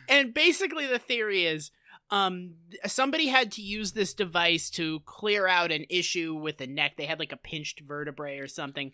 And 0.08 0.34
basically 0.34 0.86
the 0.86 0.98
theory 0.98 1.46
is 1.46 1.70
um 2.10 2.54
somebody 2.86 3.28
had 3.28 3.52
to 3.52 3.62
use 3.62 3.92
this 3.92 4.14
device 4.14 4.70
to 4.70 5.00
clear 5.00 5.46
out 5.46 5.72
an 5.72 5.86
issue 5.88 6.34
with 6.34 6.58
the 6.58 6.66
neck. 6.66 6.96
They 6.96 7.06
had 7.06 7.18
like 7.18 7.32
a 7.32 7.36
pinched 7.36 7.80
vertebrae 7.80 8.38
or 8.38 8.48
something. 8.48 8.92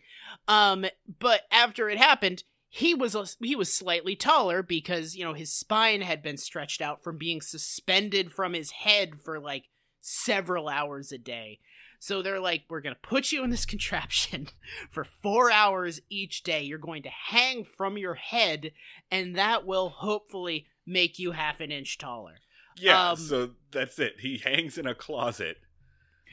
Um 0.49 0.87
but 1.19 1.43
after 1.51 1.89
it 1.89 1.99
happened, 1.99 2.45
he 2.69 2.95
was 2.95 3.37
he 3.41 3.57
was 3.57 3.75
slightly 3.75 4.15
taller 4.15 4.63
because, 4.63 5.17
you 5.17 5.25
know, 5.25 5.35
his 5.35 5.53
spine 5.53 6.03
had 6.03 6.23
been 6.23 6.37
stretched 6.37 6.81
out 6.81 7.03
from 7.03 7.19
being 7.19 7.41
suspended 7.41 8.33
from 8.33 8.53
his 8.53 8.71
head 8.71 9.21
for 9.21 9.41
like 9.41 9.65
several 10.01 10.69
hours 10.69 11.11
a 11.11 11.19
day. 11.19 11.59
So 11.99 12.23
they're 12.23 12.41
like, 12.41 12.63
we're 12.69 12.81
going 12.81 12.95
to 12.95 13.09
put 13.09 13.33
you 13.33 13.45
in 13.45 13.51
this 13.51 13.67
contraption 13.67 14.49
for 14.91 15.05
four 15.05 15.51
hours 15.51 16.01
each 16.09 16.43
day. 16.43 16.63
You're 16.63 16.79
going 16.79 17.03
to 17.03 17.11
hang 17.11 17.65
from 17.65 17.99
your 17.99 18.15
head, 18.15 18.73
and 19.11 19.37
that 19.37 19.67
will 19.67 19.91
hopefully 19.91 20.67
make 20.87 21.19
you 21.19 21.33
half 21.33 21.61
an 21.61 21.71
inch 21.71 21.99
taller. 21.99 22.37
Yeah, 22.77 23.11
Um, 23.11 23.17
so 23.17 23.51
that's 23.71 23.99
it. 23.99 24.17
He 24.21 24.39
hangs 24.39 24.79
in 24.79 24.87
a 24.87 24.95
closet. 24.95 25.59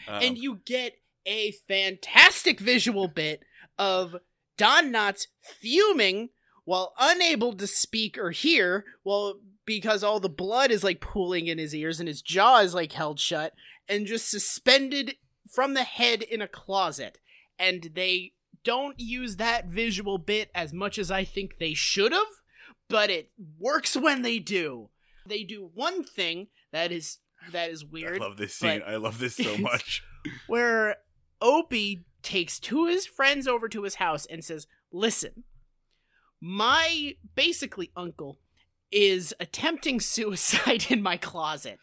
Um, 0.08 0.22
and 0.22 0.38
you 0.38 0.62
get 0.66 0.94
a 1.26 1.52
fantastic 1.68 2.60
visual 2.60 3.08
bit 3.08 3.42
of 3.78 4.16
Don 4.58 4.92
Knotts 4.92 5.28
fuming 5.42 6.30
while 6.66 6.94
unable 7.00 7.54
to 7.54 7.68
speak 7.68 8.18
or 8.18 8.32
hear, 8.32 8.86
well, 9.04 9.40
because 9.66 10.04
all 10.04 10.20
the 10.20 10.30
blood 10.30 10.72
is 10.72 10.84
like 10.84 11.02
pooling 11.02 11.48
in 11.48 11.58
his 11.58 11.76
ears 11.76 12.00
and 12.00 12.08
his 12.08 12.22
jaw 12.22 12.60
is 12.60 12.74
like 12.74 12.94
held 12.94 13.20
shut 13.20 13.54
and 13.88 14.06
just 14.06 14.30
suspended 14.30 15.16
from 15.54 15.74
the 15.74 15.84
head 15.84 16.22
in 16.22 16.42
a 16.42 16.48
closet. 16.48 17.20
And 17.60 17.92
they 17.96 18.34
don't 18.64 19.00
use 19.00 19.38
that 19.38 19.66
visual 19.68 20.18
bit 20.18 20.50
as 20.54 20.74
much 20.74 20.98
as 20.98 21.10
I 21.10 21.24
think 21.24 21.58
they 21.58 21.74
should 21.74 22.12
have, 22.12 22.28
but 22.90 23.10
it 23.10 23.30
works 23.60 23.96
when 23.96 24.22
they 24.22 24.40
do. 24.40 24.90
They 25.28 25.44
do 25.44 25.70
one 25.74 26.04
thing 26.04 26.48
that 26.72 26.92
is 26.92 27.20
that 27.52 27.70
is 27.70 27.86
weird. 27.86 28.22
I 28.22 28.26
love 28.26 28.38
this 28.38 28.56
scene. 28.56 28.82
I 28.86 28.96
love 28.96 29.20
this 29.20 29.36
so 29.36 29.58
much. 29.60 30.04
where 30.48 30.98
Opie 31.42 32.06
takes 32.24 32.60
two 32.60 32.86
of 32.88 32.94
his 32.94 33.06
friends 33.06 33.48
over 33.48 33.70
to 33.70 33.84
his 33.84 33.96
house 33.96 34.26
and 34.26 34.44
says, 34.44 34.68
Listen, 34.92 35.44
my 36.42 37.16
basically 37.36 37.92
uncle 37.96 38.40
is 38.92 39.34
attempting 39.40 40.00
suicide 40.02 40.88
in 40.90 41.02
my 41.02 41.18
closet. 41.18 41.80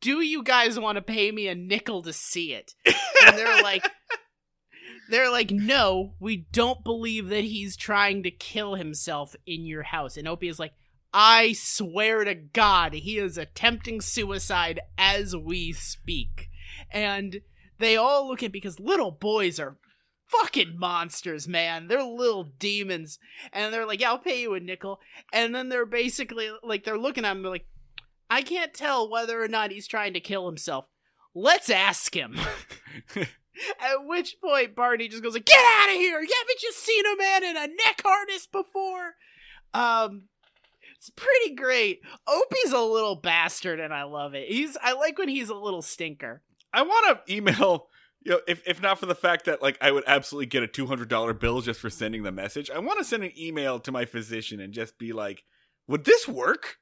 Do 0.00 0.20
you 0.20 0.42
guys 0.44 0.78
want 0.78 0.96
to 0.96 1.02
pay 1.02 1.32
me 1.32 1.48
a 1.48 1.54
nickel 1.54 2.02
to 2.02 2.12
see 2.12 2.52
it? 2.52 2.74
And 2.86 3.36
they're 3.36 3.62
like, 3.62 3.90
they're 5.10 5.30
like, 5.30 5.50
no, 5.50 6.14
we 6.20 6.46
don't 6.52 6.84
believe 6.84 7.28
that 7.30 7.42
he's 7.42 7.76
trying 7.76 8.22
to 8.22 8.30
kill 8.30 8.74
himself 8.76 9.34
in 9.46 9.64
your 9.66 9.82
house. 9.82 10.16
And 10.16 10.28
Opie 10.28 10.48
is 10.48 10.58
like, 10.60 10.72
I 11.12 11.54
swear 11.54 12.24
to 12.24 12.34
God, 12.34 12.92
he 12.92 13.18
is 13.18 13.38
attempting 13.38 14.00
suicide 14.00 14.80
as 14.96 15.34
we 15.34 15.72
speak. 15.72 16.48
And 16.90 17.40
they 17.78 17.96
all 17.96 18.28
look 18.28 18.42
at 18.42 18.52
because 18.52 18.78
little 18.78 19.10
boys 19.10 19.58
are 19.58 19.78
fucking 20.26 20.78
monsters, 20.78 21.48
man. 21.48 21.88
They're 21.88 22.02
little 22.02 22.44
demons. 22.44 23.18
And 23.52 23.72
they're 23.72 23.86
like, 23.86 24.00
yeah, 24.00 24.10
I'll 24.10 24.18
pay 24.18 24.42
you 24.42 24.54
a 24.54 24.60
nickel. 24.60 25.00
And 25.32 25.54
then 25.54 25.68
they're 25.68 25.86
basically 25.86 26.50
like, 26.62 26.84
they're 26.84 26.98
looking 26.98 27.24
at 27.24 27.32
him, 27.36 27.42
like, 27.42 27.66
I 28.30 28.42
can't 28.42 28.74
tell 28.74 29.10
whether 29.10 29.42
or 29.42 29.48
not 29.48 29.70
he's 29.70 29.86
trying 29.86 30.12
to 30.12 30.20
kill 30.20 30.46
himself. 30.46 30.86
Let's 31.34 31.70
ask 31.70 32.14
him. 32.14 32.38
At 33.80 34.06
which 34.06 34.36
point 34.42 34.76
Barney 34.76 35.08
just 35.08 35.22
goes 35.22 35.34
like, 35.34 35.44
"Get 35.44 35.58
out 35.58 35.88
of 35.88 35.96
here! 35.96 36.20
You 36.20 36.34
haven't 36.40 36.62
you 36.62 36.72
seen 36.72 37.04
a 37.06 37.16
man 37.16 37.44
in 37.44 37.56
a 37.56 37.66
neck 37.66 38.02
harness 38.04 38.46
before?" 38.46 39.14
Um, 39.74 40.24
it's 40.98 41.10
pretty 41.10 41.54
great. 41.54 42.00
Opie's 42.26 42.72
a 42.72 42.80
little 42.80 43.16
bastard, 43.16 43.80
and 43.80 43.92
I 43.94 44.02
love 44.04 44.34
it. 44.34 44.48
He's 44.48 44.76
I 44.82 44.92
like 44.92 45.18
when 45.18 45.28
he's 45.28 45.48
a 45.48 45.54
little 45.54 45.82
stinker. 45.82 46.42
I 46.72 46.82
want 46.82 47.26
to 47.26 47.34
email, 47.34 47.88
you 48.22 48.32
know, 48.32 48.40
if, 48.46 48.62
if 48.66 48.82
not 48.82 48.98
for 48.98 49.06
the 49.06 49.14
fact 49.14 49.44
that 49.46 49.62
like 49.62 49.78
I 49.80 49.90
would 49.92 50.04
absolutely 50.06 50.46
get 50.46 50.62
a 50.62 50.66
two 50.68 50.86
hundred 50.86 51.08
dollar 51.08 51.32
bill 51.34 51.60
just 51.60 51.80
for 51.80 51.90
sending 51.90 52.22
the 52.24 52.32
message. 52.32 52.70
I 52.70 52.78
want 52.78 52.98
to 52.98 53.04
send 53.04 53.22
an 53.24 53.32
email 53.38 53.78
to 53.80 53.92
my 53.92 54.04
physician 54.04 54.60
and 54.60 54.72
just 54.72 54.98
be 54.98 55.12
like, 55.12 55.44
"Would 55.86 56.04
this 56.04 56.26
work?" 56.28 56.78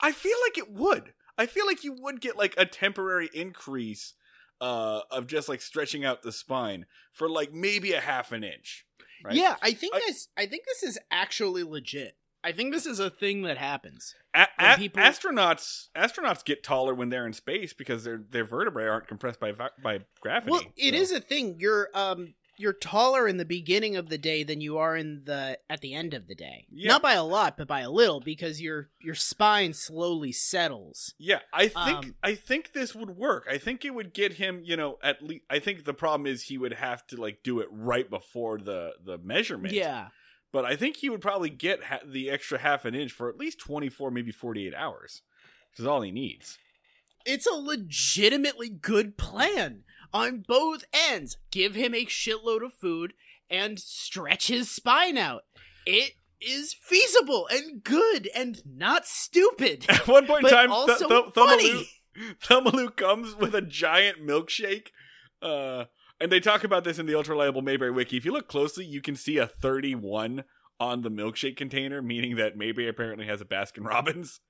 I 0.00 0.12
feel 0.12 0.36
like 0.46 0.58
it 0.58 0.70
would. 0.70 1.14
I 1.38 1.46
feel 1.46 1.66
like 1.66 1.84
you 1.84 1.94
would 2.00 2.20
get 2.20 2.36
like 2.36 2.54
a 2.56 2.64
temporary 2.66 3.28
increase 3.34 4.14
uh, 4.60 5.00
of 5.10 5.26
just 5.26 5.48
like 5.48 5.60
stretching 5.60 6.04
out 6.04 6.22
the 6.22 6.32
spine 6.32 6.86
for 7.12 7.28
like 7.28 7.52
maybe 7.52 7.92
a 7.92 8.00
half 8.00 8.32
an 8.32 8.44
inch. 8.44 8.86
Right? 9.24 9.34
Yeah, 9.34 9.56
I 9.62 9.72
think 9.72 9.94
I- 9.94 10.00
this. 10.06 10.28
I 10.36 10.46
think 10.46 10.64
this 10.64 10.82
is 10.82 10.98
actually 11.10 11.62
legit. 11.64 12.16
I 12.46 12.52
think 12.52 12.72
this 12.72 12.86
is 12.86 13.00
a 13.00 13.10
thing 13.10 13.42
that 13.42 13.58
happens. 13.58 14.14
A- 14.32 14.46
a- 14.58 14.76
people- 14.76 15.02
astronauts 15.02 15.88
astronauts 15.96 16.44
get 16.44 16.62
taller 16.62 16.94
when 16.94 17.08
they're 17.08 17.26
in 17.26 17.32
space 17.32 17.72
because 17.72 18.04
their 18.04 18.18
their 18.30 18.44
vertebrae 18.44 18.86
aren't 18.86 19.08
compressed 19.08 19.40
by 19.40 19.52
by 19.52 20.00
gravity. 20.20 20.52
Well, 20.52 20.62
it 20.76 20.94
so- 20.94 21.00
is 21.00 21.12
a 21.12 21.20
thing. 21.20 21.56
You're 21.58 21.88
um 21.94 22.34
you're 22.58 22.72
taller 22.72 23.28
in 23.28 23.36
the 23.36 23.44
beginning 23.44 23.96
of 23.96 24.08
the 24.08 24.16
day 24.16 24.42
than 24.42 24.62
you 24.62 24.78
are 24.78 24.96
in 24.96 25.24
the 25.24 25.58
at 25.68 25.80
the 25.82 25.92
end 25.92 26.14
of 26.14 26.26
the 26.26 26.34
day. 26.34 26.66
Yeah. 26.70 26.88
Not 26.92 27.02
by 27.02 27.12
a 27.12 27.24
lot, 27.24 27.58
but 27.58 27.68
by 27.68 27.80
a 27.80 27.90
little 27.90 28.20
because 28.20 28.62
your 28.62 28.88
your 29.02 29.14
spine 29.16 29.74
slowly 29.74 30.32
settles. 30.32 31.14
Yeah, 31.18 31.40
I 31.52 31.68
think 31.68 31.76
Um, 32.06 32.14
I 32.22 32.34
think 32.34 32.72
this 32.72 32.94
would 32.94 33.10
work. 33.10 33.46
I 33.50 33.58
think 33.58 33.84
it 33.84 33.90
would 33.90 34.14
get 34.14 34.34
him, 34.34 34.62
you 34.64 34.76
know, 34.76 34.98
at 35.02 35.20
least. 35.22 35.44
I 35.50 35.58
think 35.58 35.84
the 35.84 35.92
problem 35.94 36.26
is 36.26 36.44
he 36.44 36.56
would 36.56 36.74
have 36.74 37.06
to 37.08 37.16
like 37.20 37.42
do 37.42 37.60
it 37.60 37.68
right 37.70 38.08
before 38.08 38.58
the 38.58 38.92
the 39.04 39.18
measurement. 39.18 39.74
Yeah. 39.74 40.08
But 40.56 40.64
I 40.64 40.74
think 40.74 40.96
he 40.96 41.10
would 41.10 41.20
probably 41.20 41.50
get 41.50 41.84
ha- 41.84 41.98
the 42.02 42.30
extra 42.30 42.56
half 42.56 42.86
an 42.86 42.94
inch 42.94 43.12
for 43.12 43.28
at 43.28 43.36
least 43.36 43.58
twenty 43.58 43.90
four, 43.90 44.10
maybe 44.10 44.32
forty 44.32 44.66
eight 44.66 44.72
hours, 44.74 45.20
which 45.70 45.80
is 45.80 45.86
all 45.86 46.00
he 46.00 46.10
needs. 46.10 46.56
It's 47.26 47.46
a 47.46 47.52
legitimately 47.52 48.70
good 48.70 49.18
plan 49.18 49.84
on 50.14 50.44
both 50.48 50.84
ends. 51.10 51.36
Give 51.50 51.74
him 51.74 51.94
a 51.94 52.06
shitload 52.06 52.64
of 52.64 52.72
food 52.72 53.12
and 53.50 53.78
stretch 53.78 54.48
his 54.48 54.70
spine 54.70 55.18
out. 55.18 55.42
It 55.84 56.12
is 56.40 56.72
feasible 56.72 57.46
and 57.52 57.84
good 57.84 58.30
and 58.34 58.62
not 58.64 59.04
stupid. 59.04 59.84
At 59.90 60.08
one 60.08 60.26
point 60.26 60.44
in 60.44 60.50
time, 60.50 60.72
also 60.72 61.06
Th- 61.06 61.22
Th- 61.22 61.34
funny. 61.34 61.86
Thelma 62.40 62.70
Lou, 62.70 62.88
Thumaloo 62.88 62.96
comes 62.96 63.36
with 63.36 63.54
a 63.54 63.60
giant 63.60 64.26
milkshake. 64.26 64.86
Uh, 65.42 65.84
and 66.20 66.32
they 66.32 66.40
talk 66.40 66.64
about 66.64 66.84
this 66.84 66.98
in 66.98 67.06
the 67.06 67.14
ultra 67.14 67.34
reliable 67.34 67.62
Mayberry 67.62 67.90
wiki. 67.90 68.16
If 68.16 68.24
you 68.24 68.32
look 68.32 68.48
closely, 68.48 68.84
you 68.84 69.00
can 69.00 69.16
see 69.16 69.38
a 69.38 69.46
31 69.46 70.44
on 70.78 71.02
the 71.02 71.10
milkshake 71.10 71.56
container, 71.56 72.02
meaning 72.02 72.36
that 72.36 72.56
maybe 72.56 72.86
apparently 72.86 73.26
has 73.26 73.40
a 73.40 73.44
Baskin 73.44 73.84
Robbins. 73.84 74.40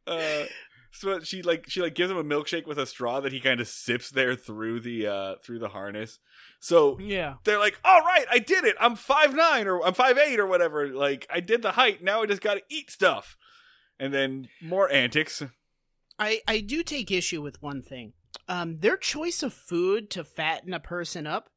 Uh, 0.08 0.46
so 0.92 1.20
she 1.20 1.42
like 1.42 1.66
she 1.70 1.82
like 1.82 1.94
gives 1.94 2.10
him 2.10 2.18
a 2.18 2.24
milkshake 2.24 2.66
with 2.66 2.80
a 2.80 2.86
straw 2.86 3.20
that 3.20 3.32
he 3.34 3.40
kind 3.40 3.60
of 3.60 3.68
sips 3.68 4.10
there 4.10 4.36
through 4.36 4.80
the 4.80 5.06
uh 5.06 5.36
through 5.44 5.60
the 5.60 5.70
harness. 5.70 6.20
So 6.60 6.98
yeah. 7.00 7.36
they're 7.44 7.60
like, 7.60 7.80
"All 7.84 8.02
right, 8.02 8.26
I 8.32 8.40
did 8.40 8.64
it. 8.64 8.76
I'm 8.80 8.96
five 8.96 9.36
nine 9.36 9.68
or 9.68 9.86
I'm 9.86 9.94
five 9.94 10.18
eight 10.18 10.40
or 10.40 10.48
whatever. 10.48 10.88
Like 10.88 11.28
I 11.30 11.40
did 11.40 11.62
the 11.62 11.74
height. 11.74 12.02
Now 12.02 12.22
I 12.22 12.26
just 12.26 12.42
got 12.42 12.56
to 12.56 12.64
eat 12.70 12.90
stuff." 12.90 13.38
And 14.00 14.14
then 14.14 14.48
more 14.62 14.92
antics. 14.92 15.44
I 16.18 16.42
I 16.48 16.62
do 16.62 16.84
take 16.84 17.12
issue 17.12 17.42
with 17.42 17.62
one 17.62 17.82
thing. 17.82 18.14
Um, 18.48 18.80
their 18.80 18.98
choice 18.98 19.44
of 19.44 19.54
food 19.54 20.10
to 20.12 20.24
fatten 20.24 20.74
a 20.74 20.80
person 20.80 21.28
up, 21.28 21.50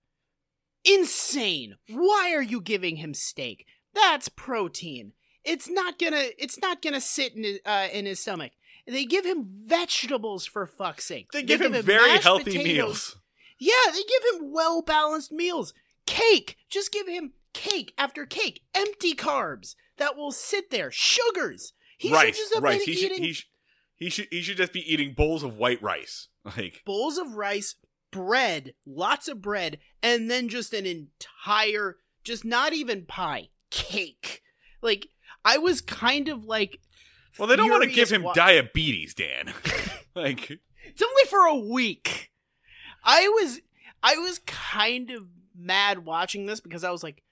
insane. 0.84 1.76
Why 1.88 2.32
are 2.34 2.42
you 2.42 2.60
giving 2.60 2.96
him 2.96 3.14
steak? 3.14 3.66
That's 3.94 4.28
protein. 4.28 5.12
It's 5.44 5.68
not 5.68 5.98
gonna. 5.98 6.24
It's 6.38 6.60
not 6.60 6.82
gonna 6.82 7.00
sit 7.00 7.34
in 7.34 7.44
his, 7.44 7.58
uh, 7.64 7.88
in 7.92 8.06
his 8.06 8.20
stomach. 8.20 8.52
They 8.86 9.04
give 9.04 9.24
him 9.24 9.46
vegetables 9.66 10.46
for 10.46 10.66
fuck's 10.66 11.04
sake. 11.04 11.30
They 11.32 11.42
give 11.42 11.60
him 11.60 11.72
very 11.82 12.18
healthy 12.18 12.44
potatoes. 12.44 12.64
meals. 12.64 13.16
Yeah, 13.58 13.92
they 13.92 14.02
give 14.02 14.40
him 14.40 14.52
well 14.52 14.82
balanced 14.82 15.32
meals. 15.32 15.72
Cake. 16.06 16.56
Just 16.68 16.92
give 16.92 17.06
him 17.06 17.32
cake 17.52 17.92
after 17.98 18.26
cake, 18.26 18.62
empty 18.74 19.14
carbs 19.14 19.74
that 19.98 20.16
will 20.16 20.32
sit 20.32 20.70
there, 20.70 20.90
sugars. 20.90 21.72
He 21.98 22.12
rice, 22.12 22.36
should 22.36 22.50
just 22.50 22.62
rice. 22.62 22.82
He 22.82 22.94
should, 22.94 23.12
eating 23.12 23.22
he, 23.24 23.32
sh- 23.32 23.48
he 23.96 24.08
should 24.10 24.28
he 24.30 24.42
should 24.42 24.56
just 24.56 24.72
be 24.72 24.92
eating 24.92 25.14
bowls 25.14 25.42
of 25.42 25.56
white 25.56 25.82
rice. 25.82 26.28
Like 26.56 26.80
bowls 26.86 27.18
of 27.18 27.34
rice, 27.34 27.74
bread, 28.10 28.74
lots 28.86 29.28
of 29.28 29.40
bread, 29.42 29.78
and 30.02 30.30
then 30.30 30.48
just 30.48 30.72
an 30.72 30.86
entire, 30.86 31.96
just 32.24 32.44
not 32.44 32.72
even 32.72 33.06
pie, 33.06 33.48
cake. 33.70 34.42
Like 34.82 35.08
I 35.44 35.58
was 35.58 35.80
kind 35.80 36.28
of 36.28 36.44
like, 36.44 36.80
Well, 37.38 37.48
they 37.48 37.56
don't 37.56 37.70
want 37.70 37.84
to 37.84 37.90
give 37.90 38.10
him 38.10 38.22
wa- 38.22 38.32
diabetes, 38.32 39.14
Dan. 39.14 39.52
like, 40.14 40.50
It's 40.84 41.02
only 41.02 41.24
for 41.28 41.46
a 41.46 41.56
week. 41.56 42.30
I 43.04 43.28
was 43.28 43.60
I 44.02 44.16
was 44.16 44.40
kind 44.40 45.10
of 45.10 45.26
mad 45.56 46.04
watching 46.04 46.46
this 46.46 46.60
because 46.60 46.84
I 46.84 46.90
was 46.90 47.02
like, 47.02 47.22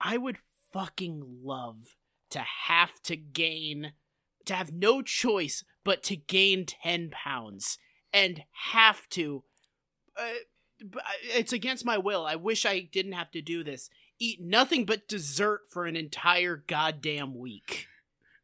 I 0.00 0.16
would 0.16 0.38
fucking 0.72 1.22
love 1.42 1.96
to 2.30 2.40
have 2.40 3.00
to 3.04 3.16
gain 3.16 3.92
to 4.44 4.54
have 4.54 4.72
no 4.72 5.02
choice 5.02 5.64
but 5.84 6.02
to 6.04 6.16
gain 6.16 6.66
10 6.66 7.10
pounds 7.10 7.78
and 8.12 8.44
have 8.72 9.08
to 9.10 9.42
uh, 10.18 10.24
it's 11.34 11.52
against 11.52 11.84
my 11.84 11.98
will. 11.98 12.26
I 12.26 12.36
wish 12.36 12.66
I 12.66 12.80
didn't 12.80 13.12
have 13.12 13.30
to 13.32 13.40
do 13.42 13.64
this. 13.64 13.88
Eat 14.18 14.40
nothing 14.40 14.84
but 14.84 15.08
dessert 15.08 15.62
for 15.70 15.86
an 15.86 15.96
entire 15.96 16.56
goddamn 16.66 17.34
week. 17.38 17.86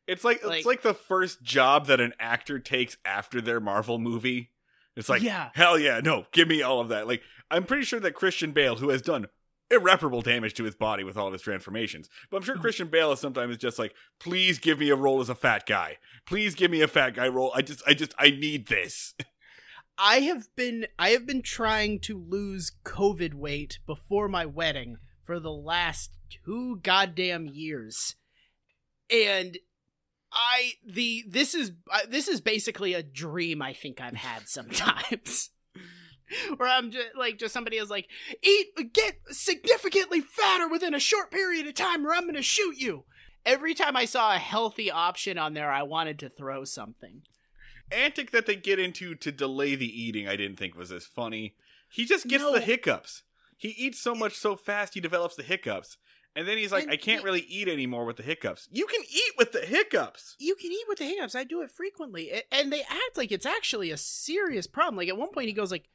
it's 0.06 0.24
like, 0.24 0.44
Like- 0.44 0.58
it's 0.58 0.66
like 0.66 0.82
the 0.82 0.94
first 0.94 1.42
job 1.42 1.86
that 1.86 2.00
an 2.00 2.12
actor 2.18 2.58
takes 2.58 2.96
after 3.04 3.40
their 3.40 3.60
Marvel 3.60 3.98
movie. 3.98 4.50
It's 4.96 5.08
like, 5.08 5.22
Yeah. 5.22 5.50
hell 5.54 5.78
yeah, 5.78 6.00
no, 6.04 6.26
give 6.32 6.48
me 6.48 6.60
all 6.62 6.80
of 6.80 6.88
that. 6.88 7.06
Like, 7.06 7.22
I'm 7.50 7.64
pretty 7.64 7.84
sure 7.84 8.00
that 8.00 8.12
Christian 8.14 8.52
Bale, 8.52 8.76
who 8.76 8.90
has 8.90 9.00
done 9.00 9.26
irreparable 9.70 10.20
damage 10.20 10.52
to 10.54 10.64
his 10.64 10.74
body 10.74 11.02
with 11.04 11.16
all 11.16 11.28
of 11.28 11.32
his 11.32 11.40
transformations, 11.40 12.10
but 12.30 12.36
I'm 12.38 12.42
sure 12.42 12.56
Mhm. 12.56 12.60
Christian 12.60 12.88
Bale 12.88 13.12
is 13.12 13.20
sometimes 13.20 13.56
just 13.56 13.78
like, 13.78 13.94
please 14.20 14.58
give 14.58 14.78
me 14.80 14.90
a 14.90 14.96
role 14.96 15.20
as 15.22 15.30
a 15.30 15.34
fat 15.34 15.64
guy. 15.66 15.96
Please 16.26 16.54
give 16.54 16.70
me 16.70 16.82
a 16.82 16.88
fat 16.88 17.14
guy 17.14 17.28
role. 17.28 17.52
I 17.54 17.62
just, 17.62 17.82
I 17.86 17.94
just, 17.94 18.12
I 18.18 18.30
need 18.30 18.66
this. 18.68 19.14
I 19.98 20.20
have 20.20 20.54
been 20.56 20.86
I 20.98 21.10
have 21.10 21.26
been 21.26 21.42
trying 21.42 22.00
to 22.00 22.18
lose 22.18 22.72
COVID 22.84 23.34
weight 23.34 23.78
before 23.86 24.28
my 24.28 24.46
wedding 24.46 24.98
for 25.24 25.38
the 25.38 25.52
last 25.52 26.10
two 26.30 26.80
goddamn 26.82 27.46
years, 27.46 28.16
and 29.10 29.58
I 30.32 30.72
the 30.86 31.24
this 31.28 31.54
is 31.54 31.72
I 31.90 32.04
this 32.08 32.28
is 32.28 32.40
basically 32.40 32.94
a 32.94 33.02
dream 33.02 33.60
I 33.60 33.72
think 33.72 34.00
I've 34.00 34.14
had 34.14 34.42
sometimes. 34.48 35.50
Where 36.56 36.68
I'm 36.68 36.90
just 36.90 37.08
like, 37.14 37.38
just 37.38 37.52
somebody 37.52 37.76
is 37.76 37.90
like, 37.90 38.08
eat, 38.42 38.68
get 38.94 39.16
significantly 39.28 40.22
fatter 40.22 40.66
within 40.66 40.94
a 40.94 40.98
short 40.98 41.30
period 41.30 41.66
of 41.66 41.74
time, 41.74 42.06
or 42.06 42.14
I'm 42.14 42.24
gonna 42.24 42.40
shoot 42.40 42.78
you. 42.78 43.04
Every 43.44 43.74
time 43.74 43.96
I 43.96 44.06
saw 44.06 44.34
a 44.34 44.38
healthy 44.38 44.90
option 44.90 45.36
on 45.36 45.52
there, 45.52 45.70
I 45.70 45.82
wanted 45.82 46.18
to 46.20 46.30
throw 46.30 46.64
something. 46.64 47.22
Antic 47.92 48.30
that 48.32 48.46
they 48.46 48.56
get 48.56 48.78
into 48.78 49.14
to 49.16 49.32
delay 49.32 49.74
the 49.74 49.86
eating, 50.02 50.26
I 50.28 50.36
didn't 50.36 50.56
think 50.58 50.74
was 50.74 50.92
as 50.92 51.06
funny. 51.06 51.54
He 51.90 52.04
just 52.04 52.26
gets 52.26 52.42
No. 52.42 52.52
the 52.52 52.60
hiccups. 52.60 53.22
He 53.56 53.68
eats 53.70 54.00
so 54.00 54.14
much 54.14 54.34
so 54.34 54.56
fast, 54.56 54.94
he 54.94 55.00
develops 55.00 55.36
the 55.36 55.42
hiccups. 55.42 55.96
And 56.34 56.48
then 56.48 56.56
he's 56.56 56.72
like, 56.72 56.84
And 56.84 56.92
I 56.92 56.96
can't 56.96 57.22
really 57.24 57.42
eat 57.42 57.68
anymore 57.68 58.06
with 58.06 58.16
the 58.16 58.22
hiccups. 58.22 58.66
You 58.72 58.86
can 58.86 59.02
eat 59.02 59.32
with 59.36 59.52
the 59.52 59.60
hiccups. 59.66 60.34
you 60.38 60.54
can 60.54 60.72
eat 60.72 60.86
with 60.88 60.98
the 60.98 61.04
hiccups. 61.04 61.34
I 61.34 61.44
do 61.44 61.60
it 61.60 61.70
frequently, 61.70 62.32
and 62.50 62.72
they 62.72 62.80
act 62.80 63.16
like 63.18 63.30
it's 63.30 63.44
actually 63.44 63.90
a 63.90 63.98
serious 63.98 64.66
problem. 64.66 64.96
Like 64.96 65.08
at 65.10 65.16
one 65.18 65.30
point, 65.30 65.48
he 65.48 65.52
goes 65.52 65.70
like, 65.70 65.90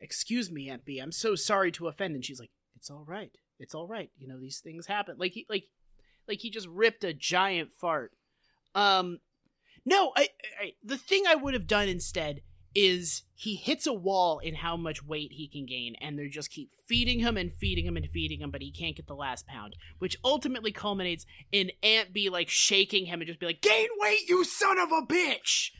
"Excuse 0.00 0.48
me, 0.50 0.70
Aunt 0.70 0.84
Bee, 0.84 0.98
I'm 1.00 1.10
so 1.10 1.34
sorry 1.34 1.72
to 1.72 1.88
offend," 1.88 2.14
and 2.14 2.24
she's 2.24 2.38
like, 2.38 2.52
"It's 2.76 2.88
all 2.88 3.04
right. 3.04 3.36
It's 3.58 3.74
all 3.74 3.88
right. 3.88 4.10
You 4.16 4.28
know 4.28 4.38
these 4.38 4.60
things 4.60 4.86
happen." 4.86 5.16
Like 5.18 5.32
he 5.32 5.44
like 5.48 5.64
like 6.28 6.38
he 6.38 6.50
just 6.50 6.68
ripped 6.68 7.02
a 7.02 7.12
giant 7.12 7.72
fart. 7.72 8.12
Um, 8.76 9.18
no, 9.90 10.12
I, 10.16 10.28
I 10.62 10.72
the 10.82 10.96
thing 10.96 11.24
I 11.28 11.34
would 11.34 11.52
have 11.52 11.66
done 11.66 11.88
instead 11.88 12.40
is 12.72 13.24
he 13.34 13.56
hits 13.56 13.86
a 13.86 13.92
wall 13.92 14.38
in 14.38 14.54
how 14.54 14.76
much 14.76 15.04
weight 15.04 15.32
he 15.32 15.48
can 15.48 15.66
gain, 15.66 15.96
and 16.00 16.16
they 16.16 16.28
just 16.28 16.50
keep 16.50 16.70
feeding 16.86 17.18
him 17.18 17.36
and 17.36 17.52
feeding 17.52 17.84
him 17.84 17.96
and 17.96 18.08
feeding 18.08 18.40
him, 18.40 18.52
but 18.52 18.62
he 18.62 18.70
can't 18.70 18.94
get 18.94 19.08
the 19.08 19.14
last 19.14 19.48
pound, 19.48 19.74
which 19.98 20.16
ultimately 20.24 20.70
culminates 20.70 21.26
in 21.50 21.72
Aunt 21.82 22.12
Bee 22.12 22.30
like 22.30 22.48
shaking 22.48 23.06
him 23.06 23.20
and 23.20 23.26
just 23.26 23.40
be 23.40 23.46
like, 23.46 23.60
"Gain 23.60 23.88
weight, 23.98 24.28
you 24.28 24.44
son 24.44 24.78
of 24.78 24.92
a 24.92 25.02
bitch!" 25.02 25.70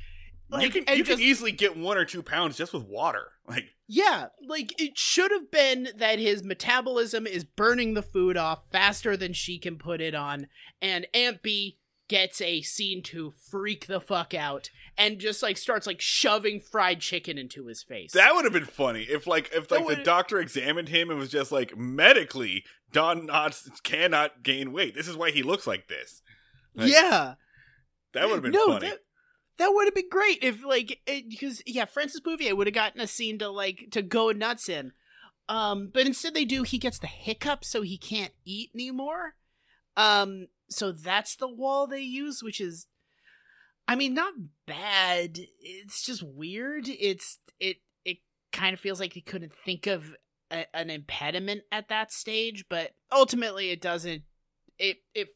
Like, 0.50 0.74
you 0.74 0.82
can 0.82 0.96
you 0.96 1.04
just, 1.04 1.18
can 1.18 1.28
easily 1.28 1.52
get 1.52 1.76
one 1.76 1.96
or 1.96 2.04
two 2.04 2.24
pounds 2.24 2.56
just 2.56 2.72
with 2.72 2.82
water. 2.82 3.26
Like 3.46 3.66
yeah, 3.86 4.26
like 4.48 4.80
it 4.80 4.96
should 4.96 5.32
have 5.32 5.50
been 5.50 5.88
that 5.96 6.18
his 6.18 6.44
metabolism 6.44 7.26
is 7.26 7.42
burning 7.44 7.94
the 7.94 8.02
food 8.02 8.36
off 8.36 8.68
faster 8.70 9.16
than 9.16 9.32
she 9.32 9.58
can 9.58 9.78
put 9.78 10.00
it 10.00 10.14
on, 10.14 10.46
and 10.82 11.06
Aunt 11.14 11.42
Bee 11.42 11.79
gets 12.10 12.40
a 12.40 12.60
scene 12.60 13.00
to 13.04 13.30
freak 13.30 13.86
the 13.86 14.00
fuck 14.00 14.34
out 14.34 14.68
and 14.98 15.20
just 15.20 15.44
like 15.44 15.56
starts 15.56 15.86
like 15.86 16.00
shoving 16.00 16.58
fried 16.58 16.98
chicken 16.98 17.38
into 17.38 17.66
his 17.66 17.84
face. 17.84 18.10
that 18.10 18.34
would 18.34 18.42
have 18.42 18.52
been 18.52 18.64
funny 18.64 19.02
if 19.02 19.28
like 19.28 19.48
if 19.54 19.70
like 19.70 19.86
the 19.86 19.94
doctor 19.94 20.40
examined 20.40 20.88
him 20.88 21.08
and 21.08 21.20
was 21.20 21.30
just 21.30 21.52
like 21.52 21.76
medically 21.76 22.64
Don 22.90 23.28
Knotts 23.28 23.80
cannot 23.84 24.42
gain 24.42 24.72
weight. 24.72 24.96
This 24.96 25.06
is 25.06 25.16
why 25.16 25.30
he 25.30 25.44
looks 25.44 25.68
like 25.68 25.86
this. 25.86 26.20
Like, 26.74 26.90
yeah, 26.90 27.34
that 28.12 28.26
would 28.26 28.34
have 28.34 28.42
been 28.42 28.50
no, 28.50 28.66
funny. 28.66 28.88
That, 28.88 28.98
that 29.58 29.68
would 29.72 29.86
have 29.86 29.94
been 29.94 30.08
great 30.10 30.42
if 30.42 30.64
like 30.64 30.98
because 31.06 31.62
yeah, 31.64 31.84
Frances 31.84 32.20
Bavier 32.20 32.56
would 32.56 32.66
have 32.66 32.74
gotten 32.74 33.00
a 33.00 33.06
scene 33.06 33.38
to 33.38 33.50
like 33.50 33.86
to 33.92 34.02
go 34.02 34.32
nuts 34.32 34.68
in. 34.68 34.90
Um, 35.48 35.92
but 35.94 36.06
instead 36.06 36.34
they 36.34 36.44
do 36.44 36.64
he 36.64 36.78
gets 36.78 36.98
the 36.98 37.06
hiccup 37.06 37.64
so 37.64 37.82
he 37.82 37.98
can't 37.98 38.32
eat 38.44 38.70
anymore. 38.74 39.36
Um, 39.96 40.48
so 40.70 40.92
that's 40.92 41.36
the 41.36 41.48
wall 41.48 41.86
they 41.86 42.00
use, 42.00 42.42
which 42.42 42.60
is 42.60 42.86
I 43.88 43.96
mean, 43.96 44.14
not 44.14 44.34
bad. 44.66 45.38
It's 45.60 46.04
just 46.04 46.22
weird. 46.22 46.84
It's 46.86 47.38
it 47.58 47.78
it 48.04 48.18
kind 48.52 48.72
of 48.72 48.80
feels 48.80 49.00
like 49.00 49.14
they 49.14 49.20
couldn't 49.20 49.52
think 49.52 49.86
of 49.86 50.14
a, 50.50 50.64
an 50.74 50.90
impediment 50.90 51.62
at 51.72 51.88
that 51.88 52.12
stage, 52.12 52.66
but 52.68 52.92
ultimately 53.10 53.70
it 53.70 53.80
doesn't. 53.80 54.22
It, 54.78 54.98
it 55.14 55.28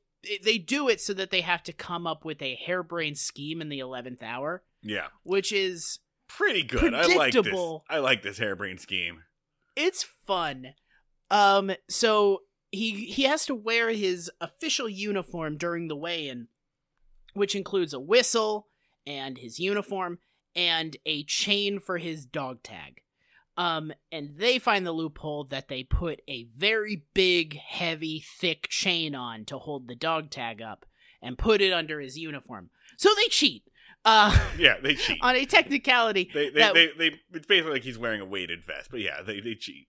they 0.43 0.57
do 0.57 0.89
it 0.89 1.01
so 1.01 1.13
that 1.15 1.31
they 1.31 1.43
have 1.43 1.63
to 1.65 1.73
come 1.73 2.07
up 2.07 2.25
with 2.25 2.41
a 2.41 2.59
harebrained 2.65 3.19
scheme 3.19 3.61
in 3.61 3.69
the 3.69 3.81
eleventh 3.81 4.23
hour, 4.23 4.63
yeah. 4.83 5.09
which 5.25 5.53
is 5.53 5.99
Pretty 6.29 6.63
good. 6.63 6.95
I 6.95 7.15
like 7.15 7.33
this. 7.33 7.79
I 7.89 7.99
like 7.99 8.23
this 8.23 8.39
harebrained 8.39 8.81
scheme. 8.81 9.23
it's 9.77 10.05
fun. 10.27 10.75
Um, 11.31 11.73
so 11.89 12.41
he 12.75 13.07
he 13.07 13.23
has 13.25 13.47
to 13.47 13.55
wear 13.55 13.91
his 13.91 14.31
official 14.41 14.89
uniform 14.89 15.57
during 15.57 15.89
the 15.89 15.97
weigh-in, 15.97 16.49
which 17.35 17.55
includes 17.55 17.93
a 17.95 18.01
whistle 18.01 18.69
and 19.07 19.39
his 19.39 19.59
uniform 19.59 20.19
and 20.57 20.97
a 21.05 21.25
chain 21.25 21.79
for 21.79 21.99
his 21.99 22.25
dog 22.27 22.63
tag. 22.63 23.01
Um, 23.57 23.93
and 24.11 24.31
they 24.37 24.59
find 24.59 24.85
the 24.85 24.93
loophole 24.93 25.45
that 25.45 25.69
they 25.69 25.85
put 25.85 26.21
a 26.29 26.49
very 26.57 27.05
big, 27.15 27.57
heavy, 27.57 28.25
thick 28.41 28.67
chain 28.69 29.15
on 29.15 29.45
to 29.45 29.59
hold 29.59 29.87
the 29.87 29.95
dog 29.95 30.31
tag 30.31 30.61
up 30.61 30.87
and 31.23 31.39
put 31.39 31.61
it 31.61 31.73
under 31.73 32.01
his 32.01 32.19
uniform. 32.19 32.71
So 32.99 33.11
they 33.17 33.29
cheat. 33.29 33.63
Uh, 34.05 34.37
Yeah, 34.59 34.75
they 34.83 34.95
cheat. 34.97 35.19
on 35.23 35.37
a 35.37 35.45
technicality, 35.47 36.31
They 36.35 36.51
they, 36.51 36.59
that- 36.61 36.75
they 36.75 36.89
they 36.99 37.21
it's 37.33 37.47
basically 37.47 37.73
like 37.75 37.83
he's 37.85 37.99
wearing 37.99 38.21
a 38.21 38.25
weighted 38.27 38.65
vest, 38.65 38.91
but 38.91 39.01
yeah, 39.01 39.23
they 39.23 39.39
they 39.41 39.55
cheat. 39.55 39.87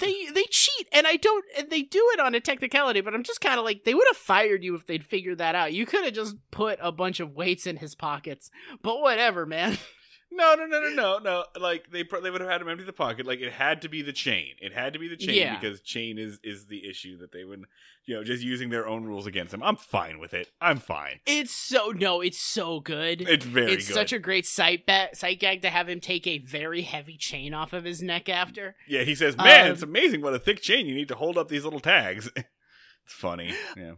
They 0.00 0.26
they 0.34 0.44
cheat 0.50 0.88
and 0.92 1.06
i 1.06 1.16
don't 1.16 1.44
and 1.58 1.70
they 1.70 1.82
do 1.82 2.10
it 2.14 2.20
on 2.20 2.34
a 2.34 2.40
technicality 2.40 3.00
but 3.00 3.14
i'm 3.14 3.22
just 3.22 3.40
kind 3.40 3.58
of 3.58 3.64
like 3.64 3.84
they 3.84 3.94
would 3.94 4.06
have 4.08 4.16
fired 4.16 4.62
you 4.64 4.74
if 4.74 4.86
they'd 4.86 5.04
figured 5.04 5.38
that 5.38 5.54
out. 5.54 5.72
You 5.72 5.86
could 5.86 6.04
have 6.04 6.14
just 6.14 6.36
put 6.50 6.78
a 6.80 6.92
bunch 6.92 7.20
of 7.20 7.34
weights 7.34 7.66
in 7.66 7.76
his 7.76 7.94
pockets. 7.94 8.50
But 8.82 9.00
whatever 9.00 9.46
man 9.46 9.78
No, 10.34 10.54
no, 10.54 10.64
no, 10.66 10.80
no, 10.80 10.88
no, 10.90 11.18
no. 11.18 11.44
Like 11.60 11.90
they 11.90 12.04
they 12.04 12.30
would 12.30 12.40
have 12.40 12.48
had 12.50 12.62
him 12.62 12.68
empty 12.68 12.84
the 12.84 12.92
pocket. 12.92 13.26
Like 13.26 13.40
it 13.40 13.52
had 13.52 13.82
to 13.82 13.88
be 13.88 14.00
the 14.02 14.12
chain. 14.12 14.54
It 14.60 14.72
had 14.72 14.94
to 14.94 14.98
be 14.98 15.06
the 15.08 15.16
chain 15.16 15.34
Yeah. 15.34 15.58
because 15.58 15.80
chain 15.80 16.18
is 16.18 16.40
is 16.42 16.66
the 16.66 16.88
issue 16.88 17.18
that 17.18 17.32
they 17.32 17.44
would, 17.44 17.64
you 18.06 18.14
know, 18.14 18.24
just 18.24 18.42
using 18.42 18.70
their 18.70 18.86
own 18.86 19.04
rules 19.04 19.26
against 19.26 19.52
him. 19.52 19.62
I'm 19.62 19.76
fine 19.76 20.18
with 20.18 20.32
it. 20.32 20.48
I'm 20.60 20.78
fine. 20.78 21.20
it's 21.26 21.52
so 21.54 21.92
no 21.94 22.20
it's 22.22 22.38
so 22.40 22.80
good 22.80 23.20
It's 23.22 23.44
very 23.44 23.72
it's 23.72 23.88
good. 23.88 23.94
such 23.94 24.12
a 24.12 24.18
great 24.18 24.46
sight 24.46 24.86
ba- 24.86 25.10
sight 25.14 25.38
gag 25.38 25.60
to 25.62 25.70
have 25.70 25.88
him 25.88 26.00
take 26.00 26.26
a 26.26 26.38
very 26.38 26.82
heavy 26.82 27.16
chain 27.18 27.52
off 27.52 27.72
of 27.74 27.84
his 27.84 28.00
neck 28.02 28.28
after 28.28 28.74
yeah, 28.88 29.02
he 29.02 29.14
says, 29.14 29.36
"Man, 29.36 29.66
Um, 29.66 29.72
it's 29.72 29.82
amazing 29.82 30.22
what 30.22 30.32
a 30.34 30.38
thick 30.38 30.62
chain 30.62 30.86
you 30.86 30.94
need 30.94 31.08
to 31.08 31.14
hold 31.16 31.36
up 31.36 31.48
these 31.48 31.64
little 31.64 31.80
tags." 31.80 32.30
it's 32.36 32.46
funny. 33.06 33.52
Yeah. 33.76 33.94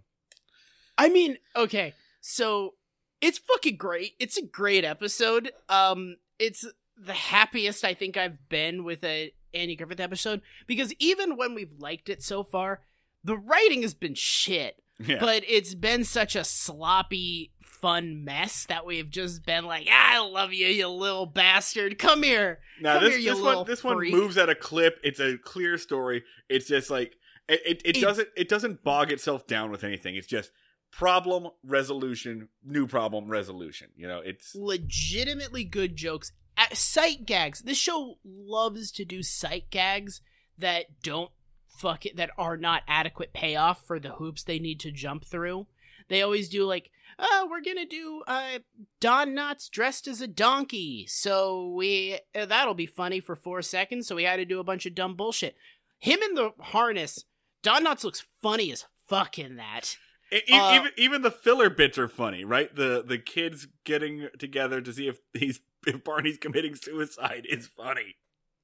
I 0.99 1.09
mean, 1.09 1.39
okay, 1.57 1.95
so 2.21 2.75
it's 3.21 3.39
fucking 3.39 3.77
great. 3.77 4.13
It's 4.19 4.37
a 4.37 4.45
great 4.47 4.85
episode. 4.85 5.51
Um, 5.69 6.17
it's 6.39 6.65
the 6.97 7.13
happiest 7.13 7.85
I 7.85 7.95
think 7.95 8.17
I've 8.17 8.49
been 8.49 8.85
with 8.85 9.03
a 9.05 9.33
Andy 9.53 9.77
Griffith 9.77 10.01
episode 10.01 10.41
because 10.67 10.93
even 10.99 11.37
when 11.37 11.55
we've 11.55 11.73
liked 11.79 12.09
it 12.09 12.23
so 12.23 12.43
far, 12.43 12.81
the 13.23 13.37
writing 13.37 13.83
has 13.83 13.95
been 13.95 14.15
shit. 14.15 14.83
Yeah. 14.99 15.19
But 15.19 15.43
it's 15.49 15.75
been 15.75 16.05
such 16.05 16.37
a 16.37 16.45
sloppy, 16.45 17.51
fun 17.61 18.25
mess 18.25 18.65
that 18.67 18.87
we've 18.87 19.11
just 19.11 19.45
been 19.45 19.65
like, 19.65 19.89
ah, 19.91 20.15
I 20.15 20.19
love 20.21 20.53
you, 20.53 20.69
you 20.69 20.87
little 20.89 21.27
bastard. 21.27 21.99
Come 21.99 22.23
here. 22.23 22.61
Now 22.81 22.95
Come 22.95 23.05
this 23.05 23.17
here, 23.17 23.35
this 23.35 23.43
one 23.43 23.67
this 23.67 23.83
one 23.85 23.97
freak. 23.97 24.15
moves 24.15 24.37
at 24.39 24.49
a 24.49 24.55
clip. 24.55 25.01
It's 25.03 25.19
a 25.19 25.37
clear 25.37 25.79
story. 25.79 26.23
It's 26.49 26.67
just 26.69 26.91
like 26.91 27.17
It 27.49 27.61
it, 27.67 27.83
it 27.85 28.01
doesn't 28.01 28.29
it 28.37 28.49
doesn't 28.49 28.85
bog 28.85 29.11
itself 29.11 29.47
down 29.49 29.73
with 29.73 29.83
anything. 29.83 30.15
It's 30.15 30.29
just 30.29 30.53
problem 30.97 31.49
resolution, 31.65 32.49
new 32.65 32.87
problem 32.87 33.29
resolution. 33.29 33.89
You 33.97 34.09
know, 34.09 34.21
it's 34.21 34.55
legitimately 34.55 35.65
good 35.65 35.97
jokes. 35.97 36.33
At 36.57 36.77
sight 36.77 37.27
gags. 37.27 37.63
This 37.63 37.79
show 37.79 38.19
loves 38.25 38.93
to 38.93 39.05
do 39.05 39.25
sight 39.25 39.71
gags 39.71 40.21
that 40.57 41.03
don't 41.03 41.33
fuck 41.67 42.07
it 42.07 42.17
that 42.17 42.31
are 42.39 42.57
not 42.57 42.83
adequate 42.87 43.33
payoff 43.33 43.85
for 43.85 43.99
the 43.99 44.11
hoops 44.13 44.45
they 44.45 44.61
need 44.61 44.79
to 44.81 44.93
jump 44.93 45.25
through. 45.25 45.67
They 46.09 46.23
always 46.23 46.49
do 46.49 46.65
like, 46.65 46.91
oh, 47.19 47.49
we're 47.51 47.61
gonna 47.61 47.87
do 47.87 48.23
uh 48.29 48.61
Don 49.01 49.35
Knotts 49.35 49.69
dressed 49.69 50.07
as 50.07 50.21
a 50.21 50.29
donkey, 50.29 51.07
so 51.09 51.73
we 51.75 52.21
uh, 52.35 52.47
that'll 52.47 52.75
be 52.75 52.87
funny 52.87 53.19
for 53.19 53.35
four 53.35 53.61
seconds. 53.63 54.07
So 54.07 54.15
we 54.15 54.23
had 54.23 54.37
to 54.37 54.45
do 54.45 54.61
a 54.61 54.65
bunch 54.65 54.87
of 54.87 54.95
dumb 54.95 55.17
bullshit. 55.17 55.57
Him 55.99 56.21
in 56.23 56.35
the 56.35 56.53
harness, 56.61 57.25
Don 57.63 57.85
Knotts 57.85 58.05
looks 58.05 58.25
funny 58.43 58.71
as 58.71 58.87
fuck 59.09 59.41
in 59.41 59.57
that. 59.57 59.97
E- 60.35 60.43
Uh, 60.53 60.75
even 60.75 60.91
even 60.97 61.23
the 61.23 61.31
filler 61.31 61.71
bits 61.71 61.97
are 61.97 62.09
funny, 62.09 62.45
right? 62.45 62.75
The 62.75 63.05
the 63.07 63.19
kids 63.19 63.69
getting 63.85 64.29
together 64.39 64.81
to 64.81 64.93
see 64.93 65.07
if 65.07 65.19
he's 65.33 65.61
if 65.87 66.03
Barney's 66.03 66.39
committing 66.39 66.75
suicide 66.75 67.47
is 67.49 67.67
funny. 67.69 68.17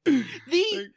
The 0.05 0.91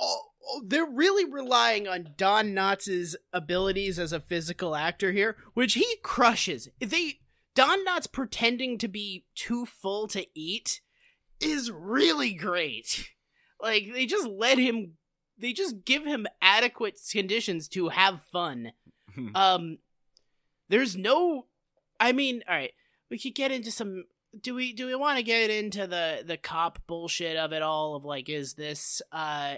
oh, 0.00 0.22
oh, 0.48 0.62
they're 0.66 0.86
really 0.86 1.24
relying 1.30 1.86
on 1.86 2.14
Don 2.16 2.54
Knotts' 2.54 3.14
abilities 3.32 3.98
as 3.98 4.12
a 4.12 4.20
physical 4.20 4.74
actor 4.74 5.12
here, 5.12 5.36
which 5.54 5.74
he 5.74 5.96
crushes. 6.02 6.68
They 6.80 7.20
Don 7.54 7.86
Knotts 7.86 8.10
pretending 8.10 8.78
to 8.78 8.88
be 8.88 9.26
too 9.34 9.64
full 9.66 10.08
to 10.08 10.26
eat 10.34 10.80
is 11.40 11.70
really 11.70 12.34
great. 12.34 13.10
Like 13.60 13.90
they 13.92 14.06
just 14.06 14.26
let 14.26 14.58
him 14.58 14.94
they 15.38 15.52
just 15.52 15.84
give 15.84 16.04
him 16.04 16.26
adequate 16.42 16.98
conditions 17.12 17.68
to 17.68 17.90
have 17.90 18.22
fun. 18.32 18.72
um 19.34 19.78
there's 20.68 20.96
no 20.96 21.46
I 21.98 22.12
mean, 22.12 22.42
all 22.48 22.54
right, 22.54 22.72
we 23.10 23.18
could 23.18 23.34
get 23.34 23.50
into 23.52 23.70
some 23.70 24.04
do 24.40 24.54
we 24.54 24.72
do 24.72 24.86
we 24.86 24.94
want 24.94 25.16
to 25.18 25.22
get 25.22 25.48
into 25.50 25.86
the 25.86 26.22
the 26.26 26.36
cop 26.36 26.78
bullshit 26.86 27.36
of 27.36 27.52
it 27.52 27.62
all 27.62 27.94
of 27.96 28.04
like 28.04 28.28
is 28.28 28.54
this 28.54 29.00
uh 29.12 29.54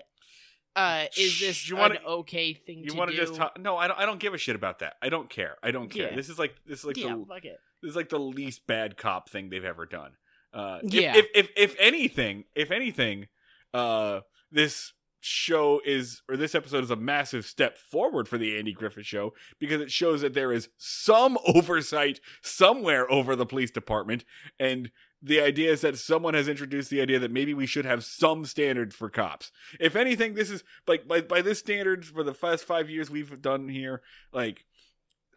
uh 0.77 1.07
is 1.17 1.41
this 1.41 1.69
You 1.69 1.77
an 1.77 1.81
wanna- 1.81 2.01
okay 2.07 2.53
thing 2.55 2.81
You 2.85 2.91
to 2.91 2.97
want 2.97 3.11
do? 3.11 3.17
to 3.17 3.23
just 3.23 3.35
talk? 3.35 3.59
No, 3.59 3.77
I 3.77 3.89
don't. 3.89 3.99
I 3.99 4.07
don't 4.07 4.21
give 4.21 4.35
a 4.35 4.39
shit 4.39 4.55
about 4.55 4.79
that. 4.81 4.95
I 5.03 5.09
don't 5.09 5.29
care. 5.29 5.57
I 5.63 5.73
don't 5.73 5.89
care. 5.89 6.11
Yeah. 6.11 6.15
This 6.17 6.29
is 6.29 6.39
like 6.39 6.55
this 6.67 6.81
is 6.81 6.85
like 6.85 6.97
yeah, 6.97 7.17
the 7.17 7.25
fuck 7.29 7.45
it. 7.45 7.59
this 7.83 7.91
is 7.91 7.97
like 7.97 8.11
the 8.11 8.21
least 8.21 8.67
bad 8.69 8.97
cop 8.97 9.29
thing 9.29 9.49
they've 9.51 9.65
ever 9.65 9.87
done. 9.87 10.13
Uh, 10.53 10.79
if- 10.85 10.95
Yeah. 10.95 11.17
If, 11.17 11.27
if 11.35 11.51
if 11.57 11.77
anything, 11.81 12.45
if 12.55 12.71
anything, 12.71 13.27
uh, 13.75 14.21
this 14.53 14.93
show 15.21 15.81
is 15.85 16.23
or 16.29 16.37
this 16.37 16.55
episode 16.55 16.85
is 16.85 16.91
a 16.91 16.97
massive 16.97 17.45
step 17.45 17.77
forward 17.77 18.29
for 18.29 18.39
the 18.39 18.57
Andy 18.57 18.73
Griffith 18.73 19.07
show 19.07 19.35
because 19.59 19.81
it 19.81 19.91
shows 19.91 20.21
that 20.21 20.35
there 20.35 20.53
is 20.53 20.69
some 20.77 21.39
oversight 21.47 22.21
somewhere 22.43 23.11
over 23.11 23.35
the 23.35 23.47
police 23.47 23.71
department 23.71 24.25
and 24.59 24.91
the 25.21 25.41
idea 25.41 25.73
is 25.73 25.81
that 25.81 25.99
someone 25.99 26.35
has 26.35 26.49
introduced 26.49 26.91
the 26.91 27.01
idea 27.01 27.19
that 27.19 27.33
maybe 27.33 27.53
we 27.53 27.67
should 27.67 27.85
have 27.85 28.05
some 28.05 28.45
standards 28.45 28.95
for 28.95 29.11
cops. 29.11 29.51
If 29.81 29.97
anything, 29.97 30.35
this 30.35 30.49
is 30.49 30.63
like 30.87 31.09
by 31.09 31.21
by 31.23 31.43
this 31.43 31.59
standards 31.59 32.09
for 32.09 32.23
the 32.23 32.33
past 32.33 32.65
five 32.65 32.89
years 32.89 33.11
we've 33.11 33.43
done 33.43 33.69
here, 33.69 34.03
like 34.33 34.65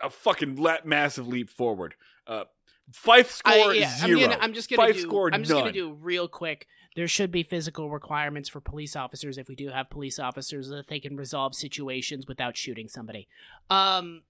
a 0.01 0.09
fucking 0.09 0.63
massive 0.83 1.27
leap 1.27 1.49
forward. 1.49 1.95
Uh, 2.27 2.43
Fife 2.93 3.31
score 3.31 3.53
I, 3.53 3.73
yeah, 3.73 3.93
I'm, 4.01 4.09
0 4.09 4.19
gonna, 4.19 4.37
I'm 4.41 4.53
just 4.53 4.69
gonna 4.69 4.81
Five 4.81 4.95
do. 4.95 5.01
scored 5.01 5.33
I'm 5.33 5.43
just 5.43 5.53
gonna 5.53 5.71
do 5.71 5.93
real 5.93 6.27
quick. 6.27 6.67
There 6.95 7.07
should 7.07 7.31
be 7.31 7.43
physical 7.43 7.89
requirements 7.89 8.49
for 8.49 8.59
police 8.59 8.95
officers 8.95 9.37
if 9.37 9.47
we 9.47 9.55
do 9.55 9.69
have 9.69 9.89
police 9.89 10.19
officers 10.19 10.69
that 10.69 10.87
they 10.87 10.99
can 10.99 11.15
resolve 11.15 11.55
situations 11.55 12.27
without 12.27 12.57
shooting 12.57 12.87
somebody. 12.87 13.27
Um. 13.69 14.23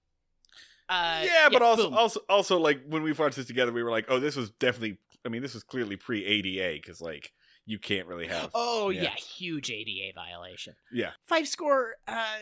Uh, 0.88 1.22
yeah, 1.24 1.48
but 1.50 1.62
also 1.62 1.84
boom. 1.84 1.94
also 1.94 2.20
also 2.28 2.58
like 2.58 2.82
when 2.86 3.02
we 3.02 3.12
watched 3.12 3.36
this 3.36 3.46
together, 3.46 3.72
we 3.72 3.82
were 3.82 3.90
like, 3.90 4.06
oh, 4.08 4.20
this 4.20 4.36
was 4.36 4.50
definitely. 4.50 4.98
I 5.24 5.28
mean, 5.28 5.40
this 5.40 5.54
was 5.54 5.62
clearly 5.62 5.96
pre 5.96 6.24
ADA 6.24 6.80
because 6.82 7.00
like 7.00 7.32
you 7.64 7.78
can't 7.78 8.06
really 8.06 8.26
have. 8.26 8.50
Oh 8.54 8.90
yeah. 8.90 9.02
yeah. 9.02 9.14
huge 9.14 9.70
ADA 9.70 10.12
violation. 10.14 10.74
Yeah, 10.92 11.10
Five 11.22 11.48
score. 11.48 11.94
Uh, 12.06 12.38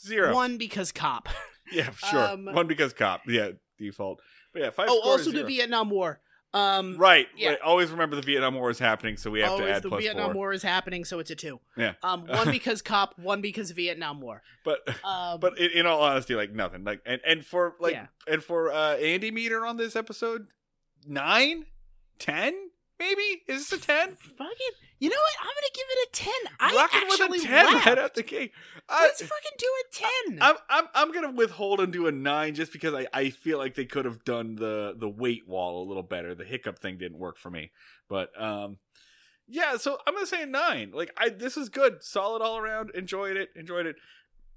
zero. 0.00 0.34
One 0.34 0.58
because 0.58 0.92
cop. 0.92 1.28
Yeah, 1.70 1.90
sure. 1.90 2.18
Um, 2.18 2.46
One 2.46 2.66
because 2.66 2.94
cop. 2.94 3.22
Yeah, 3.26 3.50
default. 3.78 4.22
But 4.52 4.62
yeah, 4.62 4.70
five. 4.70 4.88
oh, 4.90 5.00
also 5.02 5.30
the. 5.30 5.44
Vietnam 5.44 5.90
War. 5.90 6.20
Um, 6.54 6.96
Right, 6.96 7.26
yeah. 7.36 7.50
right. 7.50 7.60
Always 7.60 7.90
remember 7.90 8.16
the 8.16 8.22
Vietnam 8.22 8.54
War 8.54 8.70
is 8.70 8.78
happening, 8.78 9.18
so 9.18 9.30
we 9.30 9.40
have 9.40 9.58
to 9.58 9.68
add 9.70 9.82
the 9.82 9.90
plus 9.90 10.02
Vietnam 10.02 10.28
four. 10.28 10.34
War 10.34 10.52
is 10.54 10.62
happening, 10.62 11.04
so 11.04 11.18
it's 11.18 11.30
a 11.30 11.34
two. 11.34 11.60
Yeah. 11.76 11.92
Um, 12.02 12.26
one 12.26 12.50
because 12.52 12.80
cop, 12.80 13.18
one 13.18 13.42
because 13.42 13.70
Vietnam 13.72 14.20
War. 14.22 14.42
But 14.64 14.78
Um, 15.04 15.40
but 15.40 15.58
in, 15.58 15.70
in 15.72 15.86
all 15.86 16.00
honesty, 16.00 16.34
like 16.34 16.52
nothing. 16.52 16.84
Like 16.84 17.02
and 17.04 17.20
and 17.26 17.44
for 17.44 17.74
like 17.80 17.92
Yeah. 17.92 18.06
and 18.26 18.42
for 18.42 18.72
uh 18.72 18.96
Andy 18.96 19.30
meter 19.30 19.66
on 19.66 19.76
this 19.76 19.94
episode, 19.94 20.46
nine, 21.06 21.66
ten, 22.18 22.54
maybe 22.98 23.42
is 23.46 23.68
this 23.68 23.72
a 23.72 23.84
ten? 23.84 24.16
fucking, 24.16 24.74
you 24.98 25.08
know 25.08 25.16
what? 25.16 25.36
I'm 25.40 25.54
gonna 25.54 25.74
give 25.74 25.86
it 25.90 26.08
a 26.08 26.10
ten. 26.12 26.52
I 26.60 26.74
Rocking 26.74 27.00
actually 27.08 27.28
with 27.30 27.44
a 27.44 27.46
ten 27.46 27.66
laughed. 27.66 27.86
right 27.86 27.98
out 27.98 28.14
the 28.14 28.22
gate. 28.22 28.52
I, 28.88 29.02
Let's 29.04 29.22
fucking 29.22 29.52
do 29.58 29.66
a 29.66 29.94
ten. 29.94 30.38
I'm 30.42 30.54
I'm 30.68 30.84
I'm 30.94 31.12
gonna 31.12 31.32
withhold 31.32 31.80
and 31.80 31.92
do 31.92 32.06
a 32.06 32.12
nine 32.12 32.54
just 32.54 32.72
because 32.72 32.94
I, 32.94 33.06
I 33.12 33.30
feel 33.30 33.58
like 33.58 33.74
they 33.74 33.84
could 33.84 34.04
have 34.04 34.24
done 34.24 34.56
the 34.56 34.94
the 34.96 35.08
weight 35.08 35.46
wall 35.46 35.82
a 35.82 35.86
little 35.86 36.02
better. 36.02 36.34
The 36.34 36.44
hiccup 36.44 36.78
thing 36.78 36.98
didn't 36.98 37.18
work 37.18 37.36
for 37.38 37.50
me, 37.50 37.70
but 38.08 38.30
um, 38.40 38.78
yeah. 39.46 39.76
So 39.76 39.98
I'm 40.06 40.14
gonna 40.14 40.26
say 40.26 40.42
a 40.42 40.46
nine. 40.46 40.92
Like 40.94 41.12
I 41.16 41.28
this 41.28 41.56
is 41.56 41.68
good, 41.68 42.02
solid 42.02 42.42
all 42.42 42.58
around. 42.58 42.90
Enjoyed 42.94 43.36
it, 43.36 43.50
enjoyed 43.56 43.86
it. 43.86 43.96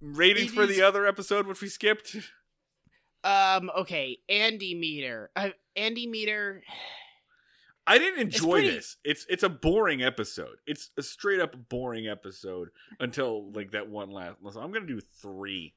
Ratings 0.01 0.51
for 0.51 0.65
the 0.65 0.81
other 0.81 1.05
episode, 1.05 1.45
which 1.45 1.61
we 1.61 1.67
skipped. 1.67 2.15
um, 3.23 3.69
okay, 3.77 4.17
Andy 4.27 4.73
Meter. 4.73 5.29
Uh, 5.35 5.49
Andy 5.75 6.07
Meter. 6.07 6.63
I 7.91 7.97
didn't 7.97 8.21
enjoy 8.21 8.51
pretty- 8.59 8.71
this. 8.71 8.97
It's 9.03 9.25
it's 9.29 9.43
a 9.43 9.49
boring 9.49 10.01
episode. 10.01 10.57
It's 10.65 10.91
a 10.97 11.03
straight 11.03 11.39
up 11.41 11.55
boring 11.69 12.07
episode 12.07 12.69
until 12.99 13.51
like 13.51 13.71
that 13.71 13.89
one 13.89 14.09
last. 14.11 14.37
So 14.51 14.61
I'm 14.61 14.71
gonna 14.71 14.85
do 14.87 15.01
three. 15.21 15.75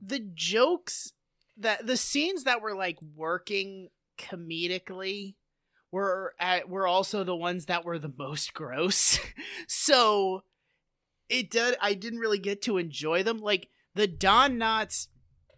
the 0.00 0.18
jokes 0.34 1.12
that 1.56 1.86
the 1.86 1.96
scenes 1.96 2.44
that 2.44 2.62
were 2.62 2.74
like 2.74 2.96
working 3.14 3.88
comedically 4.18 5.34
were 5.92 6.34
at, 6.38 6.68
were 6.68 6.86
also 6.86 7.22
the 7.24 7.36
ones 7.36 7.66
that 7.66 7.84
were 7.84 7.98
the 7.98 8.12
most 8.16 8.54
gross. 8.54 9.18
so 9.68 10.42
it 11.28 11.50
did 11.50 11.76
I 11.80 11.94
didn't 11.94 12.18
really 12.20 12.38
get 12.38 12.62
to 12.62 12.78
enjoy 12.78 13.22
them. 13.22 13.38
Like 13.38 13.68
the 13.94 14.06
Don 14.06 14.58
Knotts 14.58 15.08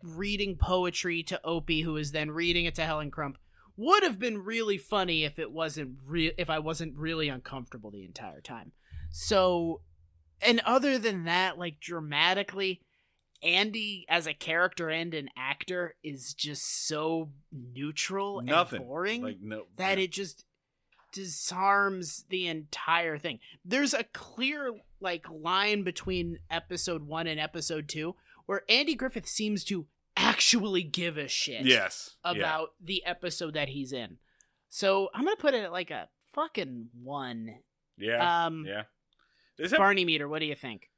reading 0.03 0.57
poetry 0.57 1.23
to 1.25 1.41
Opie, 1.45 1.83
who 1.83 1.97
is 1.97 2.13
then 2.13 2.31
reading 2.31 2.65
it 2.65 2.75
to 2.75 2.85
Helen 2.85 3.11
Crump, 3.11 3.39
would 3.77 4.03
have 4.03 4.19
been 4.19 4.39
really 4.39 4.79
funny 4.79 5.25
if 5.25 5.39
it 5.39 5.51
wasn't 5.51 5.97
real 6.05 6.33
if 6.39 6.51
I 6.51 6.59
wasn't 6.59 6.97
really 6.97 7.29
uncomfortable 7.29 7.91
the 7.91 8.05
entire 8.05 8.41
time. 8.41 8.73
So 9.11 9.81
and 10.41 10.61
other 10.61 10.99
than 10.99 11.25
that, 11.25 11.59
like 11.59 11.81
dramatically, 11.81 12.81
Andy 13.43 14.07
as 14.09 14.27
a 14.27 14.35
character 14.35 14.89
and 14.89 15.15
an 15.15 15.29
actor 15.37 15.95
is 16.03 16.35
just 16.35 16.87
so 16.87 17.31
neutral 17.51 18.41
Nothing. 18.43 18.81
and 18.81 18.89
boring 18.89 19.23
Like 19.23 19.39
no 19.41 19.65
that 19.77 19.99
it 19.99 20.13
just 20.13 20.45
disarms 21.13 22.25
the 22.31 22.47
entire 22.47 23.19
thing. 23.19 23.39
There's 23.65 23.95
a 23.95 24.05
clear 24.05 24.73
like 25.01 25.27
line 25.31 25.83
between 25.83 26.39
episode 26.51 27.03
1 27.03 27.27
and 27.27 27.39
episode 27.39 27.89
2 27.89 28.15
where 28.47 28.63
Andy 28.69 28.95
Griffith 28.95 29.29
seems 29.29 29.65
to 29.65 29.87
actually 30.17 30.83
give 30.83 31.17
a 31.17 31.29
shit 31.29 31.65
yes 31.65 32.17
yeah. 32.25 32.33
about 32.33 32.71
the 32.83 33.05
episode 33.05 33.55
that 33.55 33.69
he's 33.69 33.93
in. 33.93 34.19
So, 34.69 35.11
I'm 35.15 35.25
going 35.25 35.37
to 35.37 35.41
put 35.41 35.55
it 35.55 35.65
at 35.65 35.73
like 35.73 35.91
a 35.91 36.09
fucking 36.33 36.89
1. 37.03 37.55
yeah 37.99 38.47
Um 38.47 38.65
yeah. 38.67 38.83
This 39.59 39.73
Barney 39.73 40.05
meter, 40.05 40.29
what 40.29 40.41
do 40.41 40.47
you 40.47 40.55
think? 40.55 40.89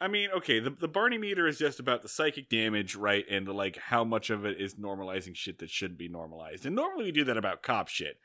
I 0.00 0.08
mean, 0.08 0.30
okay, 0.34 0.60
the 0.60 0.70
the 0.70 0.88
Barney 0.88 1.18
meter 1.18 1.46
is 1.46 1.58
just 1.58 1.78
about 1.78 2.02
the 2.02 2.08
psychic 2.08 2.48
damage, 2.48 2.96
right? 2.96 3.24
And 3.30 3.46
the, 3.46 3.52
like 3.52 3.76
how 3.76 4.02
much 4.02 4.30
of 4.30 4.46
it 4.46 4.58
is 4.58 4.76
normalizing 4.76 5.36
shit 5.36 5.58
that 5.58 5.68
shouldn't 5.68 5.98
be 5.98 6.08
normalized. 6.08 6.64
And 6.64 6.74
normally 6.74 7.04
we 7.06 7.12
do 7.12 7.24
that 7.24 7.36
about 7.36 7.62
cop 7.62 7.88
shit. 7.88 8.16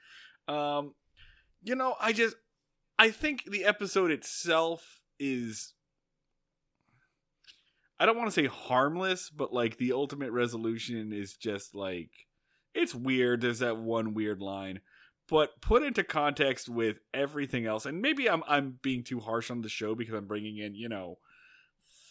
Um, 0.48 0.94
you 1.64 1.76
know, 1.76 1.96
I 2.00 2.14
just 2.14 2.38
I 2.98 3.10
think 3.10 3.44
the 3.46 3.66
episode 3.66 4.10
itself 4.10 5.02
is 5.20 5.74
I 8.00 8.06
don't 8.06 8.18
want 8.18 8.28
to 8.28 8.34
say 8.42 8.48
harmless, 8.48 9.30
but 9.30 9.54
like 9.54 9.78
the 9.78 9.94
ultimate 9.94 10.32
resolution 10.32 11.14
is 11.14 11.36
just 11.36 11.74
like 11.76 12.10
it's 12.74 12.94
weird. 12.94 13.42
There's 13.42 13.60
that 13.60 13.78
one 13.78 14.14
weird 14.14 14.42
line. 14.42 14.82
But 15.28 15.60
put 15.60 15.82
into 15.82 16.04
context 16.04 16.70
with 16.70 16.98
everything 17.14 17.66
else, 17.66 17.86
and 17.86 18.02
maybe 18.02 18.30
I'm 18.30 18.44
I'm 18.48 18.78
being 18.82 19.04
too 19.04 19.20
harsh 19.20 19.50
on 19.50 19.62
the 19.62 19.70
show 19.70 19.96
because 19.96 20.14
I'm 20.14 20.28
bringing 20.28 20.58
in, 20.58 20.76
you 20.76 20.88
know, 20.90 21.18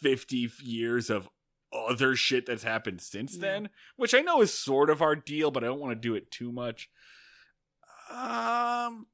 50 0.03 0.51
years 0.63 1.11
of 1.11 1.29
other 1.73 2.17
shit 2.17 2.47
that's 2.47 2.63
happened 2.65 3.01
since 3.01 3.35
Yeah. 3.35 3.41
then, 3.41 3.71
which 3.97 4.15
I 4.15 4.21
know 4.21 4.41
is 4.41 4.53
sort 4.53 4.91
of 4.91 5.01
our 5.03 5.15
deal, 5.17 5.51
but 5.51 5.63
I 5.63 5.67
don't 5.69 5.81
want 5.81 5.93
to 5.93 6.09
do 6.09 6.15
it 6.15 6.31
too 6.31 6.51
much. 6.51 6.89
Um 8.11 9.07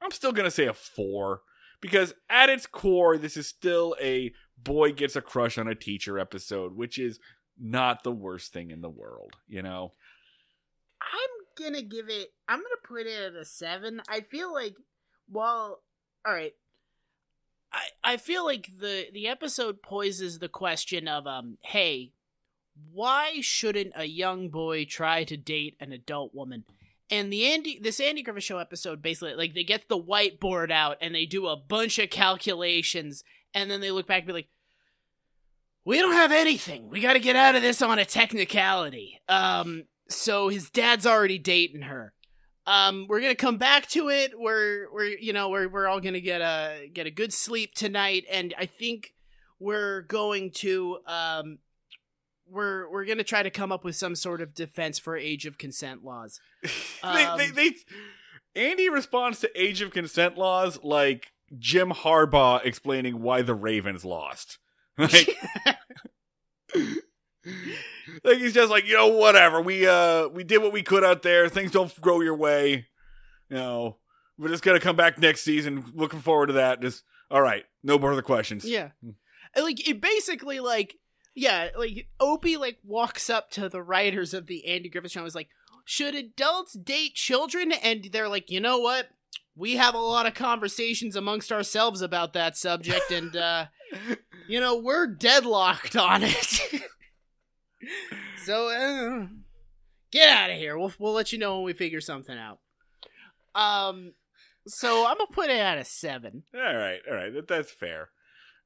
I'm 0.00 0.10
still 0.10 0.32
gonna 0.32 0.50
say 0.50 0.66
a 0.66 0.72
four 0.74 1.42
because 1.82 2.14
at 2.30 2.48
its 2.48 2.66
core, 2.66 3.18
this 3.18 3.36
is 3.36 3.46
still 3.46 3.94
a 4.00 4.32
boy 4.56 4.92
gets 4.92 5.16
a 5.16 5.20
crush 5.20 5.58
on 5.58 5.68
a 5.68 5.74
teacher 5.74 6.18
episode, 6.18 6.74
which 6.74 6.98
is 6.98 7.18
not 7.60 8.04
the 8.04 8.12
worst 8.12 8.52
thing 8.54 8.70
in 8.70 8.80
the 8.80 8.88
world, 8.88 9.34
you 9.48 9.60
know. 9.60 9.92
I'm 11.02 11.62
gonna 11.62 11.82
give 11.82 12.08
it. 12.08 12.32
I'm 12.48 12.60
gonna 12.60 12.76
put 12.84 13.06
it 13.06 13.20
at 13.20 13.34
a 13.34 13.44
seven. 13.44 14.00
I 14.08 14.20
feel 14.20 14.54
like, 14.54 14.76
well, 15.30 15.82
all 16.24 16.32
right. 16.32 16.54
I 17.72 17.82
I 18.04 18.16
feel 18.16 18.46
like 18.46 18.70
the 18.78 19.08
the 19.12 19.28
episode 19.28 19.82
poses 19.82 20.38
the 20.38 20.48
question 20.48 21.08
of 21.08 21.26
um, 21.26 21.58
hey, 21.62 22.12
why 22.92 23.40
shouldn't 23.40 23.92
a 23.96 24.04
young 24.04 24.48
boy 24.50 24.84
try 24.84 25.24
to 25.24 25.36
date 25.36 25.76
an 25.80 25.92
adult 25.92 26.32
woman? 26.32 26.64
And 27.12 27.30
the 27.30 27.52
Andy 27.52 27.78
this 27.78 28.00
Andy 28.00 28.22
Griffith 28.22 28.42
Show 28.42 28.56
episode 28.56 29.02
basically 29.02 29.34
like 29.34 29.52
they 29.52 29.64
get 29.64 29.86
the 29.86 30.02
whiteboard 30.02 30.70
out 30.70 30.96
and 31.02 31.14
they 31.14 31.26
do 31.26 31.46
a 31.46 31.56
bunch 31.58 31.98
of 31.98 32.08
calculations 32.08 33.22
and 33.52 33.70
then 33.70 33.82
they 33.82 33.90
look 33.90 34.06
back 34.06 34.20
and 34.20 34.28
be 34.28 34.32
like, 34.32 34.48
we 35.84 35.98
don't 35.98 36.14
have 36.14 36.32
anything. 36.32 36.88
We 36.88 37.00
got 37.00 37.12
to 37.12 37.20
get 37.20 37.36
out 37.36 37.54
of 37.54 37.60
this 37.60 37.82
on 37.82 37.98
a 37.98 38.06
technicality. 38.06 39.20
Um, 39.28 39.84
so 40.08 40.48
his 40.48 40.70
dad's 40.70 41.06
already 41.06 41.38
dating 41.38 41.82
her. 41.82 42.14
Um, 42.66 43.04
we're 43.08 43.20
gonna 43.20 43.34
come 43.34 43.58
back 43.58 43.88
to 43.88 44.08
it. 44.08 44.32
We're 44.38 44.90
we're 44.90 45.18
you 45.18 45.34
know 45.34 45.50
we're 45.50 45.68
we're 45.68 45.88
all 45.88 46.00
gonna 46.00 46.20
get 46.20 46.40
a 46.40 46.88
get 46.94 47.06
a 47.06 47.10
good 47.10 47.34
sleep 47.34 47.74
tonight, 47.74 48.24
and 48.30 48.54
I 48.56 48.64
think 48.64 49.12
we're 49.58 50.02
going 50.02 50.52
to 50.52 50.98
um 51.06 51.58
we're 52.52 52.90
we're 52.90 53.04
gonna 53.04 53.24
try 53.24 53.42
to 53.42 53.50
come 53.50 53.72
up 53.72 53.84
with 53.84 53.96
some 53.96 54.14
sort 54.14 54.40
of 54.40 54.54
defense 54.54 54.98
for 54.98 55.16
age 55.16 55.46
of 55.46 55.58
consent 55.58 56.04
laws. 56.04 56.40
Um, 57.04 57.36
they, 57.36 57.50
they, 57.50 57.74
Andy 58.54 58.88
responds 58.88 59.40
to 59.40 59.50
age 59.60 59.80
of 59.80 59.90
consent 59.90 60.38
laws 60.38 60.78
like 60.84 61.32
Jim 61.58 61.90
Harbaugh 61.90 62.64
explaining 62.64 63.20
why 63.20 63.42
the 63.42 63.54
Ravens 63.54 64.04
lost. 64.04 64.58
Like, 64.98 65.36
like 68.22 68.38
he's 68.38 68.52
just 68.52 68.70
like, 68.70 68.86
you 68.86 68.94
know, 68.94 69.08
whatever. 69.08 69.60
We 69.60 69.86
uh 69.86 70.28
we 70.28 70.44
did 70.44 70.58
what 70.58 70.72
we 70.72 70.82
could 70.82 71.02
out 71.02 71.22
there. 71.22 71.48
Things 71.48 71.70
don't 71.72 71.98
grow 72.00 72.20
your 72.20 72.36
way. 72.36 72.86
You 73.48 73.56
know, 73.56 73.96
we're 74.38 74.48
just 74.48 74.62
gonna 74.62 74.78
come 74.78 74.96
back 74.96 75.18
next 75.18 75.42
season. 75.42 75.92
Looking 75.94 76.20
forward 76.20 76.48
to 76.48 76.52
that. 76.52 76.80
Just 76.82 77.02
all 77.30 77.42
right. 77.42 77.64
No 77.82 77.98
further 77.98 78.22
questions. 78.22 78.64
Yeah. 78.64 78.90
Like 79.56 79.88
it 79.88 80.00
basically 80.00 80.60
like 80.60 80.94
yeah, 81.34 81.68
like 81.76 82.08
Opie 82.20 82.56
like 82.56 82.78
walks 82.84 83.30
up 83.30 83.50
to 83.52 83.68
the 83.68 83.82
writers 83.82 84.34
of 84.34 84.46
the 84.46 84.66
Andy 84.66 84.88
Griffith 84.88 85.12
show 85.12 85.20
and 85.20 85.26
is 85.28 85.34
like, 85.34 85.48
should 85.84 86.14
adults 86.14 86.74
date 86.74 87.14
children? 87.14 87.72
And 87.72 88.08
they're 88.12 88.28
like, 88.28 88.50
you 88.50 88.60
know 88.60 88.78
what? 88.78 89.08
We 89.54 89.76
have 89.76 89.94
a 89.94 89.98
lot 89.98 90.26
of 90.26 90.34
conversations 90.34 91.16
amongst 91.16 91.52
ourselves 91.52 92.00
about 92.00 92.32
that 92.32 92.56
subject, 92.56 93.10
and 93.10 93.36
uh, 93.36 93.66
you 94.48 94.60
know, 94.60 94.78
we're 94.78 95.06
deadlocked 95.06 95.94
on 95.96 96.22
it. 96.22 96.82
so 98.44 98.68
uh, 98.70 99.26
get 100.10 100.28
out 100.28 100.50
of 100.50 100.56
here. 100.56 100.78
We'll 100.78 100.92
we'll 100.98 101.12
let 101.12 101.32
you 101.32 101.38
know 101.38 101.56
when 101.56 101.64
we 101.64 101.72
figure 101.74 102.00
something 102.00 102.36
out. 102.36 102.60
Um 103.54 104.14
so 104.66 105.06
I'm 105.06 105.18
gonna 105.18 105.30
put 105.30 105.50
it 105.50 105.58
at 105.58 105.78
a 105.78 105.84
seven. 105.84 106.44
All 106.54 106.60
right, 106.60 107.00
all 107.08 107.14
right, 107.14 107.34
that, 107.34 107.48
that's 107.48 107.72
fair. 107.72 108.10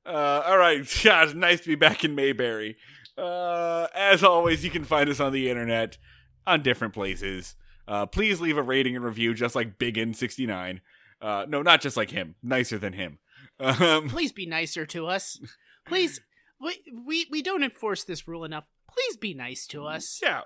Uh, 0.07 0.43
all 0.47 0.59
right, 0.59 0.81
it's 1.05 1.35
nice 1.35 1.61
to 1.63 1.69
be 1.69 1.75
back 1.75 2.05
in 2.05 2.15
Mayberry. 2.15 2.77
Uh, 3.19 3.87
as 3.95 4.23
always, 4.23 4.65
you 4.65 4.71
can 4.71 4.85
find 4.85 5.09
us 5.09 5.21
on 5.21 5.33
the 5.33 5.49
internet 5.51 5.99
on 6.47 6.63
different 6.63 6.95
places. 6.95 7.57
Uh, 7.89 8.05
please 8.07 8.41
leave 8.41 8.57
a 8.59 8.63
rating 8.63 8.95
and 8.97 9.05
review, 9.05 9.33
just 9.35 9.55
like 9.55 9.79
Big 9.79 9.95
Biggin69. 9.97 10.81
Uh, 11.21 11.47
no, 11.49 11.63
not 11.63 11.81
just 11.81 11.97
like 11.97 12.11
him, 12.11 12.35
nicer 12.43 12.79
than 12.79 12.93
him. 12.93 13.19
Um, 13.59 14.11
please 14.11 14.33
be 14.33 14.45
nicer 14.45 14.85
to 14.85 15.07
us. 15.07 15.41
Please, 15.87 16.21
we 16.61 16.79
we, 17.07 17.27
we 17.31 17.41
don't 17.41 17.63
enforce 17.65 18.05
this 18.05 18.29
rule 18.29 18.45
enough. 18.45 18.65
Please 18.93 19.17
be 19.17 19.33
nice 19.33 19.67
to 19.69 19.87
us. 19.87 20.21
yeah, 20.23 20.43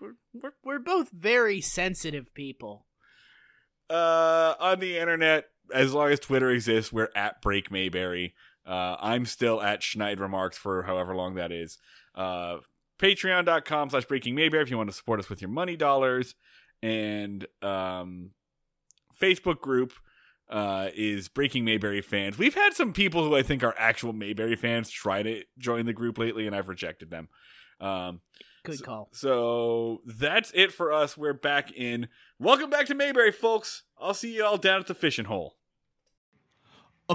we're, 0.00 0.14
we're 0.32 0.52
We're 0.64 0.78
both 0.78 1.10
very 1.10 1.60
sensitive 1.60 2.32
people. 2.32 2.86
uh, 3.90 4.54
on 4.58 4.80
the 4.80 4.96
internet, 4.98 5.44
as 5.74 5.92
long 5.92 6.10
as 6.10 6.20
Twitter 6.20 6.48
exists, 6.50 6.90
we're 6.90 7.10
at 7.14 7.42
Break 7.42 7.70
Mayberry. 7.70 8.34
Uh, 8.66 8.96
I'm 9.00 9.26
still 9.26 9.60
at 9.62 9.80
Schneid 9.80 10.20
Remarks 10.20 10.56
for 10.56 10.82
however 10.84 11.14
long 11.14 11.34
that 11.34 11.52
is. 11.52 11.78
Uh, 12.14 12.58
Patreon.com 12.98 13.90
slash 13.90 14.04
Breaking 14.06 14.34
Mayberry 14.34 14.62
if 14.62 14.70
you 14.70 14.76
want 14.76 14.88
to 14.88 14.96
support 14.96 15.20
us 15.20 15.28
with 15.28 15.42
your 15.42 15.50
money 15.50 15.76
dollars. 15.76 16.34
And 16.82 17.46
um, 17.62 18.30
Facebook 19.20 19.60
group 19.60 19.92
uh, 20.48 20.88
is 20.94 21.28
Breaking 21.28 21.64
Mayberry 21.64 22.02
fans. 22.02 22.38
We've 22.38 22.54
had 22.54 22.74
some 22.74 22.92
people 22.92 23.24
who 23.24 23.34
I 23.34 23.42
think 23.42 23.62
are 23.64 23.74
actual 23.78 24.12
Mayberry 24.12 24.56
fans 24.56 24.90
try 24.90 25.22
to 25.22 25.42
join 25.58 25.86
the 25.86 25.92
group 25.92 26.18
lately, 26.18 26.46
and 26.46 26.54
I've 26.54 26.68
rejected 26.68 27.10
them. 27.10 27.28
Um, 27.80 28.20
Good 28.62 28.82
call. 28.82 29.10
so 29.12 30.00
that's 30.06 30.50
it 30.54 30.72
for 30.72 30.92
us. 30.92 31.16
We're 31.18 31.34
back 31.34 31.70
in. 31.72 32.08
Welcome 32.38 32.70
back 32.70 32.86
to 32.86 32.94
Mayberry, 32.94 33.32
folks. 33.32 33.82
I'll 33.98 34.14
see 34.14 34.36
you 34.36 34.44
all 34.44 34.56
down 34.56 34.80
at 34.80 34.86
the 34.86 34.94
fishing 34.94 35.26
hole. 35.26 35.56
A 37.08 37.14